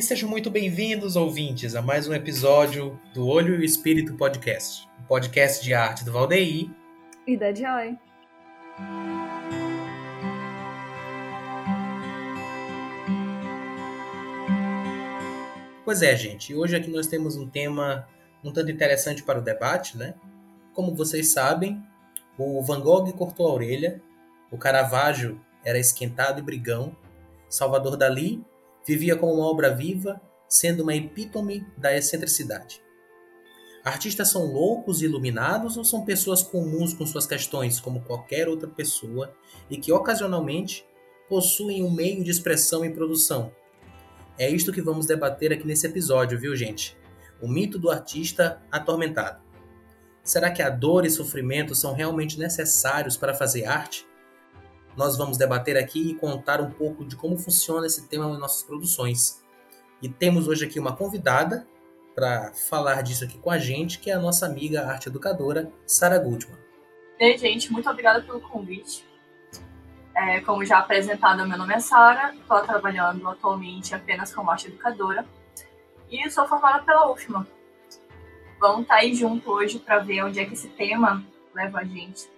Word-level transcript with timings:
E 0.00 0.02
sejam 0.02 0.30
muito 0.30 0.50
bem-vindos, 0.50 1.14
ouvintes, 1.14 1.74
a 1.76 1.82
mais 1.82 2.08
um 2.08 2.14
episódio 2.14 2.98
do 3.12 3.26
Olho 3.26 3.56
e 3.56 3.58
o 3.58 3.62
Espírito 3.62 4.14
Podcast, 4.14 4.88
o 4.98 5.02
um 5.02 5.04
podcast 5.04 5.62
de 5.62 5.74
arte 5.74 6.06
do 6.06 6.10
Valdeir 6.10 6.70
e 7.26 7.36
da 7.36 7.52
Joy. 7.52 7.98
Pois 15.84 16.00
é, 16.00 16.16
gente, 16.16 16.54
hoje 16.54 16.74
aqui 16.74 16.90
nós 16.90 17.06
temos 17.06 17.36
um 17.36 17.46
tema 17.46 18.08
um 18.42 18.50
tanto 18.50 18.70
interessante 18.70 19.22
para 19.22 19.38
o 19.38 19.42
debate, 19.42 19.98
né? 19.98 20.14
Como 20.72 20.94
vocês 20.94 21.30
sabem, 21.30 21.78
o 22.38 22.62
Van 22.62 22.80
Gogh 22.80 23.12
cortou 23.12 23.46
a 23.46 23.52
orelha, 23.52 24.00
o 24.50 24.56
Caravaggio 24.56 25.38
era 25.62 25.78
esquentado 25.78 26.38
e 26.38 26.42
brigão, 26.42 26.96
Salvador 27.50 27.98
Dali 27.98 28.42
vivia 28.86 29.16
como 29.16 29.34
uma 29.34 29.46
obra 29.46 29.74
viva, 29.74 30.20
sendo 30.48 30.82
uma 30.82 30.94
epítome 30.94 31.66
da 31.76 31.96
excentricidade. 31.96 32.82
Artistas 33.84 34.28
são 34.28 34.44
loucos 34.44 35.00
e 35.00 35.06
iluminados 35.06 35.76
ou 35.76 35.84
são 35.84 36.04
pessoas 36.04 36.42
comuns 36.42 36.92
com 36.92 37.06
suas 37.06 37.26
questões, 37.26 37.80
como 37.80 38.02
qualquer 38.02 38.48
outra 38.48 38.68
pessoa, 38.68 39.34
e 39.70 39.78
que 39.78 39.90
ocasionalmente 39.90 40.84
possuem 41.28 41.82
um 41.82 41.90
meio 41.90 42.22
de 42.22 42.30
expressão 42.30 42.84
e 42.84 42.90
produção? 42.90 43.52
É 44.38 44.50
isto 44.50 44.72
que 44.72 44.82
vamos 44.82 45.06
debater 45.06 45.52
aqui 45.52 45.66
nesse 45.66 45.86
episódio, 45.86 46.38
viu, 46.38 46.54
gente? 46.54 46.96
O 47.40 47.48
mito 47.48 47.78
do 47.78 47.90
artista 47.90 48.60
atormentado. 48.70 49.42
Será 50.22 50.50
que 50.50 50.62
a 50.62 50.68
dor 50.68 51.06
e 51.06 51.10
sofrimento 51.10 51.74
são 51.74 51.94
realmente 51.94 52.38
necessários 52.38 53.16
para 53.16 53.34
fazer 53.34 53.64
arte? 53.64 54.06
Nós 55.00 55.16
vamos 55.16 55.38
debater 55.38 55.78
aqui 55.78 56.10
e 56.10 56.14
contar 56.14 56.60
um 56.60 56.70
pouco 56.70 57.06
de 57.06 57.16
como 57.16 57.38
funciona 57.38 57.86
esse 57.86 58.06
tema 58.06 58.28
nas 58.28 58.38
nossas 58.38 58.62
produções. 58.62 59.42
E 60.02 60.10
temos 60.10 60.46
hoje 60.46 60.66
aqui 60.66 60.78
uma 60.78 60.94
convidada 60.94 61.66
para 62.14 62.52
falar 62.52 63.00
disso 63.02 63.24
aqui 63.24 63.38
com 63.38 63.50
a 63.50 63.56
gente, 63.56 63.98
que 63.98 64.10
é 64.10 64.12
a 64.12 64.18
nossa 64.18 64.44
amiga 64.44 64.86
arte 64.86 65.08
educadora, 65.08 65.72
Sara 65.86 66.18
Gutmann. 66.18 66.58
Ei, 67.18 67.38
gente, 67.38 67.72
muito 67.72 67.88
obrigada 67.88 68.20
pelo 68.20 68.42
convite. 68.42 69.02
É, 70.14 70.42
como 70.42 70.62
já 70.66 70.80
apresentado, 70.80 71.48
meu 71.48 71.56
nome 71.56 71.72
é 71.72 71.80
Sara, 71.80 72.34
estou 72.34 72.60
trabalhando 72.60 73.26
atualmente 73.26 73.94
apenas 73.94 74.34
como 74.34 74.50
arte 74.50 74.66
educadora 74.66 75.24
e 76.10 76.30
sou 76.30 76.46
formada 76.46 76.84
pela 76.84 77.10
UFMA. 77.10 77.48
Vamos 78.60 78.82
estar 78.82 78.96
tá 78.96 79.00
aí 79.00 79.14
junto 79.14 79.50
hoje 79.50 79.78
para 79.78 80.00
ver 80.00 80.24
onde 80.24 80.40
é 80.40 80.44
que 80.44 80.52
esse 80.52 80.68
tema 80.68 81.24
leva 81.54 81.78
a 81.78 81.84
gente. 81.84 82.28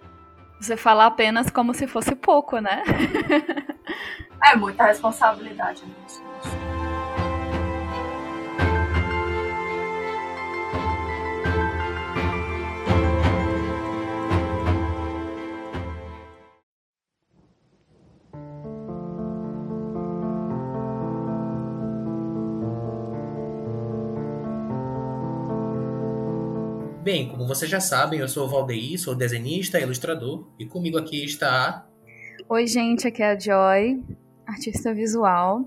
Você 0.63 0.77
fala 0.77 1.05
apenas 1.07 1.49
como 1.49 1.73
se 1.73 1.85
fosse 1.85 2.15
pouco, 2.15 2.57
né? 2.59 2.83
é 4.41 4.55
muita 4.55 4.85
responsabilidade, 4.85 5.81
gente. 5.81 6.62
Bem, 27.03 27.27
como 27.27 27.45
vocês 27.45 27.69
já 27.69 27.81
sabem, 27.81 28.21
eu 28.21 28.29
sou 28.29 28.45
o 28.45 28.49
Valdeir, 28.49 28.97
sou 28.97 29.13
desenhista, 29.13 29.77
ilustrador, 29.77 30.47
e 30.57 30.65
comigo 30.65 30.97
aqui 30.97 31.21
está. 31.25 31.85
Oi, 32.47 32.65
gente, 32.65 33.05
aqui 33.05 33.21
é 33.21 33.31
a 33.31 33.37
Joy, 33.37 34.01
artista 34.47 34.93
visual. 34.93 35.65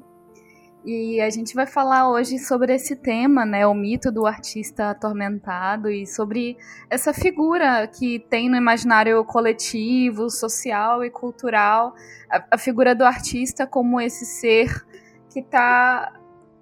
E 0.83 1.21
a 1.21 1.29
gente 1.29 1.55
vai 1.55 1.67
falar 1.67 2.09
hoje 2.09 2.39
sobre 2.39 2.75
esse 2.75 2.97
tema, 2.97 3.45
né, 3.45 3.67
o 3.67 3.75
mito 3.75 4.11
do 4.11 4.25
artista 4.27 4.89
atormentado 4.89 5.91
e 5.91 6.07
sobre 6.07 6.57
essa 6.89 7.13
figura 7.13 7.87
que 7.87 8.19
tem 8.19 8.49
no 8.49 8.57
imaginário 8.57 9.23
coletivo, 9.23 10.31
social 10.31 11.05
e 11.05 11.11
cultural, 11.11 11.95
a, 12.31 12.47
a 12.53 12.57
figura 12.57 12.95
do 12.95 13.05
artista 13.05 13.67
como 13.67 14.01
esse 14.01 14.25
ser 14.25 14.87
que 15.31 15.41
está 15.41 16.15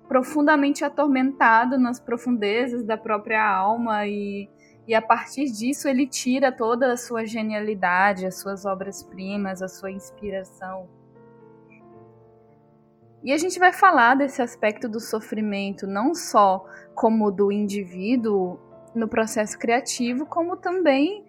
profundamente 0.08 0.84
atormentado 0.84 1.78
nas 1.78 2.00
profundezas 2.00 2.84
da 2.84 2.96
própria 2.96 3.40
alma 3.40 4.04
e 4.08 4.48
e 4.86 4.94
a 4.94 5.00
partir 5.00 5.46
disso 5.46 5.88
ele 5.88 6.06
tira 6.06 6.52
toda 6.52 6.92
a 6.92 6.96
sua 6.96 7.24
genialidade, 7.24 8.26
as 8.26 8.38
suas 8.38 8.64
obras-primas, 8.64 9.62
a 9.62 9.68
sua 9.68 9.90
inspiração. 9.90 10.88
E 13.22 13.32
a 13.32 13.38
gente 13.38 13.58
vai 13.58 13.72
falar 13.72 14.14
desse 14.14 14.42
aspecto 14.42 14.86
do 14.86 15.00
sofrimento 15.00 15.86
não 15.86 16.14
só 16.14 16.66
como 16.94 17.30
do 17.30 17.50
indivíduo 17.50 18.60
no 18.94 19.08
processo 19.08 19.58
criativo, 19.58 20.26
como 20.26 20.56
também 20.58 21.24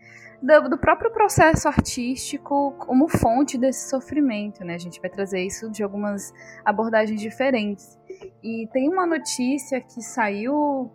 do, 0.69 0.77
próprio 0.77 1.09
processo 1.11 1.67
artístico 1.67 2.75
como 2.77 3.07
fonte 3.07 3.57
desse 3.57 3.89
sofrimento, 3.89 4.63
né? 4.63 4.75
A 4.75 4.77
gente 4.77 4.99
vai 4.99 5.09
trazer 5.09 5.41
isso 5.41 5.69
de 5.71 5.81
algumas 5.81 6.33
abordagens 6.63 7.19
diferentes. 7.19 7.97
E 8.43 8.67
tem 8.71 8.89
uma 8.89 9.05
notícia 9.05 9.81
que 9.81 10.01
saiu 10.01 10.91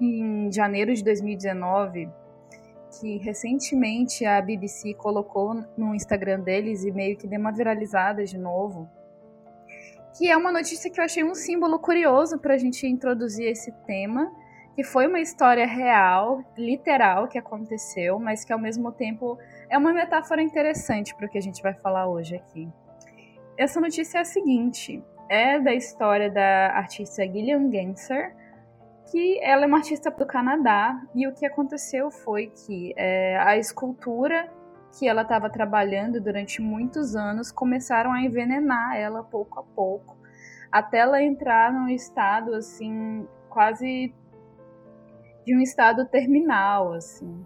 em 0.00 0.50
janeiro 0.52 0.94
de 0.94 1.02
2019 1.02 2.08
que 3.00 3.18
recentemente 3.18 4.24
a 4.24 4.40
BBC 4.40 4.94
colocou 4.94 5.54
no 5.76 5.94
Instagram 5.94 6.40
deles 6.40 6.84
e 6.84 6.90
meio 6.90 7.16
que 7.16 7.26
deu 7.26 7.38
uma 7.38 7.52
viralizada 7.52 8.24
de 8.24 8.38
novo. 8.38 8.88
Que 10.16 10.30
é 10.30 10.36
uma 10.36 10.50
notícia 10.50 10.90
que 10.90 10.98
eu 10.98 11.04
achei 11.04 11.22
um 11.22 11.34
símbolo 11.34 11.78
curioso 11.78 12.38
para 12.38 12.54
a 12.54 12.58
gente 12.58 12.86
introduzir 12.86 13.46
esse 13.46 13.70
tema, 13.86 14.32
que 14.74 14.82
foi 14.82 15.06
uma 15.06 15.20
história 15.20 15.66
real, 15.66 16.42
literal, 16.56 17.28
que 17.28 17.38
aconteceu, 17.38 18.18
mas 18.18 18.44
que 18.44 18.52
ao 18.52 18.58
mesmo 18.58 18.90
tempo 18.92 19.38
é 19.68 19.76
uma 19.76 19.92
metáfora 19.92 20.42
interessante 20.42 21.14
para 21.14 21.26
o 21.26 21.28
que 21.28 21.38
a 21.38 21.42
gente 21.42 21.62
vai 21.62 21.74
falar 21.74 22.08
hoje 22.08 22.36
aqui. 22.36 22.68
Essa 23.58 23.80
notícia 23.80 24.18
é 24.18 24.20
a 24.22 24.24
seguinte: 24.24 25.02
é 25.28 25.58
da 25.60 25.74
história 25.74 26.30
da 26.30 26.68
artista 26.74 27.22
Gillian 27.22 27.70
Genser, 27.70 28.34
que 29.10 29.38
ela 29.42 29.64
é 29.64 29.66
uma 29.66 29.78
artista 29.78 30.10
do 30.10 30.26
Canadá 30.26 31.00
e 31.14 31.26
o 31.26 31.34
que 31.34 31.46
aconteceu 31.46 32.10
foi 32.10 32.48
que 32.48 32.92
é, 32.96 33.38
a 33.38 33.56
escultura 33.56 34.50
que 34.98 35.08
ela 35.08 35.22
estava 35.22 35.50
trabalhando 35.50 36.20
durante 36.20 36.60
muitos 36.60 37.14
anos 37.14 37.52
começaram 37.52 38.12
a 38.12 38.20
envenenar 38.20 38.96
ela 38.96 39.22
pouco 39.22 39.60
a 39.60 39.62
pouco, 39.62 40.16
até 40.72 40.98
ela 40.98 41.22
entrar 41.22 41.72
num 41.72 41.88
estado 41.88 42.54
assim 42.54 43.26
quase 43.48 44.14
de 45.44 45.56
um 45.56 45.60
estado 45.60 46.06
terminal 46.06 46.92
assim. 46.92 47.44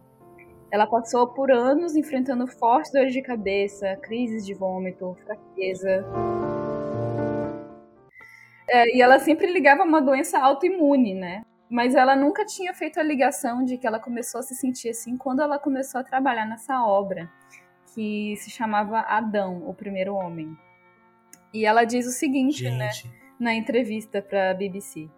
Ela 0.72 0.87
passou 0.87 1.26
por 1.26 1.50
anos 1.50 1.97
enfrentando 1.97 2.47
fortes 2.47 2.93
dores 2.93 3.12
de 3.12 3.20
cabeça, 3.22 3.97
crises 4.03 4.47
de 4.47 4.54
vômito, 4.54 5.16
fraqueza. 5.25 6.04
É, 8.69 8.97
e 8.97 9.03
ela 9.03 9.19
sempre 9.19 9.53
ligava 9.53 9.82
uma 9.82 10.00
doença 10.00 10.38
autoimune, 10.38 11.12
né? 11.15 11.43
Mas 11.70 11.94
ela 11.94 12.16
nunca 12.16 12.44
tinha 12.44 12.75
feito 12.75 12.98
a 12.98 13.03
ligação 13.03 13.64
de 13.64 13.78
que 13.78 13.86
ela 13.86 14.00
começou 14.00 14.41
a 14.41 14.42
se 14.42 14.56
sentir 14.56 14.88
assim 14.88 15.16
quando 15.16 15.41
ela 15.41 15.56
começou 15.56 16.00
a 16.00 16.04
trabalhar 16.04 16.44
nessa 16.44 16.84
obra, 16.84 17.31
que 17.94 18.34
se 18.38 18.50
chamava 18.50 18.98
Adão, 18.98 19.62
o 19.69 19.72
primeiro 19.72 20.16
homem. 20.16 20.58
E 21.54 21.64
ela 21.64 21.84
diz 21.84 22.06
o 22.06 22.10
seguinte, 22.10 22.69
né, 22.69 22.91
Gente. 22.91 23.06
né, 23.06 23.14
na 23.38 23.54
entrevista 23.54 24.20
para 24.20 24.50
a 24.50 24.54
BBC. 24.54 25.08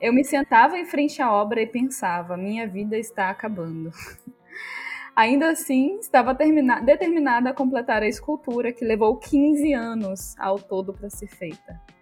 Eu 0.00 0.14
me 0.14 0.24
sentava 0.24 0.78
em 0.78 0.86
frente 0.86 1.20
à 1.20 1.30
obra 1.30 1.60
e 1.60 1.66
pensava: 1.66 2.38
minha 2.38 2.66
vida 2.66 2.96
está 2.96 3.28
acabando. 3.28 3.90
Ainda 5.14 5.50
assim, 5.50 5.98
estava 5.98 6.34
determinada 6.34 7.50
a 7.50 7.54
completar 7.54 8.02
a 8.02 8.08
escultura, 8.08 8.72
que 8.72 8.84
levou 8.84 9.16
15 9.16 9.72
anos 9.74 10.38
ao 10.38 10.58
todo 10.58 10.92
para 10.92 11.08
ser 11.08 11.28
feita 11.28 11.95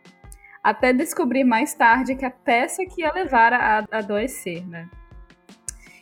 até 0.64 0.94
descobrir 0.94 1.44
mais 1.44 1.74
tarde 1.74 2.14
que 2.16 2.24
a 2.24 2.30
peça 2.30 2.86
que 2.86 3.02
ia 3.02 3.12
levar 3.12 3.52
a, 3.52 3.84
adoecer, 3.92 4.66
né? 4.66 4.88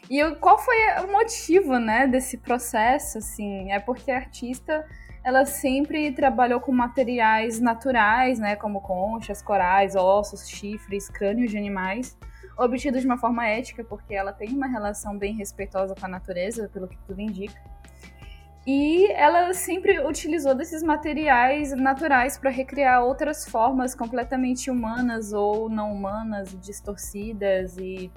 E 0.09 0.23
qual 0.37 0.57
foi 0.57 0.77
o 1.05 1.11
motivo, 1.11 1.79
né, 1.79 2.07
desse 2.07 2.39
processo, 2.39 3.19
assim? 3.19 3.73
É 3.73 3.81
porque 3.81 4.13
a 4.13 4.17
artista, 4.17 4.87
ela 5.25 5.45
sempre 5.45 6.13
trabalhou 6.13 6.61
com 6.61 6.71
materiais 6.71 7.59
naturais, 7.59 8.39
né, 8.39 8.55
como 8.55 8.81
conchas, 8.81 9.43
corais, 9.43 9.97
ossos, 9.97 10.49
chifres, 10.49 11.09
crânios 11.09 11.51
de 11.51 11.59
animais, 11.59 12.17
obtidos 12.57 13.01
de 13.01 13.07
uma 13.07 13.19
forma 13.19 13.49
ética, 13.49 13.83
porque 13.83 14.15
ela 14.15 14.33
tem 14.33 14.51
uma 14.51 14.69
relação 14.69 15.19
bem 15.19 15.35
respeitosa 15.35 15.95
com 15.99 16.07
a 16.07 16.09
natureza, 16.09 16.69
pelo 16.73 16.87
que 16.87 16.99
tudo 16.99 17.21
indica. 17.21 17.61
E 18.67 19.11
ela 19.13 19.53
sempre 19.53 19.99
utilizou 20.07 20.55
desses 20.55 20.83
materiais 20.83 21.73
naturais 21.73 22.39
para 22.39 22.49
recriar 22.49 23.03
outras 23.03 23.45
formas 23.45 23.93
completamente 23.95 24.71
humanas 24.71 25.33
ou 25.33 25.69
não 25.69 25.93
humanas, 25.93 26.57
distorcidas. 26.61 27.77
E 27.77 28.11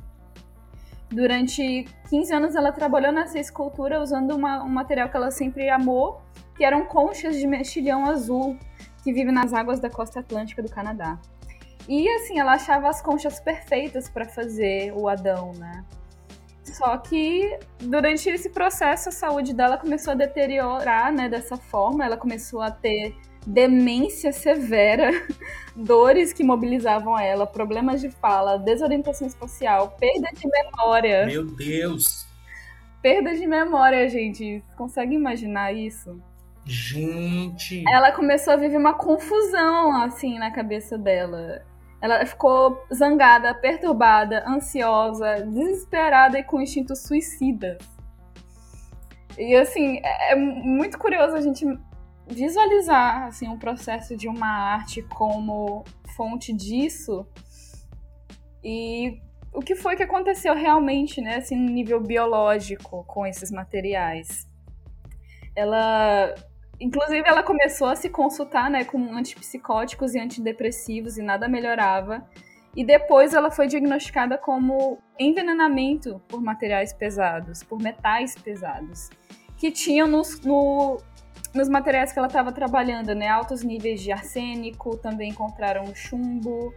durante 1.10 1.86
15 2.10 2.34
anos 2.34 2.56
ela 2.56 2.72
trabalhou 2.72 3.12
nessa 3.12 3.40
escultura 3.40 4.00
usando 4.00 4.36
uma, 4.36 4.64
um 4.64 4.70
material 4.70 5.10
que 5.10 5.18
ela 5.18 5.32
sempre 5.32 5.68
amou, 5.68 6.22
que 6.56 6.64
eram 6.64 6.86
conchas 6.86 7.38
de 7.38 7.48
mexilhão 7.48 8.06
azul, 8.06 8.56
que 9.04 9.12
vive 9.12 9.32
nas 9.32 9.52
águas 9.52 9.80
da 9.80 9.90
costa 9.90 10.20
atlântica 10.20 10.62
do 10.62 10.70
Canadá. 10.70 11.20
E 11.90 12.08
assim, 12.10 12.40
ela 12.40 12.54
achava 12.54 12.88
as 12.88 13.02
conchas 13.02 13.40
perfeitas 13.40 14.08
para 14.10 14.26
fazer 14.26 14.92
o 14.96 15.08
Adão, 15.08 15.54
né? 15.54 15.84
Só 16.76 16.98
que 16.98 17.58
durante 17.80 18.30
esse 18.30 18.50
processo 18.50 19.08
a 19.08 19.12
saúde 19.12 19.54
dela 19.54 19.78
começou 19.78 20.12
a 20.12 20.16
deteriorar, 20.16 21.10
né, 21.14 21.30
dessa 21.30 21.56
forma, 21.56 22.04
ela 22.04 22.18
começou 22.18 22.62
a 22.62 22.70
ter 22.70 23.16
demência 23.48 24.34
severa, 24.34 25.10
dores 25.74 26.34
que 26.34 26.44
mobilizavam 26.44 27.18
ela, 27.18 27.48
problemas 27.48 28.02
de 28.02 28.10
fala, 28.10 28.58
desorientação 28.58 29.26
espacial, 29.26 29.96
perda 29.98 30.28
de 30.34 30.50
memória. 30.50 31.26
Meu 31.26 31.46
Deus! 31.46 32.28
Perda 33.02 33.34
de 33.34 33.48
memória, 33.48 34.10
gente. 34.10 34.62
Consegue 34.76 35.16
imaginar 35.16 35.72
isso? 35.72 36.22
Gente! 36.66 37.86
Ela 37.88 38.12
começou 38.12 38.52
a 38.52 38.58
viver 38.58 38.78
uma 38.78 38.96
confusão, 38.96 39.96
assim, 40.02 40.38
na 40.40 40.52
cabeça 40.52 40.98
dela. 40.98 41.64
Ela 42.06 42.24
ficou 42.24 42.86
zangada, 42.94 43.52
perturbada, 43.56 44.48
ansiosa, 44.48 45.42
desesperada 45.42 46.38
e 46.38 46.44
com 46.44 46.62
instintos 46.62 47.02
suicidas. 47.02 47.80
E 49.36 49.56
assim, 49.56 50.00
é, 50.04 50.34
é 50.34 50.36
muito 50.36 51.00
curioso 51.00 51.36
a 51.36 51.42
gente 51.42 51.66
visualizar 52.28 53.24
assim 53.24 53.48
um 53.48 53.58
processo 53.58 54.16
de 54.16 54.28
uma 54.28 54.48
arte 54.48 55.02
como 55.02 55.84
fonte 56.16 56.54
disso 56.54 57.28
e 58.64 59.20
o 59.52 59.62
que 59.62 59.74
foi 59.74 59.96
que 59.96 60.04
aconteceu 60.04 60.54
realmente, 60.54 61.20
né, 61.22 61.38
assim, 61.38 61.56
no 61.56 61.72
nível 61.72 62.00
biológico 62.00 63.04
com 63.06 63.26
esses 63.26 63.50
materiais. 63.50 64.48
Ela, 65.56 66.36
inclusive, 66.80 67.28
ela 67.28 67.44
começou 67.44 67.88
a 67.88 67.96
se 67.96 68.10
consultar, 68.10 68.70
né, 68.70 68.84
com 68.84 69.14
antipsicóticos 69.14 70.14
e 70.14 70.20
antidepressivos 70.20 71.18
e 71.18 71.22
nada 71.22 71.48
melhorava. 71.48 72.28
E 72.76 72.84
depois 72.84 73.34
ela 73.34 73.50
foi 73.50 73.68
diagnosticada 73.68 74.38
como 74.38 74.98
envenenamento 75.18 76.22
por 76.28 76.42
materiais 76.42 76.92
pesados, 76.92 77.64
por 77.64 77.82
metais 77.82 78.36
pesados, 78.36 79.10
que 79.58 79.72
tinham 79.72 80.08
nos, 80.08 80.42
no, 80.42 80.98
nos 81.54 81.70
materiais 81.70 82.12
que 82.12 82.20
ela 82.20 82.28
estava 82.28 82.52
trabalhando, 82.52 83.16
né? 83.16 83.30
Altos 83.30 83.64
níveis 83.64 84.02
de 84.02 84.12
arsênico, 84.12 84.98
também 84.98 85.30
encontraram 85.30 85.96
chumbo. 85.96 86.74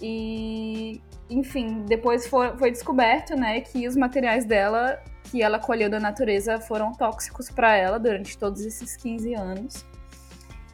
E, 0.00 1.02
enfim, 1.28 1.84
depois 1.86 2.26
foi, 2.26 2.56
foi 2.56 2.70
descoberto, 2.70 3.36
né, 3.36 3.60
que 3.60 3.86
os 3.86 3.94
materiais 3.94 4.46
dela, 4.46 4.98
que 5.30 5.42
ela 5.42 5.58
colheu 5.58 5.88
da 5.88 6.00
natureza, 6.00 6.60
foram 6.60 6.92
tóxicos 6.92 7.48
para 7.50 7.76
ela 7.76 7.98
durante 7.98 8.36
todos 8.36 8.62
esses 8.62 8.96
15 8.96 9.34
anos. 9.34 9.84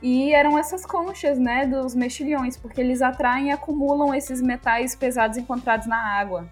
E 0.02 0.32
eram 0.32 0.58
essas 0.58 0.86
conchas, 0.86 1.38
né, 1.38 1.66
dos 1.66 1.94
mexilhões, 1.94 2.56
porque 2.56 2.80
eles 2.80 3.02
atraem 3.02 3.48
e 3.48 3.50
acumulam 3.50 4.14
esses 4.14 4.40
metais 4.40 4.94
pesados 4.94 5.36
encontrados 5.36 5.86
na 5.86 5.96
água. 5.96 6.48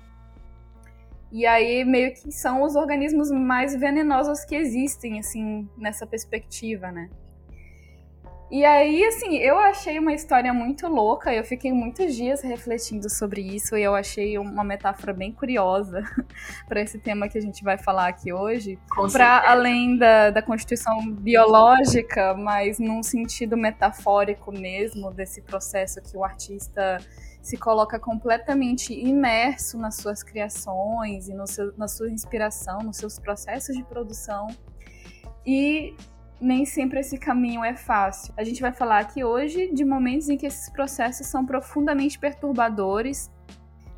E 1.33 1.47
aí 1.47 1.85
meio 1.85 2.13
que 2.15 2.31
são 2.31 2.63
os 2.63 2.77
organismos 2.77 3.31
mais 3.31 3.75
venenosos 3.75 4.45
que 4.45 4.55
existem, 4.55 5.19
assim, 5.19 5.69
nessa 5.77 6.07
perspectiva, 6.07 6.93
né? 6.93 7.09
E 8.55 8.65
aí, 8.65 9.05
assim, 9.07 9.37
eu 9.39 9.59
achei 9.59 9.99
uma 9.99 10.13
história 10.13 10.55
muito 10.55 10.87
louca, 10.87 11.35
eu 11.35 11.43
fiquei 11.43 11.73
muitos 11.73 12.15
dias 12.15 12.41
refletindo 12.41 13.11
sobre 13.11 13.41
isso 13.41 13.77
e 13.77 13.83
eu 13.83 13.97
achei 13.97 14.39
uma 14.39 14.63
metáfora 14.63 15.13
bem 15.13 15.33
curiosa 15.33 16.05
para 16.69 16.81
esse 16.81 16.97
tema 17.01 17.29
que 17.29 17.37
a 17.37 17.41
gente 17.41 17.65
vai 17.65 17.77
falar 17.77 18.07
aqui 18.07 18.33
hoje. 18.33 18.79
Para 19.11 19.51
além 19.51 19.99
da, 19.99 20.31
da 20.31 20.41
constituição 20.41 21.05
biológica, 21.11 22.33
mas 22.35 22.79
num 22.79 23.03
sentido 23.03 23.57
metafórico 23.57 24.53
mesmo, 24.53 25.11
desse 25.13 25.43
processo 25.43 26.01
que 26.01 26.17
o 26.17 26.23
artista 26.23 26.99
se 27.43 27.57
coloca 27.57 27.99
completamente 27.99 28.95
imerso 28.95 29.77
nas 29.79 29.97
suas 29.97 30.23
criações 30.23 31.29
e 31.29 31.35
seu, 31.49 31.77
na 31.77 31.89
sua 31.89 32.09
inspiração, 32.09 32.79
nos 32.85 32.99
seus 32.99 33.19
processos 33.19 33.77
de 33.77 33.83
produção. 33.83 34.47
E 35.45 35.97
nem 36.45 36.67
sempre 36.67 37.01
esse 37.01 37.17
caminho 37.17 37.65
é 37.65 37.75
fácil. 37.75 38.35
A 38.37 38.45
gente 38.45 38.61
vai 38.61 38.71
falar 38.71 38.99
aqui 38.99 39.25
hoje 39.25 39.73
de 39.73 39.85
momentos 39.85 40.29
em 40.29 40.37
que 40.37 40.47
esses 40.47 40.69
processos 40.69 41.27
são 41.27 41.47
profundamente 41.47 42.19
perturbadores 42.19 43.31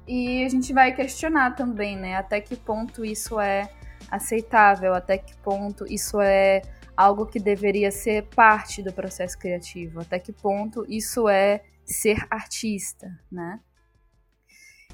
e 0.07 0.45
a 0.45 0.49
gente 0.49 0.73
vai 0.73 0.95
questionar 0.95 1.57
também, 1.57 1.97
né, 1.97 2.17
até 2.17 2.41
que 2.41 2.55
ponto 2.55 3.05
isso 3.05 3.41
é 3.41 3.69
aceitável, 4.09 4.95
até 4.95 5.19
que 5.19 5.37
ponto 5.39 5.85
isso 5.93 6.21
é 6.21 6.63
algo 6.97 7.27
que 7.27 7.41
deveria 7.41 7.91
ser 7.91 8.29
parte 8.29 8.81
do 8.81 8.93
processo 8.93 9.37
criativo, 9.37 10.01
até 10.01 10.21
que 10.21 10.33
ponto 10.33 10.87
isso 10.89 11.29
é 11.29 11.65
ser 11.85 12.25
artista, 12.31 13.09
né? 13.31 13.59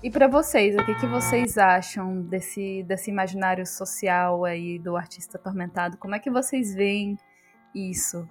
E 0.03 0.11
para 0.11 0.27
vocês, 0.27 0.75
o 0.75 0.85
que, 0.85 0.95
que 0.97 1.07
vocês 1.07 1.57
acham 1.57 2.23
desse, 2.23 2.83
desse 2.83 3.09
imaginário 3.09 3.65
social 3.65 4.45
aí 4.45 4.79
do 4.79 4.97
artista 4.97 5.39
atormentado? 5.39 5.97
Como 5.97 6.15
é 6.15 6.19
que 6.19 6.31
vocês 6.31 6.75
veem 6.75 7.17
isso? 7.75 8.29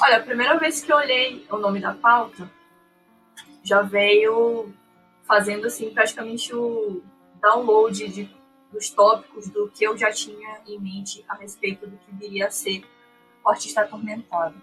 Olha, 0.00 0.18
a 0.18 0.22
primeira 0.22 0.58
vez 0.58 0.82
que 0.82 0.92
eu 0.92 0.96
olhei 0.96 1.46
o 1.50 1.56
nome 1.56 1.80
da 1.80 1.94
pauta, 1.94 2.50
já 3.62 3.82
veio 3.82 4.72
fazendo 5.24 5.66
assim 5.66 5.90
praticamente 5.90 6.54
o 6.54 7.02
download 7.40 8.06
de, 8.08 8.30
dos 8.72 8.90
tópicos 8.90 9.48
do 9.48 9.68
que 9.68 9.84
eu 9.84 9.96
já 9.96 10.10
tinha 10.12 10.60
em 10.66 10.78
mente 10.78 11.24
a 11.28 11.34
respeito 11.34 11.86
do 11.86 11.96
que 11.96 12.14
viria 12.14 12.46
a 12.46 12.50
ser 12.50 12.84
o 13.44 13.48
artista 13.48 13.82
atormentado. 13.82 14.54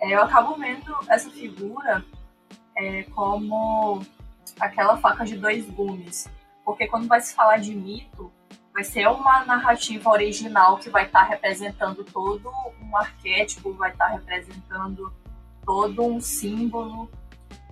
É, 0.00 0.14
eu 0.14 0.22
acabo 0.22 0.54
vendo 0.56 0.96
essa 1.08 1.30
figura 1.30 2.04
é, 2.76 3.02
como 3.04 4.04
aquela 4.58 4.96
faca 4.96 5.24
de 5.24 5.36
dois 5.36 5.68
gumes. 5.68 6.28
Porque 6.64 6.86
quando 6.86 7.06
vai 7.06 7.20
se 7.20 7.34
falar 7.34 7.58
de 7.58 7.74
mito, 7.74 8.32
vai 8.72 8.84
ser 8.84 9.08
uma 9.08 9.44
narrativa 9.44 10.10
original 10.10 10.78
que 10.78 10.88
vai 10.88 11.06
estar 11.06 11.20
tá 11.20 11.26
representando 11.26 12.04
todo 12.04 12.50
um 12.80 12.96
arquétipo, 12.96 13.72
vai 13.74 13.90
estar 13.90 14.06
tá 14.06 14.12
representando 14.12 15.12
todo 15.64 16.04
um 16.04 16.20
símbolo 16.20 17.10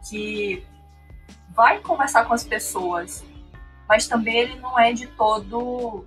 que 0.09 0.65
vai 1.55 1.81
conversar 1.81 2.25
com 2.25 2.35
as 2.35 2.45
pessoas, 2.45 3.25
mas 3.89 4.07
também 4.07 4.37
ele 4.37 4.61
não 4.61 4.79
é 4.79 4.93
de 4.93 5.07
todo 5.07 6.05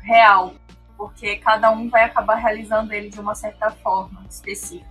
real, 0.00 0.54
porque 0.96 1.36
cada 1.36 1.70
um 1.70 1.88
vai 1.88 2.04
acabar 2.04 2.36
realizando 2.36 2.92
ele 2.92 3.08
de 3.08 3.20
uma 3.20 3.34
certa 3.34 3.70
forma 3.70 4.24
específica. 4.28 4.90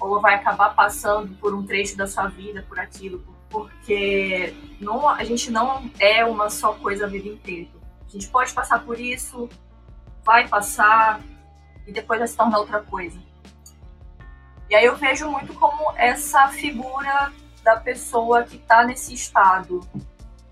Ou 0.00 0.20
vai 0.20 0.34
acabar 0.34 0.74
passando 0.74 1.34
por 1.36 1.54
um 1.54 1.64
trecho 1.64 1.96
da 1.96 2.06
sua 2.06 2.28
vida 2.28 2.64
por 2.68 2.78
aquilo, 2.78 3.20
porque 3.54 4.52
não, 4.80 5.08
a 5.08 5.22
gente 5.22 5.48
não 5.48 5.88
é 6.00 6.24
uma 6.24 6.50
só 6.50 6.72
coisa 6.72 7.04
a 7.04 7.08
vida 7.08 7.28
inteira. 7.28 7.70
A 8.04 8.10
gente 8.10 8.26
pode 8.26 8.52
passar 8.52 8.84
por 8.84 8.98
isso, 8.98 9.48
vai 10.24 10.48
passar 10.48 11.20
e 11.86 11.92
depois 11.92 12.18
vai 12.18 12.26
se 12.26 12.36
tornar 12.36 12.58
outra 12.58 12.82
coisa. 12.82 13.16
E 14.68 14.74
aí 14.74 14.84
eu 14.84 14.96
vejo 14.96 15.30
muito 15.30 15.54
como 15.54 15.92
essa 15.96 16.48
figura 16.48 17.32
da 17.62 17.76
pessoa 17.76 18.42
que 18.42 18.56
está 18.56 18.84
nesse 18.84 19.14
estado 19.14 19.78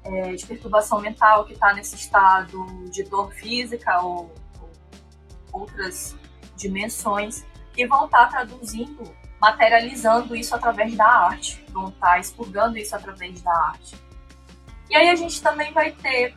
é, 0.04 0.34
de 0.34 0.46
perturbação 0.46 1.00
mental, 1.00 1.44
que 1.44 1.54
está 1.54 1.74
nesse 1.74 1.96
estado 1.96 2.64
de 2.88 3.02
dor 3.02 3.32
física 3.32 4.00
ou, 4.00 4.32
ou 4.60 4.70
outras 5.60 6.14
dimensões, 6.56 7.44
que 7.72 7.84
vão 7.84 8.04
estar 8.04 8.26
tá 8.26 8.44
traduzindo 8.44 9.02
materializando 9.42 10.36
isso 10.36 10.54
através 10.54 10.94
da 10.94 11.04
arte, 11.04 11.64
vão 11.70 11.88
estar 11.88 12.20
expurgando 12.20 12.78
isso 12.78 12.94
através 12.94 13.42
da 13.42 13.52
arte. 13.52 14.00
E 14.88 14.94
aí 14.94 15.08
a 15.08 15.16
gente 15.16 15.42
também 15.42 15.72
vai 15.72 15.90
ter, 15.90 16.32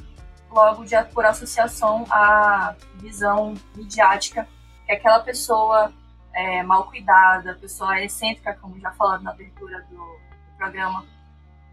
logo 0.50 0.84
de, 0.84 0.96
por 1.14 1.24
associação, 1.24 2.04
a 2.10 2.74
visão 2.96 3.54
midiática, 3.76 4.48
que 4.88 4.92
é 4.92 4.96
aquela 4.96 5.20
pessoa 5.20 5.94
é, 6.34 6.64
mal 6.64 6.86
cuidada, 6.86 7.54
pessoa 7.62 8.02
excêntrica, 8.02 8.58
como 8.60 8.80
já 8.80 8.92
falado 8.94 9.22
na 9.22 9.30
abertura 9.30 9.86
do, 9.88 9.98
do 9.98 10.58
programa, 10.58 11.06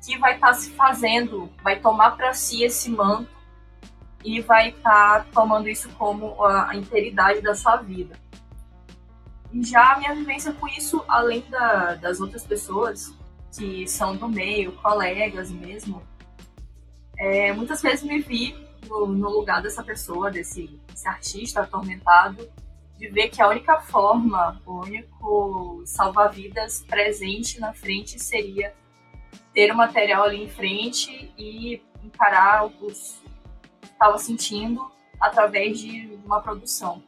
que 0.05 0.19
vai 0.19 0.35
estar 0.35 0.53
se 0.53 0.73
fazendo, 0.73 1.51
vai 1.63 1.81
tomar 1.81 2.11
para 2.11 2.35
si 2.35 2.63
esse 2.63 2.91
manto 2.91 3.31
e 4.23 4.39
vai 4.43 4.69
estar 4.69 5.25
tomando 5.33 5.67
isso 5.67 5.89
como 5.95 6.45
a 6.45 6.77
integridade 6.77 7.41
da 7.41 7.55
sua 7.55 7.77
vida. 7.77 8.22
Já 9.61 9.93
a 9.93 9.99
minha 9.99 10.15
vivência 10.15 10.53
com 10.53 10.67
isso, 10.69 11.05
além 11.07 11.43
da, 11.51 11.95
das 11.95 12.21
outras 12.21 12.45
pessoas 12.45 13.15
que 13.55 13.87
são 13.87 14.17
do 14.17 14.29
meio, 14.29 14.73
colegas 14.73 15.51
mesmo, 15.51 16.03
é, 17.19 17.53
muitas 17.53 17.83
vezes 17.83 18.03
me 18.03 18.19
vi 18.21 18.57
no, 18.89 19.07
no 19.07 19.29
lugar 19.29 19.61
dessa 19.63 19.83
pessoa, 19.83 20.31
desse, 20.31 20.81
desse 20.89 21.07
artista 21.07 21.61
atormentado, 21.61 22.51
de 22.99 23.09
ver 23.09 23.29
que 23.29 23.43
a 23.43 23.49
única 23.49 23.81
forma, 23.81 24.61
o 24.65 24.81
único 24.81 25.83
salva-vidas 25.85 26.85
presente 26.89 27.61
na 27.61 27.75
frente 27.75 28.19
seria 28.19 28.75
ter 29.53 29.71
o 29.71 29.77
material 29.77 30.25
ali 30.25 30.45
em 30.45 30.49
frente 30.49 31.33
e 31.37 31.83
encarar 32.03 32.65
o 32.65 32.71
que 32.71 32.87
estava 33.83 34.17
sentindo 34.19 34.91
através 35.21 35.79
de 35.79 36.19
uma 36.25 36.41
produção 36.41 37.03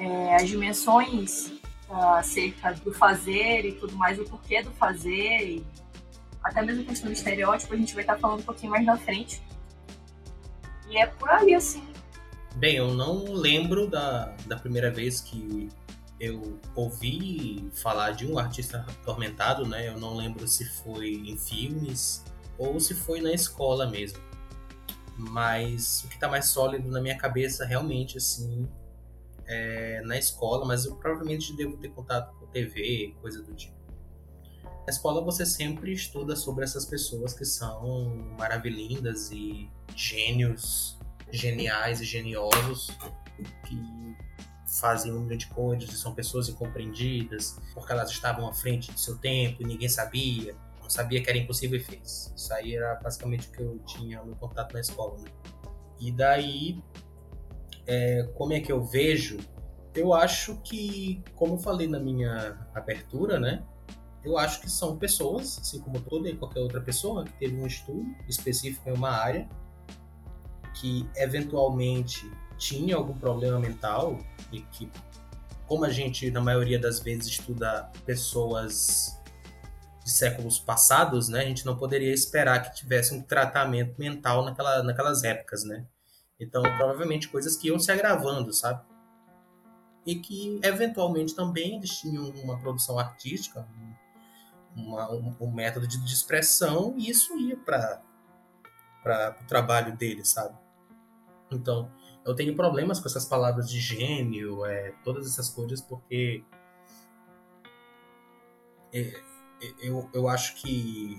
é, 0.00 0.36
as 0.36 0.48
dimensões 0.48 1.52
acerca 1.90 2.72
do 2.74 2.92
fazer 2.92 3.64
e 3.64 3.72
tudo 3.72 3.96
mais, 3.96 4.18
o 4.18 4.24
porquê 4.24 4.62
do 4.62 4.70
fazer, 4.72 5.40
e 5.40 5.66
até 6.42 6.62
mesmo 6.62 6.82
a 6.82 6.84
questão 6.84 7.08
do 7.08 7.12
estereótipo, 7.12 7.74
a 7.74 7.76
gente 7.76 7.94
vai 7.94 8.02
estar 8.02 8.18
falando 8.18 8.40
um 8.40 8.44
pouquinho 8.44 8.72
mais 8.72 8.84
na 8.84 8.96
frente. 8.96 9.42
E 10.88 10.96
é 10.96 11.06
por 11.06 11.28
aí, 11.30 11.54
assim. 11.54 11.82
Bem, 12.56 12.76
eu 12.76 12.94
não 12.94 13.24
lembro 13.32 13.86
da, 13.86 14.34
da 14.46 14.56
primeira 14.56 14.90
vez 14.90 15.20
que 15.20 15.68
eu 16.18 16.58
ouvi 16.74 17.70
falar 17.74 18.10
de 18.12 18.26
um 18.26 18.38
artista 18.38 18.84
atormentado, 18.88 19.66
né? 19.66 19.88
Eu 19.88 19.98
não 19.98 20.16
lembro 20.16 20.46
se 20.48 20.64
foi 20.64 21.14
em 21.14 21.36
filmes 21.36 22.24
ou 22.56 22.80
se 22.80 22.94
foi 22.94 23.20
na 23.20 23.32
escola 23.32 23.88
mesmo. 23.88 24.18
Mas 25.16 26.02
o 26.04 26.08
que 26.08 26.14
está 26.14 26.28
mais 26.28 26.46
sólido 26.46 26.90
na 26.90 27.00
minha 27.00 27.16
cabeça 27.16 27.64
realmente, 27.64 28.18
assim, 28.18 28.68
é 29.48 30.02
na 30.02 30.18
escola, 30.18 30.66
mas 30.66 30.84
eu 30.84 30.94
provavelmente 30.96 31.56
devo 31.56 31.76
ter 31.78 31.88
contato 31.88 32.36
com 32.38 32.46
TV, 32.46 33.16
coisa 33.20 33.42
do 33.42 33.54
tipo. 33.54 33.76
Na 34.86 34.90
escola 34.90 35.20
você 35.22 35.44
sempre 35.44 35.92
estuda 35.92 36.36
sobre 36.36 36.64
essas 36.64 36.84
pessoas 36.84 37.34
que 37.34 37.44
são 37.44 38.34
maravilhindas 38.38 39.30
e 39.30 39.70
gênios, 39.94 40.98
geniais 41.30 42.00
e 42.00 42.04
geniosos, 42.04 42.90
que 43.66 44.16
fazem 44.80 45.12
um 45.12 45.20
milhão 45.20 45.36
de 45.36 45.46
coisas, 45.48 45.90
são 45.98 46.14
pessoas 46.14 46.48
incompreendidas, 46.48 47.58
porque 47.74 47.92
elas 47.92 48.10
estavam 48.10 48.46
à 48.46 48.52
frente 48.52 48.92
do 48.92 48.98
seu 48.98 49.16
tempo 49.18 49.62
e 49.62 49.66
ninguém 49.66 49.88
sabia, 49.88 50.54
não 50.80 50.90
sabia 50.90 51.22
que 51.22 51.28
era 51.28 51.38
impossível 51.38 51.78
e 51.78 51.82
fez. 51.82 52.32
Isso 52.36 52.52
aí 52.52 52.74
era 52.74 52.94
basicamente 52.96 53.48
o 53.48 53.52
que 53.52 53.62
eu 53.62 53.78
tinha 53.86 54.22
no 54.22 54.36
contato 54.36 54.72
na 54.72 54.80
escola, 54.80 55.18
né? 55.18 55.30
E 56.00 56.12
daí, 56.12 56.82
é, 57.88 58.28
como 58.34 58.52
é 58.52 58.60
que 58.60 58.70
eu 58.70 58.84
vejo? 58.84 59.38
Eu 59.94 60.12
acho 60.12 60.60
que, 60.60 61.24
como 61.34 61.54
eu 61.54 61.58
falei 61.58 61.88
na 61.88 61.98
minha 61.98 62.68
abertura, 62.74 63.40
né? 63.40 63.64
Eu 64.22 64.36
acho 64.36 64.60
que 64.60 64.70
são 64.70 64.98
pessoas, 64.98 65.58
assim 65.58 65.80
como 65.80 65.98
toda 66.00 66.28
e 66.28 66.36
qualquer 66.36 66.60
outra 66.60 66.82
pessoa, 66.82 67.24
que 67.24 67.32
teve 67.32 67.56
um 67.56 67.66
estudo 67.66 68.04
específico 68.28 68.90
em 68.90 68.92
uma 68.92 69.10
área, 69.10 69.48
que 70.74 71.08
eventualmente 71.16 72.30
tinha 72.58 72.94
algum 72.94 73.14
problema 73.14 73.58
mental 73.58 74.18
e 74.52 74.60
que, 74.60 74.90
como 75.66 75.84
a 75.84 75.90
gente 75.90 76.30
na 76.30 76.42
maioria 76.42 76.78
das 76.78 77.00
vezes 77.00 77.26
estuda 77.26 77.90
pessoas 78.04 79.18
de 80.04 80.10
séculos 80.10 80.58
passados, 80.58 81.28
né, 81.28 81.40
a 81.40 81.44
gente 81.46 81.64
não 81.64 81.76
poderia 81.76 82.12
esperar 82.12 82.62
que 82.62 82.76
tivesse 82.76 83.14
um 83.14 83.22
tratamento 83.22 83.94
mental 83.98 84.44
naquela, 84.44 84.82
naquelas 84.82 85.24
épocas, 85.24 85.64
né? 85.64 85.86
Então, 86.40 86.62
provavelmente 86.62 87.28
coisas 87.28 87.56
que 87.56 87.68
iam 87.68 87.78
se 87.78 87.90
agravando, 87.90 88.52
sabe? 88.52 88.84
E 90.06 90.16
que 90.16 90.60
eventualmente 90.62 91.34
também 91.34 91.76
eles 91.76 91.98
tinham 91.98 92.30
uma 92.30 92.58
produção 92.58 92.98
artística, 92.98 93.66
uma, 94.74 95.10
um, 95.12 95.36
um, 95.40 95.50
método 95.50 95.86
de, 95.86 95.98
de 95.98 96.12
expressão 96.12 96.94
e 96.96 97.10
isso 97.10 97.36
ia 97.36 97.56
para 97.56 98.00
o 99.42 99.46
trabalho 99.46 99.96
deles, 99.96 100.28
sabe? 100.28 100.56
Então, 101.50 101.90
eu 102.24 102.34
tenho 102.34 102.54
problemas 102.54 103.00
com 103.00 103.08
essas 103.08 103.24
palavras 103.24 103.68
de 103.68 103.80
gênio, 103.80 104.64
é, 104.64 104.92
todas 105.02 105.26
essas 105.26 105.48
coisas, 105.48 105.80
porque 105.80 106.44
é, 108.92 109.00
é, 109.00 109.74
eu, 109.80 110.08
eu 110.12 110.28
acho 110.28 110.54
que 110.56 111.18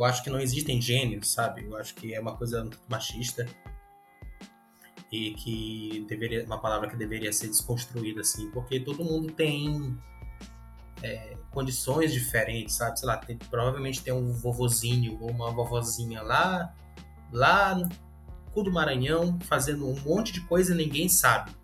eu 0.00 0.04
acho 0.04 0.22
que 0.22 0.30
não 0.30 0.40
existem 0.40 0.80
gênios, 0.80 1.30
sabe? 1.30 1.64
Eu 1.64 1.76
acho 1.76 1.94
que 1.94 2.14
é 2.14 2.20
uma 2.20 2.34
coisa 2.34 2.66
machista 2.88 3.46
e 5.12 5.32
que 5.34 6.06
deveria 6.08 6.42
uma 6.46 6.58
palavra 6.58 6.88
que 6.88 6.96
deveria 6.96 7.30
ser 7.34 7.48
desconstruída 7.48 8.22
assim, 8.22 8.50
porque 8.50 8.80
todo 8.80 9.04
mundo 9.04 9.30
tem 9.30 9.94
é, 11.02 11.36
condições 11.50 12.14
diferentes, 12.14 12.76
sabe? 12.76 12.98
Sei 12.98 13.06
lá, 13.06 13.18
tem, 13.18 13.36
provavelmente 13.36 14.02
tem 14.02 14.14
um 14.14 14.32
vovozinho 14.32 15.18
ou 15.20 15.30
uma 15.30 15.52
vovozinha 15.52 16.22
lá 16.22 16.74
lá 17.30 17.76
cu 18.52 18.62
do 18.62 18.72
Maranhão, 18.72 19.38
fazendo 19.42 19.86
um 19.86 20.00
monte 20.00 20.32
de 20.32 20.40
coisa 20.46 20.72
e 20.72 20.76
ninguém 20.76 21.10
sabe. 21.10 21.54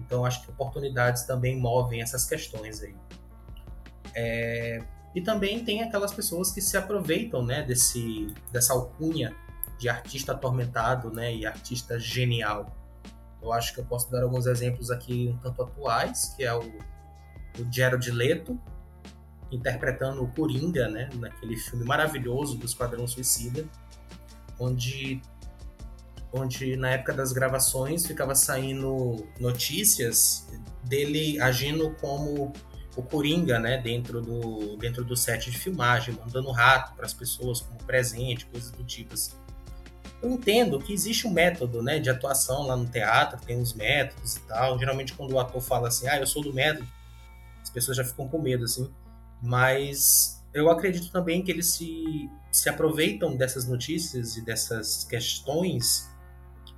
Então 0.00 0.24
acho 0.24 0.42
que 0.42 0.50
oportunidades 0.50 1.22
também 1.22 1.60
movem 1.60 2.02
essas 2.02 2.26
questões 2.26 2.82
aí. 2.82 2.96
É... 4.16 4.82
E 5.14 5.20
também 5.20 5.64
tem 5.64 5.82
aquelas 5.82 6.12
pessoas 6.12 6.50
que 6.50 6.60
se 6.60 6.76
aproveitam 6.76 7.44
né, 7.44 7.62
desse, 7.62 8.34
dessa 8.50 8.72
alcunha 8.72 9.34
de 9.78 9.88
artista 9.88 10.32
atormentado 10.32 11.10
né, 11.10 11.34
e 11.34 11.46
artista 11.46 11.98
genial. 11.98 12.74
Eu 13.40 13.52
acho 13.52 13.74
que 13.74 13.80
eu 13.80 13.84
posso 13.84 14.10
dar 14.10 14.22
alguns 14.22 14.46
exemplos 14.46 14.90
aqui 14.90 15.28
um 15.32 15.38
tanto 15.38 15.62
atuais, 15.62 16.34
que 16.36 16.42
é 16.42 16.52
o, 16.52 16.62
o 16.62 17.72
Gerald 17.72 18.10
Leto, 18.10 18.58
interpretando 19.52 20.22
o 20.22 20.28
Coringa, 20.28 20.88
né, 20.88 21.08
naquele 21.14 21.56
filme 21.56 21.84
maravilhoso 21.84 22.56
do 22.56 22.66
Esquadrão 22.66 23.06
Suicida, 23.06 23.64
onde 24.58 25.20
onde 26.36 26.74
na 26.74 26.90
época 26.90 27.12
das 27.12 27.32
gravações 27.32 28.04
ficava 28.04 28.34
saindo 28.34 29.24
notícias 29.38 30.48
dele 30.82 31.40
agindo 31.40 31.94
como 32.00 32.52
o 32.96 33.02
Coringa, 33.02 33.58
né, 33.58 33.78
dentro 33.78 34.20
do, 34.20 34.76
dentro 34.76 35.04
do 35.04 35.16
set 35.16 35.50
de 35.50 35.58
filmagem, 35.58 36.14
mandando 36.14 36.50
rato 36.50 36.94
para 36.94 37.04
as 37.04 37.14
pessoas 37.14 37.60
como 37.60 37.82
presente, 37.84 38.46
coisas 38.46 38.70
do 38.70 38.84
tipo 38.84 39.14
assim. 39.14 39.32
Eu 40.22 40.30
entendo 40.30 40.78
que 40.78 40.92
existe 40.92 41.26
um 41.26 41.30
método, 41.30 41.82
né, 41.82 41.98
de 41.98 42.08
atuação 42.08 42.66
lá 42.66 42.76
no 42.76 42.86
teatro, 42.86 43.38
tem 43.44 43.58
uns 43.58 43.74
métodos 43.74 44.36
e 44.36 44.40
tal. 44.42 44.78
Geralmente 44.78 45.12
quando 45.12 45.32
o 45.32 45.38
ator 45.38 45.60
fala 45.60 45.88
assim, 45.88 46.08
ah, 46.08 46.18
eu 46.18 46.26
sou 46.26 46.42
do 46.42 46.52
método, 46.52 46.88
as 47.62 47.68
pessoas 47.68 47.96
já 47.96 48.04
ficam 48.04 48.28
com 48.28 48.40
medo, 48.40 48.64
assim. 48.64 48.90
Mas 49.42 50.42
eu 50.54 50.70
acredito 50.70 51.10
também 51.10 51.42
que 51.42 51.50
eles 51.50 51.72
se, 51.72 52.30
se 52.50 52.68
aproveitam 52.68 53.36
dessas 53.36 53.66
notícias 53.66 54.36
e 54.36 54.44
dessas 54.44 55.04
questões 55.04 56.08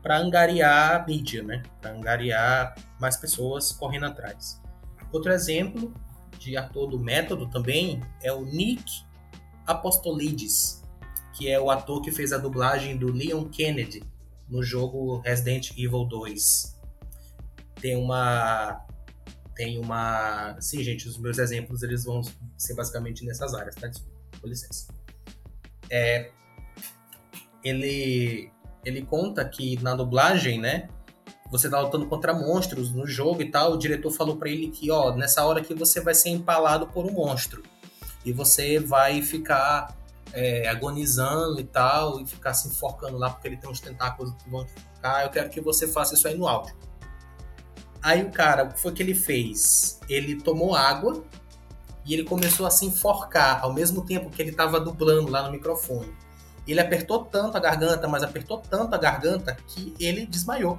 para 0.03 0.19
angariar 0.19 1.07
mídia, 1.07 1.43
né? 1.43 1.63
Para 1.81 1.93
angariar 1.93 2.75
mais 2.99 3.17
pessoas 3.17 3.71
correndo 3.73 4.07
atrás. 4.07 4.61
Outro 5.13 5.33
exemplo 5.33 5.93
de 6.47 6.57
ator 6.57 6.89
do 6.89 6.99
método 6.99 7.49
também 7.49 8.01
é 8.23 8.33
o 8.33 8.45
Nick 8.45 8.85
Apostolides, 9.67 10.81
que 11.35 11.49
é 11.49 11.61
o 11.61 11.71
ator 11.71 12.01
que 12.01 12.13
fez 12.13 12.33
a 12.33 12.39
dublagem 12.39 12.97
do 12.97 13.13
Leon 13.13 13.47
Kennedy 13.47 14.05
no 14.49 14.63
jogo 14.63 15.19
Resident 15.19 15.73
Evil 15.73 16.05
2. 16.05 16.81
Tem 17.81 17.97
uma 17.97 18.87
tem 19.57 19.79
uma, 19.79 20.55
sim, 20.61 20.85
gente, 20.85 21.09
os 21.09 21.17
meus 21.19 21.39
exemplos 21.39 21.83
eles 21.83 22.05
vão 22.05 22.21
ser 22.59 22.75
basicamente 22.75 23.25
nessas 23.25 23.55
áreas, 23.55 23.75
tá? 23.75 23.91
Com 24.41 24.47
licença. 24.47 24.95
É, 25.91 26.31
ele 27.65 28.53
ele 28.85 29.03
conta 29.03 29.45
que 29.45 29.83
na 29.83 29.97
dublagem, 29.97 30.61
né, 30.61 30.89
você 31.51 31.69
tá 31.69 31.81
lutando 31.81 32.07
contra 32.07 32.35
monstros 32.35 32.91
no 32.91 33.07
jogo 33.07 33.43
e 33.43 33.51
tal, 33.51 33.73
o 33.73 33.79
diretor 33.79 34.11
falou 34.11 34.37
para 34.37 34.49
ele 34.49 34.69
que, 34.69 34.91
ó, 34.91 35.15
nessa 35.15 35.45
hora 35.45 35.61
aqui 35.61 35.75
você 35.75 36.01
vai 36.01 36.15
ser 36.15 36.31
empalado 36.31 36.87
por 36.89 37.05
um 37.05 37.13
monstro. 37.13 37.63
E 38.25 38.33
você 38.33 38.81
vai 38.81 39.23
ficar 39.23 39.97
é, 40.33 40.69
agonizando 40.69 41.61
e 41.61 41.65
tal, 41.65 42.21
e 42.21 42.27
ficar 42.27 42.55
se 42.55 42.69
enforcando 42.69 43.17
lá, 43.17 43.31
porque 43.31 43.49
ele 43.49 43.57
tem 43.57 43.71
uns 43.71 43.81
tentáculos 43.81 44.33
que 44.43 44.51
vão 44.51 44.67
ficar. 44.67 45.25
Eu 45.25 45.31
quero 45.31 45.49
que 45.49 45.61
você 45.61 45.87
faça 45.87 46.15
isso 46.15 46.27
aí 46.27 46.37
no 46.37 46.47
áudio. 46.47 46.75
Aí 48.03 48.23
o 48.23 48.31
cara, 48.31 48.65
o 48.65 48.73
que 48.73 48.81
foi 48.81 48.93
que 48.93 49.03
ele 49.03 49.15
fez? 49.15 50.01
Ele 50.09 50.41
tomou 50.41 50.75
água 50.75 51.25
e 52.05 52.15
ele 52.15 52.25
começou 52.25 52.67
a 52.67 52.71
se 52.71 52.87
enforcar 52.87 53.63
ao 53.63 53.73
mesmo 53.73 54.05
tempo 54.05 54.31
que 54.31 54.41
ele 54.41 54.51
estava 54.51 54.79
dublando 54.79 55.31
lá 55.31 55.43
no 55.43 55.51
microfone. 55.51 56.15
Ele 56.67 56.81
apertou 56.81 57.25
tanto 57.25 57.57
a 57.57 57.61
garganta, 57.61 58.07
mas 58.09 58.23
apertou 58.23 58.59
tanto 58.59 58.95
a 58.95 58.99
garganta 58.99 59.57
que 59.67 59.95
ele 59.99 60.27
desmaiou. 60.27 60.79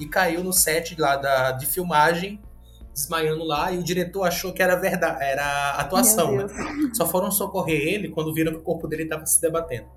E 0.00 0.08
caiu 0.08 0.42
no 0.42 0.52
set 0.52 0.98
lá 0.98 1.16
da, 1.16 1.52
de 1.52 1.66
filmagem, 1.66 2.40
desmaiando 2.92 3.44
lá, 3.44 3.70
e 3.70 3.78
o 3.78 3.82
diretor 3.82 4.24
achou 4.24 4.52
que 4.52 4.62
era 4.62 4.76
verdade, 4.76 5.22
era 5.22 5.72
atuação. 5.72 6.36
Né? 6.36 6.46
Só 6.94 7.06
foram 7.06 7.30
socorrer 7.30 7.80
ele 7.80 8.08
quando 8.08 8.34
viram 8.34 8.52
que 8.52 8.58
o 8.58 8.62
corpo 8.62 8.88
dele 8.88 9.04
estava 9.04 9.24
se 9.26 9.40
debatendo. 9.40 9.88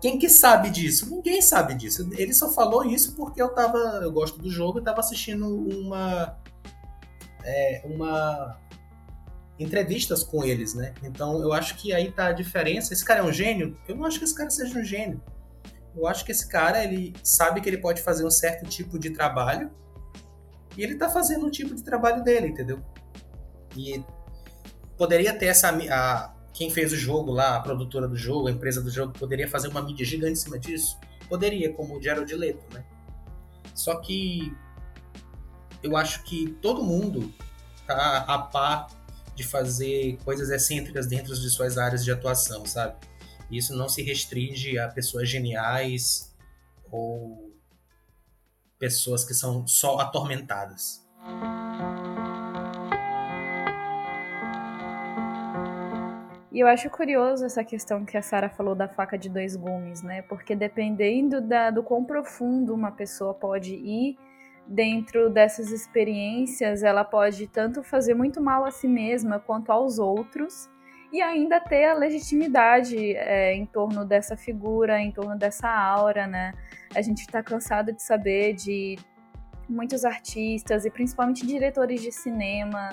Quem 0.00 0.18
que 0.18 0.28
sabe 0.28 0.68
disso? 0.68 1.08
Ninguém 1.08 1.40
sabe 1.40 1.74
disso. 1.74 2.06
Ele 2.12 2.34
só 2.34 2.50
falou 2.52 2.84
isso 2.84 3.16
porque 3.16 3.40
eu 3.40 3.48
tava. 3.48 3.78
Eu 4.02 4.12
gosto 4.12 4.38
do 4.38 4.50
jogo 4.50 4.78
e 4.78 4.82
tava 4.82 5.00
assistindo 5.00 5.46
uma. 5.48 6.38
É, 7.42 7.82
uma 7.86 8.60
entrevistas 9.58 10.22
com 10.22 10.44
eles, 10.44 10.74
né? 10.74 10.92
Então 11.02 11.40
eu 11.40 11.52
acho 11.52 11.76
que 11.76 11.92
aí 11.92 12.10
tá 12.10 12.26
a 12.26 12.32
diferença. 12.32 12.92
Esse 12.92 13.04
cara 13.04 13.20
é 13.20 13.22
um 13.22 13.32
gênio? 13.32 13.78
Eu 13.88 13.96
não 13.96 14.04
acho 14.04 14.18
que 14.18 14.24
esse 14.24 14.34
cara 14.34 14.50
seja 14.50 14.78
um 14.78 14.84
gênio. 14.84 15.22
Eu 15.96 16.06
acho 16.06 16.24
que 16.24 16.32
esse 16.32 16.48
cara, 16.48 16.82
ele 16.82 17.14
sabe 17.22 17.60
que 17.60 17.68
ele 17.68 17.78
pode 17.78 18.02
fazer 18.02 18.24
um 18.24 18.30
certo 18.30 18.68
tipo 18.68 18.98
de 18.98 19.10
trabalho 19.10 19.70
e 20.76 20.82
ele 20.82 20.96
tá 20.96 21.08
fazendo 21.08 21.46
um 21.46 21.50
tipo 21.50 21.74
de 21.74 21.82
trabalho 21.82 22.22
dele, 22.24 22.48
entendeu? 22.48 22.82
E 23.76 24.04
poderia 24.96 25.32
ter 25.36 25.46
essa 25.46 25.70
a, 25.70 26.34
quem 26.52 26.70
fez 26.70 26.92
o 26.92 26.96
jogo 26.96 27.30
lá, 27.30 27.56
a 27.56 27.60
produtora 27.60 28.08
do 28.08 28.16
jogo, 28.16 28.48
a 28.48 28.50
empresa 28.50 28.82
do 28.82 28.90
jogo, 28.90 29.12
poderia 29.12 29.48
fazer 29.48 29.68
uma 29.68 29.82
mídia 29.82 30.04
gigante 30.04 30.32
em 30.32 30.36
cima 30.36 30.58
disso? 30.58 30.98
Poderia, 31.28 31.72
como 31.72 31.96
o 31.96 32.02
Gerald 32.02 32.32
Leto, 32.34 32.64
né? 32.72 32.84
Só 33.74 33.96
que 33.96 34.54
eu 35.82 35.96
acho 35.96 36.22
que 36.24 36.52
todo 36.60 36.82
mundo 36.82 37.32
tá 37.86 38.24
a 38.26 38.38
par 38.38 38.88
de 39.34 39.42
fazer 39.42 40.16
coisas 40.24 40.48
excêntricas 40.48 41.06
dentro 41.06 41.34
de 41.34 41.50
suas 41.50 41.76
áreas 41.76 42.04
de 42.04 42.10
atuação, 42.12 42.64
sabe? 42.64 42.94
Isso 43.56 43.76
não 43.76 43.88
se 43.88 44.02
restringe 44.02 44.76
a 44.80 44.88
pessoas 44.88 45.28
geniais 45.28 46.34
ou 46.90 47.52
pessoas 48.80 49.24
que 49.24 49.32
são 49.32 49.64
só 49.64 49.98
atormentadas. 49.98 51.06
E 56.50 56.58
eu 56.58 56.66
acho 56.66 56.90
curioso 56.90 57.44
essa 57.44 57.62
questão 57.62 58.04
que 58.04 58.16
a 58.16 58.22
Sara 58.22 58.48
falou 58.48 58.74
da 58.74 58.88
faca 58.88 59.16
de 59.16 59.28
dois 59.28 59.54
gumes, 59.54 60.02
né? 60.02 60.22
Porque 60.22 60.56
dependendo 60.56 61.40
da, 61.40 61.70
do 61.70 61.82
quão 61.84 62.04
profundo 62.04 62.74
uma 62.74 62.90
pessoa 62.90 63.34
pode 63.34 63.74
ir 63.76 64.18
dentro 64.66 65.30
dessas 65.30 65.70
experiências, 65.70 66.82
ela 66.82 67.04
pode 67.04 67.46
tanto 67.46 67.84
fazer 67.84 68.14
muito 68.14 68.40
mal 68.40 68.64
a 68.64 68.72
si 68.72 68.88
mesma 68.88 69.38
quanto 69.38 69.70
aos 69.70 70.00
outros 70.00 70.68
e 71.14 71.22
ainda 71.22 71.60
ter 71.60 71.84
a 71.84 71.94
legitimidade 71.94 73.14
é, 73.14 73.54
em 73.54 73.64
torno 73.64 74.04
dessa 74.04 74.36
figura, 74.36 75.00
em 75.00 75.12
torno 75.12 75.38
dessa 75.38 75.70
aura, 75.70 76.26
né? 76.26 76.52
A 76.92 77.00
gente 77.00 77.20
está 77.20 77.40
cansado 77.40 77.92
de 77.92 78.02
saber 78.02 78.54
de 78.54 78.98
muitos 79.68 80.04
artistas 80.04 80.84
e 80.84 80.90
principalmente 80.90 81.46
diretores 81.46 82.02
de 82.02 82.10
cinema 82.10 82.90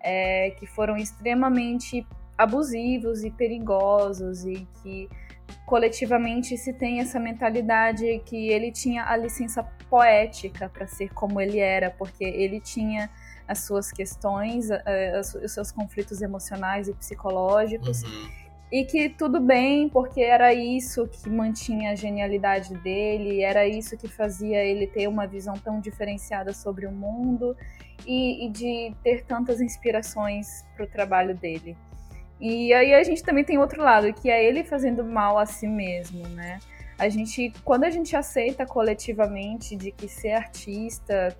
é, 0.00 0.50
que 0.50 0.66
foram 0.66 0.98
extremamente 0.98 2.06
abusivos 2.36 3.24
e 3.24 3.30
perigosos 3.30 4.44
e 4.44 4.68
que 4.82 5.08
coletivamente 5.64 6.58
se 6.58 6.74
tem 6.74 7.00
essa 7.00 7.18
mentalidade 7.18 8.20
que 8.26 8.48
ele 8.50 8.70
tinha 8.70 9.06
a 9.06 9.16
licença 9.16 9.62
poética 9.88 10.68
para 10.68 10.86
ser 10.86 11.08
como 11.14 11.40
ele 11.40 11.58
era, 11.58 11.90
porque 11.90 12.22
ele 12.22 12.60
tinha 12.60 13.08
as 13.46 13.60
suas 13.60 13.90
questões, 13.90 14.70
uh, 14.70 15.44
os 15.44 15.52
seus 15.52 15.70
conflitos 15.70 16.22
emocionais 16.22 16.88
e 16.88 16.94
psicológicos. 16.94 18.02
Uhum. 18.02 18.42
E 18.72 18.84
que 18.84 19.10
tudo 19.10 19.38
bem, 19.38 19.88
porque 19.90 20.22
era 20.22 20.54
isso 20.54 21.06
que 21.06 21.28
mantinha 21.28 21.90
a 21.90 21.94
genialidade 21.94 22.74
dele, 22.78 23.42
era 23.42 23.66
isso 23.66 23.98
que 23.98 24.08
fazia 24.08 24.64
ele 24.64 24.86
ter 24.86 25.06
uma 25.08 25.26
visão 25.26 25.54
tão 25.54 25.78
diferenciada 25.78 26.54
sobre 26.54 26.86
o 26.86 26.90
mundo 26.90 27.54
e, 28.06 28.46
e 28.46 28.48
de 28.48 28.94
ter 29.04 29.24
tantas 29.24 29.60
inspirações 29.60 30.64
para 30.74 30.86
o 30.86 30.88
trabalho 30.88 31.34
dele. 31.36 31.76
E 32.40 32.72
aí 32.72 32.94
a 32.94 33.02
gente 33.04 33.22
também 33.22 33.44
tem 33.44 33.58
outro 33.58 33.82
lado, 33.82 34.12
que 34.14 34.30
é 34.30 34.42
ele 34.42 34.64
fazendo 34.64 35.04
mal 35.04 35.38
a 35.38 35.44
si 35.44 35.68
mesmo, 35.68 36.26
né? 36.28 36.58
A 36.98 37.08
gente, 37.08 37.52
quando 37.64 37.84
a 37.84 37.90
gente 37.90 38.16
aceita 38.16 38.64
coletivamente 38.64 39.76
de 39.76 39.92
que 39.92 40.08
ser 40.08 40.32
artista 40.32 41.36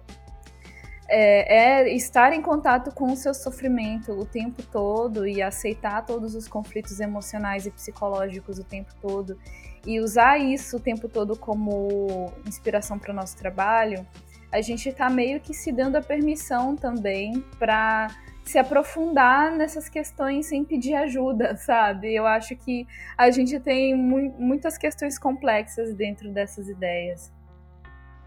é, 1.14 1.82
é, 1.82 1.94
estar 1.94 2.32
em 2.32 2.40
contato 2.40 2.90
com 2.90 3.12
o 3.12 3.16
seu 3.16 3.34
sofrimento 3.34 4.12
o 4.12 4.24
tempo 4.24 4.62
todo 4.62 5.26
e 5.28 5.42
aceitar 5.42 6.06
todos 6.06 6.34
os 6.34 6.48
conflitos 6.48 7.00
emocionais 7.00 7.66
e 7.66 7.70
psicológicos 7.70 8.58
o 8.58 8.64
tempo 8.64 8.94
todo 8.98 9.38
e 9.84 10.00
usar 10.00 10.38
isso 10.38 10.78
o 10.78 10.80
tempo 10.80 11.10
todo 11.10 11.36
como 11.36 12.32
inspiração 12.46 12.98
para 12.98 13.12
o 13.12 13.14
nosso 13.14 13.36
trabalho, 13.36 14.06
a 14.50 14.62
gente 14.62 14.88
está 14.88 15.10
meio 15.10 15.38
que 15.38 15.52
se 15.52 15.70
dando 15.70 15.96
a 15.96 16.02
permissão 16.02 16.74
também 16.74 17.44
para 17.58 18.08
se 18.42 18.58
aprofundar 18.58 19.52
nessas 19.52 19.90
questões 19.90 20.46
sem 20.46 20.64
pedir 20.64 20.94
ajuda, 20.94 21.56
sabe? 21.60 22.14
Eu 22.14 22.26
acho 22.26 22.56
que 22.56 22.86
a 23.18 23.30
gente 23.30 23.60
tem 23.60 23.94
mu 23.94 24.34
muitas 24.38 24.78
questões 24.78 25.18
complexas 25.18 25.94
dentro 25.94 26.30
dessas 26.30 26.68
ideias. 26.68 27.30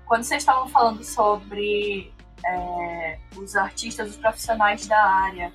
Quando 0.06 0.24
vocês 0.24 0.44
estavam 0.44 0.68
falando 0.68 1.04
sobre 1.04 2.14
é, 2.46 3.20
os 3.36 3.56
artistas, 3.56 4.10
os 4.10 4.18
profissionais 4.18 4.88
da 4.88 5.04
área, 5.04 5.54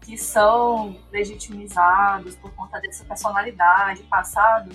que 0.00 0.18
são 0.18 0.96
legitimizados 1.10 2.34
por 2.36 2.54
conta 2.54 2.80
dessa 2.80 3.04
personalidade, 3.04 4.02
passado, 4.04 4.70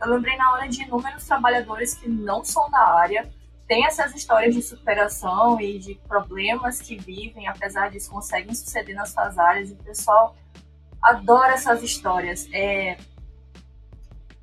eu 0.00 0.10
lembrei 0.10 0.36
na 0.36 0.52
hora 0.52 0.68
de 0.68 0.82
inúmeros 0.82 1.24
trabalhadores 1.24 1.94
que 1.94 2.08
não 2.08 2.44
são 2.44 2.68
da 2.70 2.80
área, 2.80 3.30
tem 3.68 3.86
essas 3.86 4.14
histórias 4.14 4.54
de 4.54 4.60
superação 4.60 5.60
e 5.60 5.78
de 5.78 5.94
problemas 6.06 6.82
que 6.82 6.96
vivem, 6.96 7.46
apesar 7.46 7.90
disso, 7.90 8.10
conseguem 8.10 8.54
suceder 8.54 8.94
nas 8.94 9.10
suas 9.10 9.38
áreas. 9.38 9.70
E 9.70 9.72
o 9.72 9.76
pessoal 9.76 10.36
adora 11.00 11.54
essas 11.54 11.82
histórias. 11.82 12.46
É, 12.52 12.98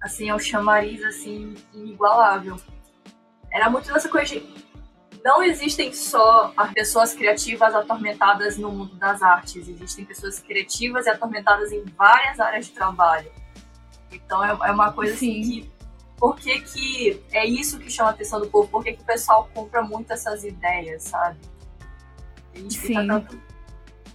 assim, 0.01 0.29
é 0.29 0.33
um 0.33 0.39
chamariz, 0.39 1.03
assim, 1.03 1.53
inigualável. 1.73 2.57
Era 3.51 3.69
muito 3.69 3.91
dessa 3.93 4.09
coisa 4.09 4.33
de... 4.33 4.68
Não 5.23 5.43
existem 5.43 5.91
só 5.93 6.53
as 6.55 6.71
pessoas 6.71 7.13
criativas 7.13 7.75
atormentadas 7.75 8.57
no 8.57 8.71
mundo 8.71 8.95
das 8.95 9.21
artes. 9.21 9.67
Existem 9.67 10.05
pessoas 10.05 10.39
criativas 10.39 11.05
e 11.05 11.09
atormentadas 11.09 11.71
em 11.71 11.83
várias 11.97 12.39
áreas 12.39 12.67
de 12.67 12.71
trabalho. 12.71 13.29
Então, 14.11 14.43
é, 14.43 14.49
é 14.49 14.71
uma 14.71 14.91
coisa 14.91 15.13
assim 15.13 15.41
que 15.41 15.79
por 16.19 16.35
que, 16.35 16.59
que 16.61 17.23
é 17.31 17.45
isso 17.45 17.79
que 17.79 17.89
chama 17.89 18.09
a 18.09 18.11
atenção 18.11 18.41
do 18.41 18.47
povo? 18.47 18.67
Por 18.67 18.83
que, 18.83 18.93
que 18.93 19.01
o 19.01 19.05
pessoal 19.05 19.49
compra 19.53 19.81
muito 19.81 20.11
essas 20.11 20.43
ideias, 20.43 21.03
sabe? 21.03 21.39
A 22.53 22.57
gente 22.57 22.73
Sim. 22.73 22.87
fica 22.87 23.07
tanto. 23.07 23.41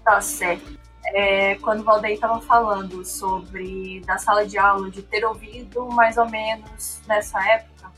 Tá 0.04 0.20
certo. 0.20 0.78
É, 1.06 1.54
quando 1.56 1.80
o 1.80 1.84
Valdeir 1.84 2.14
estava 2.14 2.40
falando 2.42 3.04
sobre 3.04 4.00
da 4.00 4.18
sala 4.18 4.46
de 4.46 4.58
aula, 4.58 4.90
de 4.90 5.02
ter 5.02 5.24
ouvido 5.24 5.86
mais 5.88 6.18
ou 6.18 6.28
menos 6.28 7.00
nessa 7.06 7.42
época, 7.48 7.90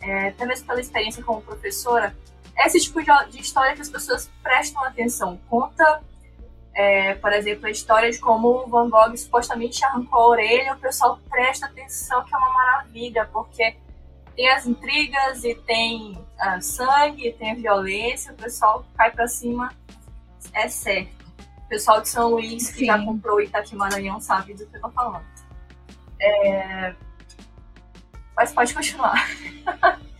é, 0.00 0.28
até 0.28 0.46
mesmo 0.46 0.66
pela 0.66 0.80
experiência 0.80 1.22
como 1.22 1.42
professora, 1.42 2.16
esse 2.66 2.80
tipo 2.80 3.00
de, 3.02 3.40
história 3.40 3.74
que 3.74 3.82
as 3.82 3.88
pessoas 3.88 4.30
prestam 4.42 4.84
atenção. 4.84 5.38
Conta 5.48 6.02
é, 6.74 7.14
por 7.14 7.32
exemplo, 7.32 7.66
a 7.66 7.70
história 7.70 8.10
de 8.10 8.18
como 8.18 8.48
o 8.48 8.66
Van 8.66 8.88
Gogh 8.88 9.14
supostamente 9.16 9.84
arrancou 9.84 10.20
a 10.20 10.28
orelha, 10.28 10.72
o 10.72 10.78
pessoal 10.78 11.18
presta 11.28 11.66
atenção 11.66 12.24
que 12.24 12.34
é 12.34 12.38
uma 12.38 12.50
maravilha, 12.50 13.28
porque 13.30 13.76
tem 14.34 14.48
as 14.48 14.66
intrigas 14.66 15.44
e 15.44 15.54
tem 15.54 16.12
uh, 16.12 16.62
sangue, 16.62 17.28
e 17.28 17.32
tem 17.32 17.52
a 17.52 17.54
violência, 17.54 18.32
o 18.32 18.36
pessoal 18.36 18.84
cai 18.96 19.10
para 19.10 19.28
cima, 19.28 19.70
é 20.54 20.68
certo. 20.68 21.22
O 21.58 21.68
pessoal 21.68 22.00
de 22.00 22.08
São 22.08 22.30
Luís, 22.30 22.70
que 22.70 22.80
Sim. 22.80 22.86
já 22.86 22.98
comprou 23.04 23.40
Itaqui 23.40 23.76
Maranhão, 23.76 24.18
sabe 24.18 24.54
do 24.54 24.66
que 24.66 24.76
eu 24.76 24.80
tô 24.80 24.90
falando. 24.90 25.24
É... 26.20 26.94
Mas 28.34 28.52
pode 28.52 28.72
continuar. 28.72 29.28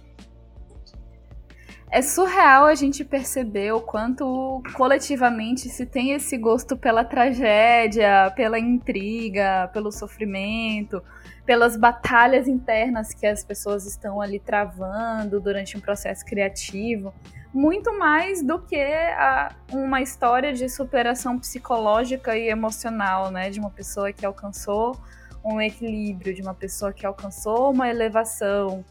é 1.92 2.00
surreal 2.00 2.64
a 2.64 2.74
gente 2.74 3.04
perceber 3.04 3.70
o 3.72 3.80
quanto 3.80 4.62
coletivamente 4.74 5.68
se 5.68 5.84
tem 5.84 6.12
esse 6.12 6.38
gosto 6.38 6.74
pela 6.74 7.04
tragédia, 7.04 8.32
pela 8.34 8.58
intriga, 8.58 9.68
pelo 9.74 9.92
sofrimento, 9.92 11.02
pelas 11.44 11.76
batalhas 11.76 12.48
internas 12.48 13.12
que 13.12 13.26
as 13.26 13.44
pessoas 13.44 13.84
estão 13.84 14.22
ali 14.22 14.40
travando 14.40 15.38
durante 15.38 15.76
um 15.76 15.80
processo 15.80 16.24
criativo, 16.24 17.12
muito 17.52 17.92
mais 17.98 18.42
do 18.42 18.58
que 18.58 18.80
a, 18.80 19.54
uma 19.70 20.00
história 20.00 20.50
de 20.54 20.70
superação 20.70 21.38
psicológica 21.38 22.34
e 22.34 22.48
emocional, 22.48 23.30
né, 23.30 23.50
de 23.50 23.60
uma 23.60 23.70
pessoa 23.70 24.10
que 24.14 24.24
alcançou 24.24 24.96
um 25.44 25.60
equilíbrio, 25.60 26.32
de 26.34 26.40
uma 26.40 26.54
pessoa 26.54 26.90
que 26.90 27.04
alcançou 27.04 27.70
uma 27.70 27.90
elevação 27.90 28.82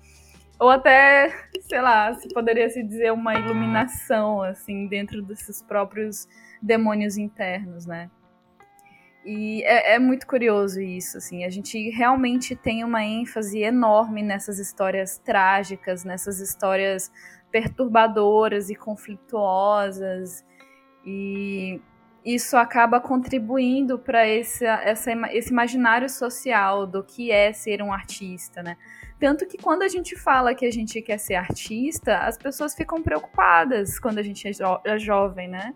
ou 0.62 0.70
até, 0.70 1.34
sei 1.62 1.82
lá, 1.82 2.14
se 2.14 2.30
poderia 2.30 2.70
se 2.70 2.84
dizer 2.84 3.12
uma 3.12 3.34
iluminação, 3.34 4.44
assim, 4.44 4.86
dentro 4.86 5.20
desses 5.24 5.64
próprios 5.64 6.28
demônios 6.62 7.18
internos, 7.18 7.88
né? 7.88 8.12
E 9.26 9.64
é, 9.64 9.96
é, 9.96 10.00
muito 10.00 10.28
curioso 10.28 10.80
isso, 10.80 11.18
assim. 11.18 11.44
A 11.46 11.50
gente 11.50 11.90
realmente 11.90 12.56
tem 12.56 12.84
uma 12.84 13.04
ênfase 13.04 13.60
enorme 13.60 14.22
nessas 14.22 14.60
histórias 14.60 15.18
trágicas, 15.18 16.04
nessas 16.04 16.40
histórias 16.40 17.12
perturbadoras 17.52 18.70
e 18.70 18.76
conflituosas. 18.76 20.46
E 21.04 21.82
isso 22.24 22.56
acaba 22.56 23.00
contribuindo 23.00 23.98
para 23.98 24.28
esse, 24.28 24.64
esse 25.34 25.50
imaginário 25.50 26.08
social 26.08 26.86
do 26.86 27.04
que 27.04 27.32
é 27.32 27.52
ser 27.52 27.82
um 27.82 27.92
artista, 27.92 28.62
né? 28.62 28.78
Tanto 29.22 29.46
que 29.46 29.56
quando 29.56 29.84
a 29.84 29.88
gente 29.88 30.16
fala 30.16 30.56
que 30.56 30.66
a 30.66 30.72
gente 30.72 31.00
quer 31.00 31.20
ser 31.20 31.36
artista, 31.36 32.18
as 32.18 32.40
pessoas 32.40 32.74
ficam 32.74 33.04
preocupadas 33.04 34.00
quando 34.00 34.18
a 34.18 34.24
gente 34.24 34.48
é, 34.48 34.52
jo 34.52 34.80
é 34.84 34.98
jovem, 34.98 35.48
né? 35.48 35.76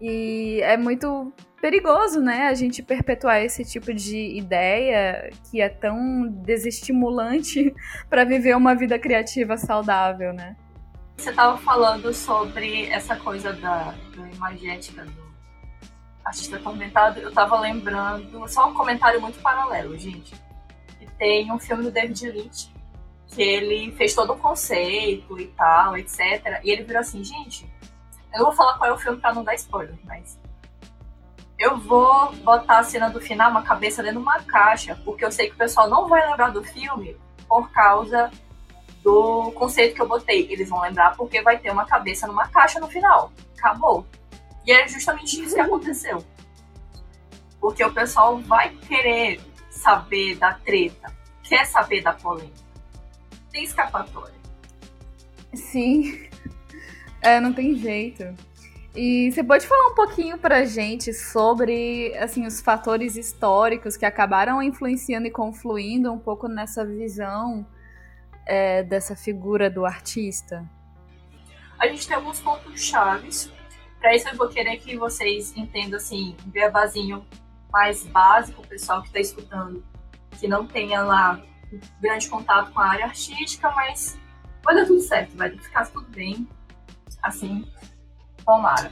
E 0.00 0.60
é 0.62 0.76
muito 0.76 1.32
perigoso, 1.60 2.20
né, 2.20 2.46
a 2.46 2.54
gente 2.54 2.82
perpetuar 2.82 3.42
esse 3.42 3.64
tipo 3.64 3.92
de 3.92 4.36
ideia 4.36 5.30
que 5.50 5.60
é 5.60 5.68
tão 5.68 6.28
desestimulante 6.28 7.74
para 8.08 8.22
viver 8.22 8.54
uma 8.56 8.76
vida 8.76 8.96
criativa 8.96 9.56
saudável, 9.56 10.32
né? 10.32 10.54
Você 11.16 11.30
estava 11.30 11.58
falando 11.58 12.14
sobre 12.14 12.86
essa 12.86 13.16
coisa 13.16 13.52
da, 13.54 13.92
da 14.16 14.30
imagética 14.36 15.04
do 15.04 15.24
artista 16.24 16.56
atormentado. 16.56 17.18
Eu 17.18 17.30
estava 17.30 17.58
lembrando, 17.58 18.46
só 18.46 18.68
um 18.68 18.74
comentário 18.74 19.20
muito 19.20 19.40
paralelo, 19.40 19.98
gente. 19.98 20.32
Que 20.98 21.06
tem 21.18 21.50
um 21.50 21.58
filme 21.58 21.82
do 21.82 21.90
David 21.90 22.30
Lynch 22.30 22.73
que 23.28 23.42
ele 23.42 23.92
fez 23.92 24.14
todo 24.14 24.32
o 24.32 24.38
conceito 24.38 25.38
e 25.38 25.46
tal, 25.48 25.96
etc. 25.96 26.60
E 26.62 26.70
ele 26.70 26.84
virou 26.84 27.00
assim, 27.00 27.22
gente, 27.24 27.68
Eu 28.32 28.40
não 28.40 28.46
vou 28.46 28.54
falar 28.54 28.78
qual 28.78 28.90
é 28.90 28.92
o 28.92 28.98
filme 28.98 29.20
pra 29.20 29.32
não 29.32 29.44
dar 29.44 29.54
spoiler, 29.54 29.96
mas. 30.04 30.38
Eu 31.56 31.78
vou 31.78 32.32
botar 32.36 32.80
a 32.80 32.82
cena 32.82 33.08
do 33.08 33.20
final, 33.20 33.50
uma 33.50 33.62
cabeça 33.62 34.02
dentro 34.02 34.18
de 34.18 34.22
uma 34.22 34.42
caixa, 34.42 35.00
porque 35.04 35.24
eu 35.24 35.30
sei 35.30 35.48
que 35.48 35.54
o 35.54 35.58
pessoal 35.58 35.88
não 35.88 36.08
vai 36.08 36.28
lembrar 36.28 36.50
do 36.50 36.64
filme 36.64 37.16
por 37.48 37.70
causa 37.70 38.30
do 39.04 39.52
conceito 39.52 39.94
que 39.94 40.02
eu 40.02 40.08
botei. 40.08 40.50
Eles 40.50 40.68
vão 40.68 40.80
lembrar 40.80 41.16
porque 41.16 41.42
vai 41.42 41.58
ter 41.58 41.70
uma 41.70 41.86
cabeça 41.86 42.26
numa 42.26 42.48
caixa 42.48 42.80
no 42.80 42.88
final. 42.88 43.30
Acabou. 43.56 44.04
E 44.66 44.72
é 44.72 44.88
justamente 44.88 45.40
isso 45.40 45.54
que 45.54 45.60
aconteceu. 45.60 46.24
Porque 47.60 47.84
o 47.84 47.92
pessoal 47.92 48.38
vai 48.38 48.70
querer 48.70 49.40
saber 49.70 50.36
da 50.36 50.54
treta, 50.54 51.14
quer 51.42 51.66
saber 51.66 52.02
da 52.02 52.12
polêmica. 52.14 52.63
Tem 53.54 53.62
escapatória. 53.62 54.34
Sim. 55.54 56.28
É, 57.22 57.40
não 57.40 57.52
tem 57.52 57.76
jeito. 57.76 58.36
E 58.96 59.30
você 59.30 59.44
pode 59.44 59.64
falar 59.64 59.92
um 59.92 59.94
pouquinho 59.94 60.36
pra 60.36 60.64
gente 60.64 61.14
sobre 61.14 62.12
assim, 62.18 62.44
os 62.46 62.60
fatores 62.60 63.16
históricos 63.16 63.96
que 63.96 64.04
acabaram 64.04 64.60
influenciando 64.60 65.28
e 65.28 65.30
confluindo 65.30 66.12
um 66.12 66.18
pouco 66.18 66.48
nessa 66.48 66.84
visão 66.84 67.64
é, 68.44 68.82
dessa 68.82 69.14
figura 69.14 69.70
do 69.70 69.86
artista? 69.86 70.68
A 71.78 71.86
gente 71.86 72.08
tem 72.08 72.16
alguns 72.16 72.40
pontos 72.40 72.84
chaves. 72.84 73.52
Para 74.00 74.16
isso 74.16 74.28
eu 74.28 74.36
vou 74.36 74.48
querer 74.48 74.78
que 74.78 74.96
vocês 74.96 75.56
entendam 75.56 75.96
assim, 75.96 76.36
um 76.44 76.50
bebazinho 76.50 77.24
mais 77.72 78.04
básico, 78.04 78.62
o 78.62 78.66
pessoal 78.66 79.00
que 79.00 79.06
está 79.06 79.20
escutando, 79.20 79.84
que 80.40 80.48
não 80.48 80.66
tenha 80.66 81.02
lá 81.02 81.40
grande 82.00 82.28
contato 82.28 82.72
com 82.72 82.80
a 82.80 82.86
área 82.86 83.06
artística, 83.06 83.70
mas 83.70 84.18
vai 84.62 84.74
dar 84.74 84.86
tudo 84.86 85.00
certo, 85.00 85.36
vai 85.36 85.50
ficar 85.50 85.86
tudo 85.86 86.08
bem. 86.08 86.48
Assim, 87.22 87.66
tomara. 88.44 88.90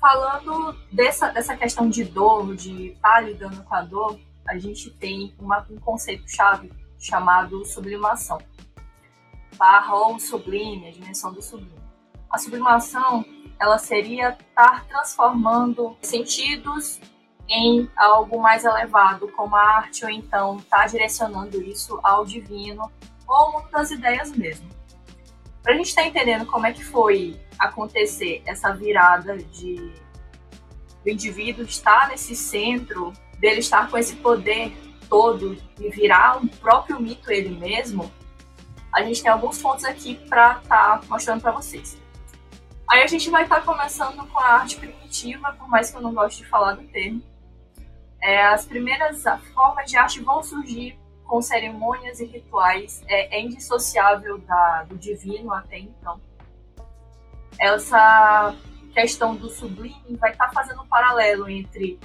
Falando 0.00 0.76
dessa, 0.92 1.30
dessa 1.30 1.56
questão 1.56 1.88
de 1.88 2.04
dor, 2.04 2.54
de 2.54 2.88
estar 2.88 3.14
tá 3.14 3.20
lidando 3.20 3.62
com 3.62 3.74
a 3.74 3.82
dor, 3.82 4.20
a 4.46 4.58
gente 4.58 4.90
tem 4.90 5.34
uma, 5.38 5.66
um 5.70 5.78
conceito-chave 5.78 6.70
chamado 6.98 7.64
sublimação. 7.64 8.38
Barra 9.56 9.94
ou 9.94 10.18
sublime, 10.20 10.88
a 10.88 10.92
dimensão 10.92 11.32
do 11.32 11.40
sublime. 11.40 11.74
A 12.30 12.38
sublimação, 12.38 13.24
ela 13.58 13.78
seria 13.78 14.30
estar 14.30 14.84
transformando 14.86 15.96
sentidos 16.02 17.00
em 17.48 17.88
algo 17.96 18.40
mais 18.40 18.64
elevado, 18.64 19.28
como 19.28 19.54
a 19.54 19.76
arte, 19.76 20.04
ou 20.04 20.10
então 20.10 20.56
estar 20.56 20.86
direcionando 20.88 21.62
isso 21.62 21.98
ao 22.02 22.24
divino, 22.24 22.90
ou 23.26 23.62
das 23.70 23.90
ideias 23.90 24.30
mesmo. 24.32 24.68
Para 25.62 25.74
a 25.74 25.76
gente 25.76 25.88
estar 25.88 26.02
tá 26.02 26.08
entendendo 26.08 26.46
como 26.46 26.66
é 26.66 26.72
que 26.72 26.84
foi 26.84 27.40
acontecer 27.58 28.42
essa 28.46 28.72
virada 28.72 29.36
de 29.36 29.92
do 31.04 31.10
indivíduo 31.10 31.64
estar 31.64 32.08
nesse 32.08 32.34
centro, 32.34 33.12
dele 33.38 33.60
estar 33.60 33.90
com 33.90 33.98
esse 33.98 34.16
poder 34.16 34.74
todo 35.08 35.56
e 35.78 35.90
virar 35.90 36.38
um 36.38 36.48
próprio 36.48 36.98
mito 36.98 37.30
ele 37.30 37.50
mesmo, 37.50 38.10
a 38.92 39.02
gente 39.02 39.22
tem 39.22 39.30
alguns 39.30 39.60
pontos 39.60 39.84
aqui 39.84 40.14
para 40.28 40.60
estar 40.62 41.00
tá 41.00 41.06
mostrando 41.08 41.42
para 41.42 41.52
vocês. 41.52 41.98
Aí 42.88 43.02
a 43.02 43.06
gente 43.06 43.28
vai 43.28 43.42
estar 43.42 43.56
tá 43.56 43.62
começando 43.62 44.26
com 44.26 44.40
a 44.40 44.54
arte 44.54 44.76
primitiva, 44.76 45.52
por 45.58 45.68
mais 45.68 45.90
que 45.90 45.96
eu 45.96 46.00
não 46.00 46.14
goste 46.14 46.42
de 46.42 46.48
falar 46.48 46.74
do 46.74 46.84
termo. 46.84 47.22
É, 48.24 48.42
as 48.46 48.64
primeiras 48.64 49.22
formas 49.52 49.90
de 49.90 49.98
arte 49.98 50.22
vão 50.22 50.42
surgir 50.42 50.98
com 51.26 51.42
cerimônias 51.42 52.20
e 52.20 52.24
rituais, 52.24 53.02
é, 53.06 53.36
é 53.36 53.42
indissociável 53.42 54.38
da, 54.38 54.84
do 54.84 54.96
divino 54.96 55.52
até 55.52 55.78
então. 55.78 56.18
Essa 57.60 58.56
questão 58.94 59.36
do 59.36 59.50
sublime 59.50 60.16
vai 60.18 60.32
estar 60.32 60.46
tá 60.46 60.52
fazendo 60.52 60.80
um 60.80 60.86
paralelo 60.86 61.50
entre 61.50 62.00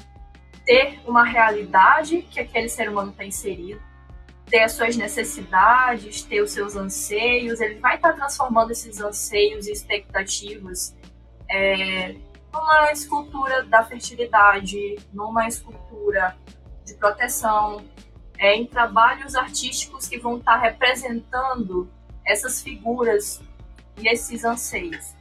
ter 0.65 0.99
uma 1.08 1.23
realidade 1.23 2.23
que 2.23 2.41
aquele 2.41 2.67
ser 2.67 2.89
humano 2.89 3.12
está 3.12 3.23
inserido, 3.23 3.82
ter 4.45 4.63
as 4.63 4.73
suas 4.73 4.97
necessidades, 4.97 6.21
ter 6.23 6.41
os 6.41 6.51
seus 6.51 6.75
anseios, 6.75 7.62
ele 7.62 7.79
vai 7.79 7.95
estar 7.95 8.10
tá 8.10 8.15
transformando 8.17 8.71
esses 8.71 8.99
anseios 8.99 9.67
e 9.67 9.71
expectativas 9.71 10.93
é, 11.49 12.15
numa 12.53 12.91
escultura 12.91 13.63
da 13.63 13.83
fertilidade, 13.83 14.97
numa 15.13 15.47
escultura 15.47 16.38
de 16.85 16.93
proteção, 16.95 17.85
é, 18.38 18.55
em 18.55 18.65
trabalhos 18.65 19.35
artísticos 19.35 20.07
que 20.07 20.17
vão 20.17 20.38
estar 20.38 20.53
tá 20.53 20.59
representando 20.59 21.91
essas 22.25 22.62
figuras 22.62 23.41
e 23.97 24.07
esses 24.07 24.43
anseios. 24.43 25.13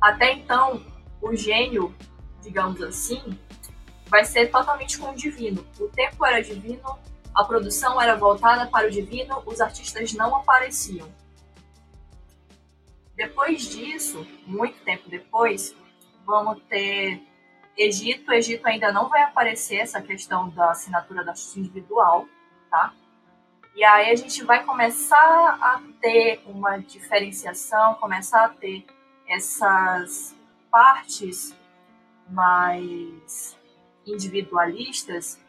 Até 0.00 0.32
então, 0.32 0.82
o 1.20 1.34
gênio, 1.36 1.94
digamos 2.42 2.82
assim, 2.82 3.38
vai 4.06 4.24
ser 4.24 4.50
totalmente 4.50 4.98
com 4.98 5.10
o 5.10 5.14
divino. 5.14 5.64
O 5.78 5.88
tempo 5.88 6.24
era 6.24 6.42
divino, 6.42 6.98
a 7.34 7.44
produção 7.44 8.00
era 8.00 8.16
voltada 8.16 8.66
para 8.66 8.88
o 8.88 8.90
divino, 8.90 9.42
os 9.46 9.60
artistas 9.60 10.12
não 10.12 10.34
apareciam. 10.36 11.08
Depois 13.14 13.62
disso, 13.68 14.26
muito 14.46 14.82
tempo 14.84 15.08
depois, 15.08 15.74
vamos 16.24 16.62
ter 16.64 17.22
Egito. 17.76 18.30
O 18.30 18.34
Egito 18.34 18.66
ainda 18.66 18.92
não 18.92 19.08
vai 19.08 19.22
aparecer 19.22 19.76
essa 19.76 20.00
questão 20.00 20.48
da 20.50 20.70
assinatura 20.70 21.24
da 21.24 21.30
artista 21.30 21.58
individual, 21.58 22.26
tá? 22.70 22.92
E 23.74 23.82
aí 23.84 24.10
a 24.10 24.16
gente 24.16 24.44
vai 24.44 24.64
começar 24.64 25.16
a 25.16 25.80
ter 26.00 26.42
uma 26.46 26.76
diferenciação, 26.78 27.94
começar 27.94 28.44
a 28.44 28.48
ter 28.50 28.84
essas 29.26 30.36
partes 30.70 31.56
mais 32.28 33.58
individualistas 34.06 35.40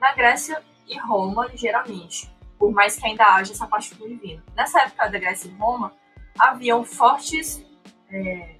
na 0.00 0.12
Grécia 0.14 0.62
e 0.88 0.98
Roma, 0.98 1.46
ligeiramente, 1.46 2.28
por 2.58 2.72
mais 2.72 2.96
que 2.96 3.06
ainda 3.06 3.24
haja 3.24 3.52
essa 3.52 3.66
parte 3.66 3.94
do 3.94 4.08
divino. 4.08 4.42
Nessa 4.56 4.82
época 4.82 5.08
da 5.08 5.18
Grécia 5.18 5.48
e 5.48 5.54
Roma, 5.54 5.92
haviam 6.38 6.84
fortes. 6.84 7.64
É, 8.10 8.56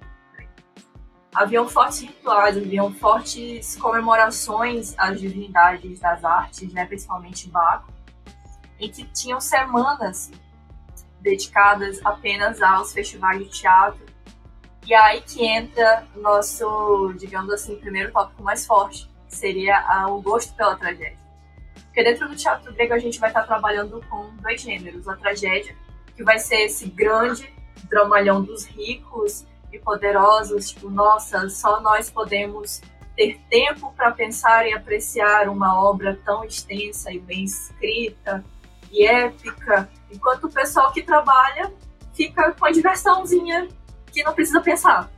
haviam 1.33 1.67
fortes 1.67 2.01
rituais, 2.01 2.57
haviam 2.57 2.93
fortes 2.93 3.75
comemorações 3.77 4.93
às 4.97 5.19
divindades 5.19 5.99
das 5.99 6.23
artes, 6.23 6.71
né, 6.73 6.85
principalmente 6.85 7.49
Baco, 7.49 7.91
em 8.79 8.89
que 8.89 9.03
tinham 9.05 9.39
semanas 9.39 10.31
dedicadas 11.21 11.99
apenas 12.03 12.61
aos 12.61 12.93
festivais 12.93 13.39
de 13.39 13.49
teatro. 13.49 14.05
E 14.85 14.93
aí 14.93 15.21
que 15.21 15.45
entra 15.45 16.05
nosso, 16.15 17.13
digamos 17.17 17.53
assim, 17.53 17.75
primeiro 17.75 18.11
tópico 18.11 18.43
mais 18.43 18.65
forte, 18.65 19.09
seria 19.27 20.07
o 20.09 20.21
gosto 20.21 20.53
pela 20.55 20.75
tragédia. 20.75 21.19
Porque 21.85 22.03
dentro 22.03 22.27
do 22.27 22.35
teatro 22.35 22.73
grego 22.73 22.93
a 22.93 22.99
gente 22.99 23.19
vai 23.19 23.29
estar 23.29 23.43
trabalhando 23.43 24.03
com 24.09 24.35
dois 24.37 24.61
gêneros. 24.61 25.07
A 25.07 25.15
tragédia, 25.15 25.75
que 26.15 26.23
vai 26.23 26.39
ser 26.39 26.65
esse 26.65 26.89
grande 26.89 27.53
dramalhão 27.89 28.41
dos 28.41 28.65
ricos 28.65 29.45
e 29.71 29.79
poderosos, 29.79 30.69
tipo, 30.69 30.89
nossa, 30.89 31.49
só 31.49 31.79
nós 31.81 32.09
podemos 32.09 32.81
ter 33.15 33.39
tempo 33.49 33.93
para 33.93 34.11
pensar 34.11 34.67
e 34.67 34.73
apreciar 34.73 35.49
uma 35.49 35.81
obra 35.81 36.19
tão 36.25 36.43
extensa 36.43 37.11
e 37.11 37.19
bem 37.19 37.43
escrita 37.43 38.43
e 38.91 39.05
épica, 39.05 39.89
enquanto 40.11 40.45
o 40.45 40.51
pessoal 40.51 40.91
que 40.91 41.01
trabalha 41.01 41.71
fica 42.13 42.51
com 42.51 42.65
a 42.65 42.71
diversãozinha 42.71 43.67
que 44.11 44.23
não 44.23 44.33
precisa 44.33 44.59
pensar 44.59 45.09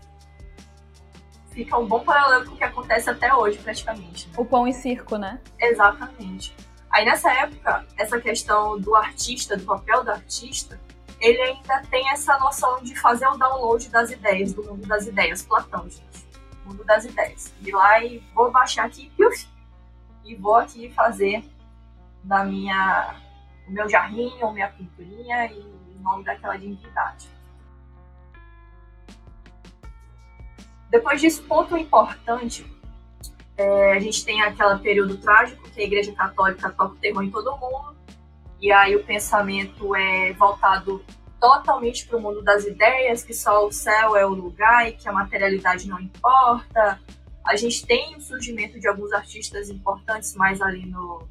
fica 1.54 1.78
um 1.78 1.86
bom 1.86 2.00
paralelo 2.00 2.46
com 2.46 2.56
o 2.56 2.58
que 2.58 2.64
acontece 2.64 3.10
até 3.10 3.34
hoje, 3.34 3.58
praticamente. 3.60 4.30
O 4.36 4.44
pão 4.44 4.68
e 4.68 4.74
circo, 4.74 5.18
né? 5.18 5.40
Exatamente. 5.60 6.56
Aí 6.92 7.06
nessa 7.06 7.32
época, 7.32 7.86
essa 7.98 8.20
questão 8.20 8.80
do 8.80 8.96
artista, 8.96 9.56
do 9.56 9.64
papel 9.64 10.04
do 10.04 10.12
artista, 10.12 10.80
ele 11.24 11.42
ainda 11.42 11.82
tem 11.90 12.10
essa 12.10 12.38
noção 12.38 12.84
de 12.84 13.00
fazer 13.00 13.26
o 13.28 13.38
download 13.38 13.88
das 13.90 14.12
ideias, 14.12 14.52
do 14.52 14.62
mundo 14.62 14.86
das 14.86 15.08
ideias, 15.08 15.42
Platão, 15.42 15.90
gente. 15.90 16.04
Mundo 16.66 16.84
das 16.84 17.06
ideias. 17.06 17.54
Ir 17.62 17.72
lá 17.72 18.04
e 18.04 18.20
vou 18.36 18.52
baixar 18.52 18.86
aqui, 18.86 19.10
e 20.26 20.36
vou 20.36 20.56
aqui 20.56 20.92
fazer 20.92 21.44
na 22.26 22.44
minha, 22.44 23.16
o 23.66 23.72
meu 23.72 23.88
jarrinho, 23.88 24.52
minha 24.52 24.68
pinturinha 24.68 25.46
e 25.46 25.60
em 25.60 26.00
nome 26.02 26.26
daquela 26.26 26.58
divindade. 26.58 27.30
Depois 30.90 31.22
disso, 31.22 31.42
ponto 31.44 31.78
importante, 31.78 32.70
é, 33.56 33.94
a 33.94 34.00
gente 34.00 34.26
tem 34.26 34.42
aquele 34.42 34.78
período 34.80 35.18
trágico 35.18 35.70
que 35.70 35.80
a 35.80 35.86
Igreja 35.86 36.12
Católica 36.14 36.70
toca 36.70 36.94
o 36.94 36.98
terror 36.98 37.24
em 37.24 37.32
todo 37.32 37.58
mundo, 37.58 37.96
e 38.64 38.72
aí 38.72 38.96
o 38.96 39.04
pensamento 39.04 39.94
é 39.94 40.32
voltado 40.32 41.04
totalmente 41.38 42.08
para 42.08 42.18
o 42.18 42.22
mundo 42.22 42.42
das 42.42 42.64
ideias, 42.64 43.22
que 43.22 43.34
só 43.34 43.68
o 43.68 43.72
céu 43.74 44.16
é 44.16 44.26
o 44.26 44.30
lugar 44.30 44.88
e 44.88 44.94
que 44.94 45.10
a 45.10 45.12
materialidade 45.12 45.86
não 45.86 46.00
importa. 46.00 46.98
A 47.46 47.58
gente 47.58 47.86
tem 47.86 48.16
o 48.16 48.22
surgimento 48.22 48.80
de 48.80 48.88
alguns 48.88 49.12
artistas 49.12 49.70
importantes 49.70 50.34
mais 50.36 50.62
ali 50.62 50.86
no, 50.86 51.28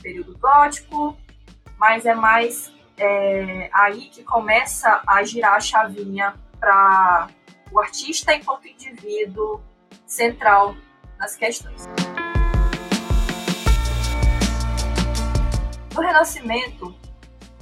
período 0.00 0.38
gótico, 0.38 1.16
mas 1.76 2.06
é 2.06 2.14
mais 2.14 2.72
é, 2.96 3.68
aí 3.72 4.02
que 4.02 4.22
começa 4.22 5.02
a 5.04 5.24
girar 5.24 5.54
a 5.54 5.60
chavinha 5.60 6.32
para 6.60 7.26
o 7.72 7.80
artista 7.80 8.32
enquanto 8.32 8.68
indivíduo 8.68 9.60
central 10.06 10.76
nas 11.18 11.34
questões. 11.34 11.88
No 15.96 16.02
Renascimento, 16.02 16.94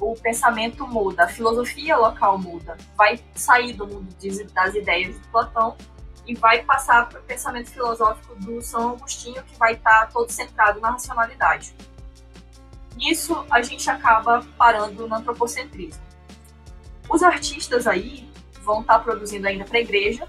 o 0.01 0.16
pensamento 0.16 0.85
muda, 0.88 1.23
a 1.23 1.29
filosofia 1.29 1.97
local 1.97 2.37
muda, 2.37 2.77
vai 2.97 3.23
sair 3.33 3.75
do 3.75 3.87
mundo 3.87 4.12
das 4.53 4.75
ideias 4.75 5.14
de 5.14 5.29
Platão 5.29 5.77
e 6.27 6.35
vai 6.35 6.64
passar 6.64 7.09
para 7.09 7.20
o 7.20 7.23
pensamento 7.23 7.70
filosófico 7.70 8.35
do 8.35 8.61
São 8.61 8.94
Agostinho, 8.94 9.40
que 9.44 9.57
vai 9.57 9.75
estar 9.75 10.09
todo 10.12 10.29
centrado 10.33 10.81
na 10.81 10.90
racionalidade. 10.90 11.77
Nisso, 12.97 13.47
a 13.49 13.62
gente 13.62 13.88
acaba 13.88 14.44
parando 14.59 15.07
no 15.07 15.14
antropocentrismo. 15.14 16.03
Os 17.09 17.23
artistas 17.23 17.87
aí 17.87 18.29
vão 18.62 18.81
estar 18.81 18.99
produzindo 18.99 19.47
ainda 19.47 19.64
para 19.64 19.79
a 19.79 19.83
igreja, 19.83 20.29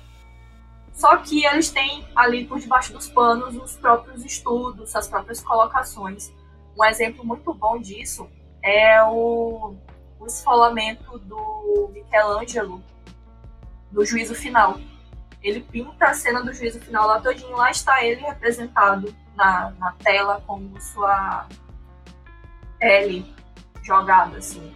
só 0.94 1.18
que 1.18 1.44
eles 1.44 1.72
têm 1.72 2.08
ali 2.16 2.46
por 2.46 2.60
debaixo 2.60 2.94
dos 2.94 3.10
panos 3.10 3.56
os 3.56 3.76
próprios 3.78 4.24
estudos, 4.24 4.96
as 4.96 5.08
próprias 5.08 5.42
colocações. 5.42 6.32
Um 6.78 6.84
exemplo 6.84 7.26
muito 7.26 7.54
bom 7.54 7.80
disso 7.80 8.30
é 8.62 9.02
o, 9.04 9.76
o 10.20 10.26
esfolamento 10.26 11.18
do 11.20 11.90
Michelangelo 11.94 12.84
no 13.92 14.06
juízo 14.06 14.36
final. 14.36 14.78
Ele 15.42 15.62
pinta 15.62 16.08
a 16.08 16.14
cena 16.14 16.44
do 16.44 16.54
juízo 16.54 16.80
final 16.80 17.08
lá 17.08 17.22
todinho, 17.22 17.56
lá 17.56 17.72
está 17.72 18.04
ele 18.04 18.22
representado 18.22 19.16
na, 19.36 19.72
na 19.78 19.92
tela 19.94 20.42
com 20.46 20.80
sua 20.80 21.48
L 22.82 23.36
jogada, 23.84 24.38
assim. 24.38 24.76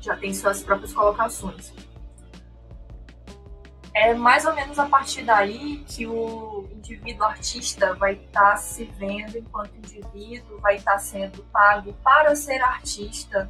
Já 0.00 0.16
tem 0.16 0.32
suas 0.34 0.62
próprias 0.62 0.92
colocações. 0.92 1.72
É 3.94 4.14
mais 4.14 4.44
ou 4.44 4.54
menos 4.54 4.78
a 4.78 4.86
partir 4.86 5.22
daí 5.22 5.84
que 5.86 6.06
o 6.06 6.68
indivíduo 6.82 7.24
artista 7.24 7.94
vai 7.94 8.14
estar 8.14 8.50
tá 8.50 8.56
se 8.56 8.84
vendo 8.98 9.38
enquanto 9.38 9.74
indivíduo, 9.76 10.58
vai 10.58 10.76
estar 10.76 10.92
tá 10.92 10.98
sendo 10.98 11.42
pago 11.44 11.92
para 12.02 12.34
ser 12.34 12.60
artista 12.60 13.48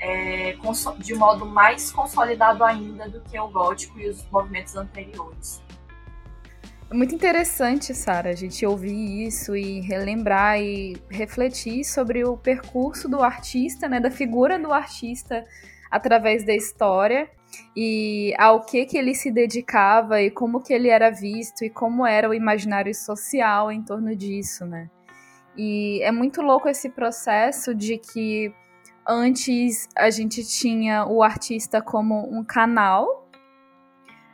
é, 0.00 0.56
de 0.98 1.14
modo 1.14 1.46
mais 1.46 1.92
consolidado 1.92 2.64
ainda 2.64 3.08
do 3.08 3.20
que 3.20 3.38
o 3.38 3.48
gótico 3.48 3.98
e 4.00 4.08
os 4.08 4.28
movimentos 4.30 4.74
anteriores. 4.74 5.62
É 6.90 6.94
muito 6.94 7.14
interessante, 7.14 7.94
Sara, 7.94 8.30
a 8.30 8.34
gente 8.34 8.64
ouvir 8.64 9.26
isso 9.26 9.54
e 9.54 9.80
relembrar 9.80 10.58
e 10.58 10.96
refletir 11.10 11.84
sobre 11.84 12.24
o 12.24 12.36
percurso 12.36 13.08
do 13.08 13.22
artista, 13.22 13.88
né, 13.88 14.00
da 14.00 14.10
figura 14.10 14.58
do 14.58 14.72
artista 14.72 15.44
através 15.90 16.44
da 16.44 16.54
história 16.54 17.30
e 17.76 18.34
ao 18.38 18.64
que 18.64 18.84
que 18.84 18.96
ele 18.98 19.14
se 19.14 19.30
dedicava 19.30 20.20
e 20.20 20.30
como 20.30 20.60
que 20.60 20.72
ele 20.72 20.88
era 20.88 21.10
visto 21.10 21.64
e 21.64 21.70
como 21.70 22.06
era 22.06 22.28
o 22.28 22.34
imaginário 22.34 22.94
social 22.94 23.70
em 23.70 23.82
torno 23.82 24.14
disso, 24.14 24.66
né? 24.66 24.90
E 25.56 26.00
é 26.02 26.12
muito 26.12 26.40
louco 26.40 26.68
esse 26.68 26.88
processo 26.88 27.74
de 27.74 27.98
que 27.98 28.52
antes 29.06 29.88
a 29.96 30.10
gente 30.10 30.46
tinha 30.46 31.06
o 31.06 31.22
artista 31.22 31.82
como 31.82 32.28
um 32.30 32.44
canal 32.44 33.28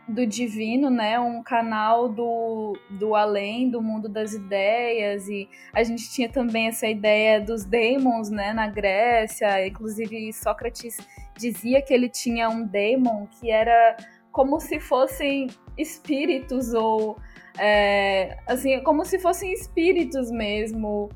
do 0.07 0.27
divino, 0.27 0.90
né? 0.90 1.18
Um 1.18 1.42
canal 1.42 2.09
do, 2.09 2.79
do 2.90 3.14
além, 3.14 3.70
do 3.70 3.81
mundo 3.81 4.09
das 4.09 4.35
ideias. 4.35 5.29
E 5.29 5.48
a 5.72 5.83
gente 5.83 6.11
tinha 6.11 6.29
também 6.29 6.68
essa 6.68 6.87
ideia 6.87 7.40
dos 7.40 7.64
demons, 7.64 8.29
né? 8.31 8.53
Na 8.53 8.66
Grécia. 8.66 9.66
Inclusive, 9.66 10.33
Sócrates 10.33 10.98
dizia 11.37 11.83
que 11.83 11.92
ele 11.92 12.09
tinha 12.09 12.49
um 12.49 12.64
demon 12.64 13.27
que 13.27 13.51
era 13.51 13.97
como 14.31 14.61
se 14.61 14.81
fossem 14.81 15.49
espíritos 15.77 16.75
ou 16.75 17.16
é, 17.59 18.37
assim 18.47 18.83
como 18.83 19.05
se 19.05 19.18
fossem 19.18 19.53
espíritos 19.53 20.31
mesmo 20.31 21.09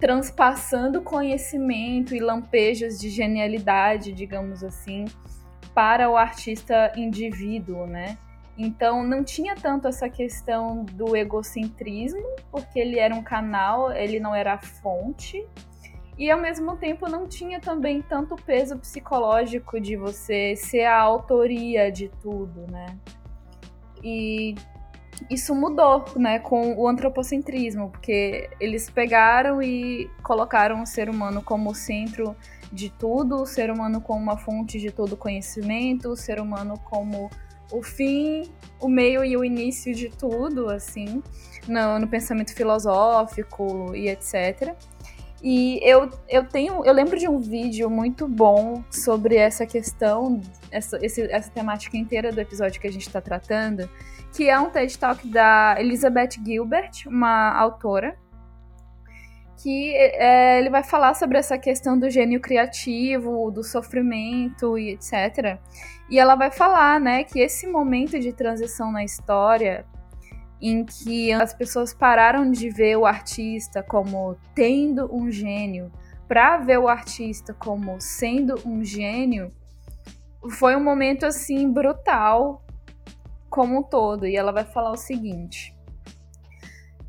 transpassando 0.00 1.00
conhecimento 1.00 2.14
e 2.14 2.18
lampejos 2.18 2.98
de 2.98 3.08
genialidade, 3.08 4.12
digamos 4.12 4.64
assim, 4.64 5.04
para 5.72 6.10
o 6.10 6.16
artista 6.16 6.92
indivíduo, 6.96 7.86
né? 7.86 8.18
Então 8.58 9.04
não 9.04 9.22
tinha 9.22 9.54
tanto 9.54 9.86
essa 9.86 10.08
questão 10.08 10.84
do 10.84 11.16
egocentrismo, 11.16 12.36
porque 12.50 12.80
ele 12.80 12.98
era 12.98 13.14
um 13.14 13.22
canal, 13.22 13.92
ele 13.92 14.18
não 14.18 14.34
era 14.34 14.54
a 14.54 14.58
fonte, 14.58 15.46
e 16.22 16.30
ao 16.30 16.40
mesmo 16.40 16.76
tempo 16.76 17.08
não 17.08 17.26
tinha 17.26 17.58
também 17.58 18.00
tanto 18.00 18.36
peso 18.36 18.78
psicológico 18.78 19.80
de 19.80 19.96
você 19.96 20.54
ser 20.54 20.84
a 20.84 20.96
autoria 20.96 21.90
de 21.90 22.08
tudo, 22.22 22.64
né? 22.70 22.96
E 24.04 24.54
isso 25.28 25.52
mudou, 25.52 26.04
né, 26.14 26.38
com 26.38 26.74
o 26.76 26.86
antropocentrismo, 26.86 27.90
porque 27.90 28.48
eles 28.60 28.88
pegaram 28.88 29.60
e 29.60 30.08
colocaram 30.22 30.84
o 30.84 30.86
ser 30.86 31.10
humano 31.10 31.42
como 31.42 31.74
centro 31.74 32.36
de 32.72 32.88
tudo, 32.88 33.42
o 33.42 33.46
ser 33.46 33.68
humano 33.68 34.00
como 34.00 34.22
uma 34.22 34.36
fonte 34.36 34.78
de 34.78 34.92
todo 34.92 35.16
conhecimento, 35.16 36.08
o 36.08 36.16
ser 36.16 36.38
humano 36.40 36.78
como 36.84 37.28
o 37.72 37.82
fim, 37.82 38.44
o 38.80 38.88
meio 38.88 39.24
e 39.24 39.36
o 39.36 39.44
início 39.44 39.92
de 39.92 40.08
tudo, 40.08 40.70
assim, 40.70 41.20
no, 41.66 41.98
no 41.98 42.06
pensamento 42.06 42.54
filosófico 42.54 43.92
e 43.92 44.08
etc. 44.08 44.76
E 45.42 45.80
eu, 45.82 46.08
eu 46.28 46.44
tenho, 46.46 46.84
eu 46.84 46.92
lembro 46.92 47.18
de 47.18 47.26
um 47.26 47.40
vídeo 47.40 47.90
muito 47.90 48.28
bom 48.28 48.84
sobre 48.88 49.36
essa 49.36 49.66
questão, 49.66 50.40
essa, 50.70 51.04
esse, 51.04 51.22
essa 51.22 51.50
temática 51.50 51.96
inteira 51.96 52.30
do 52.30 52.40
episódio 52.40 52.80
que 52.80 52.86
a 52.86 52.92
gente 52.92 53.08
está 53.08 53.20
tratando, 53.20 53.90
que 54.32 54.48
é 54.48 54.58
um 54.58 54.70
TED 54.70 54.96
Talk 54.96 55.26
da 55.26 55.74
Elizabeth 55.80 56.30
Gilbert, 56.44 56.92
uma 57.06 57.58
autora, 57.58 58.16
que 59.60 59.92
é, 59.96 60.60
ele 60.60 60.70
vai 60.70 60.84
falar 60.84 61.14
sobre 61.14 61.38
essa 61.38 61.58
questão 61.58 61.98
do 61.98 62.08
gênio 62.08 62.40
criativo, 62.40 63.50
do 63.50 63.64
sofrimento 63.64 64.78
e 64.78 64.90
etc. 64.90 65.58
E 66.08 66.20
ela 66.20 66.36
vai 66.36 66.52
falar, 66.52 67.00
né, 67.00 67.24
que 67.24 67.40
esse 67.40 67.66
momento 67.66 68.18
de 68.18 68.32
transição 68.32 68.92
na 68.92 69.02
história 69.02 69.84
em 70.62 70.84
que 70.84 71.32
as 71.32 71.52
pessoas 71.52 71.92
pararam 71.92 72.50
de 72.50 72.70
ver 72.70 72.96
o 72.96 73.04
artista 73.04 73.82
como 73.82 74.36
tendo 74.54 75.12
um 75.12 75.28
gênio 75.30 75.90
para 76.28 76.56
ver 76.58 76.78
o 76.78 76.88
artista 76.88 77.52
como 77.52 78.00
sendo 78.00 78.54
um 78.64 78.84
gênio, 78.84 79.52
foi 80.50 80.76
um 80.76 80.82
momento 80.82 81.26
assim 81.26 81.70
brutal 81.70 82.64
como 83.50 83.80
um 83.80 83.82
todo. 83.82 84.26
E 84.26 84.36
ela 84.36 84.52
vai 84.52 84.64
falar 84.64 84.92
o 84.92 84.96
seguinte: 84.96 85.76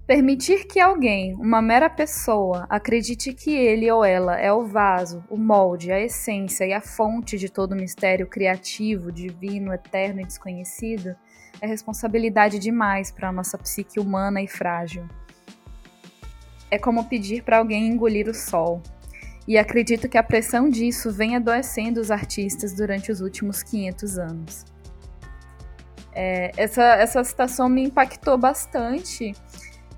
Permitir 0.05 0.65
que 0.65 0.79
alguém, 0.79 1.33
uma 1.35 1.61
mera 1.61 1.89
pessoa, 1.89 2.65
acredite 2.69 3.33
que 3.33 3.55
ele 3.55 3.89
ou 3.89 4.03
ela 4.03 4.37
é 4.37 4.51
o 4.51 4.65
vaso, 4.65 5.23
o 5.29 5.37
molde, 5.37 5.93
a 5.93 5.99
essência 5.99 6.65
e 6.65 6.73
a 6.73 6.81
fonte 6.81 7.37
de 7.37 7.49
todo 7.49 7.75
mistério 7.75 8.27
criativo, 8.27 9.11
divino, 9.11 9.71
eterno 9.71 10.19
e 10.19 10.25
desconhecido 10.25 11.15
é 11.63 11.65
responsabilidade 11.65 12.59
demais 12.59 13.09
para 13.09 13.31
nossa 13.31 13.57
psique 13.57 13.97
humana 13.97 14.41
e 14.41 14.47
frágil. 14.49 15.07
É 16.69 16.77
como 16.77 17.05
pedir 17.05 17.41
para 17.41 17.57
alguém 17.57 17.87
engolir 17.87 18.27
o 18.27 18.33
sol. 18.33 18.83
E 19.47 19.57
acredito 19.57 20.09
que 20.09 20.17
a 20.17 20.23
pressão 20.23 20.69
disso 20.69 21.09
vem 21.09 21.37
adoecendo 21.37 22.01
os 22.01 22.11
artistas 22.11 22.73
durante 22.73 23.13
os 23.13 23.21
últimos 23.21 23.63
500 23.63 24.17
anos. 24.17 24.65
É, 26.11 26.51
essa, 26.57 26.83
essa 26.95 27.23
citação 27.23 27.69
me 27.69 27.83
impactou 27.83 28.37
bastante. 28.37 29.31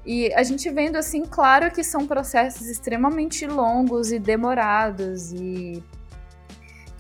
E 0.05 0.31
a 0.35 0.43
gente 0.43 0.69
vendo 0.69 0.97
assim, 0.97 1.25
claro 1.25 1.71
que 1.71 1.83
são 1.83 2.05
processos 2.05 2.67
extremamente 2.67 3.47
longos 3.47 4.11
e 4.11 4.19
demorados 4.19 5.31
e 5.31 5.83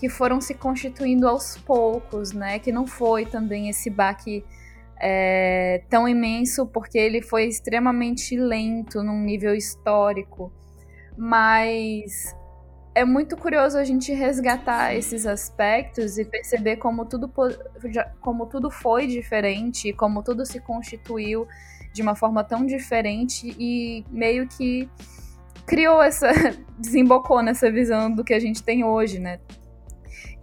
que 0.05 0.09
foram 0.09 0.39
se 0.39 0.53
constituindo 0.53 1.27
aos 1.27 1.57
poucos, 1.57 2.31
né? 2.31 2.59
Que 2.59 2.71
não 2.71 2.85
foi 2.85 3.25
também 3.25 3.69
esse 3.69 3.89
baque 3.89 4.45
é, 5.01 5.81
tão 5.89 6.07
imenso, 6.07 6.67
porque 6.67 6.95
ele 6.95 7.23
foi 7.23 7.45
extremamente 7.45 8.37
lento 8.37 9.01
num 9.01 9.19
nível 9.19 9.55
histórico. 9.55 10.53
Mas 11.17 12.35
é 12.93 13.03
muito 13.03 13.35
curioso 13.35 13.79
a 13.79 13.83
gente 13.83 14.13
resgatar 14.13 14.93
esses 14.93 15.25
aspectos 15.25 16.19
e 16.19 16.25
perceber 16.25 16.75
como 16.75 17.03
tudo, 17.03 17.27
como 18.21 18.45
tudo 18.45 18.69
foi 18.69 19.07
diferente, 19.07 19.91
como 19.91 20.21
tudo 20.21 20.45
se 20.45 20.59
constituiu 20.59 21.47
de 21.93 22.03
uma 22.03 22.13
forma 22.13 22.43
tão 22.43 22.63
diferente 22.63 23.55
e 23.57 24.05
meio 24.11 24.47
que 24.47 24.87
criou 25.65 25.99
essa. 25.99 26.27
desembocou 26.77 27.41
nessa 27.41 27.71
visão 27.71 28.11
do 28.11 28.23
que 28.23 28.35
a 28.35 28.39
gente 28.39 28.61
tem 28.61 28.83
hoje, 28.83 29.17
né? 29.17 29.39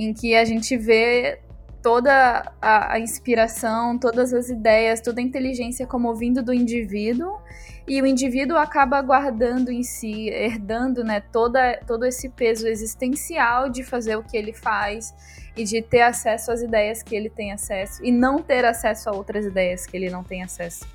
Em 0.03 0.13
que 0.13 0.35
a 0.35 0.45
gente 0.45 0.77
vê 0.77 1.39
toda 1.83 2.53
a, 2.61 2.95
a, 2.95 3.01
inspiração, 3.01 3.99
todas 3.99 4.33
as 4.33 4.49
ideias, 4.49 5.01
toda 5.01 5.21
a 5.21 5.25
inteligência 5.25 5.87
como 5.87 6.15
vindo 6.15 6.43
do 6.43 6.55
indivíduo, 6.55 7.39
e 7.87 8.01
o 8.01 8.07
indivíduo 8.07 8.57
acaba 8.57 9.03
guardando 9.03 9.71
em 9.71 9.83
si, 9.83 10.29
herdando 10.29 11.03
né, 11.03 11.21
toda, 11.21 11.79
todo 11.85 12.05
esse 12.05 12.29
peso 12.29 12.69
existencial 12.69 13.69
de 13.69 13.83
fazer 13.83 14.15
o 14.15 14.23
que 14.23 14.37
ele 14.37 14.53
faz 14.53 15.13
e 15.57 15.65
de 15.65 15.83
ter 15.83 16.03
acesso 16.03 16.53
às 16.53 16.63
ideias 16.63 17.03
que 17.03 17.17
ele 17.17 17.29
tem 17.29 17.53
acesso, 17.53 18.05
e 18.05 18.13
não 18.13 18.39
ter 18.39 18.65
acesso 18.65 19.11
a 19.11 19.13
outras 19.13 19.45
ideias 19.45 19.85
que 19.85 19.97
ele 19.97 20.09
não 20.09 20.23
tem 20.23 20.45
acesso. 20.45 20.87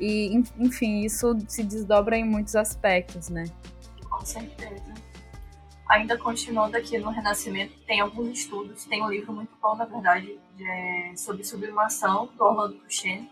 E, 0.00 0.42
enfim, 0.58 1.02
isso 1.04 1.36
se 1.46 1.62
desdobra 1.62 2.16
em 2.16 2.24
muitos 2.24 2.56
aspectos, 2.56 3.28
né? 3.28 3.44
Com 4.10 4.24
certeza 4.26 5.04
ainda 5.94 6.18
continuando 6.18 6.76
aqui 6.76 6.98
no 6.98 7.10
Renascimento, 7.10 7.78
tem 7.86 8.00
alguns 8.00 8.40
estudos, 8.40 8.84
tem 8.84 9.02
um 9.02 9.08
livro 9.08 9.32
muito 9.32 9.54
bom, 9.62 9.76
na 9.76 9.84
verdade, 9.84 10.38
de, 10.56 11.16
sobre 11.16 11.44
sublimação, 11.44 12.28
do 12.36 12.44
Orlando 12.44 12.76
Cruxem, 12.78 13.30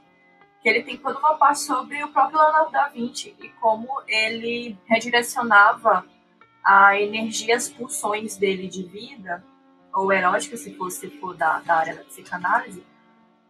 que 0.62 0.68
ele 0.68 0.84
tem 0.84 0.96
toda 0.96 1.18
uma 1.18 1.34
parte 1.34 1.60
sobre 1.60 2.02
o 2.04 2.08
próprio 2.08 2.38
Leonardo 2.38 2.70
da 2.70 2.88
Vinci 2.88 3.34
e 3.40 3.48
como 3.48 3.88
ele 4.06 4.78
redirecionava 4.86 6.06
a 6.64 6.96
energia, 6.96 7.56
as 7.56 7.68
pulsões 7.68 8.36
dele 8.36 8.68
de 8.68 8.84
vida, 8.84 9.44
ou 9.92 10.12
erótica, 10.12 10.56
se 10.56 10.72
for, 10.76 10.88
se 10.90 11.10
for 11.18 11.36
da, 11.36 11.58
da 11.60 11.74
área 11.74 11.96
da 11.96 12.04
psicanálise, 12.04 12.86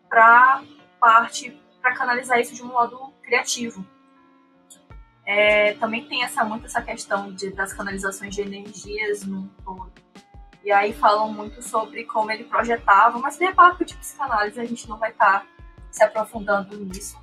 para 0.09 0.63
parte, 0.99 1.61
para 1.83 1.95
canalizar 1.95 2.41
isso 2.41 2.55
de 2.55 2.63
um 2.63 2.69
modo 2.69 3.13
criativo. 3.23 3.87
É, 5.25 5.75
também 5.75 6.05
tem 6.07 6.25
essa 6.25 6.45
muito 6.45 6.67
essa 6.67 6.83
questão 6.83 7.33
de, 7.33 7.51
das 7.51 7.73
canalizações 7.73 8.35
de 8.35 8.43
energias 8.43 9.25
no 9.25 9.49
todo. 9.65 9.93
E 10.65 10.71
aí 10.71 10.93
falam 10.93 11.33
muito 11.33 11.63
sobre 11.63 12.05
como 12.05 12.31
ele 12.31 12.45
projetava, 12.45 13.19
mas 13.19 13.41
é 13.41 13.53
papo 13.53 13.85
de 13.85 13.97
psicanálise, 13.97 14.61
a 14.61 14.65
gente 14.65 14.89
não 14.89 14.97
vai 14.97 15.11
estar 15.11 15.41
tá 15.41 15.47
se 15.91 16.03
aprofundando 16.03 16.77
nisso. 16.79 17.21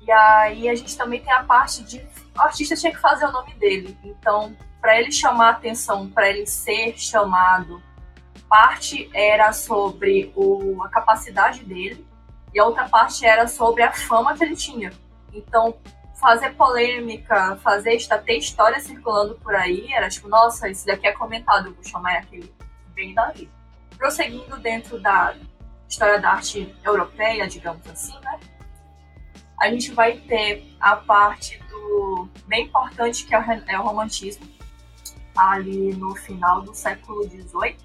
E 0.00 0.10
aí 0.10 0.68
a 0.68 0.74
gente 0.74 0.96
também 0.96 1.22
tem 1.22 1.32
a 1.32 1.44
parte 1.44 1.82
de 1.84 1.98
o 2.36 2.40
artista 2.40 2.74
tinha 2.74 2.92
que 2.92 2.98
fazer 2.98 3.26
o 3.26 3.32
nome 3.32 3.54
dele. 3.54 3.96
Então, 4.02 4.56
para 4.80 4.98
ele 4.98 5.12
chamar 5.12 5.50
atenção, 5.50 6.08
para 6.08 6.28
ele 6.28 6.46
ser 6.46 6.98
chamado, 6.98 7.82
parte 8.48 9.08
era 9.14 9.52
sobre 9.52 10.32
o, 10.34 10.82
a 10.82 10.88
capacidade 10.88 11.64
dele 11.64 12.06
e 12.52 12.58
a 12.58 12.64
outra 12.64 12.88
parte 12.88 13.24
era 13.24 13.46
sobre 13.46 13.82
a 13.82 13.92
fama 13.92 14.36
que 14.36 14.42
ele 14.42 14.56
tinha. 14.56 14.90
Então, 15.32 15.74
fazer 16.22 16.54
polêmica, 16.54 17.56
fazer 17.56 17.98
ter 18.24 18.38
história 18.38 18.78
circulando 18.78 19.34
por 19.34 19.56
aí, 19.56 19.92
era 19.92 20.08
tipo, 20.08 20.28
nossa, 20.28 20.70
isso 20.70 20.86
daqui 20.86 21.08
é 21.08 21.12
comentado, 21.12 21.66
eu 21.66 21.74
vou 21.74 21.82
chamar 21.82 22.18
aquele 22.18 22.54
bem 22.94 23.12
daí. 23.12 23.50
Prosseguindo 23.98 24.56
dentro 24.60 25.00
da 25.00 25.34
história 25.88 26.20
da 26.20 26.30
arte 26.30 26.72
europeia, 26.84 27.48
digamos 27.48 27.84
assim, 27.88 28.16
né? 28.20 28.38
A 29.60 29.68
gente 29.68 29.90
vai 29.90 30.16
ter 30.18 30.64
a 30.80 30.94
parte 30.94 31.58
do 31.68 32.28
bem 32.46 32.66
importante 32.66 33.26
que 33.26 33.34
é 33.34 33.38
o 33.40 33.42
é 33.42 33.76
romantismo, 33.76 34.46
ali 35.36 35.92
no 35.94 36.14
final 36.14 36.62
do 36.62 36.72
século 36.72 37.24
XVIII, 37.24 37.76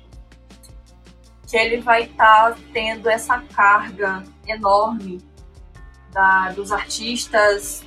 que 1.47 1.57
ele 1.57 1.81
vai 1.81 2.03
estar 2.03 2.53
tá 2.53 2.57
tendo 2.71 3.09
essa 3.09 3.39
carga 3.39 4.23
enorme 4.45 5.19
da, 6.11 6.51
dos 6.51 6.71
artistas 6.71 7.83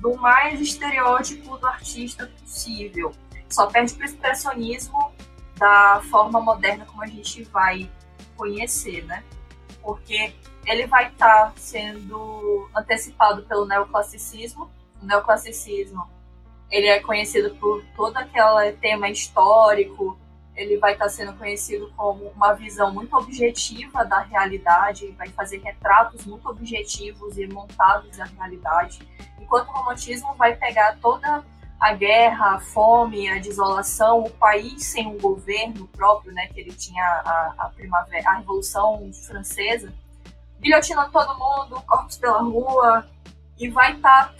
do 0.00 0.16
mais 0.16 0.60
estereótipo 0.60 1.56
do 1.58 1.66
artista 1.66 2.26
possível. 2.40 3.12
Só 3.48 3.66
perde 3.66 3.94
para 3.94 4.02
o 4.02 4.08
expressionismo 4.08 5.12
da 5.56 6.02
forma 6.10 6.40
moderna 6.40 6.84
como 6.84 7.02
a 7.02 7.06
gente 7.06 7.44
vai 7.44 7.90
conhecer, 8.36 9.04
né? 9.04 9.24
Porque 9.82 10.34
ele 10.66 10.86
vai 10.86 11.08
estar 11.08 11.46
tá 11.46 11.52
sendo 11.56 12.68
antecipado 12.74 13.42
pelo 13.44 13.66
neoclassicismo. 13.66 14.70
O 15.00 15.06
neoclassicismo 15.06 16.08
ele 16.70 16.88
é 16.88 17.00
conhecido 17.00 17.54
por 17.56 17.84
todo 17.96 18.16
aquele 18.16 18.72
tema 18.72 19.08
histórico, 19.08 20.18
ele 20.56 20.78
vai 20.78 20.94
estar 20.94 21.04
tá 21.04 21.10
sendo 21.10 21.34
conhecido 21.34 21.92
como 21.96 22.28
uma 22.28 22.54
visão 22.54 22.92
muito 22.92 23.14
objetiva 23.14 24.04
da 24.04 24.20
realidade, 24.20 25.12
vai 25.12 25.28
fazer 25.28 25.58
retratos 25.58 26.24
muito 26.24 26.48
objetivos 26.48 27.36
e 27.36 27.46
montados 27.46 28.16
da 28.16 28.24
realidade, 28.24 29.06
enquanto 29.38 29.68
o 29.68 29.72
romantismo 29.72 30.34
vai 30.34 30.56
pegar 30.56 30.96
toda 31.00 31.44
a 31.78 31.92
guerra, 31.92 32.54
a 32.54 32.60
fome, 32.60 33.28
a 33.28 33.38
desolação, 33.38 34.22
o 34.22 34.30
país 34.30 34.82
sem 34.84 35.06
um 35.06 35.18
governo 35.18 35.86
próprio, 35.88 36.32
né, 36.32 36.46
que 36.46 36.58
ele 36.58 36.72
tinha 36.72 37.04
a, 37.04 37.54
a 37.58 37.68
primavera, 37.68 38.30
a 38.30 38.38
revolução 38.38 39.10
francesa, 39.26 39.92
guilhotinando 40.58 41.12
todo 41.12 41.38
mundo, 41.38 41.82
corpos 41.86 42.16
pela 42.16 42.40
rua, 42.40 43.06
e 43.58 43.68
vai 43.68 43.94
estar 43.94 44.32
tá 44.32 44.34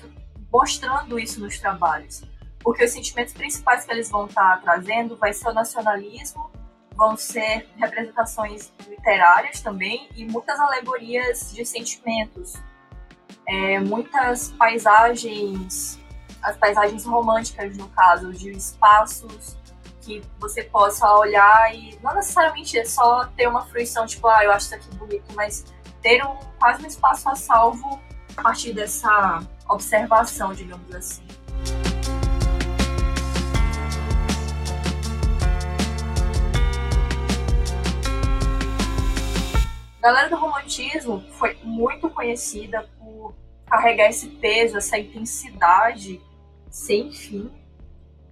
mostrando 0.50 1.18
isso 1.18 1.38
nos 1.40 1.58
trabalhos 1.58 2.24
porque 2.66 2.84
os 2.84 2.90
sentimentos 2.90 3.32
principais 3.32 3.84
que 3.84 3.92
eles 3.92 4.10
vão 4.10 4.26
estar 4.26 4.56
tá 4.56 4.60
trazendo 4.60 5.16
vai 5.16 5.32
ser 5.32 5.50
o 5.50 5.52
nacionalismo, 5.52 6.50
vão 6.96 7.16
ser 7.16 7.68
representações 7.76 8.72
literárias 8.88 9.60
também 9.60 10.08
e 10.16 10.24
muitas 10.24 10.58
alegorias 10.58 11.52
de 11.54 11.64
sentimentos, 11.64 12.54
é, 13.46 13.78
muitas 13.78 14.50
paisagens, 14.50 15.96
as 16.42 16.56
paisagens 16.56 17.04
românticas 17.04 17.76
no 17.76 17.88
caso, 17.90 18.32
de 18.32 18.50
espaços 18.50 19.56
que 20.00 20.20
você 20.40 20.64
possa 20.64 21.08
olhar 21.14 21.72
e 21.72 21.96
não 22.02 22.16
necessariamente 22.16 22.76
é 22.76 22.84
só 22.84 23.26
ter 23.36 23.46
uma 23.46 23.64
fruição 23.66 24.06
tipo, 24.06 24.26
ah, 24.26 24.44
eu 24.44 24.50
acho 24.50 24.66
isso 24.66 24.74
aqui 24.74 24.92
bonito, 24.96 25.32
mas 25.36 25.64
ter 26.02 26.26
um, 26.26 26.36
quase 26.58 26.82
um 26.82 26.88
espaço 26.88 27.28
a 27.28 27.36
salvo 27.36 28.00
a 28.36 28.42
partir 28.42 28.72
dessa 28.72 29.38
observação, 29.68 30.52
digamos 30.52 30.92
assim. 30.92 31.45
A 40.06 40.08
galera 40.08 40.30
do 40.30 40.36
romantismo 40.36 41.20
foi 41.32 41.58
muito 41.64 42.08
conhecida 42.08 42.88
por 42.96 43.34
carregar 43.66 44.08
esse 44.08 44.28
peso, 44.28 44.76
essa 44.76 44.96
intensidade 44.96 46.22
sem 46.70 47.10
fim 47.10 47.50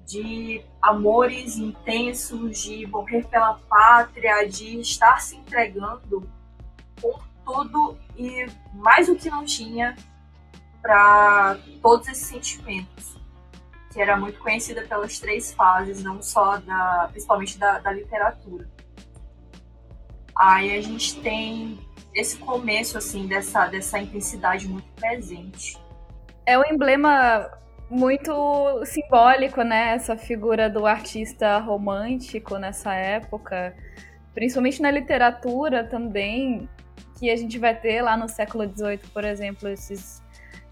de 0.07 0.65
amores 0.81 1.57
intensos, 1.57 2.63
de 2.63 2.87
morrer 2.87 3.27
pela 3.27 3.55
pátria, 3.69 4.49
de 4.49 4.79
estar 4.79 5.21
se 5.21 5.35
entregando 5.35 6.31
por 7.01 7.27
tudo 7.45 7.99
e 8.17 8.47
mais 8.75 9.09
o 9.09 9.17
que 9.17 9.29
não 9.29 9.45
tinha 9.45 9.97
para 10.81 11.59
todos 11.83 12.07
esses 12.07 12.29
sentimentos, 12.29 13.17
que 13.93 14.01
era 14.01 14.17
muito 14.17 14.39
conhecida 14.39 14.83
pelas 14.83 15.19
três 15.19 15.53
fases, 15.53 16.05
não 16.05 16.23
só 16.23 16.57
da, 16.59 17.09
principalmente 17.11 17.59
da, 17.59 17.81
da 17.81 17.91
literatura. 17.91 18.74
Aí 20.37 20.77
a 20.77 20.81
gente 20.83 21.21
tem 21.21 21.79
esse 22.15 22.37
começo 22.39 22.97
assim 22.99 23.27
dessa 23.27 23.67
dessa 23.67 23.99
intensidade 23.99 24.69
muito 24.69 24.89
presente. 24.95 25.79
É 26.47 26.59
um 26.59 26.65
emblema 26.65 27.51
muito 27.91 28.85
simbólico, 28.85 29.63
né? 29.63 29.95
Essa 29.95 30.17
figura 30.17 30.69
do 30.69 30.87
artista 30.87 31.59
romântico 31.59 32.59
nessa 32.59 32.95
época, 32.95 33.75
principalmente 34.35 34.83
na 34.83 34.91
literatura 34.91 35.85
também, 35.85 36.69
que 37.19 37.31
a 37.31 37.37
gente 37.37 37.59
vai 37.59 37.75
ter 37.79 38.03
lá 38.03 38.17
no 38.17 38.29
século 38.29 38.65
XVIII, 38.69 38.99
por 39.13 39.25
exemplo, 39.25 39.69
esses 39.69 40.23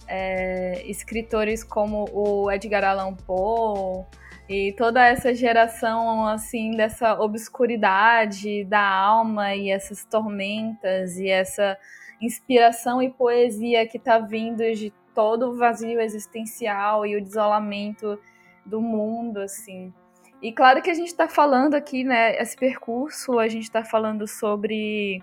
é, 0.08 0.82
escritores 0.86 1.62
como 1.62 2.08
o 2.12 2.50
Edgar 2.50 2.84
Allan 2.84 3.14
Poe, 3.14 4.04
e 4.52 4.72
toda 4.74 5.06
essa 5.06 5.34
geração, 5.34 6.26
assim, 6.26 6.72
dessa 6.72 7.18
obscuridade 7.18 8.64
da 8.64 8.86
alma 8.86 9.54
e 9.54 9.70
essas 9.70 10.04
tormentas 10.04 11.16
e 11.16 11.26
essa 11.30 11.78
inspiração 12.20 13.02
e 13.02 13.08
poesia 13.08 13.86
que 13.88 13.96
está 13.96 14.18
vindo 14.18 14.62
de 14.74 14.92
todo 15.14 15.48
o 15.48 15.56
vazio 15.56 15.98
existencial 16.00 17.06
e 17.06 17.16
o 17.16 17.22
desolamento 17.22 18.18
do 18.64 18.78
mundo, 18.78 19.38
assim. 19.40 19.90
E 20.42 20.52
claro 20.52 20.82
que 20.82 20.90
a 20.90 20.94
gente 20.94 21.08
está 21.08 21.26
falando 21.26 21.74
aqui, 21.74 22.04
né, 22.04 22.36
esse 22.36 22.54
percurso, 22.54 23.38
a 23.38 23.48
gente 23.48 23.64
está 23.64 23.82
falando 23.82 24.28
sobre 24.28 25.22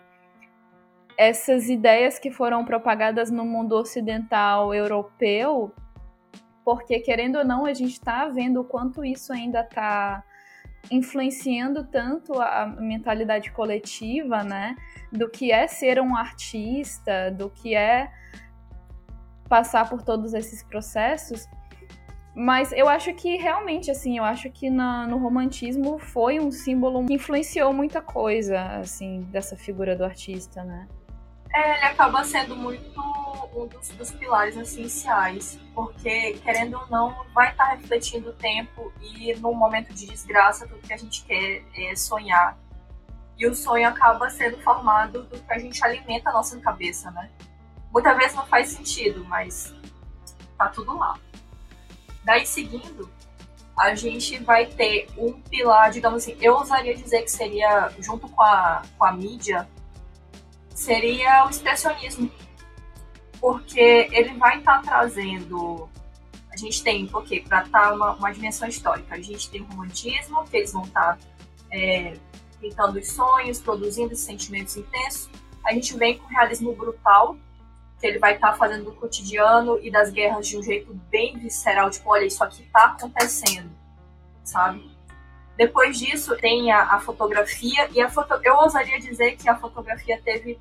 essas 1.15 1.69
ideias 1.69 2.17
que 2.17 2.31
foram 2.31 2.65
propagadas 2.65 3.29
no 3.29 3.45
mundo 3.45 3.75
ocidental 3.75 4.73
europeu 4.73 5.71
porque 6.63 6.99
querendo 6.99 7.37
ou 7.37 7.45
não, 7.45 7.65
a 7.65 7.73
gente 7.73 7.93
está 7.93 8.27
vendo 8.27 8.61
o 8.61 8.63
quanto 8.63 9.03
isso 9.03 9.33
ainda 9.33 9.61
está 9.61 10.23
influenciando 10.91 11.83
tanto 11.83 12.39
a 12.41 12.65
mentalidade 12.65 13.51
coletiva, 13.51 14.43
né? 14.43 14.75
Do 15.11 15.29
que 15.29 15.51
é 15.51 15.67
ser 15.67 15.99
um 15.99 16.15
artista, 16.15 17.31
do 17.31 17.49
que 17.49 17.75
é 17.75 18.11
passar 19.47 19.89
por 19.89 20.01
todos 20.01 20.33
esses 20.33 20.63
processos. 20.63 21.47
Mas 22.35 22.71
eu 22.71 22.87
acho 22.87 23.13
que 23.15 23.35
realmente, 23.35 23.91
assim, 23.91 24.17
eu 24.17 24.23
acho 24.23 24.49
que 24.51 24.69
na, 24.69 25.05
no 25.07 25.17
romantismo 25.17 25.97
foi 25.97 26.39
um 26.39 26.51
símbolo 26.51 27.05
que 27.05 27.13
influenciou 27.13 27.73
muita 27.73 28.01
coisa, 28.01 28.61
assim, 28.77 29.23
dessa 29.31 29.57
figura 29.57 29.95
do 29.95 30.05
artista, 30.05 30.63
né? 30.63 30.87
É, 31.53 31.77
ele 31.77 31.85
acaba 31.85 32.23
sendo 32.23 32.55
muito 32.55 33.08
um 33.53 33.67
dos, 33.67 33.89
dos, 33.89 34.11
pilares 34.11 34.55
essenciais, 34.55 35.59
porque, 35.73 36.33
querendo 36.43 36.77
ou 36.77 36.87
não, 36.87 37.25
vai 37.33 37.51
estar 37.51 37.65
refletindo 37.75 38.29
o 38.29 38.33
tempo 38.33 38.91
e 39.01 39.33
no 39.35 39.53
momento 39.53 39.93
de 39.93 40.05
desgraça, 40.05 40.67
tudo 40.67 40.81
que 40.81 40.93
a 40.93 40.97
gente 40.97 41.23
quer 41.25 41.63
é 41.75 41.95
sonhar. 41.95 42.57
E 43.37 43.47
o 43.47 43.55
sonho 43.55 43.87
acaba 43.87 44.29
sendo 44.29 44.61
formado 44.61 45.23
do 45.23 45.39
que 45.39 45.53
a 45.53 45.57
gente 45.57 45.83
alimenta 45.83 46.29
a 46.29 46.33
nossa 46.33 46.59
cabeça, 46.59 47.09
né? 47.11 47.29
Muitas 47.91 48.17
vezes 48.17 48.35
não 48.35 48.45
faz 48.45 48.69
sentido, 48.69 49.23
mas 49.25 49.73
tá 50.57 50.67
tudo 50.67 50.97
lá. 50.97 51.17
Daí, 52.23 52.45
seguindo, 52.45 53.09
a 53.77 53.95
gente 53.95 54.37
vai 54.43 54.65
ter 54.65 55.07
um 55.17 55.31
pilar, 55.41 55.89
digamos 55.89 56.23
assim, 56.23 56.37
eu 56.41 56.53
ousaria 56.53 56.93
dizer 56.95 57.21
que 57.21 57.31
seria, 57.31 57.89
junto 57.99 58.27
com 58.27 58.41
a, 58.41 58.81
com 58.97 59.05
a 59.05 59.13
mídia, 59.13 59.67
seria 60.75 61.45
o 61.45 61.49
expressionismo. 61.49 62.29
Porque 63.39 64.09
ele 64.11 64.33
vai 64.35 64.59
estar 64.59 64.81
tá 64.81 64.83
trazendo. 64.83 65.89
A 66.51 66.57
gente 66.57 66.83
tem, 66.83 67.07
porque 67.07 67.41
para 67.41 67.63
estar 67.63 67.89
tá 67.89 67.93
uma, 67.93 68.13
uma 68.15 68.31
dimensão 68.31 68.67
histórica, 68.67 69.15
a 69.15 69.21
gente 69.21 69.49
tem 69.49 69.61
o 69.61 69.65
romantismo, 69.65 70.43
que 70.45 70.57
eles 70.57 70.73
vão 70.73 70.83
estar 70.83 71.17
tá, 71.17 71.19
é, 71.71 72.13
pintando 72.59 72.99
os 72.99 73.07
sonhos, 73.11 73.59
produzindo 73.59 74.13
esses 74.13 74.25
sentimentos 74.25 74.75
intensos. 74.75 75.29
A 75.65 75.73
gente 75.73 75.95
vem 75.97 76.17
com 76.17 76.25
o 76.25 76.29
realismo 76.29 76.73
brutal, 76.73 77.37
que 77.99 78.07
ele 78.07 78.19
vai 78.19 78.35
estar 78.35 78.51
tá 78.51 78.57
fazendo 78.57 78.85
do 78.85 78.93
cotidiano 78.93 79.79
e 79.81 79.91
das 79.91 80.09
guerras 80.09 80.47
de 80.47 80.57
um 80.57 80.63
jeito 80.63 80.93
bem 81.09 81.37
visceral, 81.37 81.89
tipo, 81.89 82.09
olha, 82.09 82.25
isso 82.25 82.43
aqui 82.43 82.63
está 82.63 82.85
acontecendo, 82.85 83.69
sabe? 84.43 84.89
Depois 85.59 85.99
disso, 85.99 86.37
tem 86.37 86.71
a, 86.71 86.95
a 86.95 86.99
fotografia, 87.01 87.89
e 87.93 88.01
a 88.01 88.09
foto, 88.09 88.39
eu 88.43 88.55
ousaria 88.55 88.97
dizer 88.97 89.35
que 89.35 89.49
a 89.49 89.57
fotografia 89.57 90.19
teve 90.23 90.57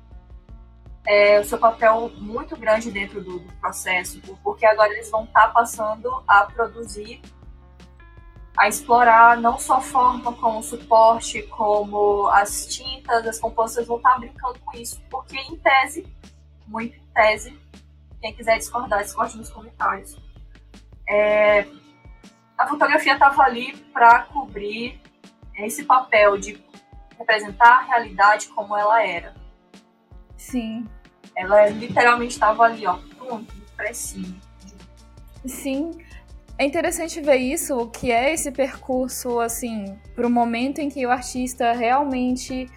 é, 1.05 1.39
o 1.39 1.43
seu 1.43 1.57
papel 1.57 2.11
muito 2.17 2.55
grande 2.55 2.91
dentro 2.91 3.23
do, 3.23 3.39
do 3.39 3.53
processo, 3.53 4.21
porque 4.43 4.65
agora 4.65 4.91
eles 4.93 5.09
vão 5.09 5.23
estar 5.23 5.47
tá 5.47 5.53
passando 5.53 6.23
a 6.27 6.45
produzir, 6.45 7.21
a 8.57 8.67
explorar 8.67 9.37
não 9.37 9.57
só 9.57 9.77
a 9.77 9.81
forma 9.81 10.33
como 10.33 10.61
suporte, 10.61 11.43
como 11.43 12.27
as 12.29 12.67
tintas, 12.67 13.25
as 13.25 13.39
compostas 13.39 13.87
vão 13.87 13.97
estar 13.97 14.13
tá 14.13 14.19
brincando 14.19 14.59
com 14.59 14.77
isso, 14.77 15.01
porque 15.09 15.37
em 15.37 15.55
tese 15.57 16.05
muito 16.69 16.95
em 16.95 17.05
tese. 17.13 17.59
Quem 18.21 18.33
quiser 18.33 18.57
discordar, 18.57 19.03
discorde 19.03 19.37
nos 19.37 19.49
comentários. 19.49 20.17
É, 21.07 21.65
a 22.57 22.67
fotografia 22.67 23.13
estava 23.13 23.41
ali 23.43 23.75
para 23.93 24.23
cobrir 24.23 25.01
esse 25.55 25.83
papel 25.83 26.37
de 26.37 26.63
representar 27.17 27.79
a 27.79 27.81
realidade 27.81 28.47
como 28.49 28.77
ela 28.77 29.03
era. 29.05 29.33
Sim. 30.39 30.87
Ela 31.35 31.67
literalmente 31.67 32.33
estava 32.33 32.63
ali, 32.63 32.87
ó, 32.87 32.97
pronto, 33.17 33.53
cima. 33.93 34.35
Sim. 35.45 35.91
É 36.57 36.65
interessante 36.65 37.21
ver 37.21 37.35
isso, 37.35 37.77
o 37.77 37.89
que 37.89 38.11
é 38.11 38.33
esse 38.33 38.51
percurso, 38.51 39.39
assim, 39.39 39.97
para 40.15 40.25
o 40.25 40.29
momento 40.29 40.79
em 40.79 40.89
que 40.89 41.05
o 41.05 41.11
artista 41.11 41.73
realmente 41.73 42.69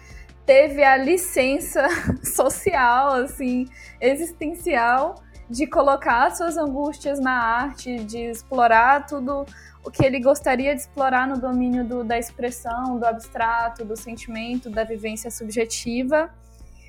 teve 0.45 0.83
a 0.83 0.97
licença 0.97 1.87
social, 2.23 3.13
assim, 3.13 3.67
existencial 3.99 5.15
de 5.49 5.65
colocar 5.65 6.35
suas 6.35 6.57
angústias 6.57 7.19
na 7.19 7.31
arte, 7.31 8.03
de 8.03 8.19
explorar 8.29 9.05
tudo 9.05 9.45
o 9.83 9.91
que 9.91 10.05
ele 10.05 10.19
gostaria 10.19 10.73
de 10.73 10.81
explorar 10.81 11.27
no 11.27 11.37
domínio 11.39 11.85
do, 11.85 12.03
da 12.03 12.17
expressão, 12.17 12.97
do 12.97 13.05
abstrato, 13.05 13.83
do 13.83 13.97
sentimento, 13.97 14.69
da 14.69 14.83
vivência 14.83 15.29
subjetiva, 15.29 16.29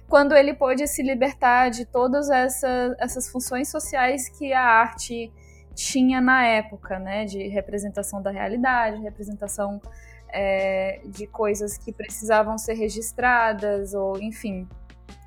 quando 0.09 0.35
ele 0.35 0.55
pôde 0.55 0.87
se 0.87 1.03
libertar 1.03 1.71
de 1.71 1.85
todas 1.85 2.31
essa, 2.31 2.95
essas 2.99 3.29
funções 3.29 3.69
sociais 3.69 4.29
que 4.29 4.53
a 4.53 4.63
arte 4.63 5.33
tinha 5.75 6.21
na 6.21 6.45
época, 6.45 6.99
né, 6.99 7.25
de 7.25 7.49
representação 7.49 8.23
da 8.23 8.31
realidade, 8.31 9.03
representação 9.03 9.81
é, 10.29 11.01
de 11.07 11.27
coisas 11.27 11.77
que 11.77 11.93
precisavam 11.93 12.59
ser 12.59 12.75
registradas, 12.75 13.95
ou 13.95 14.21
enfim, 14.21 14.69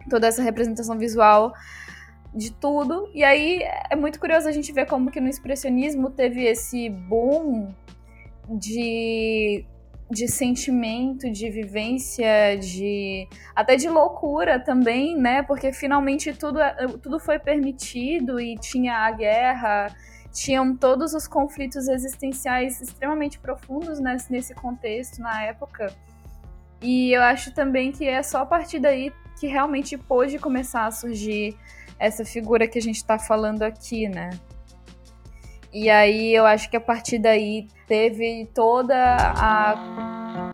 toda 0.10 0.28
essa 0.28 0.42
representação 0.42 0.98
visual 0.98 1.54
de 2.34 2.52
tudo. 2.52 3.10
E 3.14 3.24
aí 3.24 3.62
é 3.90 3.96
muito 3.96 4.20
curioso 4.20 4.48
a 4.48 4.52
gente 4.52 4.72
ver 4.72 4.86
como 4.86 5.12
que 5.12 5.20
no 5.20 5.28
expressionismo 5.28 6.10
teve 6.10 6.44
esse 6.44 6.90
boom 6.90 7.74
de, 8.50 9.66
de 10.10 10.28
sentimento, 10.28 11.30
de 11.30 11.50
vivência, 11.50 12.58
de 12.58 13.28
até 13.56 13.76
de 13.76 13.90
loucura 13.90 14.60
também, 14.60 15.18
né? 15.18 15.44
Porque 15.44 15.74
finalmente 15.74 16.34
tudo, 16.34 16.60
tudo 17.02 17.20
foi 17.20 17.38
permitido 17.40 18.40
e 18.40 18.56
tinha 18.56 19.06
a 19.06 19.12
guerra 19.12 19.94
tinham 20.38 20.76
todos 20.76 21.16
os 21.16 21.28
conflitos 21.28 21.88
existenciais 21.88 22.80
extremamente 22.80 23.40
profundos 23.40 24.00
nesse, 24.00 24.32
nesse 24.32 24.54
contexto, 24.54 25.20
na 25.20 25.44
época. 25.44 25.92
E 26.80 27.12
eu 27.12 27.24
acho 27.24 27.52
também 27.54 27.92
que 27.92 28.06
é 28.06 28.22
só 28.22 28.42
a 28.44 28.46
partir 28.46 28.80
daí 28.80 29.12
que 29.40 29.48
realmente 29.48 29.98
pôde 29.98 30.38
começar 30.38 30.86
a 30.86 30.92
surgir 30.92 31.58
essa 31.98 32.24
figura 32.24 32.68
que 32.68 32.78
a 32.78 32.82
gente 32.82 32.98
está 32.98 33.18
falando 33.18 33.64
aqui, 33.64 34.08
né? 34.08 34.30
E 35.74 35.90
aí 35.90 36.34
eu 36.34 36.46
acho 36.46 36.70
que 36.70 36.78
a 36.78 36.82
partir 36.82 37.20
daí 37.20 37.68
teve 37.88 38.50
toda 38.54 38.96
a 38.96 40.52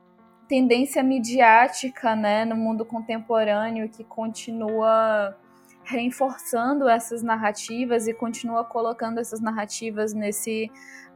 tendência 0.47 1.01
midiática, 1.01 2.15
né, 2.15 2.45
no 2.45 2.55
mundo 2.55 2.85
contemporâneo 2.85 3.89
que 3.89 4.03
continua 4.03 5.35
reforçando 5.83 6.87
essas 6.87 7.21
narrativas 7.21 8.07
e 8.07 8.13
continua 8.13 8.63
colocando 8.63 9.19
essas 9.19 9.41
narrativas 9.41 10.13
nesse 10.13 10.71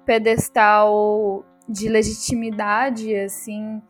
pedestal 0.06 1.45
de 1.68 1.89
legitimidade, 1.89 3.14
assim, 3.16 3.82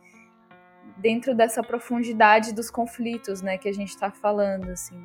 dentro 0.96 1.34
dessa 1.34 1.62
profundidade 1.62 2.52
dos 2.52 2.70
conflitos, 2.70 3.40
né, 3.40 3.56
que 3.56 3.68
a 3.68 3.72
gente 3.72 3.90
está 3.90 4.10
falando, 4.10 4.68
assim. 4.70 5.00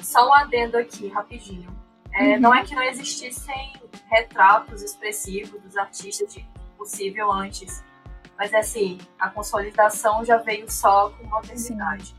Só 0.00 0.26
um 0.28 0.34
adendo 0.34 0.76
aqui, 0.76 1.08
rapidinho. 1.08 1.68
É, 2.12 2.34
uhum. 2.34 2.40
Não 2.40 2.54
é 2.54 2.62
que 2.62 2.74
não 2.74 2.82
existissem 2.82 3.72
retratos 4.14 4.80
expressivos 4.80 5.60
dos 5.60 5.76
artistas 5.76 6.32
de 6.32 6.46
possível 6.78 7.32
antes, 7.32 7.82
mas 8.38 8.54
assim, 8.54 8.98
a 9.18 9.28
consolidação 9.28 10.24
já 10.24 10.36
veio 10.36 10.70
só 10.70 11.10
com 11.10 11.24
modernidade. 11.26 12.14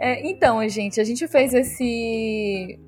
É, 0.00 0.26
então, 0.26 0.66
gente, 0.66 0.98
a 0.98 1.04
gente 1.04 1.28
fez 1.28 1.52
esse 1.52 2.80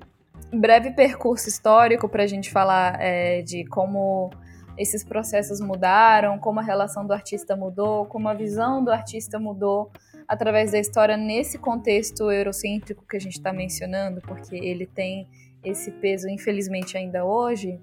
breve 0.51 0.91
percurso 0.91 1.47
histórico 1.47 2.09
para 2.09 2.23
a 2.23 2.27
gente 2.27 2.49
falar 2.49 2.99
é, 2.99 3.43
de 3.43 3.65
como 3.65 4.31
esses 4.77 5.03
processos 5.03 5.59
mudaram, 5.59 6.39
como 6.39 6.59
a 6.59 6.63
relação 6.63 7.05
do 7.05 7.13
artista 7.13 7.55
mudou, 7.55 8.05
como 8.05 8.27
a 8.29 8.33
visão 8.33 8.83
do 8.83 8.91
artista 8.91 9.39
mudou 9.39 9.91
através 10.27 10.71
da 10.71 10.79
história 10.79 11.15
nesse 11.15 11.57
contexto 11.57 12.29
eurocêntrico 12.31 13.05
que 13.07 13.15
a 13.15 13.19
gente 13.19 13.37
está 13.37 13.53
mencionando, 13.53 14.21
porque 14.21 14.55
ele 14.55 14.85
tem 14.85 15.27
esse 15.63 15.91
peso, 15.91 16.27
infelizmente, 16.27 16.97
ainda 16.97 17.23
hoje. 17.25 17.79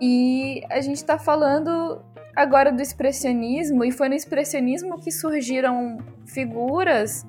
E 0.00 0.62
a 0.70 0.80
gente 0.80 0.96
está 0.96 1.18
falando 1.18 2.02
agora 2.34 2.72
do 2.72 2.80
expressionismo, 2.80 3.84
e 3.84 3.92
foi 3.92 4.08
no 4.08 4.14
expressionismo 4.14 5.00
que 5.00 5.10
surgiram 5.10 5.98
figuras 6.26 7.26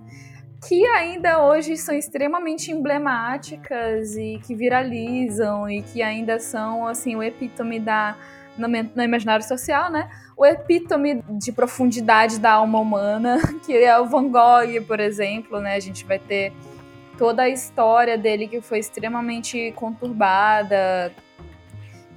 que 0.68 0.86
ainda 0.86 1.43
hoje 1.43 1.76
são 1.76 1.93
extremamente 1.93 2.72
emblemáticas 2.72 4.16
e 4.16 4.39
que 4.45 4.55
viralizam 4.55 5.70
e 5.70 5.82
que 5.82 6.01
ainda 6.01 6.39
são 6.39 6.88
assim 6.88 7.16
o 7.16 7.24
epítome 7.24 7.80
da 7.80 8.16
no, 8.57 8.68
no 8.68 9.03
imaginário 9.03 9.45
social, 9.45 9.91
né? 9.91 10.09
O 10.36 10.45
epítome 10.45 11.23
de 11.29 11.51
profundidade 11.51 12.39
da 12.39 12.53
alma 12.53 12.79
humana, 12.79 13.38
que 13.65 13.73
é 13.73 13.99
o 13.99 14.05
Van 14.05 14.27
Gogh, 14.29 14.86
por 14.88 14.99
exemplo, 14.99 15.59
né? 15.59 15.75
A 15.75 15.79
gente 15.79 16.05
vai 16.05 16.19
ter 16.19 16.51
toda 17.17 17.43
a 17.43 17.49
história 17.49 18.17
dele 18.17 18.47
que 18.47 18.59
foi 18.59 18.79
extremamente 18.79 19.71
conturbada, 19.75 21.13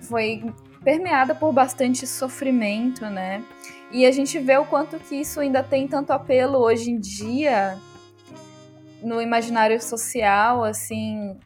foi 0.00 0.42
permeada 0.82 1.34
por 1.34 1.52
bastante 1.52 2.06
sofrimento, 2.06 3.04
né? 3.06 3.44
E 3.90 4.06
a 4.06 4.10
gente 4.10 4.38
vê 4.38 4.56
o 4.56 4.64
quanto 4.64 4.98
que 4.98 5.16
isso 5.16 5.40
ainda 5.40 5.62
tem 5.62 5.86
tanto 5.86 6.12
apelo 6.12 6.58
hoje 6.58 6.90
em 6.90 6.98
dia 6.98 7.78
no 9.02 9.20
imaginário 9.20 9.80
social, 9.80 10.64
assim. 10.64 11.36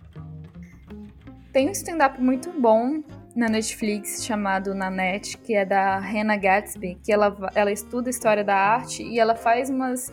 Tem 1.53 1.69
um 1.69 1.73
stand-up 1.73 2.21
muito 2.21 2.51
bom 2.53 3.03
na 3.35 3.49
Netflix 3.49 4.25
chamado 4.25 4.75
Nanette, 4.75 5.39
que 5.39 5.55
é 5.55 5.65
da 5.65 5.99
Hannah 5.99 6.37
Gatsby, 6.37 6.99
que 7.03 7.13
ela, 7.13 7.37
ela 7.55 7.71
estuda 7.71 8.11
história 8.11 8.43
da 8.43 8.57
arte 8.57 9.03
e 9.03 9.19
ela 9.19 9.35
faz 9.35 9.71
umas 9.71 10.13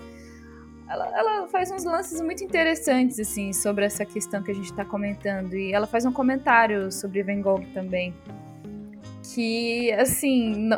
ela, 0.89 1.05
ela 1.17 1.47
faz 1.47 1.69
uns 1.69 1.83
lances 1.83 2.21
muito 2.21 2.43
interessantes, 2.43 3.19
assim, 3.19 3.51
sobre 3.51 3.85
essa 3.85 4.05
questão 4.05 4.41
que 4.41 4.51
a 4.51 4.53
gente 4.53 4.71
está 4.71 4.85
comentando. 4.85 5.53
E 5.53 5.73
ela 5.73 5.85
faz 5.85 6.05
um 6.05 6.13
comentário 6.13 6.91
sobre 6.91 7.21
Van 7.23 7.41
Gogh 7.41 7.65
também. 7.73 8.13
Que, 9.33 9.91
assim, 9.91 10.69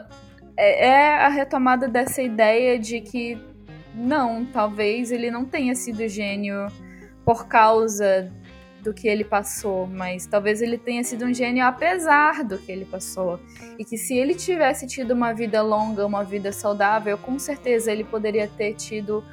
é, 0.58 0.88
é 0.88 1.16
a 1.16 1.30
retomada 1.30 1.88
dessa 1.88 2.24
ideia 2.24 2.80
de 2.80 3.02
que, 3.02 3.38
não, 3.94 4.46
talvez 4.46 5.12
ele 5.12 5.30
não 5.30 5.46
tenha 5.46 5.76
sido 5.76 6.08
gênio 6.08 6.68
por 7.24 7.48
causa 7.48 8.32
do 8.82 8.94
que 8.94 9.08
ele 9.08 9.24
passou, 9.24 9.88
mas 9.88 10.26
talvez 10.26 10.62
ele 10.62 10.78
tenha 10.78 11.04
sido 11.04 11.26
um 11.26 11.34
gênio 11.34 11.66
apesar 11.66 12.44
do 12.44 12.58
que 12.58 12.72
ele 12.72 12.86
passou. 12.86 13.40
E 13.78 13.84
que 13.84 13.98
se 13.98 14.16
ele 14.18 14.36
tivesse 14.36 14.88
tido 14.88 15.12
uma 15.12 15.34
vida 15.34 15.62
longa, 15.62 16.06
uma 16.06 16.24
vida 16.24 16.52
saudável, 16.52 17.18
com 17.18 17.38
certeza 17.38 17.92
ele 17.92 18.04
poderia 18.04 18.48
ter 18.48 18.74
tido 18.74 19.24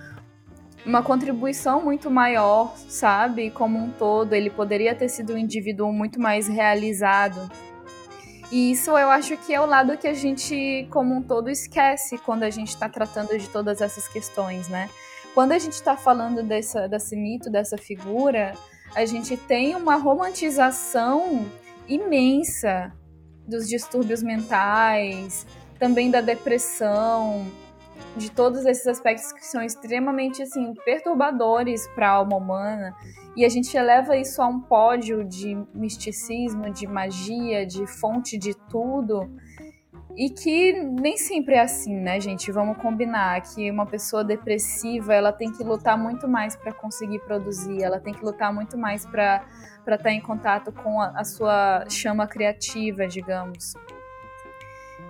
uma 0.85 1.03
contribuição 1.03 1.83
muito 1.83 2.11
maior, 2.11 2.77
sabe? 2.89 3.51
Como 3.51 3.79
um 3.79 3.91
todo, 3.91 4.33
ele 4.35 4.51
poderia 4.51 4.95
ter 4.95 5.09
sido 5.09 5.35
um 5.35 5.39
indivíduo 5.39 5.93
muito 5.93 6.21
mais 6.21 6.47
realizado. 6.47 7.51
E 8.53 8.71
isso 8.71 8.91
eu 8.91 9.11
acho 9.11 9.37
que 9.39 9.53
é 9.53 9.61
o 9.61 9.67
lado 9.67 9.99
que 9.99 10.07
a 10.07 10.15
gente, 10.15 10.87
como 10.91 11.13
um 11.13 11.23
todo, 11.23 11.51
esquece 11.51 12.17
quando 12.19 12.45
a 12.45 12.51
gente 12.51 12.69
está 12.69 12.89
tratando 12.89 13.37
de 13.37 13.49
todas 13.49 13.81
essas 13.81 14.07
questões, 14.07 14.69
né? 14.69 14.89
Quando 15.35 15.53
a 15.53 15.59
gente 15.59 15.73
está 15.73 15.97
falando 15.97 16.43
dessa, 16.43 16.89
desse 16.89 17.17
mito, 17.17 17.51
dessa 17.51 17.77
figura, 17.77 18.55
a 18.95 19.05
gente 19.05 19.37
tem 19.37 19.75
uma 19.75 19.97
romantização 19.97 21.47
imensa 21.89 22.93
dos 23.47 23.69
distúrbios 23.69 24.23
mentais, 24.23 25.47
também 25.79 26.11
da 26.11 26.21
depressão, 26.21 27.47
de 28.17 28.31
todos 28.31 28.65
esses 28.65 28.87
aspectos 28.87 29.33
que 29.33 29.45
são 29.45 29.63
extremamente 29.63 30.43
assim 30.43 30.75
perturbadores 30.85 31.87
para 31.89 32.09
a 32.09 32.13
alma 32.13 32.37
humana 32.37 32.95
e 33.37 33.45
a 33.45 33.49
gente 33.51 33.77
eleva 33.77 34.17
isso 34.17 34.41
a 34.41 34.47
um 34.47 34.59
pódio 34.59 35.23
de 35.23 35.55
misticismo, 35.75 36.71
de 36.71 36.87
magia, 36.87 37.67
de 37.67 37.87
fonte 37.87 38.39
de 38.39 38.55
tudo. 38.55 39.31
E 40.17 40.31
que 40.31 40.73
nem 40.73 41.19
sempre 41.19 41.57
é 41.57 41.61
assim, 41.61 41.95
né, 41.95 42.19
gente? 42.19 42.51
Vamos 42.51 42.79
combinar 42.79 43.39
que 43.43 43.71
uma 43.71 43.85
pessoa 43.85 44.25
depressiva, 44.25 45.13
ela 45.13 45.31
tem 45.31 45.53
que 45.53 45.63
lutar 45.63 45.99
muito 45.99 46.27
mais 46.27 46.57
para 46.57 46.73
conseguir 46.73 47.19
produzir, 47.19 47.83
ela 47.83 48.01
tem 48.01 48.15
que 48.15 48.25
lutar 48.25 48.51
muito 48.53 48.79
mais 48.79 49.05
para 49.05 49.45
estar 49.81 49.99
tá 49.99 50.11
em 50.11 50.21
contato 50.21 50.73
com 50.73 51.03
a, 51.03 51.09
a 51.09 51.23
sua 51.23 51.85
chama 51.91 52.27
criativa, 52.27 53.07
digamos. 53.07 53.75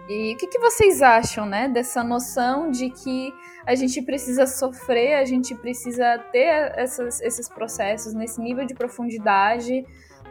E 0.08 0.34
o 0.34 0.36
que, 0.38 0.48
que, 0.48 0.58
vocês 0.58 1.00
acham, 1.00 1.46
né, 1.46 1.68
dessa 1.68 2.02
noção 2.02 2.68
de 2.68 2.90
que 2.90 3.32
a 3.64 3.76
gente 3.76 4.02
precisa 4.02 4.44
sofrer, 4.44 5.14
a 5.14 5.24
gente 5.24 5.54
precisa 5.54 6.18
ter 6.32 6.72
essas, 6.76 7.20
esses 7.20 7.48
processos 7.48 8.12
nesse 8.12 8.40
nível 8.40 8.66
de 8.66 8.74
profundidade 8.74 9.84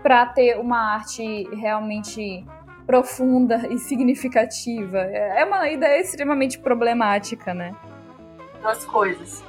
para 0.04 0.26
ter 0.26 0.60
uma 0.60 0.96
arte 0.96 1.44
realmente 1.56 2.46
profunda 2.86 3.68
e 3.70 3.78
significativa? 3.78 5.00
É 5.00 5.44
uma 5.46 5.70
ideia 5.70 6.02
extremamente 6.02 6.60
problemática, 6.60 7.54
né? 7.54 7.76
Duas 8.62 8.86
coisas. 8.86 9.44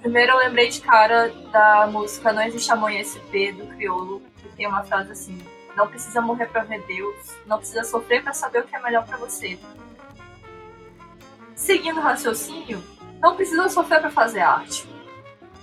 Primeiro, 0.00 0.32
eu 0.32 0.38
lembrei 0.38 0.68
de 0.68 0.80
cara 0.80 1.32
da 1.50 1.86
música 1.86 2.32
Não 2.32 2.42
Existe 2.42 2.70
Amanhã 2.70 3.02
SP, 3.02 3.52
do 3.52 3.66
Criolo, 3.74 4.22
que 4.36 4.48
tem 4.56 4.66
uma 4.66 4.84
frase 4.84 5.12
assim 5.12 5.38
não 5.76 5.86
precisa 5.86 6.20
morrer 6.20 6.46
para 6.46 6.64
ver 6.64 6.82
Deus, 6.86 7.36
não 7.46 7.58
precisa 7.58 7.84
sofrer 7.84 8.22
para 8.22 8.32
saber 8.32 8.60
o 8.60 8.64
que 8.64 8.74
é 8.74 8.80
melhor 8.80 9.06
para 9.06 9.18
você. 9.18 9.58
Seguindo 11.54 11.98
o 11.98 12.02
raciocínio, 12.02 12.82
não 13.20 13.36
precisa 13.36 13.68
sofrer 13.68 14.00
para 14.00 14.10
fazer 14.10 14.40
arte. 14.40 14.88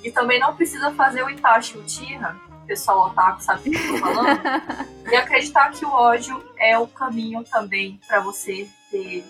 E 0.03 0.11
também 0.11 0.39
não 0.39 0.55
precisa 0.55 0.91
fazer 0.91 1.23
o 1.23 1.29
Itachi 1.29 1.77
Uchiha, 1.77 2.35
pessoal 2.73 3.07
otaku 3.07 3.43
sabe 3.43 3.69
o 3.69 3.71
que 3.71 3.77
eu 3.77 3.87
tô 3.87 3.97
falando, 3.99 4.41
e 5.11 5.15
acreditar 5.15 5.71
que 5.71 5.85
o 5.85 5.91
ódio 5.91 6.43
é 6.57 6.77
o 6.77 6.87
caminho 6.87 7.43
também 7.43 7.99
para 8.07 8.19
você 8.19 8.67
ter, 8.89 9.23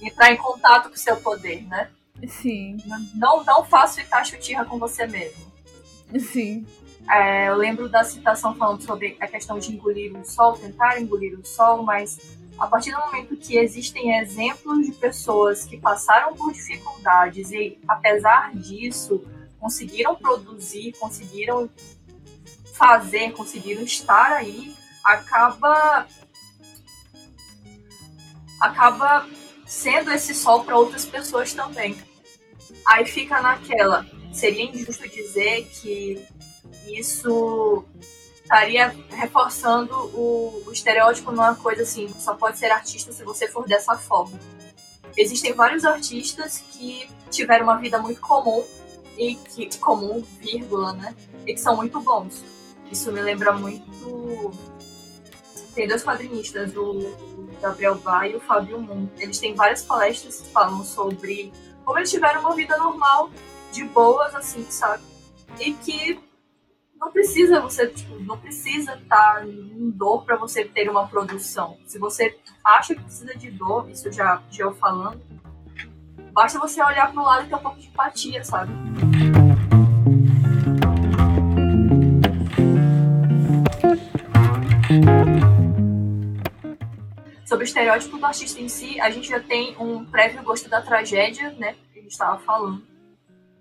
entrar 0.00 0.32
em 0.32 0.36
contato 0.36 0.88
com 0.88 0.94
o 0.94 0.98
seu 0.98 1.16
poder, 1.18 1.66
né? 1.68 1.90
Sim. 2.26 2.78
Não, 3.14 3.44
não 3.44 3.62
faça 3.64 4.00
Uchiha 4.38 4.64
com 4.64 4.78
você 4.78 5.06
mesmo. 5.06 5.52
Sim. 6.18 6.66
É, 7.10 7.50
eu 7.50 7.56
lembro 7.56 7.86
da 7.86 8.02
citação 8.02 8.54
falando 8.54 8.82
sobre 8.82 9.18
a 9.20 9.26
questão 9.26 9.58
de 9.58 9.74
engolir 9.74 10.16
o 10.16 10.24
sol, 10.24 10.54
tentar 10.54 10.98
engolir 10.98 11.38
o 11.38 11.44
sol, 11.44 11.82
mas 11.82 12.18
a 12.58 12.66
partir 12.66 12.92
do 12.92 12.98
momento 12.98 13.36
que 13.36 13.58
existem 13.58 14.18
exemplos 14.18 14.86
de 14.86 14.92
pessoas 14.92 15.66
que 15.66 15.76
passaram 15.76 16.34
por 16.34 16.50
dificuldades 16.50 17.50
e, 17.52 17.78
apesar 17.86 18.54
disso, 18.54 19.22
conseguiram 19.60 20.14
produzir, 20.14 20.94
conseguiram 20.98 21.68
fazer, 22.76 23.32
conseguiram 23.32 23.82
estar 23.82 24.32
aí, 24.32 24.74
acaba 25.04 26.06
acaba 28.60 29.26
sendo 29.66 30.10
esse 30.12 30.34
sol 30.34 30.64
para 30.64 30.76
outras 30.76 31.04
pessoas 31.04 31.52
também. 31.52 31.96
Aí 32.86 33.04
fica 33.04 33.40
naquela, 33.40 34.06
seria 34.32 34.64
injusto 34.64 35.08
dizer 35.08 35.68
que 35.68 36.24
isso 36.86 37.84
estaria 38.42 38.94
reforçando 39.10 39.92
o, 40.14 40.62
o 40.66 40.72
estereótipo 40.72 41.32
numa 41.32 41.54
coisa 41.56 41.82
assim, 41.82 42.08
só 42.18 42.34
pode 42.34 42.58
ser 42.58 42.70
artista 42.70 43.12
se 43.12 43.24
você 43.24 43.48
for 43.48 43.66
dessa 43.66 43.96
forma. 43.98 44.38
Existem 45.16 45.52
vários 45.52 45.84
artistas 45.84 46.62
que 46.72 47.08
tiveram 47.30 47.64
uma 47.64 47.78
vida 47.78 47.98
muito 47.98 48.20
comum 48.20 48.64
e 49.16 49.34
que 49.34 49.78
comum, 49.78 50.22
vírgula, 50.40 50.92
né? 50.92 51.16
E 51.46 51.54
que 51.54 51.60
são 51.60 51.74
muito 51.74 51.98
bons. 52.00 52.44
Isso 52.90 53.12
me 53.12 53.20
lembra 53.20 53.52
muito 53.52 54.52
tem 55.76 55.86
dois 55.86 56.02
quadrinistas, 56.02 56.74
o 56.74 57.14
Gabriel 57.60 57.96
Vai 57.96 58.32
e 58.32 58.36
o 58.36 58.40
Fábio 58.40 58.80
Moon. 58.80 59.06
Eles 59.18 59.38
têm 59.38 59.54
várias 59.54 59.84
palestras 59.84 60.40
que 60.40 60.50
falam 60.50 60.82
sobre 60.82 61.52
como 61.84 61.98
eles 61.98 62.10
tiveram 62.10 62.40
uma 62.40 62.56
vida 62.56 62.76
normal, 62.78 63.30
de 63.70 63.84
boas, 63.84 64.34
assim, 64.34 64.64
sabe? 64.70 65.04
E 65.60 65.74
que 65.74 66.18
não 66.98 67.12
precisa 67.12 67.60
você, 67.60 67.86
tipo, 67.88 68.18
não 68.20 68.38
precisa 68.38 68.94
estar 68.94 69.40
tá 69.40 69.46
em 69.46 69.90
dor 69.90 70.24
para 70.24 70.36
você 70.36 70.64
ter 70.64 70.88
uma 70.88 71.06
produção. 71.06 71.76
Se 71.84 71.98
você 71.98 72.36
acha 72.64 72.94
que 72.94 73.02
precisa 73.02 73.36
de 73.36 73.50
dor, 73.50 73.88
isso 73.90 74.10
já, 74.10 74.42
já 74.50 74.64
eu 74.64 74.74
falando, 74.74 75.20
basta 76.32 76.58
você 76.58 76.82
olhar 76.82 77.12
para 77.12 77.20
o 77.20 77.24
lado 77.24 77.44
e 77.44 77.48
ter 77.48 77.54
um 77.54 77.58
pouco 77.58 77.78
de 77.78 77.88
empatia, 77.88 78.42
sabe? 78.42 78.72
Sobre 87.46 87.64
o 87.64 87.66
estereótipo 87.66 88.18
do 88.18 88.26
artista 88.26 88.60
em 88.60 88.68
si, 88.68 89.00
a 89.00 89.10
gente 89.10 89.28
já 89.28 89.40
tem 89.40 89.76
um 89.78 90.04
prévio 90.04 90.42
gosto 90.42 90.68
da 90.68 90.82
tragédia, 90.82 91.50
né? 91.58 91.76
Que 91.92 92.00
a 92.00 92.02
gente 92.02 92.12
estava 92.12 92.38
falando 92.38 92.82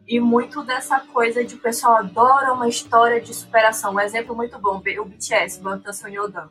e 0.07 0.19
muito 0.19 0.63
dessa 0.63 0.99
coisa 0.99 1.43
de 1.43 1.55
o 1.55 1.59
pessoal 1.59 1.97
adora 1.97 2.53
uma 2.53 2.67
história 2.67 3.19
de 3.19 3.33
superação. 3.33 3.95
Um 3.95 3.99
exemplo 3.99 4.35
muito 4.35 4.57
bom, 4.59 4.77
o 4.77 5.05
BTS, 5.05 5.59
Bangtan 5.61 6.09
Yodan. 6.09 6.49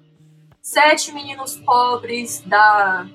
Sete 0.61 1.13
meninos 1.13 1.57
pobres 1.59 2.41
da, 2.41 3.07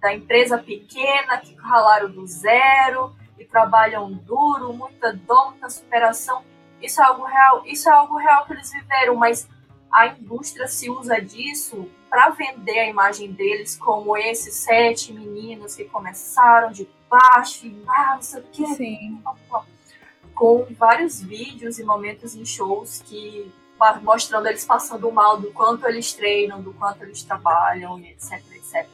da 0.00 0.12
empresa 0.12 0.58
pequena 0.58 1.38
que 1.38 1.54
ralaram 1.54 2.10
do 2.10 2.26
zero 2.26 3.14
e 3.38 3.44
trabalham 3.44 4.12
duro, 4.12 4.72
muita 4.72 5.12
dor, 5.12 5.50
muita 5.50 5.70
superação. 5.70 6.42
Isso 6.82 7.00
é 7.00 7.04
algo 7.04 7.24
real, 7.24 7.62
isso 7.66 7.88
é 7.88 7.92
algo 7.92 8.16
real 8.16 8.44
que 8.44 8.54
eles 8.54 8.70
viveram, 8.72 9.14
mas 9.14 9.48
a 9.92 10.08
indústria 10.08 10.66
se 10.66 10.90
usa 10.90 11.20
disso 11.20 11.88
para 12.08 12.30
vender 12.30 12.78
a 12.78 12.88
imagem 12.88 13.32
deles 13.32 13.76
como 13.76 14.16
esses 14.16 14.54
sete 14.54 15.12
meninos 15.12 15.74
que 15.74 15.84
começaram 15.84 16.70
de 16.70 16.88
baixo 17.08 17.66
e 17.66 17.82
ah, 17.86 18.14
não 18.14 18.22
sei 18.22 18.40
o 18.40 18.44
quê. 18.52 18.66
Sim 18.74 19.22
com 20.36 20.66
vários 20.78 21.20
vídeos 21.20 21.78
e 21.78 21.84
momentos 21.84 22.36
em 22.36 22.44
shows 22.44 23.02
que 23.04 23.50
mostrando 24.02 24.46
eles 24.46 24.64
passando 24.64 25.10
mal 25.10 25.40
do 25.40 25.50
quanto 25.50 25.86
eles 25.86 26.12
treinam, 26.12 26.62
do 26.62 26.72
quanto 26.74 27.02
eles 27.02 27.22
trabalham 27.22 27.98
etc, 27.98 28.42
etc. 28.54 28.86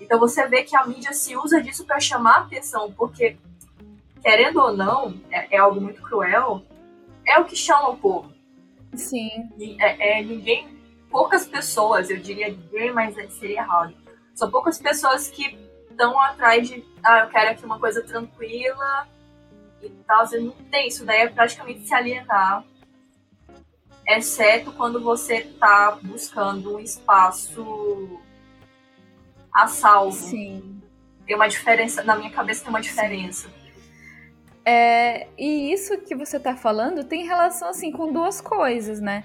Então 0.00 0.18
você 0.18 0.46
vê 0.46 0.62
que 0.62 0.76
a 0.76 0.86
mídia 0.86 1.12
se 1.12 1.36
usa 1.36 1.60
disso 1.60 1.84
para 1.84 2.00
chamar 2.00 2.42
atenção, 2.42 2.92
porque 2.92 3.36
querendo 4.22 4.60
ou 4.60 4.76
não, 4.76 5.20
é, 5.30 5.56
é, 5.56 5.58
algo 5.58 5.80
muito 5.80 6.00
cruel, 6.00 6.62
é 7.26 7.38
o 7.38 7.44
que 7.44 7.56
chama 7.56 7.90
o 7.90 7.96
povo. 7.96 8.32
Sim. 8.94 9.48
É, 9.80 10.20
é, 10.20 10.22
ninguém, 10.22 10.68
poucas 11.10 11.46
pessoas, 11.46 12.10
eu 12.10 12.18
diria 12.18 12.48
ninguém, 12.48 12.92
mas 12.92 13.14
seria 13.34 13.60
errado. 13.60 13.94
São 14.34 14.50
poucas 14.50 14.78
pessoas 14.78 15.28
que 15.28 15.58
estão 15.90 16.20
atrás 16.20 16.68
de, 16.68 16.84
ah, 17.02 17.20
eu 17.20 17.28
quero 17.28 17.50
aqui 17.50 17.64
uma 17.64 17.78
coisa 17.78 18.02
tranquila, 18.02 19.08
e 19.82 19.88
tal, 20.06 20.26
você 20.26 20.38
não 20.38 20.52
tem 20.70 20.88
isso, 20.88 21.04
daí 21.04 21.20
é 21.20 21.28
praticamente 21.28 21.86
se 21.86 21.94
alienar, 21.94 22.64
exceto 24.06 24.72
quando 24.72 25.00
você 25.00 25.36
está 25.38 25.98
buscando 26.02 26.76
um 26.76 26.80
espaço 26.80 28.20
a 29.52 29.66
salvo. 29.66 30.12
Sim. 30.12 30.80
Tem 31.26 31.36
uma 31.36 31.48
diferença, 31.48 32.02
na 32.02 32.16
minha 32.16 32.30
cabeça 32.30 32.62
tem 32.62 32.70
uma 32.70 32.80
diferença. 32.80 33.50
É, 34.70 35.28
e 35.38 35.72
isso 35.72 35.96
que 36.02 36.14
você 36.14 36.36
está 36.36 36.54
falando 36.54 37.02
tem 37.02 37.24
relação 37.24 37.70
assim 37.70 37.90
com 37.90 38.12
duas 38.12 38.38
coisas, 38.38 39.00
né? 39.00 39.24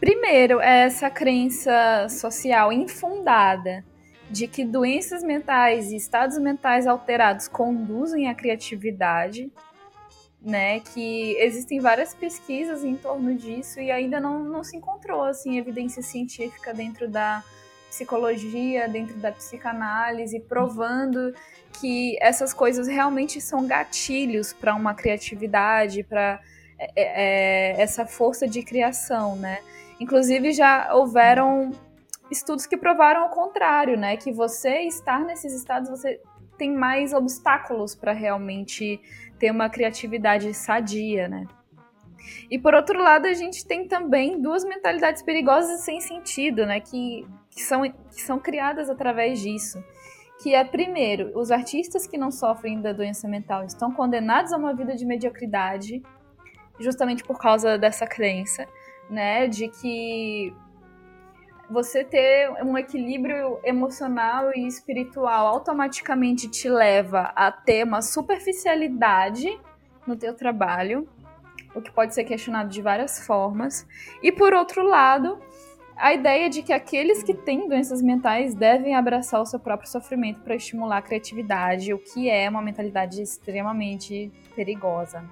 Primeiro, 0.00 0.60
é 0.60 0.80
essa 0.80 1.08
crença 1.08 2.08
social 2.08 2.72
infundada 2.72 3.84
de 4.28 4.48
que 4.48 4.64
doenças 4.64 5.22
mentais 5.22 5.92
e 5.92 5.96
estados 5.96 6.38
mentais 6.38 6.88
alterados 6.88 7.46
conduzem 7.46 8.28
à 8.28 8.34
criatividade, 8.34 9.48
né? 10.42 10.80
Que 10.80 11.36
existem 11.38 11.78
várias 11.78 12.12
pesquisas 12.12 12.82
em 12.82 12.96
torno 12.96 13.32
disso 13.36 13.78
e 13.78 13.92
ainda 13.92 14.18
não, 14.18 14.42
não 14.42 14.64
se 14.64 14.76
encontrou 14.76 15.22
assim 15.22 15.56
evidência 15.56 16.02
científica 16.02 16.74
dentro 16.74 17.08
da 17.08 17.44
psicologia, 17.90 18.88
dentro 18.88 19.16
da 19.16 19.32
psicanálise, 19.32 20.40
provando 20.40 21.34
que 21.80 22.16
essas 22.20 22.54
coisas 22.54 22.86
realmente 22.86 23.40
são 23.40 23.66
gatilhos 23.66 24.52
para 24.52 24.74
uma 24.74 24.94
criatividade, 24.94 26.04
para 26.04 26.40
é, 26.78 26.90
é, 26.96 27.02
é, 27.76 27.82
essa 27.82 28.06
força 28.06 28.46
de 28.46 28.62
criação, 28.62 29.36
né? 29.36 29.58
Inclusive 29.98 30.52
já 30.52 30.94
houveram 30.94 31.72
estudos 32.30 32.64
que 32.64 32.76
provaram 32.76 33.26
o 33.26 33.30
contrário, 33.30 33.98
né? 33.98 34.16
Que 34.16 34.32
você 34.32 34.82
estar 34.82 35.20
nesses 35.20 35.52
estados, 35.52 35.90
você 35.90 36.20
tem 36.56 36.72
mais 36.72 37.12
obstáculos 37.12 37.94
para 37.94 38.12
realmente 38.12 39.00
ter 39.38 39.50
uma 39.50 39.68
criatividade 39.68 40.54
sadia, 40.54 41.28
né? 41.28 41.46
E 42.50 42.58
por 42.58 42.74
outro 42.74 42.98
lado, 43.02 43.26
a 43.26 43.32
gente 43.32 43.66
tem 43.66 43.86
também 43.86 44.40
duas 44.40 44.64
mentalidades 44.64 45.22
perigosas 45.22 45.80
sem 45.80 46.00
sentido, 46.00 46.66
né? 46.66 46.80
Que, 46.80 47.26
que, 47.50 47.62
são, 47.62 47.82
que 47.82 48.22
são 48.22 48.38
criadas 48.38 48.90
através 48.90 49.40
disso. 49.40 49.82
Que 50.42 50.54
é, 50.54 50.64
primeiro, 50.64 51.38
os 51.38 51.50
artistas 51.50 52.06
que 52.06 52.16
não 52.16 52.30
sofrem 52.30 52.80
da 52.80 52.92
doença 52.92 53.28
mental 53.28 53.64
estão 53.64 53.92
condenados 53.92 54.52
a 54.52 54.56
uma 54.56 54.74
vida 54.74 54.96
de 54.96 55.04
mediocridade, 55.04 56.02
justamente 56.78 57.22
por 57.22 57.38
causa 57.38 57.76
dessa 57.76 58.06
crença, 58.06 58.66
né? 59.08 59.46
De 59.46 59.68
que 59.68 60.54
você 61.70 62.02
ter 62.02 62.50
um 62.64 62.76
equilíbrio 62.76 63.60
emocional 63.62 64.50
e 64.54 64.66
espiritual 64.66 65.46
automaticamente 65.46 66.48
te 66.48 66.68
leva 66.68 67.32
a 67.36 67.52
ter 67.52 67.84
uma 67.84 68.02
superficialidade 68.02 69.46
no 70.04 70.16
teu 70.16 70.34
trabalho, 70.34 71.08
o 71.74 71.80
que 71.80 71.90
pode 71.90 72.14
ser 72.14 72.24
questionado 72.24 72.68
de 72.68 72.82
várias 72.82 73.24
formas. 73.26 73.86
E 74.22 74.32
por 74.32 74.52
outro 74.52 74.82
lado, 74.86 75.38
a 75.96 76.14
ideia 76.14 76.48
de 76.48 76.62
que 76.62 76.72
aqueles 76.72 77.22
que 77.22 77.34
têm 77.34 77.68
doenças 77.68 78.00
mentais 78.00 78.54
devem 78.54 78.94
abraçar 78.94 79.40
o 79.40 79.46
seu 79.46 79.58
próprio 79.58 79.88
sofrimento 79.88 80.40
para 80.40 80.54
estimular 80.54 80.98
a 80.98 81.02
criatividade, 81.02 81.92
o 81.92 81.98
que 81.98 82.28
é 82.28 82.48
uma 82.48 82.62
mentalidade 82.62 83.20
extremamente 83.20 84.32
perigosa. 84.56 85.22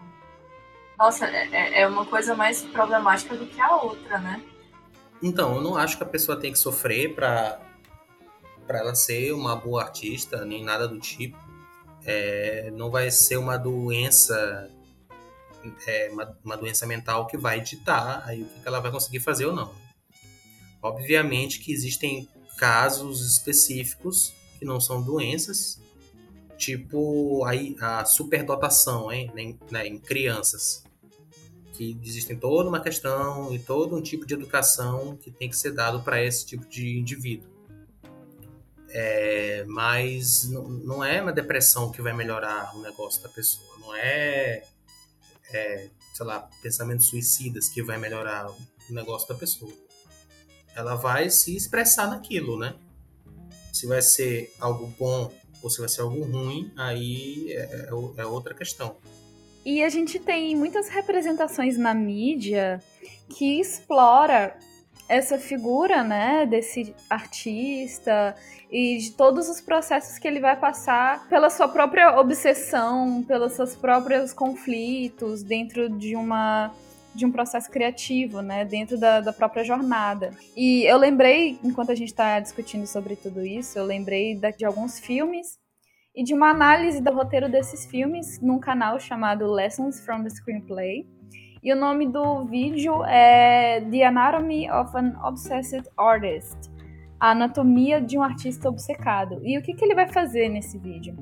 Nossa, 0.98 1.26
é, 1.26 1.48
é, 1.52 1.80
é 1.82 1.86
uma 1.86 2.04
coisa 2.04 2.34
mais 2.34 2.62
problemática 2.62 3.34
do 3.34 3.46
que 3.46 3.60
a 3.60 3.76
outra, 3.76 4.18
né? 4.18 4.42
Então, 5.22 5.56
eu 5.56 5.62
não 5.62 5.76
acho 5.76 5.96
que 5.96 6.02
a 6.02 6.06
pessoa 6.06 6.38
tem 6.38 6.52
que 6.52 6.58
sofrer 6.58 7.14
para 7.14 7.60
para 8.66 8.80
ela 8.80 8.94
ser 8.94 9.32
uma 9.32 9.56
boa 9.56 9.82
artista, 9.82 10.44
nem 10.44 10.62
nada 10.62 10.86
do 10.86 10.98
tipo. 10.98 11.38
É, 12.04 12.70
não 12.74 12.90
vai 12.90 13.10
ser 13.10 13.38
uma 13.38 13.56
doença 13.56 14.70
é, 15.86 16.08
uma, 16.10 16.38
uma, 16.44 16.56
doença 16.56 16.86
mental 16.86 17.26
que 17.26 17.36
vai 17.36 17.60
ditar 17.60 18.22
aí 18.26 18.42
o 18.42 18.46
que 18.46 18.66
ela 18.66 18.80
vai 18.80 18.90
conseguir 18.90 19.20
fazer 19.20 19.46
ou 19.46 19.52
não. 19.52 19.74
Obviamente 20.82 21.60
que 21.60 21.72
existem 21.72 22.28
casos 22.56 23.24
específicos 23.24 24.34
que 24.58 24.64
não 24.64 24.80
são 24.80 25.02
doenças, 25.02 25.80
tipo 26.56 27.44
a, 27.44 28.00
a 28.00 28.04
superdotação 28.04 29.12
hein, 29.12 29.30
em, 29.36 29.58
né, 29.70 29.86
em 29.86 29.98
crianças 29.98 30.84
que 31.78 31.96
existem 32.02 32.36
toda 32.36 32.68
uma 32.68 32.80
questão 32.80 33.54
e 33.54 33.58
todo 33.60 33.96
um 33.96 34.02
tipo 34.02 34.26
de 34.26 34.34
educação 34.34 35.16
que 35.16 35.30
tem 35.30 35.48
que 35.48 35.56
ser 35.56 35.70
dado 35.70 36.02
para 36.02 36.22
esse 36.22 36.44
tipo 36.44 36.66
de 36.66 36.98
indivíduo. 36.98 37.48
É, 38.90 39.64
mas 39.68 40.50
não 40.50 41.04
é 41.04 41.22
uma 41.22 41.32
depressão 41.32 41.92
que 41.92 42.02
vai 42.02 42.12
melhorar 42.12 42.74
o 42.74 42.80
negócio 42.80 43.22
da 43.22 43.28
pessoa, 43.28 43.78
não 43.78 43.94
é, 43.94 44.64
é, 45.52 45.88
sei 46.12 46.26
lá, 46.26 46.48
pensamentos 46.62 47.06
suicidas 47.06 47.68
que 47.68 47.82
vai 47.82 47.98
melhorar 47.98 48.50
o 48.50 48.56
negócio 48.90 49.28
da 49.28 49.34
pessoa. 49.34 49.72
Ela 50.74 50.94
vai 50.94 51.30
se 51.30 51.56
expressar 51.56 52.08
naquilo, 52.08 52.58
né? 52.58 52.74
Se 53.72 53.86
vai 53.86 54.02
ser 54.02 54.52
algo 54.60 54.86
bom 54.98 55.32
ou 55.62 55.70
se 55.70 55.80
vai 55.80 55.88
ser 55.88 56.02
algo 56.02 56.22
ruim, 56.24 56.72
aí 56.76 57.52
é, 57.52 57.62
é, 57.62 57.88
é 58.18 58.26
outra 58.26 58.54
questão. 58.54 58.96
E 59.64 59.82
a 59.82 59.88
gente 59.88 60.18
tem 60.18 60.56
muitas 60.56 60.88
representações 60.88 61.76
na 61.76 61.92
mídia 61.92 62.82
que 63.28 63.60
explora 63.60 64.56
essa 65.08 65.38
figura, 65.38 66.04
né, 66.04 66.46
desse 66.46 66.94
artista 67.08 68.36
e 68.70 68.98
de 68.98 69.12
todos 69.12 69.48
os 69.48 69.60
processos 69.60 70.18
que 70.18 70.28
ele 70.28 70.40
vai 70.40 70.56
passar 70.56 71.26
pela 71.28 71.48
sua 71.48 71.68
própria 71.68 72.18
obsessão, 72.18 73.24
pelos 73.26 73.52
seus 73.52 73.74
próprios 73.74 74.32
conflitos 74.32 75.42
dentro 75.42 75.88
de 75.88 76.14
uma 76.14 76.70
de 77.14 77.26
um 77.26 77.32
processo 77.32 77.68
criativo, 77.68 78.42
né, 78.42 78.64
dentro 78.64 78.96
da, 78.96 79.20
da 79.20 79.32
própria 79.32 79.64
jornada. 79.64 80.30
E 80.56 80.84
eu 80.84 80.96
lembrei, 80.96 81.58
enquanto 81.64 81.90
a 81.90 81.94
gente 81.94 82.10
está 82.10 82.38
discutindo 82.38 82.86
sobre 82.86 83.16
tudo 83.16 83.44
isso, 83.44 83.76
eu 83.76 83.84
lembrei 83.84 84.38
de 84.56 84.64
alguns 84.64 85.00
filmes 85.00 85.58
e 86.14 86.22
de 86.22 86.32
uma 86.32 86.50
análise 86.50 87.00
do 87.02 87.12
roteiro 87.12 87.48
desses 87.48 87.86
filmes 87.86 88.40
num 88.40 88.60
canal 88.60 89.00
chamado 89.00 89.50
Lessons 89.50 90.04
from 90.04 90.22
the 90.22 90.30
Screenplay. 90.30 91.08
E 91.60 91.72
o 91.72 91.76
nome 91.76 92.06
do 92.06 92.44
vídeo 92.44 93.04
é 93.04 93.80
The 93.80 94.04
Anatomy 94.04 94.70
of 94.70 94.96
an 94.96 95.18
Obsessed 95.24 95.88
Artist 95.96 96.77
A 97.20 97.30
Anatomia 97.30 98.00
de 98.00 98.16
um 98.16 98.22
Artista 98.22 98.68
Obcecado. 98.68 99.40
E 99.42 99.58
o 99.58 99.62
que, 99.62 99.74
que 99.74 99.84
ele 99.84 99.94
vai 99.94 100.08
fazer 100.08 100.48
nesse 100.48 100.78
vídeo? 100.78 101.16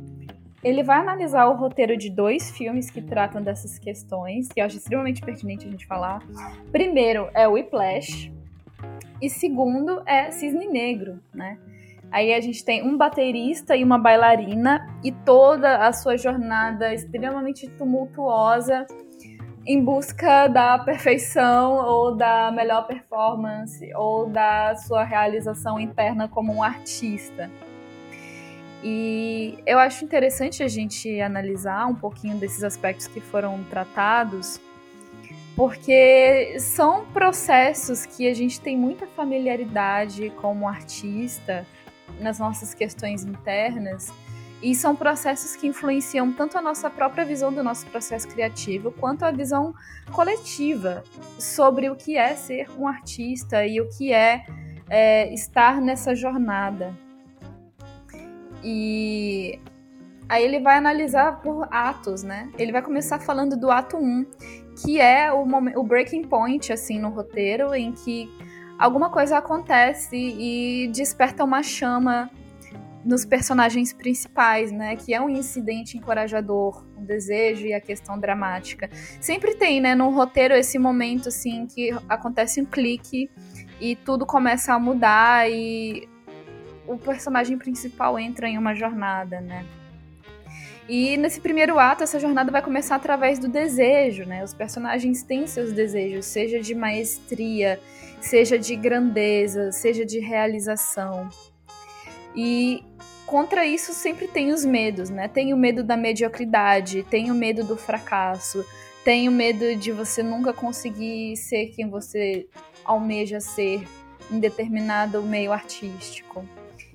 Ele 0.63 0.83
vai 0.83 0.99
analisar 0.99 1.47
o 1.47 1.57
roteiro 1.57 1.97
de 1.97 2.11
dois 2.11 2.51
filmes 2.51 2.91
que 2.91 3.01
tratam 3.01 3.41
dessas 3.43 3.79
questões, 3.79 4.49
que 4.49 4.61
eu 4.61 4.65
acho 4.65 4.77
extremamente 4.77 5.21
pertinente 5.21 5.67
a 5.67 5.71
gente 5.71 5.87
falar. 5.87 6.21
Primeiro 6.73 7.29
é 7.35 7.47
Whiplash, 7.47 8.33
e 9.21 9.31
segundo 9.31 10.03
é 10.07 10.31
Cisne 10.31 10.67
Negro, 10.67 11.21
né? 11.33 11.59
Aí 12.11 12.33
a 12.33 12.41
gente 12.41 12.65
tem 12.65 12.87
um 12.87 12.97
baterista 12.97 13.77
e 13.77 13.83
uma 13.83 13.99
bailarina 13.99 14.87
e 15.03 15.11
toda 15.11 15.87
a 15.87 15.93
sua 15.93 16.17
jornada 16.17 16.95
extremamente 16.95 17.69
tumultuosa 17.71 18.87
em 19.67 19.83
busca 19.83 20.47
da 20.47 20.79
perfeição 20.79 21.75
ou 21.85 22.15
da 22.15 22.53
melhor 22.53 22.87
performance 22.87 23.93
ou 23.95 24.29
da 24.29 24.77
sua 24.77 25.03
realização 25.03 25.81
interna 25.81 26.29
como 26.29 26.55
um 26.55 26.63
artista. 26.63 27.51
E 28.85 29.59
eu 29.67 29.81
acho 29.81 30.05
interessante 30.05 30.63
a 30.63 30.69
gente 30.69 31.21
analisar 31.21 31.87
um 31.87 31.95
pouquinho 31.95 32.37
desses 32.37 32.63
aspectos 32.63 33.09
que 33.09 33.21
foram 33.21 33.65
tratados, 33.65 34.61
porque 35.57 36.57
são 36.61 37.05
processos 37.07 38.07
que 38.07 38.29
a 38.29 38.35
gente 38.35 38.61
tem 38.61 38.77
muita 38.77 39.07
familiaridade 39.09 40.31
como 40.37 40.69
artista 40.69 41.67
nas 42.21 42.39
nossas 42.39 42.73
questões 42.73 43.25
internas. 43.25 44.13
E 44.63 44.75
são 44.75 44.97
processos 44.97 45.55
que 45.55 45.67
influenciam 45.67 46.33
tanto 46.33 46.57
a 46.57 46.63
nossa 46.63 46.89
própria 46.89 47.25
visão 47.25 47.53
do 47.53 47.63
nosso 47.63 47.87
processo 47.87 48.27
criativo, 48.27 48.91
quanto 48.91 49.25
a 49.25 49.31
visão 49.31 49.75
coletiva 50.13 51.05
sobre 51.39 51.91
o 51.91 51.97
que 51.97 52.17
é 52.17 52.35
ser 52.35 52.69
um 52.79 52.89
artista 52.89 53.67
e 53.67 53.81
o 53.81 53.89
que 53.89 54.13
é, 54.13 54.47
é 54.89 55.33
estar 55.35 55.81
nessa 55.81 56.15
jornada. 56.15 56.95
E 58.65 59.61
aí 60.29 60.43
ele 60.43 60.61
vai 60.61 60.77
analisar 60.77 61.41
por 61.41 61.69
atos, 61.71 62.23
né? 62.23 62.51
Ele 62.59 62.73
vai 62.73 62.83
começar 62.83 63.19
falando 63.21 63.57
do 63.57 63.71
ato 63.71 63.97
1, 63.97 64.27
que 64.83 65.01
é 65.01 65.33
o, 65.33 65.47
o 65.77 65.83
breaking 65.83 66.23
point, 66.23 66.73
assim, 66.73 66.99
no 66.99 67.11
roteiro, 67.11 67.75
em 67.75 67.93
que 67.93 68.29
alguma 68.79 69.11
coisa 69.11 69.39
acontece 69.39 70.17
e 70.17 70.89
desperta 70.89 71.45
uma 71.45 71.63
chama 71.63 72.31
nos 73.07 73.25
personagens 73.25 73.93
principais, 73.93 74.73
né? 74.73 74.97
Que 74.97 75.15
é 75.15 75.21
um 75.21 75.31
incidente 75.31 75.97
encorajador, 75.97 76.85
um 76.99 77.05
desejo 77.05 77.65
e 77.67 77.73
a 77.73 77.81
questão 77.81 78.19
dramática. 78.19 78.91
Sempre 79.21 79.55
tem, 79.55 79.81
né, 79.81 79.95
no 79.95 80.11
roteiro 80.11 80.55
esse 80.55 80.77
momento 80.77 81.29
assim 81.29 81.67
que 81.67 81.91
acontece 82.09 82.61
um 82.61 82.65
clique 82.65 83.31
e 83.81 83.95
tudo 83.95 84.27
começa 84.27 84.75
a 84.75 84.79
mudar 84.79 85.49
e 85.49 86.09
o 86.87 86.99
personagem 86.99 87.57
principal 87.57 88.19
entra 88.19 88.49
em 88.49 88.59
uma 88.59 88.75
jornada, 88.75 89.41
né? 89.41 89.65
E 90.89 91.17
nesse 91.17 91.41
primeiro 91.41 91.79
ato, 91.79 92.05
essa 92.05 92.19
jornada 92.19 92.51
vai 92.51 92.63
começar 92.63 92.97
através 92.97 93.39
do 93.39 93.49
desejo, 93.49 94.25
né? 94.25 94.43
Os 94.43 94.55
personagens 94.55 95.23
têm 95.23 95.47
seus 95.47 95.73
desejos, 95.73 96.27
seja 96.27 96.61
de 96.61 96.75
maestria, 96.75 97.81
seja 98.21 98.59
de 98.59 98.75
grandeza, 98.77 99.73
seja 99.73 100.05
de 100.05 100.21
realização. 100.21 101.29
E 102.37 102.85
contra 103.27 103.67
isso 103.67 103.93
sempre 103.93 104.29
tem 104.29 104.53
os 104.53 104.65
medos, 104.65 105.11
né? 105.11 105.29
Tem 105.29 105.53
o 105.53 105.57
medo 105.57 105.83
da 105.83 105.97
mediocridade, 105.97 107.03
tem 107.03 107.31
o 107.31 107.35
medo 107.35 107.65
do 107.65 107.77
fracasso, 107.77 108.65
tem 109.05 109.29
o 109.29 109.33
medo 109.33 109.77
de 109.77 109.93
você 109.93 110.23
nunca 110.23 110.53
conseguir 110.53 111.37
ser 111.37 111.67
quem 111.67 111.89
você 111.89 112.47
almeja 112.85 113.41
ser 113.41 113.87
em 114.31 114.39
determinado 114.39 115.23
meio 115.23 115.53
artístico. 115.53 116.45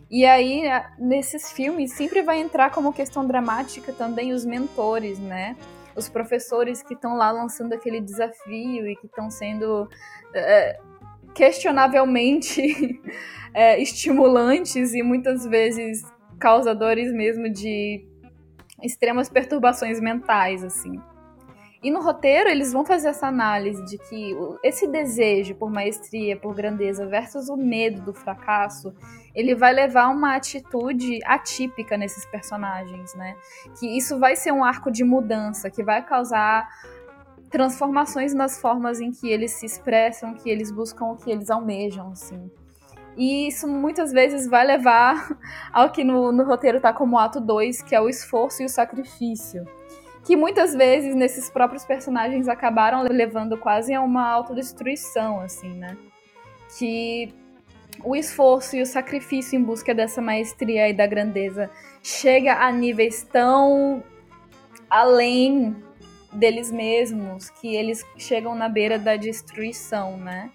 E 0.09 0.25
aí, 0.25 0.63
nesses 0.97 1.51
filmes, 1.51 1.93
sempre 1.93 2.21
vai 2.21 2.39
entrar 2.41 2.69
como 2.71 2.91
questão 2.91 3.25
dramática 3.25 3.93
também 3.93 4.33
os 4.33 4.43
mentores, 4.43 5.19
né? 5.19 5.55
Os 5.95 6.09
professores 6.09 6.83
que 6.83 6.93
estão 6.93 7.15
lá 7.15 7.31
lançando 7.31 7.73
aquele 7.73 8.01
desafio 8.01 8.87
e 8.87 8.95
que 8.97 9.05
estão 9.05 9.29
sendo 9.29 9.87
é, 10.33 10.79
questionavelmente 11.33 13.01
é, 13.53 13.81
estimulantes 13.81 14.93
e 14.93 15.01
muitas 15.01 15.45
vezes 15.45 16.03
causadores 16.41 17.13
mesmo 17.13 17.47
de 17.47 18.03
extremas 18.83 19.29
perturbações 19.29 20.01
mentais, 20.01 20.63
assim. 20.63 20.99
E 21.83 21.89
no 21.89 22.01
roteiro 22.01 22.49
eles 22.49 22.73
vão 22.73 22.85
fazer 22.85 23.09
essa 23.09 23.27
análise 23.27 23.83
de 23.85 23.97
que 23.97 24.35
esse 24.63 24.87
desejo 24.87 25.55
por 25.55 25.71
maestria, 25.71 26.35
por 26.35 26.53
grandeza 26.53 27.07
versus 27.07 27.47
o 27.47 27.55
medo 27.55 28.01
do 28.01 28.13
fracasso, 28.13 28.93
ele 29.33 29.55
vai 29.55 29.73
levar 29.73 30.09
uma 30.09 30.35
atitude 30.35 31.19
atípica 31.25 31.97
nesses 31.97 32.25
personagens, 32.25 33.15
né? 33.15 33.35
Que 33.79 33.97
isso 33.97 34.19
vai 34.19 34.35
ser 34.35 34.51
um 34.51 34.63
arco 34.63 34.91
de 34.91 35.03
mudança, 35.03 35.71
que 35.71 35.83
vai 35.83 36.03
causar 36.03 36.67
transformações 37.49 38.33
nas 38.33 38.59
formas 38.59 38.99
em 38.99 39.11
que 39.11 39.27
eles 39.27 39.51
se 39.51 39.65
expressam, 39.65 40.35
que 40.35 40.49
eles 40.49 40.71
buscam 40.71 41.05
o 41.05 41.17
que 41.17 41.31
eles 41.31 41.49
almejam, 41.49 42.11
assim. 42.11 42.49
E 43.17 43.47
isso 43.47 43.67
muitas 43.67 44.11
vezes 44.11 44.47
vai 44.47 44.65
levar 44.65 45.37
ao 45.73 45.91
que 45.91 46.03
no, 46.03 46.31
no 46.31 46.43
roteiro 46.43 46.79
tá 46.79 46.93
como 46.93 47.17
ato 47.17 47.39
2, 47.39 47.81
que 47.81 47.95
é 47.95 48.01
o 48.01 48.09
esforço 48.09 48.61
e 48.61 48.65
o 48.65 48.69
sacrifício 48.69 49.65
que 50.23 50.35
muitas 50.35 50.73
vezes 50.73 51.15
nesses 51.15 51.49
próprios 51.49 51.83
personagens 51.83 52.47
acabaram 52.47 53.03
levando 53.03 53.57
quase 53.57 53.93
a 53.93 54.01
uma 54.01 54.27
autodestruição, 54.27 55.39
assim, 55.39 55.73
né? 55.73 55.97
Que 56.77 57.33
o 58.03 58.15
esforço 58.15 58.75
e 58.75 58.81
o 58.81 58.85
sacrifício 58.85 59.57
em 59.57 59.63
busca 59.63 59.93
dessa 59.93 60.21
maestria 60.21 60.89
e 60.89 60.93
da 60.93 61.05
grandeza 61.05 61.69
chega 62.03 62.55
a 62.55 62.71
níveis 62.71 63.23
tão 63.23 64.03
além 64.89 65.75
deles 66.31 66.71
mesmos 66.71 67.49
que 67.49 67.75
eles 67.75 68.05
chegam 68.17 68.55
na 68.55 68.69
beira 68.69 68.97
da 68.97 69.15
destruição, 69.15 70.17
né? 70.17 70.51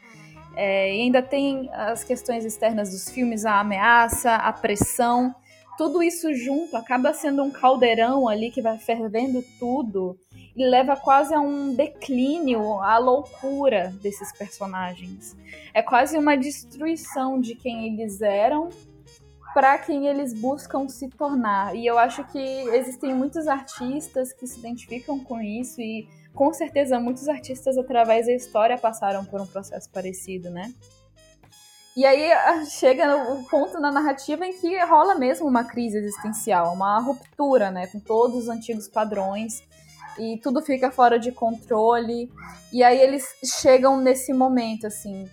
É, 0.57 0.95
e 0.95 1.03
ainda 1.03 1.23
tem 1.23 1.69
as 1.73 2.03
questões 2.03 2.45
externas 2.45 2.91
dos 2.91 3.11
filmes, 3.11 3.45
a 3.45 3.61
ameaça, 3.61 4.35
a 4.35 4.53
pressão 4.53 5.35
tudo 5.77 6.03
isso 6.03 6.33
junto 6.33 6.77
acaba 6.77 7.13
sendo 7.13 7.43
um 7.43 7.51
caldeirão 7.51 8.27
ali 8.27 8.51
que 8.51 8.63
vai 8.63 8.79
fervendo 8.79 9.45
tudo 9.59 10.19
e 10.57 10.65
leva 10.65 10.97
quase 10.97 11.35
a 11.35 11.41
um 11.41 11.75
declínio, 11.75 12.81
à 12.83 12.97
loucura 12.97 13.93
desses 14.01 14.33
personagens. 14.33 15.37
É 15.75 15.83
quase 15.83 16.17
uma 16.17 16.35
destruição 16.35 17.39
de 17.39 17.55
quem 17.55 17.93
eles 17.93 18.23
eram 18.23 18.71
para 19.53 19.77
quem 19.79 20.07
eles 20.07 20.33
buscam 20.33 20.89
se 20.89 21.09
tornar. 21.11 21.77
E 21.77 21.87
eu 21.87 21.99
acho 21.99 22.25
que 22.25 22.39
existem 22.39 23.15
muitos 23.15 23.47
artistas 23.47 24.33
que 24.33 24.47
se 24.47 24.59
identificam 24.59 25.19
com 25.21 25.41
isso 25.43 25.81
e 25.81 26.09
com 26.37 26.53
certeza 26.53 27.01
muitos 27.01 27.29
artistas 27.29 27.79
através 27.79 28.27
da 28.27 28.33
história 28.33 28.77
passaram 28.77 29.25
por 29.25 29.41
um 29.41 29.47
processo 29.47 29.91
parecido, 29.91 30.51
né? 30.51 30.73
E 31.97 32.05
aí 32.05 32.31
chega 32.67 33.33
o 33.33 33.43
ponto 33.45 33.81
na 33.81 33.91
narrativa 33.91 34.45
em 34.47 34.53
que 34.53 34.79
rola 34.85 35.15
mesmo 35.15 35.49
uma 35.49 35.65
crise 35.65 35.97
existencial, 35.97 36.75
uma 36.75 37.01
ruptura, 37.01 37.71
né, 37.71 37.87
com 37.87 37.99
todos 37.99 38.37
os 38.37 38.49
antigos 38.51 38.87
padrões 38.87 39.63
e 40.19 40.39
tudo 40.43 40.61
fica 40.61 40.91
fora 40.91 41.19
de 41.19 41.33
controle. 41.33 42.31
E 42.71 42.85
aí 42.85 43.01
eles 43.01 43.25
chegam 43.63 43.97
nesse 43.97 44.35
momento 44.35 44.87
assim, 44.87 45.27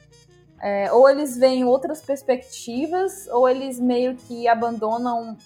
é, 0.62 0.90
ou 0.94 1.10
eles 1.10 1.38
veem 1.38 1.66
outras 1.66 2.02
perspectivas, 2.02 3.28
ou 3.28 3.50
eles 3.50 3.78
meio 3.78 4.16
que 4.16 4.48
abandonam 4.48 5.38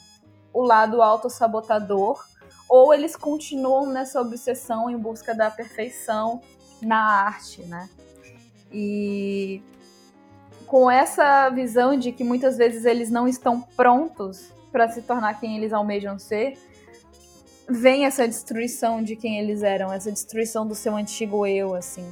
o 0.54 0.62
lado 0.62 1.02
autossabotador, 1.02 2.24
ou 2.70 2.94
eles 2.94 3.16
continuam 3.16 3.88
nessa 3.88 4.20
obsessão 4.22 4.90
em 4.90 4.98
busca 4.98 5.34
da 5.34 5.50
perfeição 5.50 6.42
na 6.82 7.00
arte, 7.00 7.64
né? 7.64 7.90
E 8.72 9.62
com 10.66 10.92
essa 10.92 11.50
visão 11.50 11.98
de 11.98 12.12
que 12.12 12.24
muitas 12.24 12.58
vezes 12.58 12.86
eles 12.86 13.10
não 13.10 13.28
estão 13.28 13.62
prontos 13.62 14.52
para 14.72 14.90
se 14.90 15.02
tornar 15.02 15.40
quem 15.40 15.58
eles 15.58 15.72
almejam 15.72 16.20
ser, 16.20 16.58
vem 17.70 18.06
essa 18.06 18.28
destruição 18.28 19.02
de 19.02 19.16
quem 19.16 19.40
eles 19.40 19.64
eram, 19.64 19.92
essa 19.92 20.12
destruição 20.12 20.68
do 20.68 20.76
seu 20.76 20.96
antigo 20.96 21.46
eu, 21.46 21.74
assim. 21.74 22.08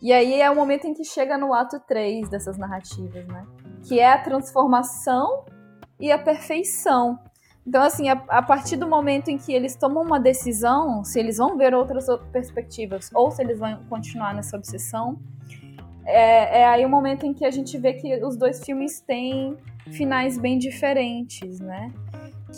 E 0.00 0.12
aí 0.12 0.40
é 0.40 0.50
o 0.50 0.56
momento 0.56 0.86
em 0.86 0.94
que 0.94 1.04
chega 1.04 1.38
no 1.38 1.54
ato 1.54 1.78
3 1.80 2.28
dessas 2.28 2.58
narrativas, 2.58 3.26
né? 3.28 3.46
Que 3.86 4.00
é 4.00 4.12
a 4.12 4.18
transformação 4.18 5.44
e 6.00 6.10
a 6.10 6.18
perfeição. 6.18 7.18
Então, 7.66 7.82
assim, 7.82 8.08
a, 8.08 8.20
a, 8.28 8.42
partir 8.42 8.76
do 8.76 8.88
momento 8.88 9.28
em 9.28 9.38
que 9.38 9.52
eles 9.52 9.76
tomam 9.76 10.02
uma 10.02 10.18
decisão, 10.18 11.04
se 11.04 11.18
eles 11.20 11.36
vão 11.36 11.56
ver 11.56 11.74
outras 11.74 12.06
perspectivas 12.32 13.08
ou 13.14 13.30
se 13.30 13.40
eles 13.40 13.58
vão 13.58 13.84
continuar 13.88 14.34
nessa 14.34 14.56
obsessão, 14.56 15.18
é, 16.04 16.62
é 16.62 16.66
aí 16.66 16.84
o 16.84 16.88
momento 16.88 17.24
em 17.24 17.32
que 17.32 17.44
a 17.44 17.50
gente 17.50 17.78
vê 17.78 17.92
que 17.92 18.24
os 18.24 18.36
dois 18.36 18.64
filmes 18.64 19.00
têm 19.00 19.56
finais 19.92 20.36
bem 20.36 20.58
diferentes, 20.58 21.60
né? 21.60 21.92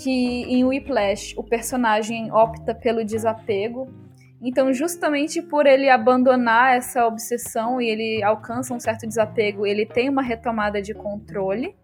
Que 0.03 0.11
em 0.11 0.65
Whiplash 0.65 1.35
o 1.37 1.43
personagem 1.43 2.33
opta 2.33 2.75
pelo 2.75 3.05
desapego. 3.05 3.89
Então, 4.41 4.73
justamente 4.73 5.41
por 5.41 5.67
ele 5.67 5.89
abandonar 5.89 6.77
essa 6.77 7.07
obsessão 7.07 7.81
e 7.81 7.89
ele 7.89 8.23
alcança 8.23 8.75
um 8.75 8.81
certo 8.81 9.07
desapego, 9.07 9.67
ele 9.67 9.87
tem 9.87 10.09
uma 10.09 10.23
retomada 10.23 10.83
de 10.83 10.93
controle. 10.95 11.75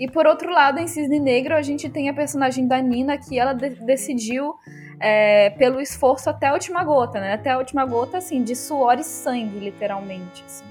E 0.00 0.10
por 0.10 0.26
outro 0.26 0.50
lado, 0.50 0.78
em 0.78 0.86
Cisne 0.86 1.20
Negro, 1.20 1.54
a 1.54 1.60
gente 1.60 1.90
tem 1.90 2.08
a 2.08 2.14
personagem 2.14 2.66
da 2.66 2.80
Nina 2.80 3.18
que 3.18 3.38
ela 3.38 3.52
de 3.52 3.68
decidiu 3.84 4.54
é, 4.98 5.50
pelo 5.50 5.78
esforço 5.78 6.30
até 6.30 6.46
a 6.46 6.54
última 6.54 6.82
gota, 6.82 7.20
né? 7.20 7.34
Até 7.34 7.50
a 7.50 7.58
última 7.58 7.84
gota, 7.84 8.16
assim, 8.16 8.42
de 8.42 8.56
suor 8.56 8.98
e 8.98 9.04
sangue, 9.04 9.58
literalmente. 9.58 10.42
Assim. 10.46 10.64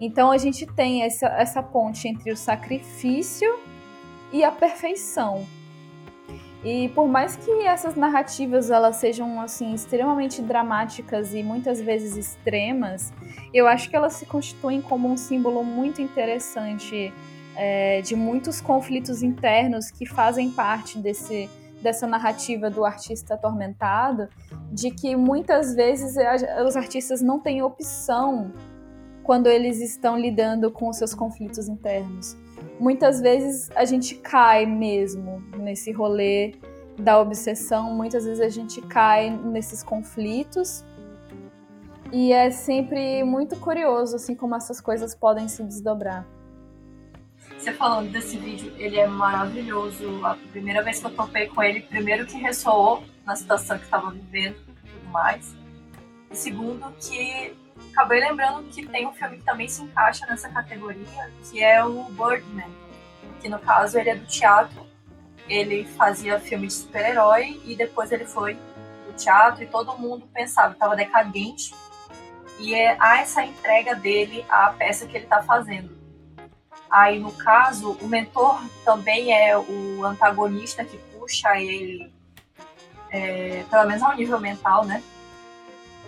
Então 0.00 0.30
a 0.30 0.38
gente 0.38 0.66
tem 0.66 1.02
essa, 1.02 1.26
essa 1.26 1.62
ponte 1.62 2.08
entre 2.08 2.32
o 2.32 2.36
sacrifício 2.36 3.54
e 4.32 4.42
a 4.42 4.50
perfeição. 4.50 5.46
E 6.64 6.88
por 6.88 7.06
mais 7.06 7.36
que 7.36 7.50
essas 7.66 7.94
narrativas 7.94 8.70
elas 8.70 8.96
sejam 8.96 9.38
assim 9.42 9.74
extremamente 9.74 10.40
dramáticas 10.40 11.34
e 11.34 11.42
muitas 11.42 11.78
vezes 11.78 12.16
extremas, 12.16 13.12
eu 13.52 13.66
acho 13.66 13.90
que 13.90 13.94
elas 13.94 14.14
se 14.14 14.24
constituem 14.24 14.80
como 14.80 15.06
um 15.06 15.18
símbolo 15.18 15.62
muito 15.62 16.00
interessante 16.00 17.12
é, 17.56 18.00
de 18.00 18.16
muitos 18.16 18.60
conflitos 18.60 19.22
internos 19.22 19.90
que 19.90 20.06
fazem 20.06 20.50
parte 20.50 20.98
desse 20.98 21.48
dessa 21.84 22.06
narrativa 22.06 22.70
do 22.70 22.82
artista 22.82 23.34
atormentado, 23.34 24.26
de 24.72 24.90
que 24.90 25.14
muitas 25.14 25.74
vezes 25.74 26.16
os 26.66 26.76
artistas 26.76 27.20
não 27.20 27.38
têm 27.38 27.62
opção 27.62 28.50
quando 29.22 29.48
eles 29.48 29.80
estão 29.80 30.18
lidando 30.18 30.70
com 30.70 30.88
os 30.88 30.96
seus 30.96 31.14
conflitos 31.14 31.68
internos. 31.68 32.36
Muitas 32.80 33.20
vezes 33.20 33.70
a 33.76 33.84
gente 33.84 34.14
cai 34.16 34.64
mesmo 34.64 35.42
nesse 35.58 35.92
rolê 35.92 36.54
da 36.98 37.20
obsessão, 37.20 37.92
muitas 37.92 38.24
vezes 38.24 38.40
a 38.40 38.48
gente 38.48 38.80
cai 38.82 39.30
nesses 39.30 39.82
conflitos. 39.82 40.82
E 42.10 42.32
é 42.32 42.50
sempre 42.50 43.22
muito 43.24 43.56
curioso 43.56 44.16
assim 44.16 44.34
como 44.34 44.54
essas 44.54 44.80
coisas 44.80 45.14
podem 45.14 45.48
se 45.48 45.62
desdobrar. 45.62 46.26
Você 47.64 47.72
falando 47.72 48.12
desse 48.12 48.36
vídeo, 48.36 48.74
ele 48.76 49.00
é 49.00 49.06
maravilhoso. 49.06 50.22
A 50.22 50.36
primeira 50.52 50.82
vez 50.82 51.00
que 51.00 51.06
eu 51.06 51.10
topei 51.10 51.46
com 51.46 51.62
ele, 51.62 51.80
primeiro 51.80 52.26
que 52.26 52.36
ressoou 52.36 53.02
na 53.24 53.34
situação 53.34 53.78
que 53.78 53.84
estava 53.84 54.10
vivendo 54.10 54.58
e 54.84 54.90
tudo 54.90 55.10
mais. 55.10 55.56
E 56.30 56.36
segundo 56.36 56.92
que 57.00 57.56
acabei 57.90 58.20
lembrando 58.20 58.68
que 58.68 58.86
tem 58.86 59.06
um 59.06 59.14
filme 59.14 59.38
que 59.38 59.44
também 59.44 59.66
se 59.66 59.82
encaixa 59.82 60.26
nessa 60.26 60.50
categoria, 60.50 61.32
que 61.48 61.64
é 61.64 61.82
o 61.82 62.04
Birdman. 62.10 62.70
Que 63.40 63.48
no 63.48 63.58
caso 63.58 63.98
ele 63.98 64.10
é 64.10 64.14
do 64.14 64.26
teatro. 64.26 64.86
Ele 65.48 65.86
fazia 65.86 66.38
filme 66.38 66.66
de 66.66 66.74
super-herói 66.74 67.62
e 67.64 67.74
depois 67.74 68.12
ele 68.12 68.26
foi 68.26 68.58
do 69.06 69.14
teatro 69.16 69.62
e 69.62 69.66
todo 69.66 69.96
mundo 69.96 70.28
pensava 70.34 70.68
que 70.68 70.74
estava 70.74 70.94
decadente. 70.94 71.74
E 72.58 72.74
é 72.74 72.94
a 73.00 73.20
essa 73.20 73.42
entrega 73.42 73.94
dele 73.94 74.44
à 74.50 74.68
peça 74.68 75.06
que 75.06 75.16
ele 75.16 75.24
está 75.24 75.42
fazendo 75.42 76.03
Aí, 76.94 77.18
no 77.18 77.32
caso, 77.32 77.98
o 78.00 78.06
mentor 78.06 78.62
também 78.84 79.32
é 79.32 79.58
o 79.58 80.04
antagonista 80.04 80.84
que 80.84 80.96
puxa 80.96 81.60
ele, 81.60 82.14
é, 83.10 83.64
pelo 83.68 83.84
menos 83.88 84.00
ao 84.00 84.14
nível 84.14 84.38
mental, 84.38 84.84
né? 84.84 85.02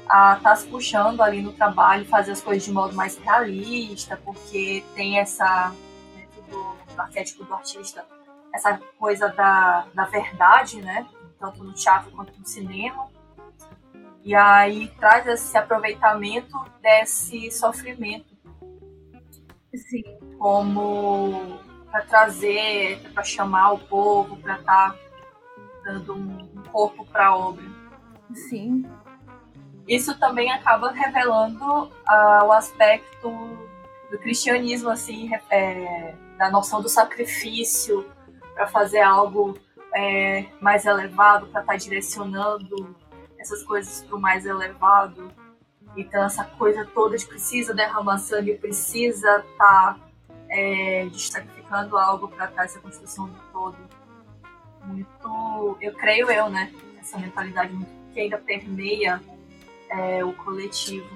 A 0.08 0.36
tá 0.36 0.54
se 0.54 0.68
puxando 0.68 1.22
ali 1.22 1.42
no 1.42 1.52
trabalho, 1.52 2.06
fazer 2.06 2.30
as 2.30 2.40
coisas 2.40 2.62
de 2.62 2.70
modo 2.70 2.94
mais 2.94 3.18
realista, 3.18 4.16
porque 4.24 4.84
tem 4.94 5.18
essa, 5.18 5.74
dentro 6.14 6.42
do, 6.42 6.94
do 6.94 7.00
arquétipo 7.02 7.42
do 7.42 7.52
artista, 7.52 8.06
essa 8.54 8.80
coisa 8.96 9.26
da, 9.30 9.88
da 9.92 10.04
verdade, 10.04 10.80
né? 10.80 11.04
Tanto 11.40 11.64
no 11.64 11.72
teatro 11.72 12.12
quanto 12.12 12.32
no 12.38 12.46
cinema. 12.46 13.08
E 14.22 14.36
aí 14.36 14.86
traz 15.00 15.26
esse 15.26 15.58
aproveitamento 15.58 16.56
desse 16.80 17.50
sofrimento. 17.50 18.35
Sim. 19.76 20.02
Como 20.38 21.58
para 21.90 22.02
trazer, 22.02 23.00
para 23.12 23.22
chamar 23.22 23.72
o 23.72 23.78
povo, 23.78 24.36
para 24.38 24.58
estar 24.58 24.92
tá 24.92 24.98
dando 25.84 26.14
um 26.14 26.62
corpo 26.70 27.06
para 27.06 27.28
a 27.28 27.36
obra. 27.36 27.64
Sim. 28.34 28.84
Isso 29.88 30.18
também 30.18 30.50
acaba 30.52 30.90
revelando 30.90 31.84
uh, 31.84 32.44
o 32.44 32.52
aspecto 32.52 33.30
do 34.10 34.18
cristianismo, 34.18 34.90
assim, 34.90 35.30
é, 35.50 36.14
da 36.36 36.50
noção 36.50 36.82
do 36.82 36.88
sacrifício 36.88 38.04
para 38.54 38.66
fazer 38.66 39.00
algo 39.00 39.56
é, 39.94 40.46
mais 40.60 40.84
elevado, 40.84 41.46
para 41.46 41.60
estar 41.60 41.72
tá 41.72 41.78
direcionando 41.78 42.96
essas 43.38 43.62
coisas 43.62 44.02
para 44.02 44.16
o 44.16 44.20
mais 44.20 44.44
elevado. 44.44 45.30
Então, 45.96 46.22
essa 46.24 46.44
coisa 46.44 46.84
toda 46.84 47.16
de 47.16 47.26
precisa 47.26 47.72
derramar 47.72 48.18
sangue, 48.18 48.54
precisa 48.54 49.38
estar 49.38 49.94
tá, 49.94 49.98
é, 50.50 51.08
sacrificando 51.14 51.96
algo 51.96 52.28
para 52.28 52.44
estar 52.44 52.64
essa 52.64 52.78
construção 52.78 53.28
do 53.28 53.40
todo. 53.52 53.76
Muito, 54.84 55.78
eu 55.80 55.92
creio 55.94 56.30
eu, 56.30 56.50
né? 56.50 56.70
Essa 57.00 57.18
mentalidade 57.18 57.74
que 58.12 58.20
ainda 58.20 58.38
permeia 58.38 59.20
é, 59.88 60.24
o 60.24 60.32
coletivo. 60.34 61.08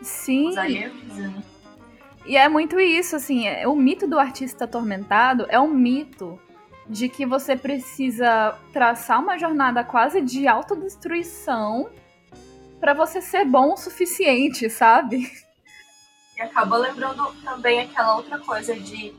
Sim. 0.00 0.48
Usaria 0.48 0.90
dizendo. 0.90 1.42
E 2.24 2.36
é 2.36 2.48
muito 2.48 2.80
isso, 2.80 3.14
assim, 3.14 3.46
é, 3.46 3.68
o 3.68 3.76
mito 3.76 4.06
do 4.06 4.18
artista 4.18 4.64
atormentado 4.64 5.46
é 5.48 5.60
um 5.60 5.68
mito 5.68 6.40
de 6.88 7.08
que 7.08 7.26
você 7.26 7.56
precisa 7.56 8.58
traçar 8.72 9.20
uma 9.20 9.38
jornada 9.38 9.84
quase 9.84 10.20
de 10.20 10.46
autodestruição 10.48 11.88
para 12.80 12.94
você 12.94 13.20
ser 13.20 13.44
bom 13.44 13.72
o 13.72 13.76
suficiente, 13.76 14.68
sabe? 14.70 15.30
E 16.36 16.40
acaba 16.40 16.76
lembrando 16.76 17.32
também 17.42 17.80
aquela 17.80 18.16
outra 18.16 18.38
coisa 18.38 18.74
de 18.74 19.14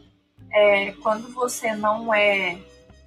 é, 0.52 0.92
quando 0.94 1.34
você 1.34 1.76
não 1.76 2.14
é, 2.14 2.60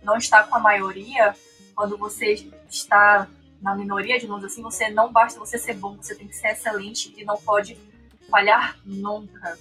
não 0.02 0.16
está 0.16 0.42
com 0.42 0.56
a 0.56 0.60
maioria, 0.60 1.34
quando 1.74 1.96
você 1.96 2.50
está 2.68 3.28
na 3.60 3.74
minoria, 3.74 4.18
digamos 4.18 4.44
assim, 4.44 4.62
você 4.62 4.88
não 4.88 5.12
basta 5.12 5.38
você 5.38 5.58
ser 5.58 5.74
bom, 5.74 5.96
você 5.96 6.14
tem 6.14 6.26
que 6.26 6.36
ser 6.36 6.48
excelente 6.48 7.14
e 7.16 7.24
não 7.24 7.36
pode 7.36 7.78
falhar 8.30 8.78
nunca. 8.84 9.58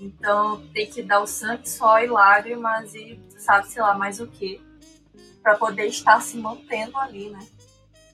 Então 0.00 0.64
tem 0.72 0.86
que 0.86 1.02
dar 1.02 1.20
o 1.20 1.26
sangue, 1.26 1.68
só 1.68 2.00
e 2.00 2.06
lágrimas 2.06 2.94
e 2.94 3.20
sabe-se 3.38 3.80
lá 3.80 3.96
mais 3.96 4.20
o 4.20 4.26
que 4.26 4.60
para 5.42 5.56
poder 5.56 5.86
estar 5.86 6.20
se 6.20 6.36
mantendo 6.36 6.96
ali, 6.98 7.30
né? 7.30 7.40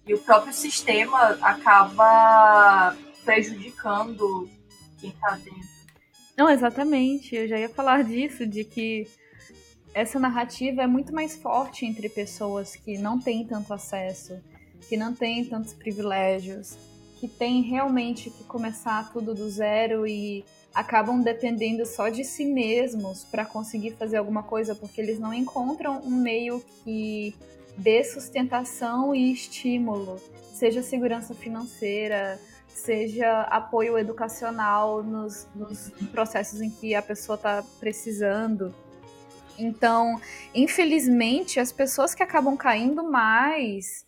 E 0.07 0.15
o 0.15 0.19
próprio 0.19 0.53
sistema 0.53 1.39
acaba 1.41 2.97
prejudicando 3.25 4.49
quem 5.01 5.11
está 5.11 5.31
dentro. 5.37 5.75
Não, 6.37 6.51
exatamente. 6.51 7.35
Eu 7.35 7.49
já 7.49 7.59
ia 7.59 7.69
falar 7.69 8.05
disso, 8.05 8.47
de 8.47 8.65
que 8.65 9.07
essa 9.95 10.19
narrativa 10.19 10.83
é 10.83 10.87
muito 10.87 11.15
mais 11.15 11.37
forte 11.37 11.87
entre 11.87 12.09
pessoas 12.09 12.75
que 12.75 12.99
não 12.99 13.19
têm 13.19 13.47
tanto 13.47 13.73
acesso, 13.73 14.39
que 14.89 14.97
não 14.97 15.15
têm 15.15 15.45
tantos 15.45 15.73
privilégios, 15.73 16.77
que 17.21 17.29
têm 17.29 17.63
realmente 17.63 18.29
que 18.29 18.45
começar 18.45 19.13
tudo 19.13 19.35
do 19.35 19.49
zero 19.49 20.07
e 20.07 20.45
acabam 20.75 21.23
dependendo 21.23 21.87
só 21.87 22.09
de 22.09 22.25
si 22.25 22.45
mesmos 22.45 23.25
para 23.25 23.47
conseguir 23.47 23.93
fazer 23.93 24.17
alguma 24.17 24.43
coisa, 24.43 24.75
porque 24.75 25.01
eles 25.01 25.21
não 25.21 25.33
encontram 25.33 26.01
um 26.05 26.11
meio 26.11 26.61
que 26.83 27.35
dê 27.77 28.05
sustentação 28.05 29.15
e 29.15 29.33
estímulo, 29.33 30.21
seja 30.53 30.83
segurança 30.83 31.35
financeira, 31.35 32.39
seja 32.69 33.43
apoio 33.43 33.97
educacional 33.97 35.03
nos, 35.03 35.49
nos 35.55 35.91
processos 36.11 36.61
em 36.61 36.71
que 36.71 36.95
a 36.95 37.03
pessoa 37.03 37.37
está 37.37 37.63
precisando. 37.79 38.75
Então, 39.59 40.21
infelizmente, 40.55 41.61
as 41.61 41.71
pessoas 41.71 42.15
que 42.15 42.23
acabam 42.23 42.57
caindo 42.57 43.05
mais 43.05 44.05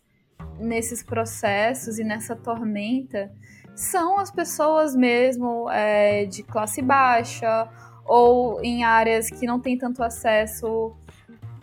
nesses 0.59 1.01
processos 1.01 1.99
e 1.99 2.03
nessa 2.03 2.35
tormenta 2.35 3.31
são 3.75 4.19
as 4.19 4.31
pessoas 4.31 4.95
mesmo 4.95 5.69
é, 5.69 6.25
de 6.25 6.43
classe 6.43 6.81
baixa 6.81 7.69
ou 8.05 8.61
em 8.63 8.83
áreas 8.83 9.29
que 9.29 9.45
não 9.45 9.59
têm 9.59 9.77
tanto 9.77 10.03
acesso 10.03 10.95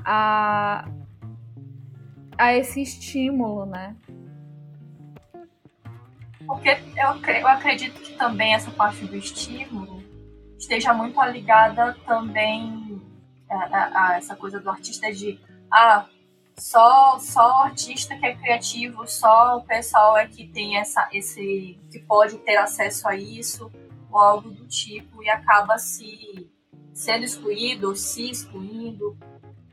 a, 0.04 0.88
a 2.38 2.54
esse 2.54 2.82
estímulo, 2.82 3.66
né? 3.66 3.96
Porque 6.46 6.68
eu, 6.68 7.34
eu 7.34 7.48
acredito 7.48 8.00
que 8.00 8.12
também 8.14 8.54
essa 8.54 8.70
parte 8.70 9.04
do 9.06 9.16
estímulo 9.16 10.02
esteja 10.58 10.92
muito 10.92 11.20
ligada 11.24 11.96
também 12.06 13.00
a, 13.48 13.54
a, 13.56 14.08
a 14.08 14.16
essa 14.16 14.36
coisa 14.36 14.60
do 14.60 14.70
artista 14.70 15.12
de 15.12 15.38
ah, 15.70 16.06
só 16.58 17.18
só 17.18 17.48
o 17.48 17.62
artista 17.62 18.16
que 18.16 18.26
é 18.26 18.34
criativo, 18.34 19.06
só 19.06 19.58
o 19.58 19.62
pessoal 19.62 20.16
é 20.16 20.26
que 20.26 20.46
tem 20.48 20.76
essa 20.76 21.08
esse 21.12 21.78
que 21.90 21.98
pode 22.00 22.38
ter 22.38 22.56
acesso 22.56 23.08
a 23.08 23.16
isso 23.16 23.70
ou 24.10 24.18
algo 24.20 24.50
do 24.50 24.66
tipo 24.66 25.22
e 25.22 25.28
acaba 25.28 25.78
se 25.78 26.50
sendo 26.92 27.24
excluído 27.24 27.88
ou 27.88 27.96
se 27.96 28.30
excluindo 28.30 29.18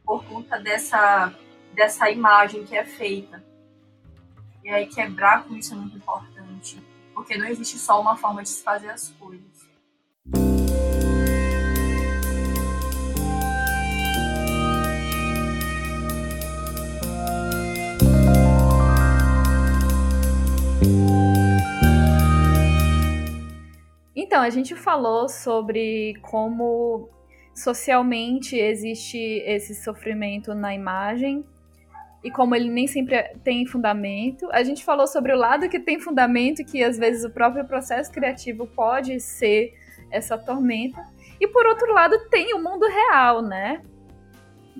por 0.04 0.26
conta 0.26 0.60
dessa 0.60 1.34
dessa 1.74 2.10
imagem 2.10 2.64
que 2.64 2.76
é 2.76 2.86
feita. 2.86 3.44
E 4.64 4.70
aí 4.70 4.86
quebrar 4.88 5.44
com 5.44 5.56
isso 5.56 5.74
é 5.74 5.78
muito 5.78 5.98
importante, 5.98 6.82
porque 7.14 7.38
não 7.38 7.48
existe 7.48 7.78
só 7.78 8.00
uma 8.00 8.16
forma 8.16 8.44
de 8.44 8.50
se 8.50 8.64
fazer 8.64 8.90
as 8.90 9.10
coisas. 9.20 9.70
Então, 24.16 24.42
a 24.42 24.50
gente 24.50 24.76
falou 24.76 25.28
sobre 25.28 26.14
como 26.22 27.10
socialmente 27.54 28.56
existe 28.56 29.18
esse 29.46 29.76
sofrimento 29.76 30.56
na 30.56 30.74
imagem 30.74 31.46
e 32.24 32.30
como 32.30 32.56
ele 32.56 32.70
nem 32.70 32.88
sempre 32.88 33.24
tem 33.44 33.66
fundamento. 33.66 34.48
A 34.52 34.64
gente 34.64 34.84
falou 34.84 35.08
sobre 35.08 35.34
o 35.34 35.38
lado 35.38 35.68
que 35.70 35.80
tem 35.80 36.00
fundamento, 36.00 36.64
que 36.64 36.84
às 36.84 36.98
vezes 36.98 37.24
o 37.24 37.30
próprio 37.30 37.66
processo 37.66 38.12
criativo 38.12 38.68
pode 38.68 39.20
ser 39.20 39.74
essa 40.12 40.38
tormenta. 40.38 41.04
E 41.40 41.48
por 41.48 41.66
outro 41.66 41.92
lado, 41.94 42.18
tem 42.30 42.54
o 42.54 42.62
mundo 42.62 42.86
real, 42.88 43.42
né? 43.42 43.82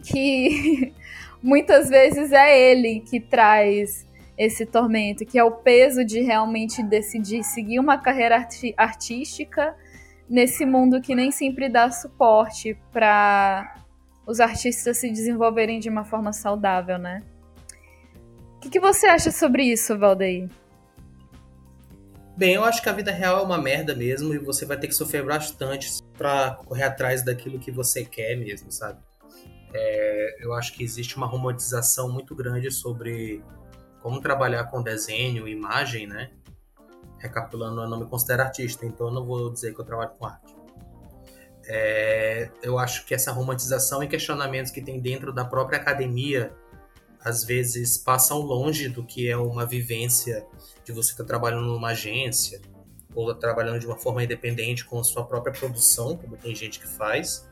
Que 0.04 0.94
muitas 1.42 1.90
vezes 1.90 2.32
é 2.32 2.72
ele 2.72 3.00
que 3.00 3.20
traz 3.20 4.08
esse 4.38 4.66
tormento, 4.66 5.26
que 5.26 5.38
é 5.38 5.44
o 5.44 5.52
peso 5.52 6.06
de 6.06 6.20
realmente 6.22 6.84
decidir 6.84 7.44
seguir 7.44 7.80
uma 7.80 7.98
carreira 7.98 8.36
arti 8.38 8.74
artística 8.78 9.76
nesse 10.30 10.66
mundo 10.66 11.02
que 11.02 11.14
nem 11.14 11.30
sempre 11.30 11.68
dá 11.68 11.92
suporte 11.92 12.78
para 12.92 13.76
os 14.26 14.40
artistas 14.40 14.98
se 14.98 15.12
desenvolverem 15.12 15.80
de 15.80 15.90
uma 15.90 16.06
forma 16.06 16.32
saudável, 16.32 16.98
né? 16.98 17.22
O 18.62 18.64
que, 18.64 18.70
que 18.70 18.80
você 18.80 19.08
acha 19.08 19.32
sobre 19.32 19.64
isso, 19.64 19.98
Valdeir? 19.98 20.48
Bem, 22.38 22.54
eu 22.54 22.64
acho 22.64 22.80
que 22.80 22.88
a 22.88 22.94
vida 22.94 23.12
real 23.12 23.40
é 23.40 23.42
uma 23.42 23.58
merda 23.58 23.96
mesmo 23.96 24.36
e 24.36 24.38
você 24.38 24.68
vai 24.68 24.78
ter 24.78 24.88
que 24.88 24.94
sofrer 24.94 25.26
bastante 25.26 25.90
para 26.16 26.60
correr 26.64 26.84
atrás 26.84 27.26
daquilo 27.26 27.58
que 27.58 27.72
você 27.72 28.06
quer 28.06 28.36
mesmo, 28.36 28.72
sabe? 28.72 29.00
É, 29.74 30.46
eu 30.46 30.54
acho 30.54 30.74
que 30.74 30.84
existe 30.84 31.18
uma 31.18 31.26
romantização 31.26 32.14
muito 32.14 32.36
grande 32.36 32.70
sobre 32.70 33.44
como 34.00 34.22
trabalhar 34.22 34.66
com 34.66 34.84
desenho, 34.84 35.48
imagem, 35.48 36.06
né? 36.06 36.30
Recapitulando, 37.18 37.82
eu 37.82 37.90
não 37.90 38.02
me 38.02 38.06
considero 38.06 38.44
artista, 38.44 38.86
então 38.86 39.08
eu 39.08 39.14
não 39.14 39.26
vou 39.26 39.52
dizer 39.52 39.74
que 39.74 39.82
eu 39.82 39.86
trabalho 39.86 40.12
com 40.20 40.28
arte. 40.28 40.56
É, 41.66 42.52
eu 42.62 42.78
acho 42.78 43.08
que 43.08 43.16
essa 43.16 43.32
romantização 43.32 44.04
e 44.04 44.08
questionamentos 44.08 44.72
que 44.72 44.84
tem 44.84 45.00
dentro 45.00 45.34
da 45.34 45.44
própria 45.44 45.80
academia 45.80 46.54
às 47.24 47.44
vezes 47.44 47.98
passam 47.98 48.40
longe 48.40 48.90
do 48.90 49.04
que 49.04 49.30
é 49.30 49.38
uma 49.38 49.66
vivência 49.66 50.46
de 50.84 50.92
você 50.92 51.12
estar 51.12 51.24
tá 51.24 51.28
trabalhando 51.28 51.66
numa 51.66 51.90
agência 51.90 52.62
ou 53.14 53.34
trabalhando 53.36 53.80
de 53.80 53.86
uma 53.86 53.98
forma 53.98 54.24
independente 54.24 54.86
com 54.86 55.00
a 55.00 55.04
sua 55.04 55.26
própria 55.26 55.54
produção, 55.54 56.18
como 56.18 56.38
tem 56.38 56.56
gente 56.56 56.80
que 56.80 56.88
faz. 56.88 57.48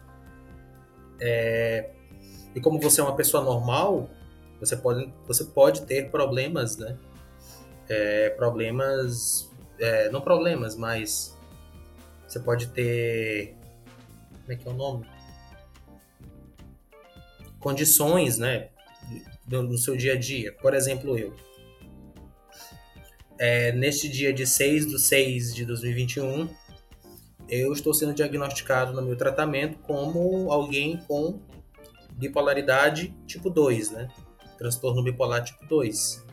É, 1.19 1.91
e 2.55 2.61
como 2.61 2.79
você 2.79 3.01
é 3.01 3.03
uma 3.03 3.15
pessoa 3.15 3.43
normal, 3.43 4.09
você 4.59 4.75
pode, 4.75 5.13
você 5.27 5.43
pode 5.43 5.81
ter 5.85 6.09
problemas, 6.09 6.77
né? 6.77 6.97
É, 7.87 8.29
problemas, 8.31 9.51
é, 9.77 10.09
não 10.09 10.21
problemas, 10.21 10.75
mas 10.75 11.37
você 12.27 12.39
pode 12.39 12.67
ter, 12.67 13.55
como 14.41 14.51
é 14.53 14.55
que 14.55 14.67
é 14.67 14.71
o 14.71 14.75
nome? 14.75 15.05
condições, 17.59 18.37
né, 18.37 18.69
no 19.49 19.77
seu 19.77 19.95
dia 19.95 20.13
a 20.13 20.17
dia. 20.17 20.53
Por 20.61 20.73
exemplo, 20.73 21.17
eu. 21.17 21.35
É, 23.37 23.71
neste 23.71 24.09
dia 24.09 24.33
de 24.33 24.45
6 24.45 24.87
de 24.87 24.99
6 24.99 25.55
de 25.55 25.65
2021, 25.65 26.49
eu 27.47 27.73
estou 27.73 27.93
sendo 27.93 28.13
diagnosticado 28.13 28.93
no 28.93 29.01
meu 29.01 29.15
tratamento 29.15 29.79
como 29.79 30.51
alguém 30.51 30.97
com 31.07 31.39
bipolaridade 32.11 33.15
tipo 33.25 33.49
2, 33.49 33.91
né? 33.91 34.09
Transtorno 34.57 35.01
bipolar 35.01 35.43
tipo 35.43 35.65
2. 35.65 36.25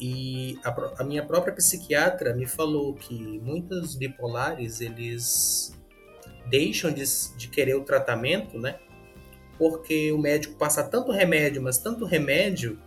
E 0.00 0.58
a, 0.64 1.02
a, 1.02 1.04
minha 1.04 1.22
própria 1.22 1.54
psiquiatra 1.54 2.34
me 2.34 2.46
falou 2.46 2.94
que 2.94 3.38
muitos 3.40 3.94
bipolares, 3.94 4.80
eles 4.80 5.78
deixam 6.48 6.90
de, 6.90 7.04
de 7.36 7.48
querer 7.48 7.74
o 7.74 7.84
tratamento, 7.84 8.58
né? 8.58 8.80
Porque 9.60 10.10
o 10.10 10.16
médico 10.16 10.54
passa 10.54 10.82
tanto 10.82 11.12
remédio, 11.12 11.60
mas 11.60 11.76
tanto 11.76 12.06
remédio, 12.06 12.78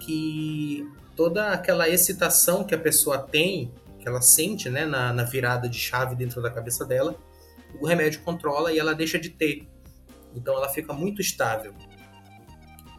que 0.00 0.84
toda 1.14 1.52
aquela 1.52 1.88
excitação 1.88 2.64
que 2.64 2.74
a 2.74 2.78
pessoa 2.78 3.16
tem, 3.16 3.72
que 4.00 4.08
ela 4.08 4.20
sente 4.20 4.68
né, 4.68 4.84
na, 4.84 5.12
na 5.12 5.22
virada 5.22 5.68
de 5.68 5.78
chave 5.78 6.16
dentro 6.16 6.42
da 6.42 6.50
cabeça 6.50 6.84
dela, 6.84 7.14
o 7.80 7.86
remédio 7.86 8.22
controla 8.22 8.72
e 8.72 8.78
ela 8.80 8.92
deixa 8.92 9.20
de 9.20 9.30
ter. 9.30 9.68
Então 10.34 10.56
ela 10.56 10.68
fica 10.68 10.92
muito 10.92 11.20
estável. 11.20 11.72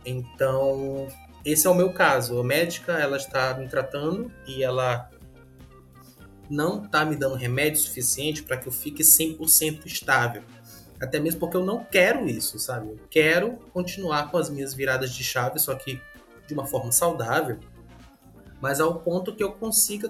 Então, 0.06 1.10
esse 1.44 1.68
é 1.68 1.70
o 1.70 1.76
meu 1.76 1.92
caso. 1.92 2.40
A 2.40 2.44
médica, 2.46 2.94
ela 2.94 3.18
está 3.18 3.56
me 3.56 3.68
tratando 3.68 4.32
e 4.48 4.64
ela 4.64 5.10
não 6.50 6.82
está 6.82 7.04
me 7.04 7.18
dando 7.18 7.36
remédio 7.36 7.82
suficiente 7.82 8.42
para 8.42 8.56
que 8.56 8.68
eu 8.68 8.72
fique 8.72 9.04
100% 9.04 9.86
estável. 9.86 10.44
Até 11.04 11.20
mesmo 11.20 11.42
porque 11.42 11.58
eu 11.58 11.66
não 11.66 11.84
quero 11.84 12.26
isso, 12.26 12.58
sabe? 12.58 12.88
Eu 12.88 13.00
quero 13.10 13.58
continuar 13.74 14.32
com 14.32 14.38
as 14.38 14.50
minhas 14.50 14.74
viradas 14.74 15.12
de 15.12 15.22
chave, 15.22 15.60
só 15.60 15.76
que 15.76 16.02
de 16.48 16.54
uma 16.54 16.66
forma 16.66 16.94
saudável, 16.94 17.60
mas 18.62 18.80
ao 18.80 19.02
ponto 19.02 19.36
que 19.36 19.44
eu 19.44 19.52
consiga 19.52 20.10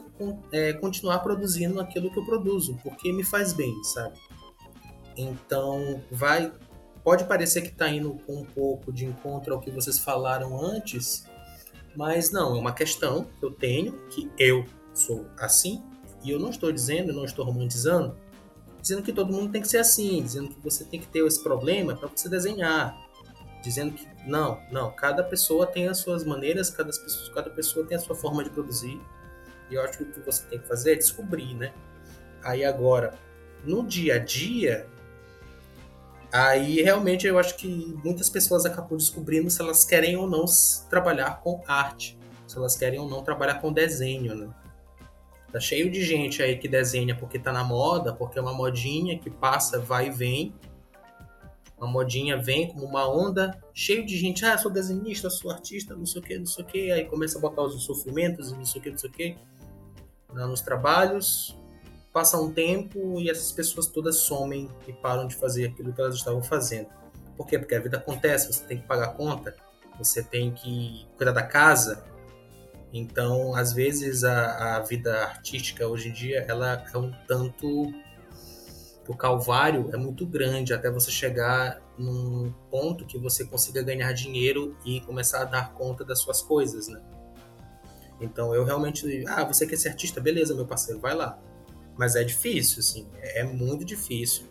é, 0.52 0.74
continuar 0.74 1.20
produzindo 1.20 1.82
aquilo 1.82 2.12
que 2.12 2.20
eu 2.20 2.26
produzo, 2.26 2.78
porque 2.84 3.12
me 3.12 3.24
faz 3.24 3.54
bem, 3.54 3.74
sabe? 3.84 4.16
Então, 5.18 6.04
vai 6.12 6.52
pode 7.04 7.26
parecer 7.26 7.62
que 7.62 7.70
está 7.70 7.90
indo 7.90 8.14
com 8.26 8.42
um 8.42 8.46
pouco 8.46 8.94
de 8.94 9.06
encontro 9.06 9.54
ao 9.54 9.60
que 9.60 9.72
vocês 9.72 10.00
falaram 10.00 10.64
antes, 10.64 11.26
mas 11.96 12.32
não, 12.32 12.56
é 12.56 12.60
uma 12.60 12.72
questão 12.72 13.26
que 13.40 13.46
eu 13.46 13.52
tenho, 13.52 14.08
que 14.10 14.32
eu 14.38 14.64
sou 14.94 15.26
assim, 15.38 15.84
e 16.24 16.30
eu 16.30 16.40
não 16.40 16.52
estou 16.52 16.72
dizendo, 16.72 17.12
não 17.12 17.26
estou 17.26 17.44
romantizando, 17.44 18.16
dizendo 18.84 19.02
que 19.02 19.14
todo 19.14 19.32
mundo 19.32 19.50
tem 19.50 19.62
que 19.62 19.68
ser 19.70 19.78
assim, 19.78 20.22
dizendo 20.22 20.50
que 20.50 20.60
você 20.60 20.84
tem 20.84 21.00
que 21.00 21.08
ter 21.08 21.26
esse 21.26 21.42
problema 21.42 21.96
para 21.96 22.10
você 22.10 22.28
desenhar, 22.28 22.94
dizendo 23.64 23.94
que 23.94 24.06
não, 24.28 24.60
não, 24.70 24.92
cada 24.92 25.24
pessoa 25.24 25.66
tem 25.66 25.88
as 25.88 26.00
suas 26.00 26.26
maneiras, 26.26 26.70
cada 26.70 26.90
pessoa, 26.90 27.34
cada 27.34 27.50
pessoa 27.50 27.86
tem 27.88 27.96
a 27.96 28.00
sua 28.02 28.14
forma 28.14 28.44
de 28.44 28.50
produzir, 28.50 29.00
e 29.72 29.76
eu 29.76 29.82
acho 29.82 30.00
que 30.00 30.04
o 30.04 30.12
que 30.12 30.20
você 30.20 30.44
tem 30.48 30.60
que 30.60 30.68
fazer 30.68 30.92
é 30.92 30.96
descobrir, 30.96 31.54
né? 31.54 31.74
Aí 32.44 32.66
agora, 32.66 33.18
no 33.64 33.88
dia 33.88 34.16
a 34.16 34.20
dia, 34.20 34.86
Aí 36.30 36.82
realmente 36.82 37.28
eu 37.28 37.38
acho 37.38 37.56
que 37.56 37.96
muitas 38.04 38.28
pessoas 38.28 38.66
acabam 38.66 38.98
descobrindo 38.98 39.52
se 39.52 39.62
elas 39.62 39.86
querem 39.86 40.18
ou 40.18 40.28
não 40.28 40.46
trabalhar 40.90 41.40
com 41.42 41.62
arte, 41.68 42.18
se 42.48 42.58
elas 42.58 42.76
querem 42.76 43.00
ou 43.00 43.08
não 43.08 43.24
trabalhar 43.24 43.62
com 43.62 43.72
desenho, 43.72 44.34
né? 44.34 44.50
Tá 45.54 45.60
cheio 45.60 45.92
de 45.92 46.04
gente 46.04 46.42
aí 46.42 46.58
que 46.58 46.68
desenha 46.68 47.16
porque 47.16 47.38
tá 47.38 47.54
na 47.54 47.64
moda, 47.64 48.12
porque 48.12 48.40
é 48.40 48.42
uma 48.42 48.56
modinha 48.56 49.20
que 49.20 49.30
passa, 49.30 49.80
vai 49.80 50.08
e 50.08 50.10
vem. 50.10 50.52
Uma 51.78 51.86
modinha 51.86 52.36
vem 52.36 52.70
como 52.70 52.86
uma 52.86 53.08
onda, 53.08 53.56
cheio 53.72 54.04
de 54.04 54.18
gente, 54.18 54.44
ah, 54.46 54.58
sou 54.58 54.72
desenhista, 54.72 55.30
sou 55.30 55.52
artista, 55.52 55.96
não 55.96 56.08
sei 56.08 56.22
o 56.22 56.24
que, 56.24 56.40
não 56.40 56.46
sei 56.48 56.64
o 56.64 56.68
que, 56.68 56.92
aí 56.92 57.06
começa 57.06 57.38
a 57.38 57.42
botar 57.42 57.62
os 57.62 57.84
sofrimentos 57.84 58.52
e 58.52 58.56
não 58.56 58.66
sei 58.66 58.82
o 58.82 58.84
que, 58.84 58.90
não 58.90 58.98
sei 58.98 59.10
o 59.10 59.14
que, 59.14 59.36
nos 60.34 60.62
trabalhos, 60.62 61.56
passa 62.12 62.40
um 62.40 62.52
tempo 62.52 63.20
e 63.20 63.30
essas 63.30 63.52
pessoas 63.52 63.86
todas 63.86 64.18
somem 64.18 64.68
e 64.88 64.94
param 64.94 65.28
de 65.28 65.36
fazer 65.36 65.66
aquilo 65.66 65.94
que 65.94 66.02
elas 66.02 66.16
estavam 66.16 66.42
fazendo. 66.42 66.88
Por 67.38 67.46
quê? 67.46 67.60
Porque 67.60 67.76
a 67.76 67.80
vida 67.80 67.98
acontece, 67.98 68.52
você 68.52 68.64
tem 68.66 68.80
que 68.80 68.88
pagar 68.88 69.06
a 69.06 69.14
conta, 69.14 69.56
você 70.00 70.24
tem 70.24 70.52
que 70.52 71.06
cuidar 71.16 71.32
da 71.32 71.44
casa. 71.44 72.04
Então, 72.94 73.56
às 73.56 73.74
vezes, 73.74 74.24
a, 74.24 74.78
a 74.78 74.80
vida 74.82 75.24
artística 75.24 75.88
hoje 75.88 76.10
em 76.10 76.14
dia, 76.14 76.46
ela 76.48 76.86
é 76.94 76.98
um 76.98 77.12
tanto... 77.28 77.92
O 79.06 79.18
calvário 79.18 79.90
é 79.92 79.98
muito 79.98 80.26
grande 80.26 80.74
até 80.74 80.90
você 80.90 81.12
chegar 81.12 81.82
num 81.98 82.54
ponto 82.72 83.06
que 83.06 83.18
você 83.18 83.44
consiga 83.44 83.84
ganhar 83.84 84.14
dinheiro 84.14 84.78
e 84.86 85.02
começar 85.02 85.42
a 85.42 85.46
dar 85.46 85.74
conta 85.74 86.06
das 86.06 86.20
suas 86.20 86.42
coisas, 86.42 86.88
né? 86.88 87.02
Então, 88.22 88.56
eu 88.56 88.64
realmente... 88.64 89.26
Ah, 89.28 89.44
você 89.44 89.68
quer 89.68 89.76
ser 89.76 89.90
artista? 89.90 90.22
Beleza, 90.22 90.56
meu 90.56 90.66
parceiro, 90.66 91.02
vai 91.02 91.14
lá 91.14 91.38
mas 91.98 92.16
é 92.16 92.24
difícil, 92.24 92.80
assim, 92.80 93.08
é 93.22 93.44
muito 93.44 93.86
difícil. 93.86 94.46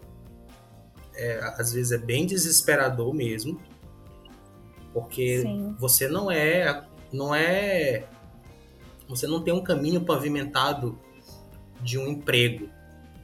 É, 1.15 1.39
às 1.59 1.73
vezes 1.73 1.93
é 1.93 1.99
bem 1.99 2.25
desesperador 2.25 3.13
mesmo, 3.13 3.61
porque 4.93 5.43
Sim. 5.43 5.77
você 5.79 6.09
não 6.09 6.31
é, 6.31 6.87
não 7.13 7.35
é, 7.35 8.05
você 9.17 9.27
não 9.27 9.43
tem 9.43 9.53
um 9.53 9.63
caminho 9.63 10.01
pavimentado 10.05 10.99
de 11.83 11.99
um 11.99 12.09
emprego 12.09 12.69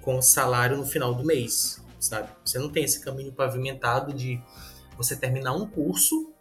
com 0.02 0.20
salário 0.20 0.76
no 0.76 0.84
final 0.84 1.14
do 1.14 1.24
mês, 1.24 1.82
sabe? 1.98 2.28
Você 2.44 2.58
não 2.58 2.68
tem 2.68 2.84
esse 2.84 3.00
caminho 3.00 3.32
pavimentado 3.32 4.12
de 4.12 4.38
você 4.96 5.16
terminar 5.16 5.54
um 5.54 5.66
curso 5.66 6.32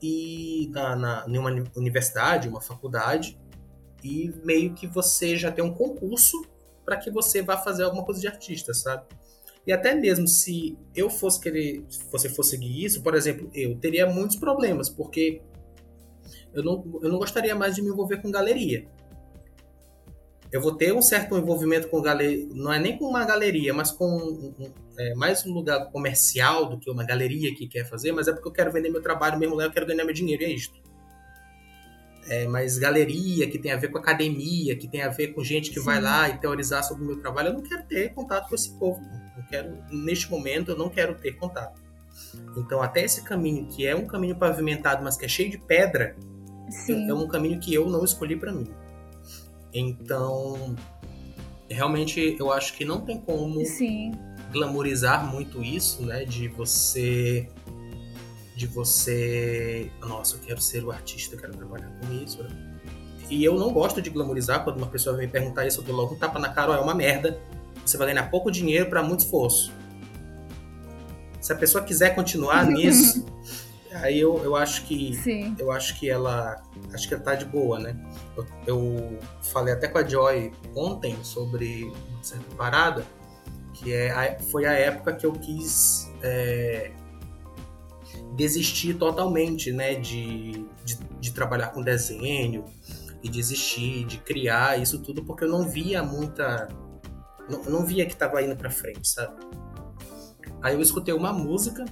e 0.00 0.70
na, 0.72 0.94
na 0.94 1.24
em 1.26 1.36
uma 1.36 1.50
universidade, 1.74 2.48
uma 2.48 2.60
faculdade 2.60 3.36
e 4.04 4.32
meio 4.44 4.72
que 4.72 4.86
você 4.86 5.36
já 5.36 5.50
tem 5.50 5.64
um 5.64 5.74
concurso 5.74 6.44
para 6.84 6.96
que 6.96 7.10
você 7.10 7.42
vá 7.42 7.56
fazer 7.56 7.82
alguma 7.82 8.04
coisa 8.04 8.20
de 8.20 8.28
artista, 8.28 8.72
sabe? 8.72 9.04
E 9.66 9.72
até 9.72 9.96
mesmo 9.96 10.28
se 10.28 10.78
eu 10.94 11.10
fosse 11.10 11.40
querer, 11.40 11.84
se 11.88 12.04
você 12.12 12.28
fosse 12.28 12.50
seguir 12.50 12.84
isso, 12.84 13.02
por 13.02 13.16
exemplo, 13.16 13.50
eu 13.52 13.76
teria 13.78 14.06
muitos 14.06 14.36
problemas, 14.36 14.88
porque 14.88 15.42
eu 16.56 16.64
não, 16.64 17.00
eu 17.02 17.08
não 17.08 17.18
gostaria 17.18 17.54
mais 17.54 17.74
de 17.74 17.82
me 17.82 17.88
envolver 17.88 18.16
com 18.22 18.30
galeria. 18.30 18.86
Eu 20.50 20.60
vou 20.60 20.74
ter 20.74 20.92
um 20.92 21.02
certo 21.02 21.36
envolvimento 21.36 21.88
com 21.88 22.00
galeria, 22.00 22.46
não 22.52 22.72
é 22.72 22.78
nem 22.78 22.96
com 22.96 23.04
uma 23.04 23.24
galeria, 23.24 23.74
mas 23.74 23.90
com 23.90 24.06
um, 24.06 24.54
um, 24.58 24.72
é, 24.98 25.14
mais 25.14 25.44
um 25.44 25.52
lugar 25.52 25.90
comercial 25.90 26.66
do 26.66 26.78
que 26.78 26.90
uma 26.90 27.04
galeria 27.04 27.54
que 27.54 27.66
quer 27.66 27.84
fazer, 27.84 28.12
mas 28.12 28.28
é 28.28 28.32
porque 28.32 28.48
eu 28.48 28.52
quero 28.52 28.72
vender 28.72 28.88
meu 28.88 29.02
trabalho 29.02 29.38
mesmo 29.38 29.54
lá, 29.54 29.64
eu 29.64 29.70
quero 29.70 29.86
ganhar 29.86 30.04
meu 30.04 30.14
dinheiro, 30.14 30.42
e 30.42 30.46
é 30.46 30.50
isto 30.50 30.80
é, 32.28 32.46
mais 32.46 32.78
galeria, 32.78 33.48
que 33.48 33.58
tem 33.58 33.72
a 33.72 33.76
ver 33.76 33.88
com 33.88 33.98
academia, 33.98 34.76
que 34.76 34.88
tem 34.88 35.02
a 35.02 35.08
ver 35.08 35.28
com 35.28 35.44
gente 35.44 35.70
que 35.70 35.78
Sim. 35.78 35.84
vai 35.84 36.00
lá 36.00 36.28
e 36.28 36.38
teorizar 36.38 36.82
sobre 36.82 37.04
o 37.04 37.06
meu 37.06 37.20
trabalho, 37.20 37.48
eu 37.48 37.54
não 37.54 37.62
quero 37.62 37.84
ter 37.84 38.12
contato 38.14 38.48
com 38.48 38.54
esse 38.54 38.70
povo. 38.78 39.00
Quero, 39.48 39.78
neste 39.90 40.30
momento, 40.30 40.72
eu 40.72 40.76
não 40.76 40.88
quero 40.88 41.14
ter 41.14 41.32
contato. 41.32 41.80
Então, 42.56 42.82
até 42.82 43.04
esse 43.04 43.22
caminho, 43.22 43.68
que 43.68 43.86
é 43.86 43.94
um 43.94 44.06
caminho 44.06 44.36
pavimentado, 44.36 45.04
mas 45.04 45.16
que 45.16 45.24
é 45.24 45.28
cheio 45.28 45.50
de 45.50 45.58
pedra, 45.58 46.16
é 46.88 47.14
um 47.14 47.28
caminho 47.28 47.58
que 47.58 47.72
eu 47.72 47.88
não 47.88 48.04
escolhi 48.04 48.36
para 48.36 48.52
mim. 48.52 48.66
Então, 49.72 50.74
realmente, 51.68 52.36
eu 52.38 52.52
acho 52.52 52.74
que 52.74 52.84
não 52.84 53.00
tem 53.00 53.18
como 53.20 53.64
Sim. 53.64 54.12
glamorizar 54.52 55.26
muito 55.26 55.62
isso, 55.62 56.02
né? 56.02 56.24
De 56.24 56.48
você 56.48 57.48
de 58.56 58.66
você, 58.66 59.90
nossa, 60.00 60.36
eu 60.36 60.40
quero 60.40 60.60
ser 60.62 60.82
o 60.82 60.90
artista, 60.90 61.36
eu 61.36 61.40
quero 61.40 61.54
trabalhar 61.54 61.92
com 62.00 62.10
isso. 62.24 62.42
Né? 62.42 62.48
E 63.28 63.44
eu 63.44 63.58
não 63.58 63.70
gosto 63.70 64.00
de 64.00 64.08
glamorizar 64.08 64.64
quando 64.64 64.78
uma 64.78 64.86
pessoa 64.86 65.14
vem 65.14 65.26
me 65.26 65.32
perguntar 65.32 65.66
isso, 65.66 65.80
eu 65.80 65.84
dou 65.84 65.94
logo 65.94 66.14
um 66.14 66.18
tapa 66.18 66.38
na 66.38 66.48
cara, 66.48 66.72
ó, 66.72 66.76
é 66.76 66.80
uma 66.80 66.94
merda. 66.94 67.38
Você 67.84 67.98
vai 67.98 68.06
ganhar 68.08 68.30
pouco 68.30 68.50
dinheiro 68.50 68.88
para 68.88 69.02
muito 69.02 69.20
esforço. 69.20 69.70
Se 71.38 71.52
a 71.52 71.56
pessoa 71.56 71.84
quiser 71.84 72.14
continuar 72.14 72.64
nisso, 72.66 73.26
aí 73.92 74.18
eu, 74.18 74.42
eu 74.42 74.56
acho 74.56 74.84
que 74.84 75.14
Sim. 75.14 75.54
eu 75.58 75.70
acho 75.70 75.98
que 75.98 76.08
ela 76.08 76.62
acho 76.92 77.08
que 77.08 77.14
ela 77.14 77.22
tá 77.22 77.34
de 77.34 77.44
boa, 77.44 77.78
né? 77.78 77.96
Eu, 78.36 78.46
eu 78.66 79.18
falei 79.42 79.74
até 79.74 79.88
com 79.88 79.98
a 79.98 80.04
Joy 80.04 80.52
ontem 80.74 81.16
sobre 81.22 81.84
uma 81.84 82.22
certa 82.24 82.54
parada 82.56 83.04
que 83.74 83.92
é 83.92 84.38
foi 84.50 84.64
a 84.64 84.72
época 84.72 85.14
que 85.14 85.26
eu 85.26 85.32
quis 85.32 86.10
é, 86.22 86.92
desistir 88.34 88.94
totalmente, 88.94 89.72
né, 89.72 89.94
de, 89.94 90.66
de, 90.84 90.98
de, 91.20 91.32
trabalhar 91.32 91.68
com 91.68 91.82
desenho 91.82 92.64
e 93.22 93.28
desistir 93.28 94.04
de 94.04 94.18
criar 94.18 94.80
isso 94.80 95.02
tudo 95.02 95.24
porque 95.24 95.44
eu 95.44 95.48
não 95.48 95.68
via 95.68 96.02
muita, 96.02 96.68
não, 97.48 97.62
não 97.64 97.86
via 97.86 98.06
que 98.06 98.12
estava 98.12 98.42
indo 98.42 98.56
para 98.56 98.70
frente, 98.70 99.08
sabe? 99.08 99.36
Aí 100.62 100.74
eu 100.74 100.80
escutei 100.80 101.12
uma 101.14 101.32
música 101.32 101.84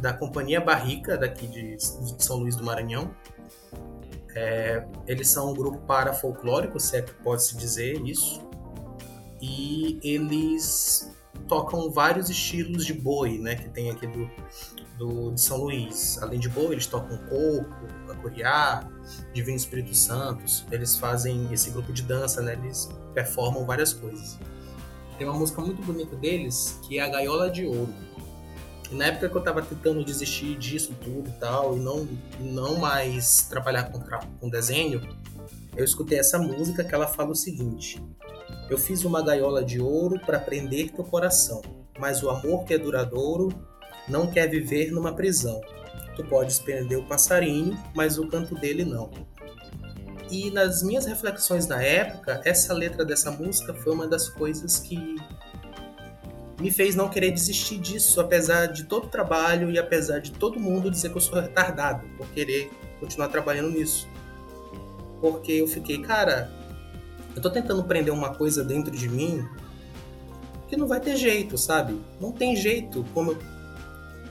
da 0.00 0.12
companhia 0.12 0.60
Barrica 0.60 1.16
daqui 1.16 1.46
de, 1.46 1.76
de 1.76 2.24
São 2.24 2.38
Luís 2.38 2.56
do 2.56 2.64
Maranhão. 2.64 3.14
É, 4.34 4.86
eles 5.06 5.28
são 5.28 5.50
um 5.50 5.54
grupo 5.54 5.78
para 5.78 6.12
folclórico, 6.12 6.78
se 6.78 6.96
é 6.96 7.02
que 7.02 7.12
pode 7.14 7.44
se 7.44 7.56
dizer 7.56 8.00
isso. 8.06 8.40
E 9.40 9.98
eles 10.02 11.12
tocam 11.46 11.90
vários 11.90 12.28
estilos 12.28 12.84
de 12.84 12.92
boi, 12.92 13.38
né? 13.38 13.54
Que 13.56 13.68
tem 13.68 13.90
aqui 13.90 14.06
do, 14.06 14.30
do, 14.98 15.30
de 15.32 15.40
São 15.40 15.58
Luís. 15.58 16.18
Além 16.22 16.38
de 16.38 16.48
boa, 16.48 16.72
eles 16.72 16.86
tocam 16.86 17.16
coco, 17.28 18.10
acuriá, 18.10 18.88
Divino 19.32 19.56
Espírito 19.56 19.94
Santos. 19.94 20.66
Eles 20.70 20.96
fazem 20.96 21.52
esse 21.52 21.70
grupo 21.70 21.92
de 21.92 22.02
dança, 22.02 22.42
né? 22.42 22.52
Eles 22.52 22.88
performam 23.14 23.64
várias 23.64 23.92
coisas. 23.92 24.38
Tem 25.16 25.26
uma 25.26 25.36
música 25.36 25.60
muito 25.60 25.82
bonita 25.82 26.14
deles, 26.14 26.78
que 26.86 26.98
é 26.98 27.02
a 27.02 27.08
Gaiola 27.08 27.50
de 27.50 27.66
Ouro. 27.66 27.92
E 28.90 28.94
na 28.94 29.06
época 29.06 29.28
que 29.28 29.36
eu 29.36 29.42
tava 29.42 29.60
tentando 29.62 30.02
desistir 30.04 30.56
disso 30.56 30.94
tudo 31.02 31.28
e 31.28 31.32
tal, 31.32 31.76
e 31.76 31.80
não, 31.80 32.08
não 32.40 32.78
mais 32.78 33.42
trabalhar 33.42 33.84
com, 33.84 34.00
com 34.40 34.48
desenho, 34.48 35.06
eu 35.76 35.84
escutei 35.84 36.18
essa 36.18 36.38
música 36.38 36.82
que 36.82 36.94
ela 36.94 37.06
fala 37.06 37.30
o 37.30 37.36
seguinte: 37.36 38.02
Eu 38.70 38.78
fiz 38.78 39.04
uma 39.04 39.22
gaiola 39.22 39.62
de 39.62 39.80
ouro 39.80 40.18
para 40.20 40.38
prender 40.38 40.90
teu 40.90 41.04
coração, 41.04 41.62
mas 41.98 42.22
o 42.22 42.30
amor 42.30 42.64
que 42.64 42.74
é 42.74 42.78
duradouro 42.78 43.48
não 44.08 44.26
quer 44.26 44.48
viver 44.48 44.90
numa 44.90 45.12
prisão. 45.12 45.60
Tu 46.16 46.24
podes 46.24 46.58
prender 46.58 46.98
o 46.98 47.04
passarinho, 47.04 47.78
mas 47.94 48.18
o 48.18 48.26
canto 48.26 48.54
dele 48.54 48.84
não. 48.84 49.10
E 50.30 50.50
nas 50.50 50.82
minhas 50.82 51.06
reflexões 51.06 51.66
na 51.66 51.82
época, 51.82 52.40
essa 52.44 52.74
letra 52.74 53.04
dessa 53.04 53.30
música 53.30 53.72
foi 53.72 53.92
uma 53.92 54.06
das 54.06 54.28
coisas 54.28 54.78
que 54.78 55.16
me 56.60 56.70
fez 56.70 56.94
não 56.94 57.08
querer 57.08 57.30
desistir 57.30 57.78
disso, 57.78 58.20
apesar 58.20 58.66
de 58.66 58.84
todo 58.84 59.04
o 59.04 59.08
trabalho 59.08 59.70
e 59.70 59.78
apesar 59.78 60.18
de 60.20 60.32
todo 60.32 60.58
mundo 60.58 60.90
dizer 60.90 61.10
que 61.10 61.16
eu 61.16 61.20
sou 61.20 61.40
retardado 61.40 62.06
por 62.16 62.26
querer 62.28 62.70
continuar 62.98 63.28
trabalhando 63.28 63.70
nisso. 63.70 64.08
Porque 65.20 65.52
eu 65.52 65.68
fiquei, 65.68 66.00
cara, 66.00 66.50
eu 67.34 67.40
tô 67.40 67.50
tentando 67.50 67.84
prender 67.84 68.12
uma 68.12 68.34
coisa 68.34 68.64
dentro 68.64 68.90
de 68.90 69.08
mim 69.08 69.46
que 70.68 70.76
não 70.76 70.86
vai 70.86 71.00
ter 71.00 71.16
jeito, 71.16 71.56
sabe? 71.56 71.98
Não 72.20 72.32
tem 72.32 72.54
jeito 72.56 73.04
como 73.14 73.32
eu 73.32 73.38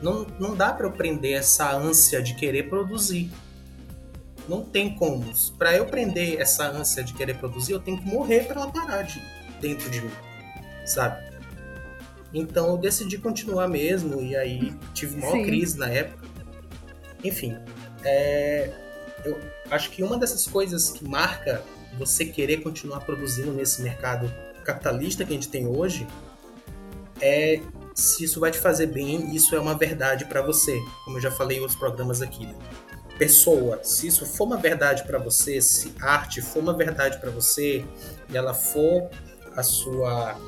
não, 0.01 0.27
não 0.39 0.55
dá 0.55 0.71
para 0.71 0.85
eu 0.85 0.91
prender 0.91 1.33
essa 1.33 1.75
ânsia 1.75 2.21
de 2.21 2.35
querer 2.35 2.69
produzir. 2.69 3.31
Não 4.47 4.63
tem 4.63 4.95
como. 4.95 5.25
Para 5.57 5.75
eu 5.75 5.85
prender 5.85 6.39
essa 6.39 6.67
ânsia 6.69 7.03
de 7.03 7.13
querer 7.13 7.37
produzir, 7.37 7.73
eu 7.73 7.79
tenho 7.79 7.97
que 7.97 8.07
morrer 8.07 8.45
para 8.45 8.61
ela 8.61 8.71
parar 8.71 9.01
de, 9.01 9.21
dentro 9.59 9.89
de 9.89 10.01
mim, 10.01 10.11
sabe? 10.85 11.25
Então 12.33 12.69
eu 12.71 12.77
decidi 12.77 13.17
continuar 13.17 13.67
mesmo 13.67 14.21
e 14.21 14.35
aí 14.35 14.73
tive 14.93 15.17
maior 15.17 15.33
Sim. 15.33 15.43
crise 15.43 15.77
na 15.77 15.89
época. 15.89 16.27
Enfim, 17.23 17.57
é, 18.03 18.71
eu 19.25 19.39
acho 19.71 19.89
que 19.91 20.03
uma 20.03 20.17
dessas 20.17 20.45
coisas 20.47 20.91
que 20.91 21.05
marca 21.05 21.63
você 21.97 22.25
querer 22.25 22.61
continuar 22.61 23.01
produzindo 23.01 23.51
nesse 23.51 23.81
mercado 23.81 24.31
capitalista 24.63 25.23
que 25.23 25.31
a 25.31 25.33
gente 25.33 25.49
tem 25.49 25.65
hoje 25.65 26.05
é 27.19 27.61
se 27.95 28.23
isso 28.23 28.39
vai 28.39 28.51
te 28.51 28.59
fazer 28.59 28.87
bem, 28.87 29.35
isso 29.35 29.55
é 29.55 29.59
uma 29.59 29.75
verdade 29.75 30.25
para 30.25 30.41
você, 30.41 30.79
como 31.03 31.17
eu 31.17 31.21
já 31.21 31.31
falei 31.31 31.57
em 31.57 31.61
outros 31.61 31.77
programas 31.79 32.21
aqui. 32.21 32.47
Pessoa, 33.17 33.83
se 33.83 34.05
isso 34.05 34.23
for 34.23 34.43
uma 34.43 34.57
verdade 34.57 35.03
para 35.03 35.17
você, 35.17 35.59
se 35.59 35.91
arte 35.99 36.39
for 36.39 36.59
uma 36.59 36.73
verdade 36.73 37.17
para 37.17 37.31
você 37.31 37.83
e 38.29 38.37
ela 38.37 38.53
for 38.53 39.09
a 39.55 39.63
sua 39.63 40.39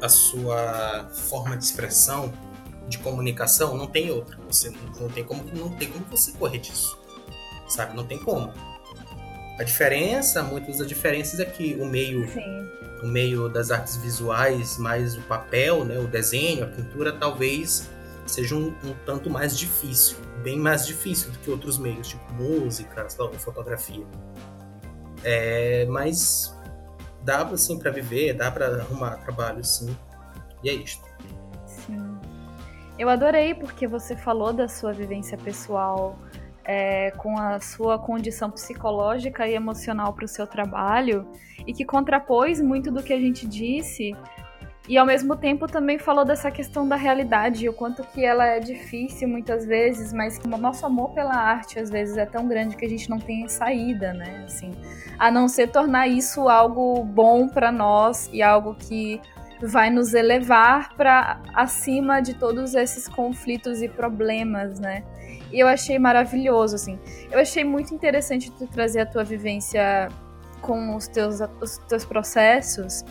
a 0.00 0.08
sua 0.08 1.08
forma 1.12 1.56
de 1.56 1.64
expressão, 1.64 2.32
de 2.88 2.98
comunicação, 2.98 3.76
não 3.76 3.86
tem 3.86 4.10
outra. 4.10 4.38
Você 4.48 4.72
não, 5.00 5.08
tem 5.08 5.24
como 5.24 5.44
não 5.54 5.70
tem 5.70 5.90
como 5.90 6.04
você 6.10 6.32
correr 6.32 6.58
disso. 6.58 6.98
Sabe? 7.68 7.96
Não 7.96 8.04
tem 8.04 8.18
como. 8.18 8.52
A 9.58 9.62
diferença, 9.62 10.42
muitas 10.42 10.78
das 10.78 10.86
diferenças 10.88 11.38
é 11.38 11.44
que 11.44 11.74
o 11.74 11.84
meio 11.84 12.26
Sim 12.28 12.80
no 13.02 13.08
meio 13.08 13.48
das 13.48 13.70
artes 13.70 13.96
visuais, 13.96 14.78
mais 14.78 15.16
o 15.16 15.22
papel, 15.22 15.84
né, 15.84 15.98
o 15.98 16.06
desenho, 16.06 16.64
a 16.64 16.66
pintura, 16.66 17.12
talvez 17.12 17.88
seja 18.26 18.54
um, 18.54 18.68
um 18.84 18.94
tanto 19.04 19.28
mais 19.28 19.58
difícil, 19.58 20.16
bem 20.42 20.58
mais 20.58 20.86
difícil 20.86 21.32
do 21.32 21.38
que 21.38 21.50
outros 21.50 21.78
meios, 21.78 22.08
tipo 22.08 22.32
música, 22.34 23.06
fotografia. 23.38 24.04
É, 25.24 25.86
mas 25.86 26.56
dá 27.22 27.42
assim 27.42 27.78
para 27.78 27.90
viver, 27.90 28.34
dá 28.34 28.50
para 28.50 28.66
arrumar 28.66 29.16
trabalho, 29.16 29.64
sim. 29.64 29.96
E 30.62 30.70
é 30.70 30.74
isso. 30.74 31.00
Sim. 31.66 32.18
Eu 32.98 33.08
adorei 33.08 33.54
porque 33.54 33.86
você 33.86 34.16
falou 34.16 34.52
da 34.52 34.68
sua 34.68 34.92
vivência 34.92 35.38
pessoal 35.38 36.18
é, 36.64 37.10
com 37.12 37.38
a 37.38 37.58
sua 37.58 37.98
condição 37.98 38.50
psicológica 38.50 39.48
e 39.48 39.54
emocional 39.54 40.12
para 40.12 40.24
o 40.24 40.28
seu 40.28 40.46
trabalho 40.46 41.26
e 41.66 41.72
que 41.72 41.84
contrapôs 41.84 42.60
muito 42.60 42.90
do 42.90 43.02
que 43.02 43.12
a 43.12 43.18
gente 43.18 43.46
disse 43.46 44.14
e 44.90 44.98
ao 44.98 45.06
mesmo 45.06 45.36
tempo 45.36 45.68
também 45.68 46.00
falou 46.00 46.24
dessa 46.24 46.50
questão 46.50 46.88
da 46.88 46.96
realidade, 46.96 47.68
o 47.68 47.72
quanto 47.72 48.02
que 48.02 48.24
ela 48.24 48.44
é 48.44 48.58
difícil 48.58 49.28
muitas 49.28 49.64
vezes, 49.64 50.12
mas 50.12 50.40
o 50.44 50.48
nosso 50.56 50.84
amor 50.84 51.10
pela 51.10 51.32
arte 51.32 51.78
às 51.78 51.88
vezes 51.88 52.16
é 52.16 52.26
tão 52.26 52.48
grande 52.48 52.74
que 52.74 52.84
a 52.84 52.88
gente 52.88 53.08
não 53.08 53.20
tem 53.20 53.46
saída, 53.46 54.12
né? 54.12 54.42
Assim, 54.44 54.72
a 55.16 55.30
não 55.30 55.46
ser 55.46 55.68
tornar 55.68 56.08
isso 56.08 56.48
algo 56.48 57.04
bom 57.04 57.46
para 57.46 57.70
nós 57.70 58.28
e 58.32 58.42
algo 58.42 58.74
que 58.74 59.20
vai 59.62 59.90
nos 59.90 60.12
elevar 60.12 60.92
para 60.96 61.40
acima 61.54 62.20
de 62.20 62.34
todos 62.34 62.74
esses 62.74 63.06
conflitos 63.06 63.80
e 63.82 63.88
problemas, 63.88 64.80
né? 64.80 65.04
E 65.52 65.60
eu 65.60 65.68
achei 65.68 66.00
maravilhoso, 66.00 66.74
assim. 66.74 66.98
Eu 67.30 67.38
achei 67.38 67.62
muito 67.62 67.94
interessante 67.94 68.50
tu 68.50 68.66
trazer 68.66 69.02
a 69.02 69.06
tua 69.06 69.22
vivência 69.22 70.08
com 70.60 70.96
os 70.96 71.06
teus, 71.06 71.38
os 71.60 71.78
teus 71.78 72.04
processos, 72.04 73.04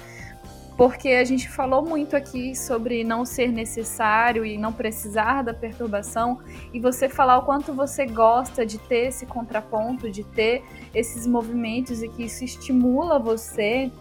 porque 0.79 1.09
a 1.09 1.25
gente 1.25 1.49
falou 1.49 1.83
muito 1.83 2.15
aqui 2.15 2.55
sobre 2.55 3.03
não 3.03 3.25
ser 3.25 3.51
necessário 3.51 4.45
e 4.45 4.57
não 4.57 4.71
precisar 4.71 5.41
da 5.41 5.53
perturbação, 5.53 6.39
e 6.73 6.79
você 6.79 7.09
falar 7.09 7.39
o 7.39 7.41
quanto 7.41 7.73
você 7.73 8.05
gosta 8.05 8.65
de 8.65 8.77
ter 8.77 9.07
esse 9.07 9.25
contraponto, 9.25 10.09
de 10.09 10.23
ter 10.23 10.63
esses 10.95 11.27
movimentos 11.27 12.01
e 12.01 12.07
que 12.07 12.23
isso 12.23 12.45
estimula 12.45 13.19
você. 13.19 13.91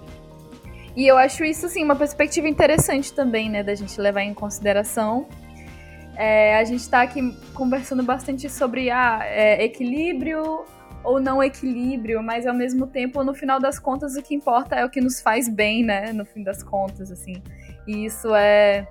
E 0.95 1.05
eu 1.05 1.19
acho 1.19 1.45
isso, 1.45 1.67
assim, 1.67 1.83
uma 1.83 1.97
perspectiva 1.97 2.49
interessante 2.49 3.13
também, 3.13 3.51
né, 3.51 3.65
da 3.65 3.75
gente 3.75 4.01
levar 4.01 4.23
em 4.23 4.33
consideração 4.33 5.27
é, 6.19 6.59
a 6.59 6.65
gente 6.65 6.81
está 6.81 7.03
aqui 7.03 7.33
conversando 7.55 8.03
bastante 8.03 8.51
sobre 8.51 8.91
ah, 8.91 9.21
é, 9.23 9.65
equilíbrio 9.65 10.65
ou 11.05 11.21
não 11.21 11.43
equilíbrio, 11.43 12.23
mas 12.23 12.47
ao 12.47 12.55
mesmo 12.55 12.87
tempo, 12.87 13.23
no 13.25 13.35
final 13.35 13.61
das 13.61 13.79
contas, 13.79 14.17
o 14.17 14.23
que 14.23 14.35
importa 14.35 14.77
é 14.77 14.85
o 14.85 14.91
que 14.91 15.01
nos 15.01 15.21
faz 15.21 15.49
bem, 15.49 15.85
né? 15.85 16.13
No 16.13 16.25
fim 16.25 16.43
das 16.43 16.63
contas, 16.63 17.11
assim. 17.11 17.43
E 17.87 18.05
isso 18.05 18.35
é, 18.35 18.87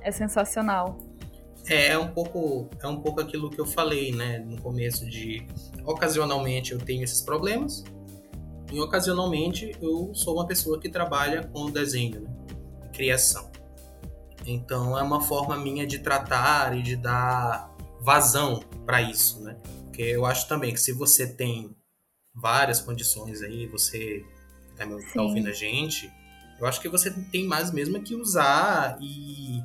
é 0.00 0.10
sensacional. 0.10 0.96
É, 1.68 1.88
é 1.88 1.98
um 1.98 2.08
pouco 2.08 2.68
é 2.82 2.88
um 2.88 3.00
pouco 3.00 3.20
aquilo 3.20 3.50
que 3.50 3.60
eu 3.60 3.66
falei, 3.66 4.10
né, 4.10 4.38
no 4.38 4.60
começo 4.60 5.04
de 5.04 5.46
ocasionalmente 5.84 6.72
eu 6.72 6.78
tenho 6.78 7.04
esses 7.04 7.20
problemas 7.20 7.84
e 8.72 8.80
ocasionalmente 8.80 9.72
eu 9.80 10.10
sou 10.14 10.36
uma 10.36 10.46
pessoa 10.46 10.80
que 10.80 10.88
trabalha 10.88 11.44
com 11.52 11.70
desenho, 11.70 12.22
né, 12.22 12.30
criação. 12.92 13.50
Então 14.46 14.98
é 14.98 15.02
uma 15.02 15.20
forma 15.20 15.58
minha 15.58 15.86
de 15.86 15.98
tratar 15.98 16.74
e 16.74 16.82
de 16.82 16.96
dar 16.96 17.70
vazão 18.00 18.60
para 18.86 19.02
isso, 19.02 19.42
né? 19.42 19.56
Porque 19.98 20.12
eu 20.12 20.24
acho 20.24 20.46
também 20.46 20.72
que 20.72 20.80
se 20.80 20.92
você 20.92 21.26
tem 21.26 21.76
várias 22.32 22.80
condições 22.80 23.42
aí, 23.42 23.66
você 23.66 24.24
tá, 24.76 24.86
tá 24.86 25.22
ouvindo 25.22 25.48
a 25.48 25.52
gente, 25.52 26.08
eu 26.60 26.68
acho 26.68 26.80
que 26.80 26.88
você 26.88 27.10
tem 27.10 27.48
mais 27.48 27.72
mesmo 27.72 28.00
que 28.00 28.14
usar 28.14 28.96
e, 29.00 29.58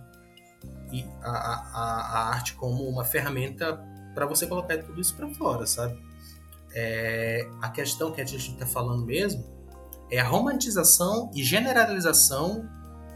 e 0.91 1.05
a, 1.21 1.29
a, 1.29 1.79
a, 1.81 2.29
arte 2.29 2.55
como 2.55 2.83
uma 2.89 3.05
ferramenta 3.05 3.79
para 4.15 4.25
você 4.25 4.47
colocar 4.47 4.75
tudo 4.79 4.99
isso 4.99 5.15
para 5.15 5.29
fora, 5.35 5.67
sabe? 5.67 6.01
É, 6.73 7.47
a 7.61 7.69
questão 7.69 8.11
que 8.11 8.19
a 8.19 8.25
gente 8.25 8.53
está 8.53 8.65
falando 8.65 9.05
mesmo 9.05 9.45
é 10.09 10.19
a 10.19 10.27
romantização 10.27 11.29
e 11.35 11.43
generalização 11.43 12.67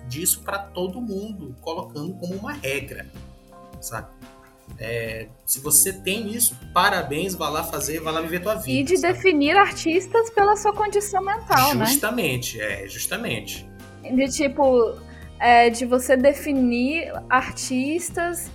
disso 0.08 0.44
para 0.44 0.60
todo 0.60 1.02
mundo, 1.02 1.56
colocando 1.62 2.14
como 2.14 2.36
uma 2.36 2.54
regra, 2.54 3.12
sabe? 3.82 4.08
É, 4.80 5.28
se 5.46 5.60
você 5.60 5.92
tem 5.92 6.30
isso, 6.30 6.56
parabéns, 6.74 7.34
vá 7.34 7.50
lá 7.50 7.64
fazer, 7.64 8.00
vá 8.00 8.12
lá 8.12 8.22
viver 8.22 8.42
tua 8.42 8.56
vida. 8.56 8.80
E 8.80 8.84
de 8.84 8.98
sabe? 8.98 9.14
definir 9.14 9.58
artistas 9.58 10.30
pela 10.30 10.56
sua 10.56 10.74
condição 10.74 11.24
mental, 11.24 11.76
justamente, 11.76 11.78
né? 11.78 11.86
Justamente, 11.86 12.62
é, 12.62 12.88
justamente. 12.88 13.70
De 14.04 14.28
tipo, 14.28 14.96
é, 15.40 15.70
de 15.70 15.86
você 15.86 16.16
definir 16.16 17.12
artistas 17.30 18.52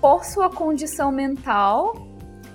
por 0.00 0.24
sua 0.24 0.48
condição 0.48 1.12
mental 1.12 2.06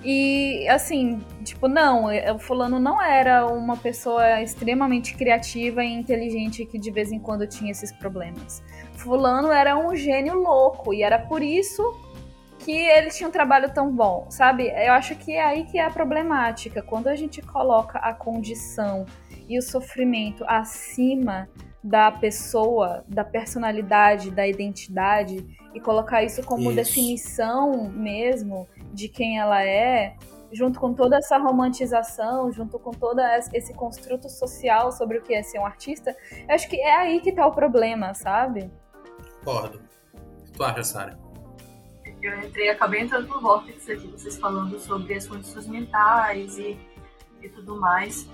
e 0.03 0.67
assim, 0.67 1.19
tipo, 1.43 1.67
não, 1.67 2.07
o 2.33 2.39
fulano 2.39 2.79
não 2.79 2.99
era 3.01 3.45
uma 3.45 3.77
pessoa 3.77 4.41
extremamente 4.41 5.15
criativa 5.15 5.83
e 5.83 5.93
inteligente 5.93 6.65
que 6.65 6.79
de 6.79 6.89
vez 6.89 7.11
em 7.11 7.19
quando 7.19 7.45
tinha 7.45 7.71
esses 7.71 7.91
problemas. 7.91 8.63
Fulano 8.93 9.51
era 9.51 9.77
um 9.77 9.95
gênio 9.95 10.33
louco 10.35 10.91
e 10.93 11.03
era 11.03 11.19
por 11.19 11.43
isso 11.43 11.83
que 12.63 12.71
ele 12.71 13.09
tinha 13.09 13.27
um 13.27 13.31
trabalho 13.31 13.73
tão 13.73 13.91
bom, 13.93 14.27
sabe? 14.29 14.67
Eu 14.69 14.93
acho 14.93 15.15
que 15.15 15.33
é 15.33 15.43
aí 15.43 15.65
que 15.65 15.77
é 15.77 15.85
a 15.85 15.89
problemática. 15.89 16.81
Quando 16.81 17.07
a 17.07 17.15
gente 17.15 17.41
coloca 17.41 17.99
a 17.99 18.13
condição 18.13 19.05
e 19.47 19.57
o 19.57 19.61
sofrimento 19.61 20.43
acima 20.47 21.49
da 21.83 22.11
pessoa, 22.11 23.03
da 23.07 23.23
personalidade, 23.23 24.29
da 24.29 24.47
identidade 24.47 25.45
e 25.73 25.79
colocar 25.79 26.23
isso 26.23 26.43
como 26.43 26.71
isso. 26.71 26.75
definição 26.75 27.89
mesmo 27.89 28.67
de 28.93 29.09
quem 29.09 29.39
ela 29.39 29.63
é, 29.63 30.15
junto 30.51 30.79
com 30.79 30.93
toda 30.93 31.17
essa 31.17 31.37
romantização, 31.37 32.51
junto 32.51 32.77
com 32.77 32.91
todo 32.91 33.19
esse 33.53 33.73
construto 33.73 34.29
social 34.29 34.91
sobre 34.91 35.17
o 35.17 35.21
que 35.23 35.33
é 35.33 35.41
ser 35.41 35.59
um 35.59 35.65
artista, 35.65 36.15
eu 36.47 36.53
acho 36.53 36.69
que 36.69 36.79
é 36.79 36.95
aí 36.95 37.19
que 37.19 37.31
tá 37.31 37.47
o 37.47 37.51
problema, 37.51 38.13
sabe? 38.13 38.69
Concordo. 39.39 39.81
O 40.13 40.43
que 40.43 40.51
tu 40.51 40.63
acha, 40.63 40.83
Sara? 40.83 41.30
Eu 42.21 42.39
entrei, 42.39 42.69
acabei 42.69 43.01
entrando 43.01 43.27
no 43.27 43.41
Vortex 43.41 43.89
aqui, 43.89 44.07
vocês 44.07 44.37
falando 44.37 44.79
sobre 44.79 45.15
as 45.15 45.27
condições 45.27 45.67
mentais 45.67 46.57
e, 46.57 46.77
e 47.41 47.49
tudo 47.49 47.75
mais. 47.75 48.29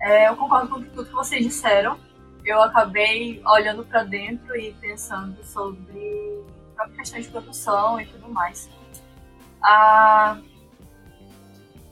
É, 0.00 0.28
eu 0.28 0.36
concordo 0.36 0.68
com 0.68 0.82
tudo 0.82 1.04
que 1.04 1.12
vocês 1.12 1.44
disseram. 1.44 1.98
Eu 2.44 2.62
acabei 2.62 3.42
olhando 3.44 3.84
para 3.84 4.04
dentro 4.04 4.56
e 4.56 4.72
pensando 4.74 5.44
sobre 5.44 6.42
a 6.78 6.88
questão 6.88 7.20
de 7.20 7.28
produção 7.28 8.00
e 8.00 8.06
tudo 8.06 8.28
mais. 8.30 8.70
Ah, 9.62 10.40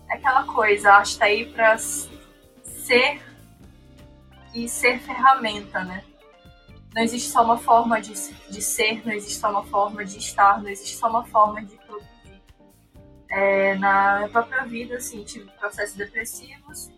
é 0.09 0.15
aquela 0.15 0.45
coisa, 0.45 0.91
a 0.91 0.97
arte 0.97 1.13
está 1.13 1.27
aí 1.27 1.45
para 1.53 1.77
ser 1.77 3.21
e 4.55 4.67
ser 4.67 4.99
ferramenta, 5.01 5.85
né? 5.85 6.03
Não 6.95 7.03
existe 7.03 7.31
só 7.31 7.45
uma 7.45 7.59
forma 7.59 8.01
de, 8.01 8.13
de 8.51 8.63
ser, 8.63 9.07
não 9.07 9.13
existe 9.13 9.39
só 9.39 9.51
uma 9.51 9.65
forma 9.65 10.05
de 10.05 10.19
estar, 10.19 10.61
não 10.63 10.69
existe 10.69 10.97
só 10.97 11.09
uma 11.09 11.25
forma 11.25 11.63
de 11.63 11.77
produzir. 11.77 12.43
É, 13.31 13.75
na 13.77 14.29
própria 14.33 14.65
vida, 14.65 14.97
assim, 14.97 15.23
tive 15.23 15.51
processos 15.59 15.97
depressivos 15.97 16.91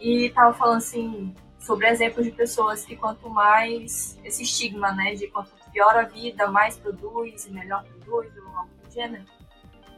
e 0.00 0.30
tava 0.30 0.52
falando, 0.52 0.78
assim, 0.78 1.34
sobre 1.58 1.88
exemplos 1.88 2.26
de 2.26 2.32
pessoas 2.32 2.84
que 2.84 2.96
quanto 2.96 3.30
mais 3.30 4.18
esse 4.24 4.42
estigma, 4.42 4.92
né, 4.92 5.14
de 5.14 5.28
quanto 5.28 5.50
pior 5.72 5.96
a 5.96 6.02
vida, 6.02 6.46
mais 6.48 6.76
produz 6.76 7.46
e 7.46 7.50
melhor 7.50 7.84
produz, 7.84 8.36
ou 8.36 8.56
algo 8.58 8.70
do 8.84 8.92
gênero. 8.92 9.24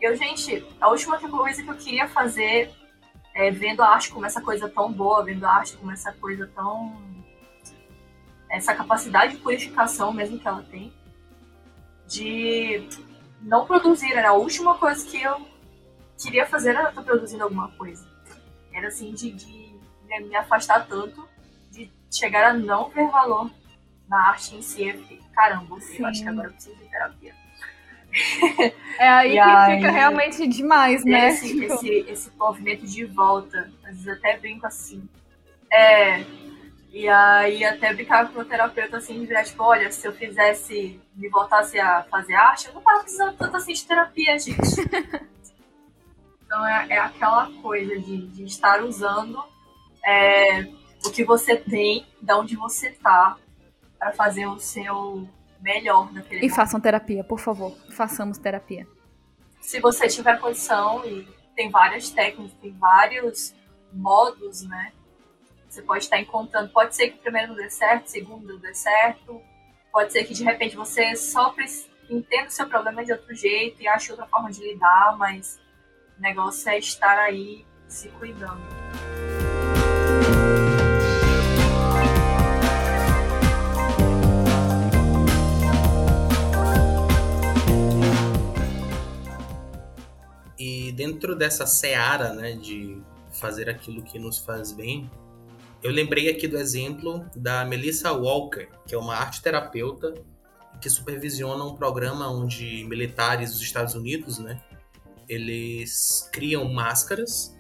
Eu, 0.01 0.15
gente, 0.17 0.65
a 0.81 0.89
última 0.89 1.19
coisa 1.19 1.63
que 1.63 1.69
eu 1.69 1.77
queria 1.77 2.07
fazer 2.09 2.71
é, 3.35 3.51
vendo 3.51 3.83
a 3.83 3.89
arte 3.89 4.13
como 4.13 4.25
essa 4.25 4.41
coisa 4.41 4.69
tão 4.69 4.93
boa, 4.93 5.25
vendo 5.25 5.45
a 5.45 5.51
arte 5.51 5.77
como 5.77 5.91
essa 5.91 6.13
coisa 6.13 6.47
tão. 6.55 7.14
Essa 8.55 8.75
capacidade 8.75 9.35
de 9.35 9.43
purificação 9.43 10.13
mesmo 10.13 10.39
que 10.39 10.47
ela 10.47 10.63
tem, 10.71 10.93
de 12.07 12.89
não 13.43 13.67
produzir. 13.67 14.13
Era 14.13 14.31
a 14.31 14.35
última 14.35 14.79
coisa 14.79 15.05
que 15.05 15.21
eu 15.21 15.47
queria 16.23 16.47
fazer 16.47 16.71
era 16.71 16.89
estar 16.89 17.03
produzindo 17.03 17.43
alguma 17.43 17.69
coisa. 17.73 18.07
Era 18.73 18.89
assim, 18.89 19.13
de, 19.13 19.33
de 19.33 19.75
me 20.21 20.37
afastar 20.37 20.87
tanto, 20.87 21.29
de 21.71 21.91
chegar 22.13 22.51
a 22.51 22.53
não 22.55 22.89
ver 22.91 23.09
valor 23.09 23.51
na 24.09 24.29
arte 24.29 24.55
em 24.55 24.63
si. 24.63 24.89
Eu 24.89 24.99
fiquei, 24.99 25.21
caramba, 25.35 25.77
eu 25.99 26.07
acho 26.07 26.23
que 26.23 26.29
agora 26.29 26.49
eu 26.49 26.53
preciso 26.53 26.77
de 26.77 26.89
terapia. 26.89 27.35
É 28.97 29.09
aí 29.09 29.33
que 29.33 29.39
aí, 29.41 29.77
fica 29.77 29.91
realmente 29.91 30.47
demais, 30.47 31.05
né? 31.05 31.31
Esse, 31.31 31.49
tipo... 31.49 31.75
esse, 31.75 31.89
esse 32.09 32.31
movimento 32.37 32.87
de 32.87 33.05
volta. 33.05 33.69
Às 33.83 33.97
vezes 33.97 34.07
até 34.07 34.39
brinco 34.39 34.65
assim. 34.65 35.09
É. 35.73 36.25
E 36.95 37.09
aí 37.09 37.65
até 37.65 37.93
brincava 37.93 38.29
com 38.33 38.39
o 38.39 38.45
terapeuta 38.45 38.99
assim, 38.99 39.19
de 39.19 39.27
virar, 39.27 39.43
tipo, 39.43 39.65
olha, 39.65 39.91
se 39.91 40.07
eu 40.07 40.13
fizesse, 40.13 41.01
me 41.17 41.29
voltasse 41.29 41.77
a 41.77 42.05
fazer 42.05 42.35
arte, 42.35 42.69
eu 42.69 42.75
não 42.75 42.81
tava 42.83 43.01
precisando 43.01 43.37
tanto 43.37 43.57
assim 43.57 43.73
de 43.73 43.85
terapia, 43.85 44.39
gente. 44.39 44.55
então 46.47 46.65
é, 46.65 46.87
é 46.91 46.99
aquela 46.99 47.51
coisa 47.61 47.99
de, 47.99 48.29
de 48.29 48.45
estar 48.45 48.81
usando 48.85 49.43
é, 50.07 50.69
o 51.05 51.11
que 51.11 51.25
você 51.25 51.57
tem, 51.57 52.07
de 52.23 52.33
onde 52.33 52.55
você 52.55 52.93
tá, 52.93 53.39
para 53.99 54.13
fazer 54.13 54.47
o 54.47 54.61
seu 54.61 55.29
melhor 55.61 56.13
naquele 56.13 56.37
E 56.37 56.43
momento. 56.43 56.55
façam 56.55 56.79
terapia, 56.81 57.25
por 57.25 57.41
favor. 57.41 57.77
Façamos 57.91 58.39
terapia. 58.39 58.87
Se 59.61 59.81
você 59.81 60.07
tiver 60.07 60.39
condição, 60.39 61.05
e 61.05 61.27
tem 61.57 61.73
várias 61.73 62.09
técnicas, 62.11 62.57
tem 62.63 62.71
vários 62.71 63.53
modos, 63.93 64.63
né? 64.63 64.93
Você 65.75 65.83
pode 65.83 66.05
estar 66.05 66.21
encontrando. 66.21 66.69
Pode 66.69 66.95
ser 66.95 67.09
que 67.09 67.19
o 67.19 67.23
primeiro 67.23 67.49
não 67.49 67.57
dê 67.57 67.69
certo, 67.69 68.07
o 68.07 68.09
segundo 68.09 68.47
não 68.47 68.61
dê 68.61 68.73
certo. 68.73 69.43
Pode 69.93 70.13
ser 70.13 70.23
que 70.23 70.33
de 70.33 70.45
repente 70.45 70.77
você 70.77 71.17
só 71.17 71.53
entenda 72.09 72.47
o 72.47 72.51
seu 72.51 72.69
problema 72.69 73.05
de 73.05 73.11
outro 73.11 73.35
jeito 73.35 73.83
e 73.83 73.89
ache 73.89 74.13
outra 74.13 74.25
forma 74.29 74.53
de 74.53 74.61
lidar, 74.61 75.17
mas 75.19 75.61
o 76.17 76.23
negócio 76.23 76.69
é 76.69 76.79
estar 76.79 77.19
aí 77.19 77.67
se 77.89 78.09
cuidando. 78.11 78.63
E 90.57 90.93
dentro 90.93 91.35
dessa 91.35 91.67
seara, 91.67 92.33
né, 92.33 92.53
de 92.53 93.03
fazer 93.33 93.69
aquilo 93.69 94.05
que 94.05 94.21
nos 94.21 94.39
faz 94.39 94.71
bem, 94.71 95.11
eu 95.85 95.93
lembrei 95.93 96.31
aqui 96.31 96.49
do 96.49 96.57
exemplo 96.57 97.29
da 97.37 97.63
Melissa 97.65 98.11
Walker, 98.11 98.67
que 98.87 98.95
é 98.95 98.99
uma 98.99 99.15
arte 99.15 99.43
terapeuta 99.43 100.15
que 100.81 100.89
supervisiona 100.89 101.63
um 101.63 101.77
programa 101.77 102.29
onde 102.29 102.85
militares 102.85 103.53
dos 103.53 103.61
Estados 103.61 103.95
Unidos, 103.95 104.39
né, 104.39 104.61
eles 105.29 106.29
criam 106.33 106.65
máscaras 106.73 107.55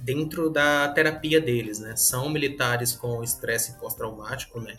dentro 0.00 0.48
da 0.48 0.88
terapia 0.88 1.40
deles, 1.40 1.80
né? 1.80 1.96
São 1.96 2.28
militares 2.28 2.92
com 2.92 3.22
estresse 3.24 3.76
pós-traumático, 3.78 4.60
né? 4.60 4.76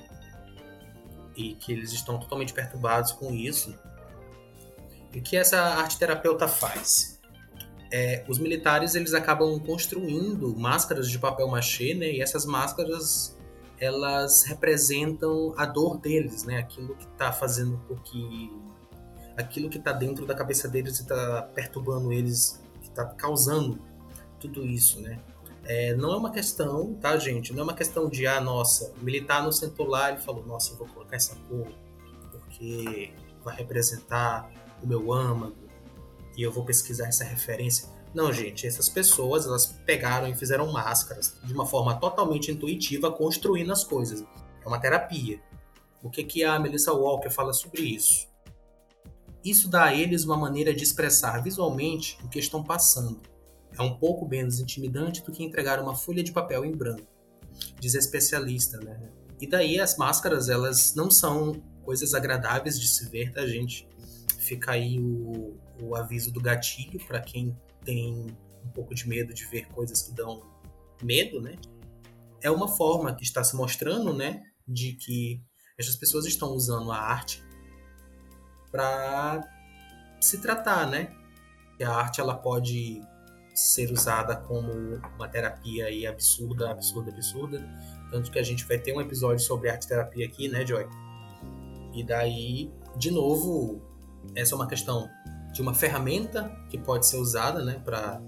E 1.35 1.55
que 1.55 1.73
eles 1.73 1.91
estão 1.91 2.17
totalmente 2.17 2.53
perturbados 2.53 3.11
com 3.11 3.33
isso. 3.33 3.77
O 5.13 5.21
que 5.21 5.35
essa 5.35 5.59
arte 5.59 5.97
terapeuta 5.97 6.47
faz? 6.47 7.16
É, 7.91 8.25
os 8.27 8.37
militares 8.37 8.95
eles 8.95 9.13
acabam 9.13 9.59
construindo 9.59 10.55
máscaras 10.57 11.09
de 11.09 11.17
papel 11.17 11.47
machê, 11.47 11.93
né? 11.93 12.11
E 12.11 12.21
essas 12.21 12.45
máscaras 12.45 13.37
elas 13.79 14.43
representam 14.43 15.53
a 15.57 15.65
dor 15.65 15.97
deles, 15.99 16.43
né? 16.43 16.57
Aquilo 16.57 16.95
que 16.95 17.05
está 17.05 17.31
fazendo 17.31 17.77
com 17.87 17.95
que 17.95 18.51
aquilo 19.37 19.69
que 19.69 19.77
está 19.77 19.91
dentro 19.91 20.25
da 20.25 20.33
cabeça 20.33 20.67
deles 20.67 20.97
e 20.99 21.03
está 21.03 21.43
perturbando 21.53 22.11
eles, 22.11 22.59
que 22.81 22.89
está 22.89 23.05
causando 23.05 23.79
tudo 24.39 24.65
isso, 24.65 24.99
né? 24.99 25.19
É, 25.63 25.93
não 25.95 26.13
é 26.13 26.17
uma 26.17 26.31
questão, 26.31 26.95
tá, 26.95 27.17
gente? 27.17 27.53
Não 27.53 27.59
é 27.61 27.63
uma 27.63 27.73
questão 27.73 28.09
de, 28.09 28.25
ah, 28.25 28.41
nossa, 28.41 28.91
o 28.99 29.03
militar 29.03 29.43
não 29.43 29.51
sentou 29.51 29.85
lá 29.85 30.11
e 30.11 30.17
falou, 30.17 30.45
nossa, 30.45 30.73
eu 30.73 30.77
vou 30.77 30.87
colocar 30.87 31.15
essa 31.15 31.35
cor 31.47 31.67
porque 32.31 33.11
vai 33.43 33.55
representar 33.55 34.49
o 34.81 34.87
meu 34.87 35.11
âmago 35.11 35.66
e 36.37 36.43
eu 36.43 36.51
vou 36.51 36.63
pesquisar 36.63 37.07
essa 37.07 37.23
referência. 37.23 37.89
Não, 38.13 38.31
gente, 38.31 38.67
essas 38.67 38.87
pessoas 38.87 39.47
elas 39.47 39.65
pegaram 39.85 40.27
e 40.27 40.35
fizeram 40.35 40.71
máscaras 40.71 41.35
de 41.43 41.51
uma 41.51 41.65
forma 41.65 41.99
totalmente 41.99 42.51
intuitiva, 42.51 43.11
construindo 43.11 43.71
as 43.71 43.83
coisas. 43.83 44.23
É 44.63 44.67
uma 44.67 44.79
terapia. 44.79 45.41
O 46.01 46.11
que, 46.11 46.23
que 46.23 46.43
a 46.43 46.59
Melissa 46.59 46.93
Walker 46.93 47.31
fala 47.31 47.51
sobre 47.53 47.81
isso? 47.81 48.27
Isso 49.43 49.67
dá 49.67 49.85
a 49.85 49.95
eles 49.95 50.23
uma 50.23 50.37
maneira 50.37 50.73
de 50.73 50.83
expressar 50.83 51.41
visualmente 51.41 52.17
o 52.23 52.29
que 52.29 52.37
estão 52.37 52.63
passando. 52.63 53.19
É 53.77 53.81
um 53.81 53.97
pouco 53.97 54.27
menos 54.27 54.59
intimidante 54.59 55.23
do 55.23 55.31
que 55.31 55.43
entregar 55.43 55.81
uma 55.81 55.95
folha 55.95 56.23
de 56.23 56.31
papel 56.31 56.63
em 56.63 56.71
branco, 56.71 57.07
diz 57.79 57.95
a 57.95 57.99
especialista, 57.99 58.77
né? 58.77 59.09
E 59.39 59.47
daí 59.47 59.79
as 59.79 59.97
máscaras, 59.97 60.49
elas 60.49 60.95
não 60.95 61.11
são 61.11 61.61
coisas 61.83 62.13
agradáveis 62.13 62.79
de 62.79 62.87
se 62.87 63.07
ver, 63.09 63.31
tá, 63.31 63.45
gente? 63.45 63.87
fica 64.47 64.71
aí 64.71 64.99
o, 64.99 65.55
o 65.81 65.95
aviso 65.95 66.31
do 66.31 66.41
gatilho 66.41 66.99
para 67.05 67.19
quem 67.19 67.55
tem 67.83 68.27
um 68.63 68.69
pouco 68.69 68.93
de 68.93 69.07
medo 69.07 69.33
de 69.33 69.45
ver 69.45 69.67
coisas 69.67 70.01
que 70.01 70.11
dão 70.13 70.41
medo, 71.01 71.41
né? 71.41 71.55
É 72.41 72.51
uma 72.51 72.67
forma 72.67 73.15
que 73.15 73.23
está 73.23 73.43
se 73.43 73.55
mostrando, 73.55 74.13
né, 74.13 74.43
de 74.67 74.93
que 74.93 75.41
essas 75.77 75.95
pessoas 75.95 76.25
estão 76.25 76.49
usando 76.49 76.91
a 76.91 76.97
arte 76.97 77.43
para 78.71 79.41
se 80.19 80.41
tratar, 80.41 80.87
né? 80.89 81.15
Que 81.77 81.83
a 81.83 81.91
arte 81.91 82.19
ela 82.19 82.35
pode 82.35 83.01
ser 83.53 83.91
usada 83.91 84.35
como 84.35 84.71
uma 85.15 85.27
terapia 85.27 85.85
aí 85.85 86.05
absurda, 86.05 86.71
absurda, 86.71 87.11
absurda. 87.11 87.63
Tanto 88.11 88.31
que 88.31 88.39
a 88.39 88.43
gente 88.43 88.65
vai 88.65 88.77
ter 88.77 88.93
um 88.93 89.01
episódio 89.01 89.43
sobre 89.43 89.69
arte 89.69 89.87
terapia 89.87 90.25
aqui, 90.25 90.47
né, 90.47 90.65
Joy? 90.65 90.87
E 91.93 92.03
daí, 92.03 92.71
de 92.95 93.11
novo, 93.11 93.81
essa 94.35 94.53
é 94.53 94.55
uma 94.55 94.67
questão 94.67 95.09
de 95.57 95.61
uma 95.63 95.73
ferramenta 95.73 96.51
que 96.69 96.77
pode 96.77 97.07
ser 97.07 97.17
usada 97.17 97.65
né, 97.65 97.81
para 97.83 98.21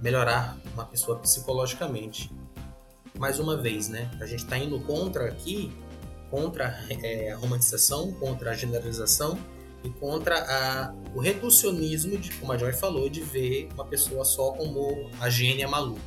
melhorar 0.00 0.56
uma 0.74 0.84
pessoa 0.84 1.18
psicologicamente. 1.18 2.30
Mais 3.18 3.40
uma 3.40 3.56
vez, 3.56 3.88
né, 3.88 4.08
a 4.20 4.26
gente 4.26 4.44
está 4.44 4.56
indo 4.56 4.78
contra 4.82 5.26
aqui, 5.26 5.76
contra 6.30 6.78
é, 7.02 7.32
a 7.32 7.36
romantização, 7.36 8.12
contra 8.12 8.52
a 8.52 8.54
generalização 8.54 9.36
e 9.82 9.90
contra 9.90 10.36
a, 10.38 10.94
o 11.16 11.20
reducionismo, 11.20 12.16
de, 12.16 12.32
como 12.36 12.52
a 12.52 12.56
Joy 12.56 12.72
falou, 12.72 13.08
de 13.08 13.22
ver 13.22 13.68
uma 13.74 13.84
pessoa 13.84 14.24
só 14.24 14.52
como 14.52 15.10
a 15.20 15.28
gênia 15.28 15.66
maluca. 15.66 16.00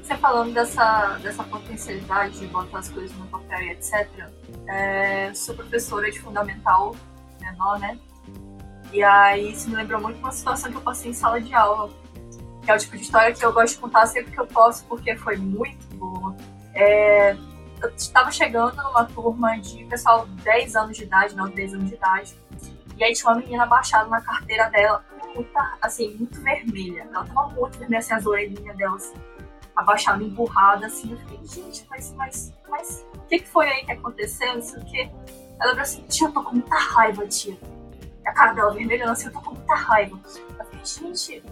você 0.00 0.16
falando 0.16 0.54
dessa, 0.54 1.18
dessa 1.20 1.42
potencialidade 1.42 2.38
de 2.38 2.46
botar 2.46 2.78
as 2.78 2.88
coisas 2.88 3.16
no 3.18 3.26
papel 3.26 3.62
e 3.62 3.70
etc. 3.70 4.08
É, 4.68 5.34
sou 5.34 5.56
professora 5.56 6.08
de 6.08 6.20
fundamental 6.20 6.94
menor, 7.40 7.80
né? 7.80 7.98
E 8.92 9.02
aí 9.02 9.52
isso 9.52 9.70
me 9.70 9.76
lembrou 9.76 10.00
muito 10.00 10.18
uma 10.18 10.30
situação 10.32 10.70
que 10.70 10.76
eu 10.76 10.82
passei 10.82 11.10
em 11.10 11.14
sala 11.14 11.40
de 11.40 11.54
aula. 11.54 11.90
Que 12.62 12.70
é 12.70 12.74
o 12.74 12.78
tipo 12.78 12.96
de 12.96 13.02
história 13.02 13.34
que 13.34 13.44
eu 13.44 13.52
gosto 13.52 13.74
de 13.74 13.80
contar 13.80 14.06
sempre 14.06 14.30
que 14.30 14.38
eu 14.38 14.46
posso, 14.46 14.84
porque 14.84 15.16
foi 15.16 15.36
muito 15.36 15.84
boa. 15.96 16.36
É, 16.74 17.36
eu 17.82 17.88
estava 17.96 18.30
chegando 18.30 18.76
numa 18.76 19.04
turma 19.04 19.58
de 19.58 19.84
pessoal 19.86 20.26
10 20.26 20.76
anos 20.76 20.96
de 20.96 21.04
idade, 21.04 21.34
não 21.34 21.48
10 21.48 21.74
anos 21.74 21.88
de 21.88 21.94
idade. 21.94 22.36
E 22.96 23.02
aí 23.02 23.12
tinha 23.14 23.32
uma 23.32 23.40
menina 23.40 23.64
abaixada 23.64 24.08
na 24.08 24.20
carteira 24.20 24.68
dela, 24.70 25.04
muita, 25.34 25.76
assim, 25.80 26.14
muito 26.14 26.40
vermelha. 26.40 27.08
Ela 27.12 27.24
tava 27.24 27.48
muito 27.48 27.78
vermelha, 27.78 27.98
assim, 27.98 28.14
as 28.14 28.26
orelhinhas 28.26 28.76
dela, 28.76 28.96
assim, 28.96 29.14
abaixada, 29.74 30.22
emburrada, 30.22 30.86
assim. 30.86 31.10
Eu 31.10 31.18
fiquei, 31.18 31.40
gente, 31.46 31.86
mas, 31.90 32.12
mas, 32.16 32.52
mas, 32.68 33.06
o 33.14 33.20
que, 33.26 33.40
que 33.40 33.48
foi 33.48 33.68
aí 33.68 33.84
que 33.84 33.92
aconteceu? 33.92 34.54
Não 34.54 34.62
sei 34.62 34.80
o 34.80 34.84
quê. 34.84 35.10
Ela 35.58 35.70
falou 35.70 35.80
assim, 35.80 36.02
tia, 36.02 36.28
eu 36.28 36.32
tô 36.32 36.42
com 36.44 36.52
muita 36.52 36.76
raiva, 36.76 37.26
tia. 37.26 37.56
A 38.24 38.32
cara 38.32 38.52
dela 38.52 38.72
vermelha, 38.72 39.10
assim, 39.10 39.26
eu 39.26 39.32
tô 39.32 39.40
com 39.40 39.54
muita 39.54 39.74
raiva. 39.74 40.18
Eu 40.58 40.64
fiquei, 40.66 41.12
gente, 41.12 41.42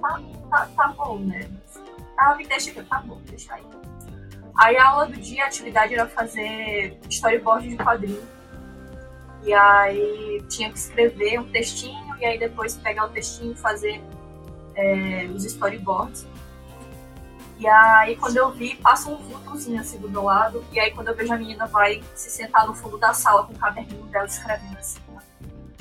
tá, 0.00 0.20
tá, 0.48 0.68
tá 0.76 0.88
bom, 0.88 1.18
né? 1.18 1.48
Ah, 2.16 2.34
me 2.34 2.46
deixa 2.46 2.70
que 2.70 2.82
tá 2.82 3.00
bom, 3.00 3.20
deixa 3.24 3.54
aí. 3.54 3.64
Aí 4.56 4.76
a 4.76 4.88
aula 4.88 5.06
do 5.06 5.16
dia, 5.16 5.44
a 5.44 5.46
atividade 5.46 5.94
era 5.94 6.06
fazer 6.06 6.98
storyboard 7.08 7.68
de 7.68 7.76
quadrinho. 7.76 8.22
E 9.42 9.54
aí 9.54 10.44
tinha 10.48 10.70
que 10.70 10.78
escrever 10.78 11.40
um 11.40 11.50
textinho 11.50 12.14
e 12.18 12.24
aí 12.26 12.38
depois 12.38 12.76
pegar 12.76 13.06
o 13.06 13.08
textinho 13.08 13.52
e 13.52 13.56
fazer 13.56 14.02
é, 14.74 15.24
os 15.34 15.44
storyboards. 15.46 16.26
E 17.58 17.66
aí 17.66 18.16
quando 18.16 18.36
eu 18.36 18.50
vi, 18.50 18.74
passa 18.76 19.08
um 19.08 19.16
vultozinho 19.16 19.80
assim 19.80 19.98
do 19.98 20.10
meu 20.10 20.24
lado. 20.24 20.62
E 20.72 20.78
aí 20.78 20.90
quando 20.90 21.08
eu 21.08 21.16
vejo 21.16 21.32
a 21.32 21.38
menina 21.38 21.66
vai 21.66 22.02
se 22.14 22.30
sentar 22.30 22.66
no 22.66 22.74
fundo 22.74 22.98
da 22.98 23.14
sala 23.14 23.46
com 23.46 23.54
o 23.54 23.58
caderninho 23.58 24.04
dela 24.06 24.26
escrevendo 24.26 24.76
assim. 24.76 25.00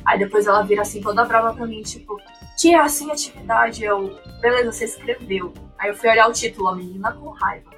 Aí 0.09 0.17
depois 0.17 0.47
ela 0.47 0.63
vira 0.63 0.81
assim 0.81 1.01
toda 1.01 1.23
brava 1.23 1.53
pra 1.53 1.67
mim, 1.67 1.83
tipo, 1.83 2.19
tia, 2.57 2.81
assim 2.81 3.11
atividade. 3.11 3.83
Eu, 3.83 4.19
beleza, 4.41 4.71
você 4.71 4.85
escreveu. 4.85 5.53
Aí 5.77 5.91
eu 5.91 5.95
fui 5.95 6.09
olhar 6.09 6.27
o 6.27 6.33
título, 6.33 6.67
a 6.67 6.75
menina 6.75 7.11
com 7.11 7.29
raiva. 7.29 7.69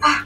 Ah, 0.00 0.24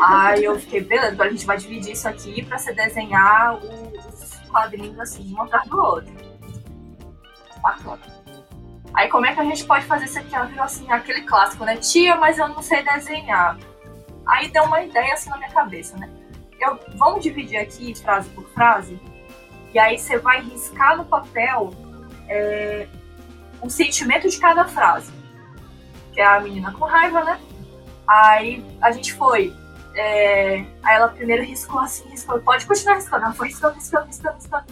Aí 0.00 0.42
eu 0.42 0.58
fiquei, 0.58 0.80
beleza, 0.80 1.12
agora 1.12 1.28
a 1.28 1.32
gente 1.32 1.44
vai 1.44 1.58
dividir 1.58 1.92
isso 1.92 2.08
aqui 2.08 2.42
pra 2.46 2.56
você 2.56 2.72
desenhar 2.72 3.58
os 3.58 4.34
quadrinhos 4.48 4.98
assim, 4.98 5.34
um 5.34 5.42
atrás 5.42 5.68
do 5.68 5.78
outro. 5.78 6.14
Bacana. 7.60 8.00
Aí 8.94 9.08
como 9.08 9.26
é 9.26 9.34
que 9.34 9.40
a 9.40 9.44
gente 9.44 9.66
pode 9.66 9.84
fazer 9.84 10.06
isso 10.06 10.18
aqui? 10.18 10.34
Ela 10.34 10.46
virou 10.46 10.64
assim, 10.64 10.90
aquele 10.90 11.22
clássico, 11.22 11.62
né? 11.66 11.76
Tia, 11.76 12.16
mas 12.16 12.38
eu 12.38 12.48
não 12.48 12.62
sei 12.62 12.82
desenhar. 12.82 13.58
Aí 14.24 14.48
deu 14.48 14.64
uma 14.64 14.82
ideia 14.82 15.12
assim 15.12 15.28
na 15.28 15.36
minha 15.36 15.50
cabeça, 15.50 15.94
né? 15.98 16.08
Eu, 16.58 16.78
vamos 16.94 17.22
dividir 17.22 17.58
aqui 17.58 17.94
frase 17.94 18.30
por 18.30 18.48
frase, 18.50 18.98
e 19.72 19.78
aí 19.78 19.98
você 19.98 20.18
vai 20.18 20.42
riscar 20.42 20.96
no 20.96 21.04
papel 21.04 21.72
é, 22.28 22.86
o 23.60 23.70
sentimento 23.70 24.28
de 24.28 24.38
cada 24.38 24.64
frase. 24.66 25.12
Que 26.12 26.20
é 26.20 26.26
a 26.26 26.40
menina 26.40 26.72
com 26.72 26.84
raiva, 26.84 27.24
né? 27.24 27.40
Aí 28.06 28.64
a 28.80 28.90
gente 28.90 29.14
foi 29.14 29.54
é, 29.94 30.64
aí 30.82 30.96
ela 30.96 31.08
primeiro 31.08 31.42
riscou 31.42 31.80
assim, 31.80 32.08
riscou, 32.08 32.40
pode 32.40 32.66
continuar 32.66 32.96
riscando. 32.96 33.24
Ela 33.24 33.34
foi 33.34 33.48
riscando, 33.48 33.74
riscando, 33.74 34.06
riscando, 34.06 34.34
riscando. 34.36 34.64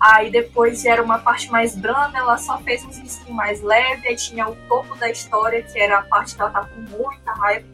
Aí 0.00 0.30
depois 0.30 0.84
era 0.84 1.02
uma 1.02 1.18
parte 1.18 1.50
mais 1.50 1.74
branda, 1.74 2.18
ela 2.18 2.38
só 2.38 2.58
fez 2.58 2.84
uns 2.84 2.98
risquinhos 2.98 3.34
mais 3.34 3.60
leves, 3.60 4.04
aí 4.06 4.14
tinha 4.14 4.48
o 4.48 4.54
topo 4.68 4.94
da 4.96 5.10
história, 5.10 5.62
que 5.62 5.78
era 5.78 5.98
a 5.98 6.02
parte 6.02 6.36
que 6.36 6.40
ela 6.40 6.50
tá 6.50 6.64
com 6.64 6.80
muita 6.80 7.32
raiva. 7.32 7.66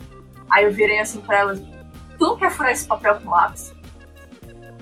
Aí 0.51 0.65
eu 0.65 0.73
virei 0.73 1.01
assim 1.01 1.21
pra 1.21 1.39
ela, 1.39 1.55
tu 1.55 2.27
não 2.27 2.37
quer 2.37 2.51
furar 2.51 2.73
esse 2.73 2.87
papel 2.87 3.21
com 3.21 3.31
lápis? 3.31 3.75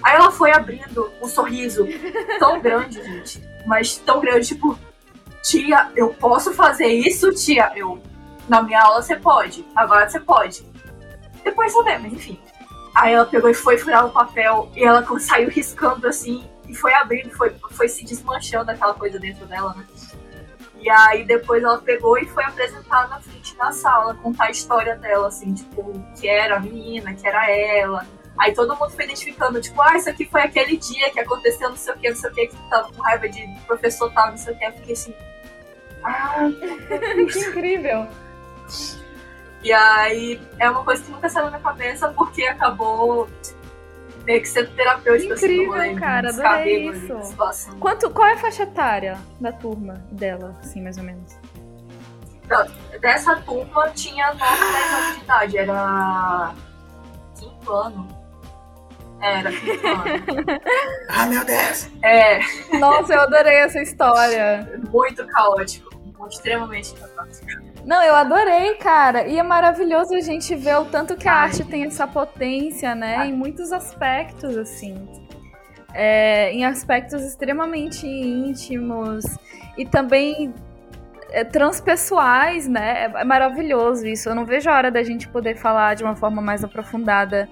Aí 0.03 0.17
ela 0.17 0.31
foi 0.31 0.53
abrindo 0.53 1.13
um 1.21 1.29
sorriso 1.29 1.87
tão 2.39 2.61
grande, 2.61 3.03
gente, 3.03 3.43
mas 3.67 3.97
tão 3.99 4.21
grande, 4.21 4.49
tipo, 4.49 4.79
tia, 5.43 5.91
eu 5.95 6.13
posso 6.15 6.53
fazer 6.53 6.89
isso, 6.89 7.33
tia? 7.33 7.73
Eu, 7.75 8.03
na 8.49 8.63
minha 8.63 8.83
aula 8.83 9.03
você 9.03 9.17
pode, 9.17 9.65
agora 9.77 10.09
você 10.09 10.21
pode. 10.21 10.65
Depois 11.45 11.73
lembro, 11.85 12.09
enfim. 12.09 12.41
Aí 12.95 13.15
ela 13.15 13.25
pegou 13.25 13.49
e 13.49 13.55
foi 13.55 13.79
furar 13.79 14.07
o 14.07 14.11
papel 14.11 14.71
e 14.75 14.85
ela 14.85 15.05
saiu 15.19 15.49
riscando 15.49 16.07
assim 16.07 16.45
e 16.69 16.75
foi 16.75 16.93
abrindo, 16.95 17.31
foi, 17.31 17.55
foi 17.71 17.89
se 17.89 18.05
desmanchando 18.05 18.71
aquela 18.71 18.95
coisa 18.95 19.19
dentro 19.19 19.47
dela, 19.47 19.75
né? 19.75 19.87
E 20.79 20.91
aí 20.91 21.25
depois 21.25 21.63
ela 21.63 21.79
pegou 21.79 22.19
e 22.19 22.27
foi 22.27 22.45
apresentar 22.45 23.09
na 23.09 23.21
frente 23.21 23.57
da 23.57 23.71
sala, 23.71 24.15
contar 24.15 24.47
a 24.47 24.51
história 24.51 24.97
dela, 24.97 25.29
assim, 25.29 25.55
tipo, 25.55 25.93
que 26.19 26.29
era 26.29 26.57
a 26.57 26.61
menina, 26.61 27.15
que 27.15 27.27
era 27.27 27.49
ela. 27.51 28.05
Aí 28.39 28.55
todo 28.55 28.75
mundo 28.77 28.91
foi 28.91 29.05
identificando, 29.05 29.61
tipo, 29.61 29.81
ah, 29.83 29.97
isso 29.97 30.09
aqui 30.09 30.25
foi 30.27 30.43
aquele 30.43 30.77
dia 30.77 31.11
que 31.11 31.21
aconteceu 31.21 31.69
não 31.69 31.77
sei 31.77 31.95
o 31.95 31.99
que, 31.99 32.09
não 32.09 32.17
sei 32.17 32.31
o 32.31 32.35
que, 32.35 32.47
que 32.49 32.57
tava 32.71 32.91
com 32.93 33.03
raiva 33.03 33.29
de 33.29 33.47
professor 33.67 34.13
tal, 34.13 34.31
não 34.31 34.39
sei 34.39 34.55
o 34.55 34.59
que. 34.59 34.65
Eu 34.65 34.73
fiquei 34.73 34.93
assim. 34.95 35.15
Ah, 36.03 36.49
que 37.33 37.39
incrível! 37.39 38.09
E 39.63 39.73
aí 39.73 40.41
é 40.59 40.69
uma 40.69 40.83
coisa 40.83 41.03
que 41.03 41.11
nunca 41.11 41.29
saiu 41.29 41.45
na 41.45 41.51
minha 41.53 41.63
cabeça 41.63 42.09
porque 42.09 42.43
acabou 42.45 43.29
meio 44.25 44.41
que 44.41 44.49
sendo 44.49 44.71
terapêutico. 44.75 45.33
Assim, 45.35 45.47
Incrível, 45.47 45.75
assim, 45.75 45.95
cara, 45.97 46.29
adorei 46.31 46.89
isso. 46.89 47.37
Quanto, 47.79 48.11
qual 48.11 48.29
é 48.29 48.33
a 48.33 48.39
faixa 48.39 48.65
etária 48.65 49.19
da 49.41 49.53
turma 49.53 50.05
dela, 50.11 50.59
assim, 50.61 50.83
mais 50.83 50.97
ou 50.99 51.05
menos? 51.05 51.37
Não, 52.49 52.67
dessa 53.01 53.37
turma 53.37 53.91
tinha 53.91 54.35
9, 54.35 54.41
10 54.41 54.93
anos 54.93 55.15
de 55.17 55.25
idade, 55.25 55.59
era 55.59 56.55
quinto 57.39 57.73
ano. 57.73 58.22
Era 59.23 59.51
ah, 61.09 61.27
meu 61.27 61.45
Deus! 61.45 61.89
É. 62.03 62.41
Nossa, 62.77 63.15
eu 63.15 63.21
adorei 63.21 63.55
essa 63.55 63.81
história. 63.81 64.69
Muito 64.91 65.25
caótico, 65.29 65.89
extremamente 66.29 66.93
caótico. 66.95 67.47
Não, 67.85 68.03
eu 68.03 68.17
adorei, 68.17 68.75
cara. 68.75 69.27
E 69.29 69.39
é 69.39 69.43
maravilhoso 69.43 70.15
a 70.15 70.21
gente 70.21 70.55
ver 70.57 70.77
o 70.77 70.85
tanto 70.87 71.17
que 71.17 71.29
a 71.29 71.35
Ai, 71.35 71.49
arte 71.49 71.65
tem 71.65 71.85
essa 71.85 72.07
potência, 72.07 72.97
né? 72.97 73.17
Ai. 73.19 73.29
Em 73.29 73.33
muitos 73.33 73.73
aspectos, 73.73 74.57
assim. 74.57 75.09
É, 75.95 76.53
em 76.53 76.65
aspectos 76.65 77.23
extremamente 77.23 78.07
íntimos 78.07 79.25
e 79.77 79.85
também 79.85 80.53
é, 81.31 81.45
transpessoais, 81.45 82.67
né? 82.67 83.05
É, 83.05 83.21
é 83.21 83.25
maravilhoso 83.25 84.07
isso. 84.07 84.29
Eu 84.29 84.35
não 84.35 84.45
vejo 84.45 84.69
a 84.69 84.77
hora 84.77 84.91
da 84.91 85.03
gente 85.03 85.29
poder 85.29 85.57
falar 85.57 85.95
de 85.95 86.03
uma 86.03 86.17
forma 86.17 86.43
mais 86.43 86.65
aprofundada 86.65 87.49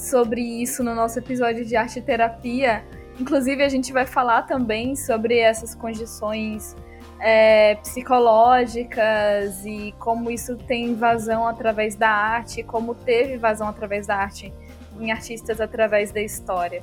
sobre 0.00 0.40
isso 0.40 0.82
no 0.82 0.94
nosso 0.94 1.18
episódio 1.18 1.64
de 1.64 1.76
arte 1.76 2.00
terapia. 2.00 2.84
Inclusive, 3.18 3.62
a 3.62 3.68
gente 3.68 3.92
vai 3.92 4.06
falar 4.06 4.42
também 4.42 4.96
sobre 4.96 5.38
essas 5.38 5.74
condições 5.74 6.74
é, 7.20 7.74
psicológicas 7.76 9.64
e 9.66 9.94
como 9.98 10.30
isso 10.30 10.56
tem 10.56 10.94
vazão 10.94 11.46
através 11.46 11.94
da 11.94 12.08
arte, 12.08 12.62
como 12.62 12.94
teve 12.94 13.36
vazão 13.36 13.68
através 13.68 14.06
da 14.06 14.16
arte 14.16 14.52
em 14.98 15.12
artistas 15.12 15.60
através 15.60 16.10
da 16.10 16.20
história. 16.20 16.82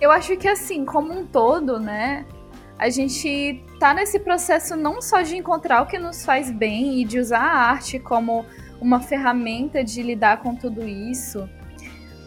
Eu 0.00 0.10
acho 0.10 0.36
que 0.36 0.48
assim, 0.48 0.84
como 0.84 1.12
um 1.12 1.26
todo, 1.26 1.78
né, 1.78 2.24
a 2.78 2.88
gente 2.88 3.62
tá 3.78 3.94
nesse 3.94 4.18
processo 4.18 4.74
não 4.74 5.00
só 5.00 5.22
de 5.22 5.36
encontrar 5.36 5.82
o 5.82 5.86
que 5.86 5.98
nos 5.98 6.24
faz 6.24 6.50
bem 6.50 7.00
e 7.00 7.04
de 7.04 7.18
usar 7.18 7.40
a 7.40 7.70
arte 7.70 7.98
como 7.98 8.44
uma 8.80 9.00
ferramenta 9.00 9.82
de 9.82 10.02
lidar 10.02 10.42
com 10.42 10.54
tudo 10.54 10.86
isso, 10.86 11.48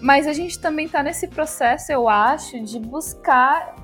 mas 0.02 0.28
a 0.28 0.34
gente 0.34 0.60
também 0.60 0.88
tá 0.88 1.04
nesse 1.04 1.28
processo, 1.28 1.92
eu 1.92 2.08
acho, 2.08 2.60
de 2.64 2.80
buscar 2.80 3.76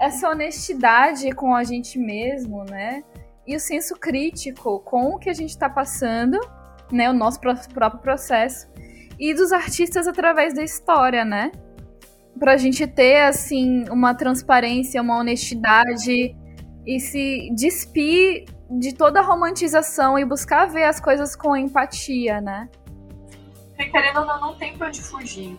essa 0.00 0.28
honestidade 0.28 1.30
com 1.32 1.54
a 1.54 1.62
gente 1.62 1.98
mesmo, 1.98 2.64
né? 2.64 3.04
E 3.46 3.54
o 3.54 3.60
senso 3.60 3.94
crítico 3.94 4.80
com 4.80 5.14
o 5.14 5.18
que 5.18 5.30
a 5.30 5.32
gente 5.32 5.50
está 5.50 5.68
passando, 5.70 6.38
né? 6.90 7.08
O 7.08 7.12
nosso 7.12 7.40
próprio 7.40 8.00
processo. 8.00 8.68
E 9.18 9.32
dos 9.34 9.52
artistas 9.52 10.08
através 10.08 10.54
da 10.54 10.62
história, 10.62 11.24
né? 11.24 11.52
Pra 12.38 12.56
gente 12.56 12.86
ter, 12.86 13.22
assim, 13.22 13.84
uma 13.90 14.14
transparência, 14.14 15.00
uma 15.00 15.18
honestidade 15.18 16.34
e 16.84 16.98
se 16.98 17.50
despir 17.54 18.46
de 18.68 18.94
toda 18.94 19.20
a 19.20 19.22
romantização 19.22 20.18
e 20.18 20.24
buscar 20.24 20.66
ver 20.66 20.84
as 20.84 20.98
coisas 20.98 21.36
com 21.36 21.56
empatia, 21.56 22.40
né? 22.40 22.68
Porque 23.82 23.90
querendo 23.90 24.20
ou 24.20 24.26
não, 24.26 24.40
não 24.40 24.54
tem 24.54 24.78
pra 24.78 24.86
onde 24.86 25.02
fugir 25.02 25.58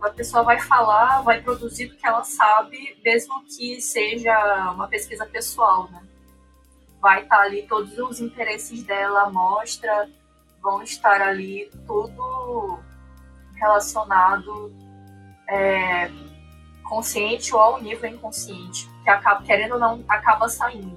a 0.00 0.10
pessoa 0.10 0.44
vai 0.44 0.60
falar, 0.60 1.22
vai 1.22 1.40
produzir 1.40 1.86
o 1.86 1.96
que 1.96 2.06
ela 2.06 2.22
sabe, 2.22 2.96
mesmo 3.04 3.44
que 3.44 3.80
seja 3.80 4.72
uma 4.72 4.86
pesquisa 4.86 5.26
pessoal, 5.26 5.88
né? 5.90 6.02
Vai 7.00 7.22
estar 7.22 7.40
ali 7.40 7.62
todos 7.62 7.98
os 7.98 8.20
interesses 8.20 8.82
dela, 8.84 9.30
mostra, 9.30 10.08
vão 10.62 10.82
estar 10.82 11.20
ali 11.20 11.70
tudo 11.86 12.78
relacionado 13.56 14.72
é, 15.48 16.10
consciente 16.84 17.54
ou 17.54 17.60
ao 17.60 17.82
nível 17.82 18.08
inconsciente, 18.08 18.88
que 19.02 19.10
acaba, 19.10 19.42
querendo 19.42 19.72
ou 19.72 19.80
não, 19.80 20.04
acaba 20.08 20.48
saindo. 20.48 20.96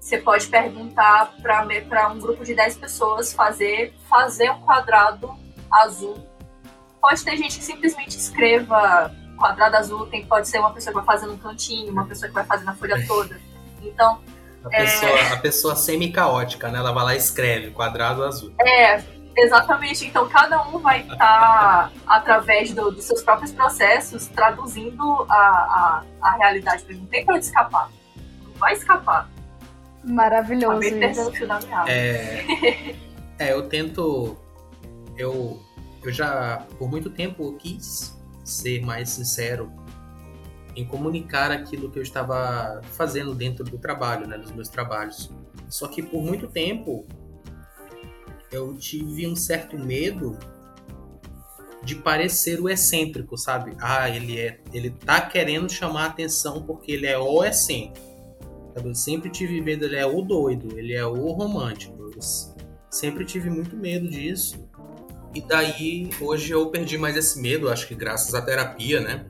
você 0.00 0.18
pode 0.18 0.46
perguntar 0.46 1.34
para 1.42 2.08
um 2.12 2.20
grupo 2.20 2.44
de 2.44 2.54
10 2.54 2.76
pessoas 2.76 3.32
fazer, 3.32 3.92
fazer 4.08 4.50
um 4.50 4.60
quadrado 4.60 5.43
azul. 5.82 6.16
Pode 7.00 7.22
ter 7.24 7.36
gente 7.36 7.58
que 7.58 7.64
simplesmente 7.64 8.16
escreva 8.16 9.14
quadrado 9.36 9.76
azul, 9.76 10.06
tem, 10.06 10.24
pode 10.24 10.48
ser 10.48 10.58
uma 10.58 10.72
pessoa 10.72 10.92
que 10.92 11.04
vai 11.04 11.06
fazer 11.06 11.26
no 11.26 11.36
cantinho, 11.38 11.92
uma 11.92 12.06
pessoa 12.06 12.28
que 12.28 12.34
vai 12.34 12.44
fazer 12.44 12.64
na 12.64 12.74
folha 12.74 13.04
toda. 13.06 13.38
Então. 13.82 14.20
A 14.64 14.68
pessoa, 14.70 15.10
é... 15.10 15.32
a 15.32 15.36
pessoa 15.36 15.76
semi-caótica, 15.76 16.68
né? 16.68 16.78
Ela 16.78 16.92
vai 16.92 17.04
lá 17.04 17.14
e 17.14 17.18
escreve 17.18 17.70
quadrado 17.70 18.24
azul. 18.24 18.54
É, 18.58 19.02
exatamente. 19.36 20.06
Então 20.06 20.26
cada 20.28 20.62
um 20.68 20.78
vai 20.78 21.02
estar, 21.02 21.18
tá, 21.18 21.90
através 22.06 22.72
do, 22.72 22.90
dos 22.90 23.04
seus 23.04 23.22
próprios 23.22 23.52
processos, 23.52 24.26
traduzindo 24.28 25.26
a, 25.28 25.34
a, 25.34 26.02
a 26.22 26.36
realidade. 26.36 26.84
Não 26.94 27.06
tem 27.06 27.24
pra 27.26 27.34
onde 27.34 27.44
escapar. 27.44 27.90
Não 28.42 28.52
vai 28.54 28.72
escapar. 28.72 29.28
Maravilhoso. 30.02 30.82
isso. 30.82 31.32
É, 31.86 32.44
é, 33.38 33.52
eu 33.52 33.68
tento. 33.68 34.38
Eu, 35.16 35.60
eu 36.02 36.12
já, 36.12 36.66
por 36.78 36.88
muito 36.88 37.10
tempo, 37.10 37.56
quis 37.56 38.18
ser 38.44 38.82
mais 38.82 39.10
sincero 39.10 39.72
em 40.76 40.84
comunicar 40.84 41.50
aquilo 41.50 41.90
que 41.90 41.98
eu 41.98 42.02
estava 42.02 42.80
fazendo 42.92 43.34
dentro 43.34 43.64
do 43.64 43.78
trabalho, 43.78 44.26
né, 44.26 44.36
dos 44.36 44.50
meus 44.52 44.68
trabalhos. 44.68 45.30
Só 45.68 45.86
que 45.88 46.02
por 46.02 46.22
muito 46.22 46.48
tempo 46.48 47.06
eu 48.50 48.74
tive 48.74 49.26
um 49.26 49.36
certo 49.36 49.78
medo 49.78 50.38
de 51.82 51.94
parecer 51.94 52.60
o 52.60 52.68
excêntrico, 52.68 53.36
sabe? 53.36 53.76
Ah, 53.78 54.08
ele 54.08 54.38
é, 54.40 54.60
ele 54.72 54.90
tá 54.90 55.20
querendo 55.20 55.70
chamar 55.70 56.06
atenção 56.06 56.62
porque 56.62 56.92
ele 56.92 57.06
é 57.06 57.18
o 57.18 57.44
excêntrico. 57.44 58.14
Eu 58.74 58.94
sempre 58.94 59.30
tive 59.30 59.60
medo, 59.60 59.84
ele 59.84 59.96
é 59.96 60.06
o 60.06 60.20
doido, 60.22 60.76
ele 60.78 60.94
é 60.94 61.06
o 61.06 61.30
romântico. 61.32 62.10
Eu 62.10 62.20
sempre 62.90 63.24
tive 63.24 63.48
muito 63.48 63.76
medo 63.76 64.08
disso. 64.08 64.63
E 65.34 65.40
daí, 65.40 66.10
hoje 66.20 66.52
eu 66.52 66.70
perdi 66.70 66.96
mais 66.96 67.16
esse 67.16 67.40
medo, 67.40 67.68
acho 67.68 67.88
que 67.88 67.94
graças 67.94 68.34
à 68.34 68.40
terapia, 68.40 69.00
né? 69.00 69.26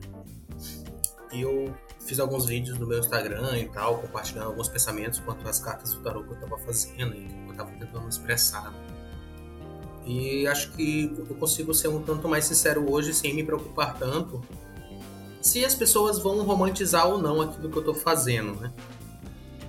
E 1.31 1.41
eu 1.41 1.73
fiz 2.05 2.19
alguns 2.19 2.45
vídeos 2.45 2.77
no 2.77 2.85
meu 2.85 2.99
Instagram 2.99 3.57
e 3.57 3.67
tal, 3.69 3.97
compartilhando 3.97 4.45
alguns 4.45 4.69
pensamentos 4.69 5.19
quanto 5.19 5.47
às 5.47 5.59
cartas 5.59 5.93
do 5.95 6.01
tarot 6.01 6.27
que 6.27 6.33
eu 6.33 6.39
tava 6.39 6.57
fazendo 6.59 7.15
e 7.15 7.25
que 7.25 7.49
eu 7.49 7.55
tava 7.55 7.71
tentando 7.71 8.07
expressar. 8.07 8.71
E 10.05 10.45
acho 10.45 10.71
que 10.73 11.11
eu 11.17 11.35
consigo 11.35 11.73
ser 11.73 11.87
um 11.87 12.01
tanto 12.03 12.29
mais 12.29 12.45
sincero 12.45 12.91
hoje 12.91 13.11
sem 13.11 13.33
me 13.33 13.43
preocupar 13.43 13.97
tanto 13.97 14.39
se 15.41 15.65
as 15.65 15.73
pessoas 15.73 16.19
vão 16.19 16.43
romantizar 16.43 17.07
ou 17.07 17.17
não 17.17 17.41
aquilo 17.41 17.71
que 17.71 17.77
eu 17.77 17.83
tô 17.83 17.93
fazendo, 17.93 18.59
né? 18.59 18.71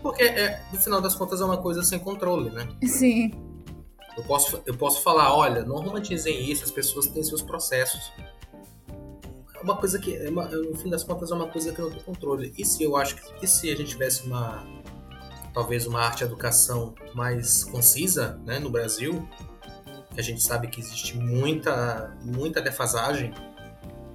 Porque, 0.02 0.22
é, 0.22 0.62
no 0.72 0.78
final 0.78 1.00
das 1.00 1.14
contas, 1.14 1.40
é 1.40 1.44
uma 1.44 1.56
coisa 1.56 1.82
sem 1.82 1.98
controle, 1.98 2.50
né? 2.50 2.68
Sim. 2.84 3.30
Eu 4.16 4.24
posso, 4.24 4.62
eu 4.64 4.74
posso 4.76 5.02
falar, 5.02 5.34
olha, 5.34 5.62
não 5.64 5.76
romantizem 5.76 6.50
isso, 6.50 6.64
as 6.64 6.70
pessoas 6.70 7.06
têm 7.06 7.22
seus 7.22 7.42
processos. 7.42 8.12
É 9.54 9.60
uma 9.62 9.76
coisa 9.76 9.98
que, 9.98 10.16
é 10.16 10.28
uma, 10.30 10.46
no 10.46 10.76
fim 10.76 10.88
das 10.88 11.04
contas, 11.04 11.30
é 11.30 11.34
uma 11.34 11.48
coisa 11.48 11.72
que 11.72 11.78
eu 11.78 11.86
não 11.86 11.92
tenho 11.92 12.04
controle. 12.04 12.54
E 12.56 12.64
se 12.64 12.82
eu 12.82 12.96
acho 12.96 13.16
que, 13.16 13.44
e 13.44 13.46
se 13.46 13.70
a 13.70 13.76
gente 13.76 13.90
tivesse 13.90 14.26
uma, 14.26 14.66
talvez 15.52 15.86
uma 15.86 16.00
arte 16.00 16.24
educação 16.24 16.94
mais 17.14 17.64
concisa, 17.64 18.40
né, 18.44 18.58
no 18.58 18.70
Brasil, 18.70 19.28
que 20.14 20.20
a 20.20 20.22
gente 20.22 20.42
sabe 20.42 20.68
que 20.68 20.80
existe 20.80 21.16
muita, 21.16 22.16
muita 22.22 22.60
defasagem 22.62 23.34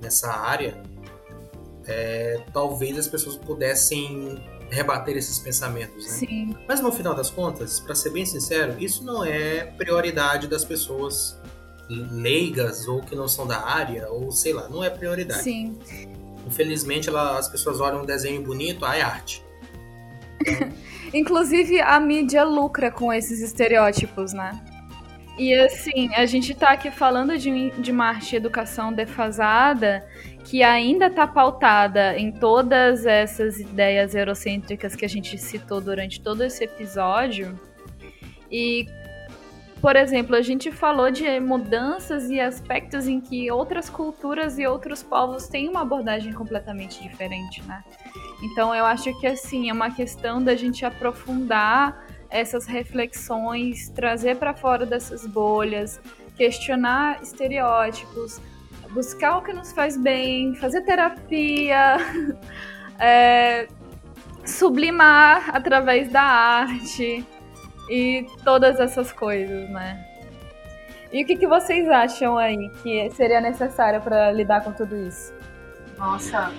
nessa 0.02 0.32
área, 0.32 0.82
é, 1.86 2.44
talvez 2.52 2.98
as 2.98 3.07
pessoas 3.07 3.38
pudessem 3.38 4.44
rebater 4.72 5.18
esses 5.18 5.38
pensamentos, 5.38 6.06
né? 6.06 6.11
Sim. 6.11 6.57
Mas 6.68 6.80
no 6.80 6.91
final 6.91 7.14
das 7.14 7.30
contas, 7.30 7.80
para 7.80 7.93
ser 7.93 8.11
bem 8.11 8.26
sincero, 8.26 8.81
isso 8.81 9.03
não 9.03 9.23
é 9.23 9.65
prioridade 9.65 10.48
das 10.48 10.64
pessoas 10.64 11.38
leigas 11.89 12.88
ou 12.88 13.02
que 13.02 13.15
não 13.15 13.27
são 13.27 13.45
da 13.45 13.65
área, 13.65 14.10
ou 14.10 14.31
sei 14.31 14.53
lá, 14.53 14.69
não 14.69 14.84
é 14.84 14.89
prioridade. 14.89 15.43
Sim. 15.43 15.77
Infelizmente, 16.48 17.10
ela, 17.10 17.38
as 17.38 17.49
pessoas 17.49 17.80
olham 17.81 18.03
um 18.03 18.06
desenho 18.06 18.41
bonito, 18.41 18.85
ah, 18.85 18.95
é 18.95 19.02
arte. 19.02 19.43
Inclusive, 21.14 21.81
a 21.81 21.99
mídia 21.99 22.43
lucra 22.43 22.89
com 22.89 23.11
esses 23.11 23.41
estereótipos, 23.41 24.31
né? 24.31 24.60
E 25.38 25.53
assim, 25.53 26.14
a 26.15 26.26
gente 26.26 26.53
tá 26.53 26.69
aqui 26.69 26.91
falando 26.91 27.38
de, 27.38 27.72
de 27.72 27.91
uma 27.91 28.06
arte 28.06 28.31
de 28.31 28.35
educação 28.35 28.93
defasada 28.93 30.06
que 30.43 30.63
ainda 30.63 31.07
está 31.07 31.27
pautada 31.27 32.18
em 32.18 32.31
todas 32.31 33.05
essas 33.05 33.59
ideias 33.59 34.15
eurocêntricas 34.15 34.95
que 34.95 35.05
a 35.05 35.09
gente 35.09 35.38
citou 35.38 35.80
durante 35.80 36.19
todo 36.22 36.43
esse 36.43 36.63
episódio. 36.63 37.59
E, 38.51 38.88
por 39.80 39.95
exemplo, 39.95 40.35
a 40.35 40.41
gente 40.41 40.72
falou 40.72 41.09
de 41.09 41.39
mudanças 41.39 42.30
e 42.30 42.39
aspectos 42.39 43.07
em 43.07 43.22
que 43.22 43.49
outras 43.51 43.89
culturas 43.89 44.59
e 44.59 44.68
outros 44.68 45.01
povos 45.01 45.47
têm 45.47 45.69
uma 45.69 45.81
abordagem 45.81 46.34
completamente 46.34 47.01
diferente, 47.01 47.61
né? 47.63 47.84
Então, 48.43 48.73
eu 48.73 48.85
acho 48.85 49.18
que 49.19 49.27
assim 49.27 49.69
é 49.69 49.73
uma 49.73 49.91
questão 49.91 50.43
da 50.43 50.55
gente 50.55 50.84
aprofundar 50.85 52.05
essas 52.30 52.65
reflexões, 52.65 53.89
trazer 53.89 54.38
para 54.38 54.53
fora 54.53 54.85
dessas 54.85 55.27
bolhas, 55.27 55.99
questionar 56.35 57.22
estereótipos, 57.22 58.41
buscar 58.93 59.38
o 59.38 59.41
que 59.41 59.53
nos 59.53 59.72
faz 59.72 59.97
bem, 59.97 60.55
fazer 60.55 60.81
terapia, 60.81 61.97
é, 62.99 63.68
sublimar 64.45 65.55
através 65.55 66.11
da 66.11 66.22
arte 66.22 67.26
e 67.89 68.26
todas 68.43 68.80
essas 68.80 69.11
coisas, 69.11 69.69
né? 69.69 70.07
E 71.11 71.23
o 71.23 71.27
que, 71.27 71.35
que 71.35 71.47
vocês 71.47 71.89
acham 71.89 72.38
aí 72.38 72.69
que 72.81 73.09
seria 73.11 73.41
necessário 73.41 74.01
para 74.01 74.31
lidar 74.31 74.63
com 74.63 74.72
tudo 74.72 74.95
isso? 74.95 75.34
Nossa, 75.97 76.51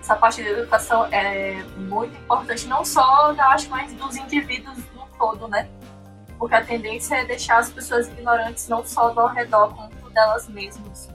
essa 0.00 0.16
parte 0.16 0.42
da 0.42 0.50
educação 0.50 1.06
é 1.12 1.62
muito 1.76 2.16
importante, 2.16 2.66
não 2.66 2.84
só 2.84 3.32
da 3.32 3.46
arte, 3.46 3.68
mas 3.68 3.92
dos 3.92 4.16
indivíduos 4.16 4.78
no 4.94 5.06
todo, 5.16 5.46
né? 5.48 5.68
Porque 6.38 6.56
a 6.56 6.64
tendência 6.64 7.14
é 7.14 7.24
deixar 7.24 7.58
as 7.58 7.70
pessoas 7.70 8.08
ignorantes 8.08 8.68
não 8.68 8.84
só 8.84 9.12
ao 9.18 9.28
redor, 9.28 9.72
como 9.74 9.93
delas 10.14 10.48
mesmas. 10.48 11.10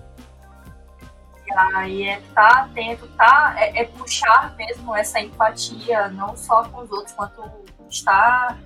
E 1.48 1.54
aí 1.58 2.04
é 2.04 2.20
estar 2.20 2.50
tá 2.50 2.62
atento, 2.62 3.08
tá, 3.18 3.56
é, 3.58 3.82
é, 3.82 3.86
puxar 3.86 4.56
mesmo 4.56 4.96
essa 4.96 5.20
empatia, 5.20 6.08
não 6.10 6.38
só 6.38 6.64
com 6.70 6.82
os 6.82 6.92
outros, 6.92 7.16
quanto 7.16 7.44
estar 7.90 8.60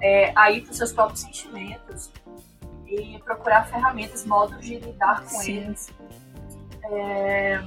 é, 0.00 0.32
aí 0.36 0.60
para 0.60 0.70
os 0.70 0.76
seus 0.76 0.92
próprios 0.92 1.20
sentimentos 1.20 2.10
e 2.86 3.18
procurar 3.24 3.66
ferramentas, 3.66 4.24
modos 4.24 4.60
de 4.60 4.78
lidar 4.78 5.22
com 5.22 5.40
Sim. 5.40 5.56
eles. 5.56 5.92
É, 6.84 7.62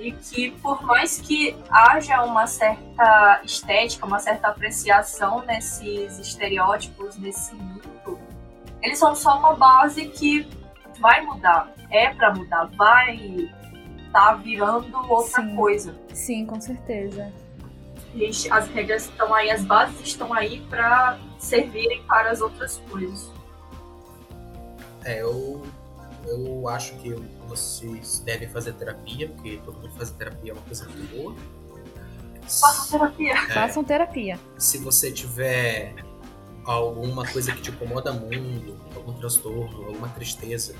e 0.00 0.12
que 0.12 0.50
por 0.62 0.82
mais 0.82 1.20
que 1.20 1.54
haja 1.70 2.22
uma 2.24 2.46
certa 2.46 3.42
estética, 3.44 4.06
uma 4.06 4.18
certa 4.18 4.48
apreciação 4.48 5.44
nesses 5.44 6.18
estereótipos, 6.18 7.18
nesse 7.18 7.54
mito, 7.54 7.89
eles 8.82 8.98
são 8.98 9.14
só 9.14 9.38
uma 9.38 9.54
base 9.54 10.06
que 10.08 10.48
vai 11.00 11.20
mudar, 11.22 11.72
é 11.90 12.12
para 12.14 12.34
mudar, 12.34 12.64
vai 12.76 13.50
tá 14.12 14.34
virando 14.34 14.96
outra 15.08 15.42
Sim. 15.42 15.56
coisa. 15.56 15.94
Sim, 16.12 16.46
com 16.46 16.60
certeza. 16.60 17.32
as 18.50 18.68
regras 18.68 19.04
estão 19.04 19.32
aí, 19.32 19.50
as 19.50 19.64
bases 19.64 20.00
estão 20.00 20.32
aí 20.34 20.60
para 20.68 21.18
servirem 21.38 22.02
para 22.04 22.30
as 22.30 22.40
outras 22.40 22.78
coisas. 22.90 23.30
É, 25.04 25.22
eu, 25.22 25.62
eu 26.26 26.68
acho 26.68 26.94
que 26.96 27.10
vocês 27.46 28.20
devem 28.20 28.48
fazer 28.48 28.72
terapia, 28.74 29.28
porque 29.28 29.60
todo 29.64 29.78
mundo 29.80 29.92
faz 29.92 30.10
terapia 30.10 30.50
é 30.50 30.54
uma 30.54 30.62
coisa 30.62 30.84
muito 30.88 31.16
boa. 31.16 31.36
Façam 32.42 32.98
terapia. 32.98 33.32
É, 33.32 33.54
Façam 33.54 33.84
terapia. 33.84 34.40
Se 34.58 34.78
você 34.78 35.12
tiver 35.12 35.94
alguma 36.64 37.26
coisa 37.26 37.52
que 37.52 37.62
te 37.62 37.70
incomoda 37.70 38.12
muito, 38.12 38.76
algum 38.94 39.12
transtorno, 39.14 39.86
alguma 39.86 40.08
tristeza, 40.08 40.74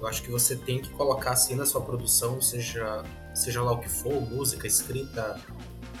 eu 0.00 0.08
acho 0.08 0.22
que 0.22 0.30
você 0.30 0.56
tem 0.56 0.80
que 0.80 0.90
colocar 0.90 1.32
assim 1.32 1.54
na 1.54 1.64
sua 1.64 1.80
produção, 1.80 2.40
seja, 2.40 3.02
seja 3.34 3.62
lá 3.62 3.72
o 3.72 3.78
que 3.78 3.88
for, 3.88 4.20
música, 4.20 4.66
escrita, 4.66 5.40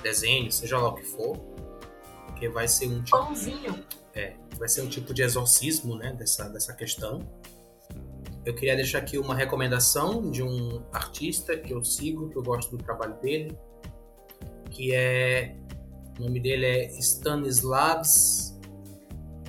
desenho, 0.02 0.52
seja 0.52 0.78
lá 0.78 0.88
o 0.88 0.94
que 0.94 1.04
for, 1.04 1.38
porque 2.26 2.48
vai 2.48 2.68
ser 2.68 2.88
um 2.88 3.02
tipo, 3.02 3.16
Pãozinho. 3.16 3.84
É, 4.14 4.34
vai 4.58 4.68
ser 4.68 4.82
um 4.82 4.88
tipo 4.88 5.14
de 5.14 5.22
exorcismo, 5.22 5.96
né, 5.96 6.12
dessa, 6.12 6.48
dessa 6.48 6.72
questão. 6.74 7.26
Eu 8.44 8.54
queria 8.54 8.76
deixar 8.76 8.98
aqui 8.98 9.16
uma 9.16 9.34
recomendação 9.34 10.30
de 10.30 10.42
um 10.42 10.84
artista 10.92 11.56
que 11.56 11.72
eu 11.72 11.82
sigo, 11.82 12.28
que 12.28 12.36
eu 12.36 12.42
gosto 12.42 12.76
do 12.76 12.84
trabalho 12.84 13.14
dele, 13.20 13.56
que 14.70 14.94
é 14.94 15.56
o 16.18 16.24
nome 16.24 16.40
dele 16.40 16.66
é 16.66 16.86
Stanislavs 16.98 18.53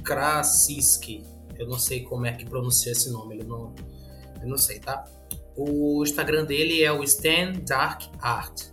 Krasiski. 0.05 1.25
Eu 1.57 1.67
não 1.67 1.79
sei 1.79 2.03
como 2.03 2.25
é 2.25 2.33
que 2.33 2.45
pronuncia 2.45 2.91
esse 2.91 3.09
nome, 3.09 3.35
ele 3.35 3.43
não, 3.43 3.73
eu 4.41 4.47
não 4.47 4.57
sei, 4.57 4.79
tá? 4.79 5.03
O 5.57 6.03
Instagram 6.03 6.45
dele 6.45 6.83
é 6.83 6.91
o 6.91 7.03
Stan 7.03 7.53
Dark 7.67 8.03
Art. 8.19 8.63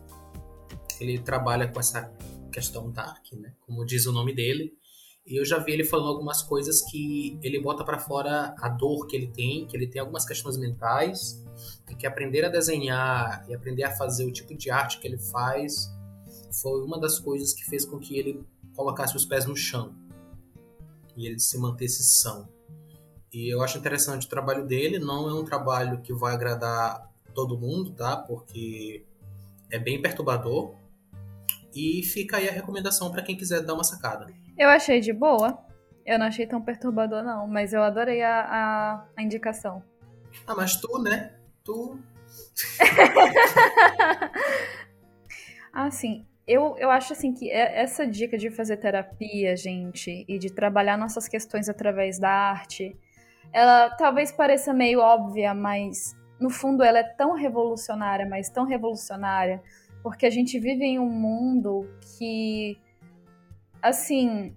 Ele 1.00 1.18
trabalha 1.18 1.66
com 1.66 1.80
essa 1.80 2.12
questão 2.52 2.90
dark, 2.90 3.32
né? 3.32 3.54
Como 3.60 3.84
diz 3.84 4.06
o 4.06 4.12
nome 4.12 4.34
dele. 4.34 4.72
E 5.24 5.40
eu 5.40 5.44
já 5.44 5.58
vi 5.58 5.72
ele 5.72 5.84
falando 5.84 6.08
algumas 6.08 6.42
coisas 6.42 6.82
que 6.82 7.38
ele 7.42 7.60
bota 7.60 7.84
para 7.84 7.98
fora 7.98 8.54
a 8.58 8.68
dor 8.68 9.06
que 9.06 9.16
ele 9.16 9.28
tem, 9.28 9.66
que 9.66 9.76
ele 9.76 9.86
tem 9.86 10.00
algumas 10.00 10.24
questões 10.24 10.56
mentais, 10.56 11.42
e 11.88 11.94
que 11.94 12.06
aprender 12.06 12.44
a 12.44 12.48
desenhar 12.48 13.44
e 13.48 13.54
aprender 13.54 13.84
a 13.84 13.92
fazer 13.92 14.24
o 14.24 14.32
tipo 14.32 14.54
de 14.56 14.70
arte 14.70 14.98
que 14.98 15.06
ele 15.06 15.18
faz 15.18 15.88
foi 16.60 16.82
uma 16.82 16.98
das 16.98 17.18
coisas 17.18 17.52
que 17.52 17.64
fez 17.64 17.84
com 17.84 17.98
que 17.98 18.18
ele 18.18 18.44
colocasse 18.74 19.16
os 19.16 19.24
pés 19.24 19.46
no 19.46 19.56
chão 19.56 19.94
e 21.16 21.26
ele 21.26 21.38
se 21.38 21.58
mantesse 21.58 22.02
são. 22.02 22.48
E 23.32 23.52
eu 23.52 23.62
acho 23.62 23.78
interessante 23.78 24.26
o 24.26 24.30
trabalho 24.30 24.66
dele, 24.66 24.98
não 24.98 25.28
é 25.28 25.34
um 25.34 25.44
trabalho 25.44 26.00
que 26.02 26.12
vai 26.12 26.34
agradar 26.34 27.10
todo 27.34 27.58
mundo, 27.58 27.92
tá? 27.92 28.16
Porque 28.16 29.04
é 29.70 29.78
bem 29.78 30.02
perturbador. 30.02 30.74
E 31.74 32.02
fica 32.02 32.36
aí 32.36 32.48
a 32.48 32.52
recomendação 32.52 33.10
para 33.10 33.22
quem 33.22 33.36
quiser 33.36 33.62
dar 33.62 33.72
uma 33.72 33.84
sacada. 33.84 34.26
Eu 34.58 34.68
achei 34.68 35.00
de 35.00 35.12
boa. 35.12 35.58
Eu 36.04 36.18
não 36.18 36.26
achei 36.26 36.46
tão 36.46 36.60
perturbador, 36.60 37.22
não, 37.22 37.46
mas 37.46 37.72
eu 37.72 37.82
adorei 37.82 38.22
a, 38.22 38.40
a, 38.42 39.06
a 39.16 39.22
indicação. 39.22 39.82
Ah, 40.46 40.54
mas 40.54 40.76
tu, 40.76 41.00
né? 41.00 41.34
Tu. 41.64 41.98
ah, 45.72 45.90
sim. 45.90 46.26
Eu, 46.46 46.76
eu 46.76 46.90
acho 46.90 47.12
assim 47.12 47.32
que 47.32 47.50
é, 47.50 47.80
essa 47.80 48.06
dica 48.06 48.36
de 48.36 48.50
fazer 48.50 48.76
terapia, 48.76 49.56
gente, 49.56 50.24
e 50.28 50.38
de 50.38 50.52
trabalhar 50.52 50.98
nossas 50.98 51.28
questões 51.28 51.68
através 51.68 52.18
da 52.18 52.30
arte, 52.30 52.96
ela 53.52 53.90
talvez 53.90 54.32
pareça 54.32 54.72
meio 54.72 55.00
óbvia, 55.00 55.54
mas 55.54 56.16
no 56.40 56.50
fundo 56.50 56.82
ela 56.82 56.98
é 56.98 57.04
tão 57.04 57.34
revolucionária, 57.34 58.26
mas 58.26 58.48
tão 58.48 58.64
revolucionária, 58.64 59.62
porque 60.02 60.26
a 60.26 60.30
gente 60.30 60.58
vive 60.58 60.84
em 60.84 60.98
um 60.98 61.08
mundo 61.08 61.88
que 62.18 62.76
assim, 63.80 64.56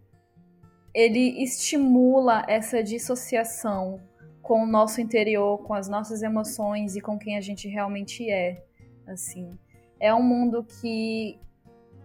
ele 0.94 1.44
estimula 1.44 2.46
essa 2.48 2.84
dissociação 2.84 4.00
com 4.42 4.64
o 4.64 4.68
nosso 4.68 5.02
interior, 5.02 5.58
com 5.64 5.74
as 5.74 5.90
nossas 5.90 6.22
emoções 6.22 6.96
e 6.96 7.02
com 7.02 7.18
quem 7.18 7.36
a 7.36 7.42
gente 7.42 7.68
realmente 7.68 8.30
é, 8.30 8.64
assim. 9.08 9.58
É 10.00 10.14
um 10.14 10.22
mundo 10.22 10.64
que 10.64 11.40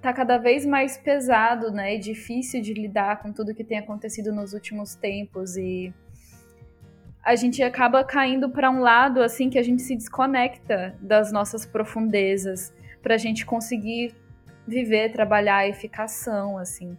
tá 0.00 0.12
cada 0.12 0.38
vez 0.38 0.64
mais 0.64 0.96
pesado, 0.96 1.70
né, 1.70 1.94
e 1.94 1.98
difícil 1.98 2.60
de 2.62 2.72
lidar 2.72 3.22
com 3.22 3.32
tudo 3.32 3.54
que 3.54 3.64
tem 3.64 3.78
acontecido 3.78 4.32
nos 4.32 4.52
últimos 4.52 4.94
tempos 4.94 5.56
e 5.56 5.92
a 7.22 7.36
gente 7.36 7.62
acaba 7.62 8.02
caindo 8.02 8.48
para 8.48 8.70
um 8.70 8.80
lado 8.80 9.22
assim 9.22 9.50
que 9.50 9.58
a 9.58 9.62
gente 9.62 9.82
se 9.82 9.94
desconecta 9.94 10.94
das 11.00 11.30
nossas 11.30 11.66
profundezas 11.66 12.72
para 13.02 13.14
a 13.14 13.18
gente 13.18 13.44
conseguir 13.44 14.14
viver, 14.66 15.12
trabalhar 15.12 15.58
a 15.58 15.68
eficação, 15.68 16.56
assim. 16.56 16.96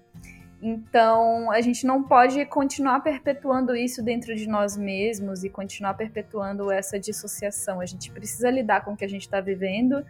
Então, 0.62 1.50
a 1.50 1.60
gente 1.60 1.88
não 1.88 2.04
pode 2.04 2.46
continuar 2.46 3.00
perpetuando 3.00 3.76
isso 3.76 4.04
dentro 4.04 4.36
de 4.36 4.48
nós 4.48 4.78
mesmos 4.78 5.44
e 5.44 5.50
continuar 5.50 5.96
perpetuando 5.96 6.72
essa 6.72 7.00
dissociação. 7.00 7.80
A 7.80 7.86
gente 7.86 8.12
precisa 8.12 8.52
lidar 8.52 8.86
com 8.86 8.94
o 8.94 8.98
que 8.98 9.06
a 9.06 9.10
gente 9.10 9.24
está 9.24 9.42
vivendo. 9.42 10.06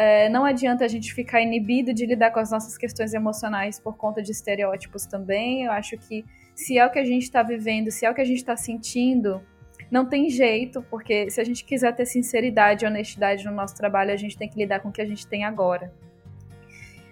É, 0.00 0.28
não 0.28 0.44
adianta 0.44 0.84
a 0.84 0.88
gente 0.88 1.12
ficar 1.12 1.40
inibido 1.40 1.92
de 1.92 2.06
lidar 2.06 2.30
com 2.30 2.38
as 2.38 2.52
nossas 2.52 2.78
questões 2.78 3.12
emocionais 3.12 3.80
por 3.80 3.96
conta 3.96 4.22
de 4.22 4.30
estereótipos 4.30 5.04
também. 5.06 5.64
Eu 5.64 5.72
acho 5.72 5.98
que 5.98 6.24
se 6.54 6.78
é 6.78 6.86
o 6.86 6.90
que 6.90 7.00
a 7.00 7.04
gente 7.04 7.24
está 7.24 7.42
vivendo, 7.42 7.90
se 7.90 8.06
é 8.06 8.10
o 8.10 8.14
que 8.14 8.20
a 8.20 8.24
gente 8.24 8.36
está 8.36 8.56
sentindo, 8.56 9.42
não 9.90 10.08
tem 10.08 10.30
jeito, 10.30 10.82
porque 10.88 11.28
se 11.32 11.40
a 11.40 11.44
gente 11.44 11.64
quiser 11.64 11.96
ter 11.96 12.06
sinceridade 12.06 12.84
e 12.84 12.88
honestidade 12.88 13.44
no 13.44 13.50
nosso 13.50 13.74
trabalho, 13.74 14.12
a 14.12 14.16
gente 14.16 14.38
tem 14.38 14.48
que 14.48 14.56
lidar 14.56 14.78
com 14.78 14.90
o 14.90 14.92
que 14.92 15.02
a 15.02 15.04
gente 15.04 15.26
tem 15.26 15.44
agora. 15.44 15.92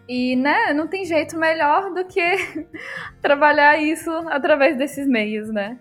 E, 0.08 0.36
né, 0.36 0.72
não 0.72 0.86
tem 0.86 1.04
jeito 1.04 1.36
melhor 1.36 1.92
do 1.92 2.04
que 2.04 2.22
trabalhar 3.20 3.82
isso 3.82 4.10
através 4.28 4.78
desses 4.78 5.08
meios, 5.08 5.48
né? 5.50 5.76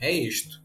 É 0.00 0.10
isto. 0.10 0.62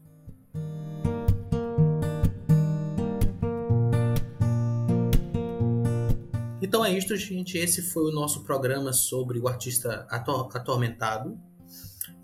Então 6.64 6.82
é 6.82 6.90
isto, 6.90 7.14
gente. 7.14 7.58
Esse 7.58 7.82
foi 7.82 8.04
o 8.04 8.10
nosso 8.10 8.42
programa 8.42 8.90
sobre 8.90 9.38
o 9.38 9.46
artista 9.46 10.06
ator 10.08 10.48
atormentado. 10.56 11.38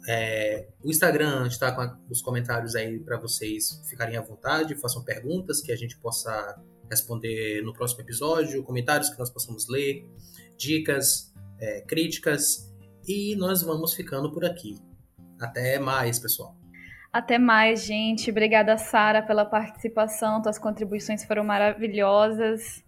É, 0.08 0.66
o 0.82 0.88
Instagram 0.88 1.46
está 1.46 1.70
com 1.72 1.94
os 2.10 2.22
comentários 2.22 2.74
aí 2.74 2.98
para 3.00 3.18
vocês 3.18 3.82
ficarem 3.86 4.16
à 4.16 4.22
vontade, 4.22 4.74
façam 4.76 5.04
perguntas 5.04 5.60
que 5.60 5.70
a 5.70 5.76
gente 5.76 5.94
possa 5.98 6.58
responder 6.90 7.62
no 7.62 7.74
próximo 7.74 8.00
episódio, 8.00 8.62
comentários 8.62 9.10
que 9.10 9.18
nós 9.18 9.28
possamos 9.28 9.68
ler, 9.68 10.08
dicas, 10.56 11.34
é, 11.60 11.82
críticas 11.82 12.72
e 13.06 13.36
nós 13.36 13.60
vamos 13.60 13.92
ficando 13.92 14.32
por 14.32 14.42
aqui. 14.46 14.78
Até 15.38 15.78
mais, 15.78 16.18
pessoal. 16.18 16.56
Até 17.12 17.38
mais, 17.38 17.84
gente. 17.84 18.30
Obrigada, 18.30 18.78
Sara, 18.78 19.20
pela 19.20 19.44
participação. 19.44 20.40
Tuas 20.40 20.58
contribuições 20.58 21.24
foram 21.24 21.44
maravilhosas. 21.44 22.82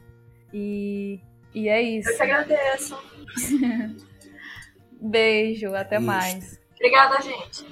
E, 0.51 1.21
e 1.55 1.69
é 1.69 1.81
isso. 1.81 2.11
Eu 2.11 2.17
que 2.17 2.23
agradeço. 2.23 2.99
Beijo, 5.01 5.75
até 5.75 5.97
isso. 5.97 6.07
mais. 6.07 6.61
Obrigada, 6.75 7.21
gente. 7.21 7.65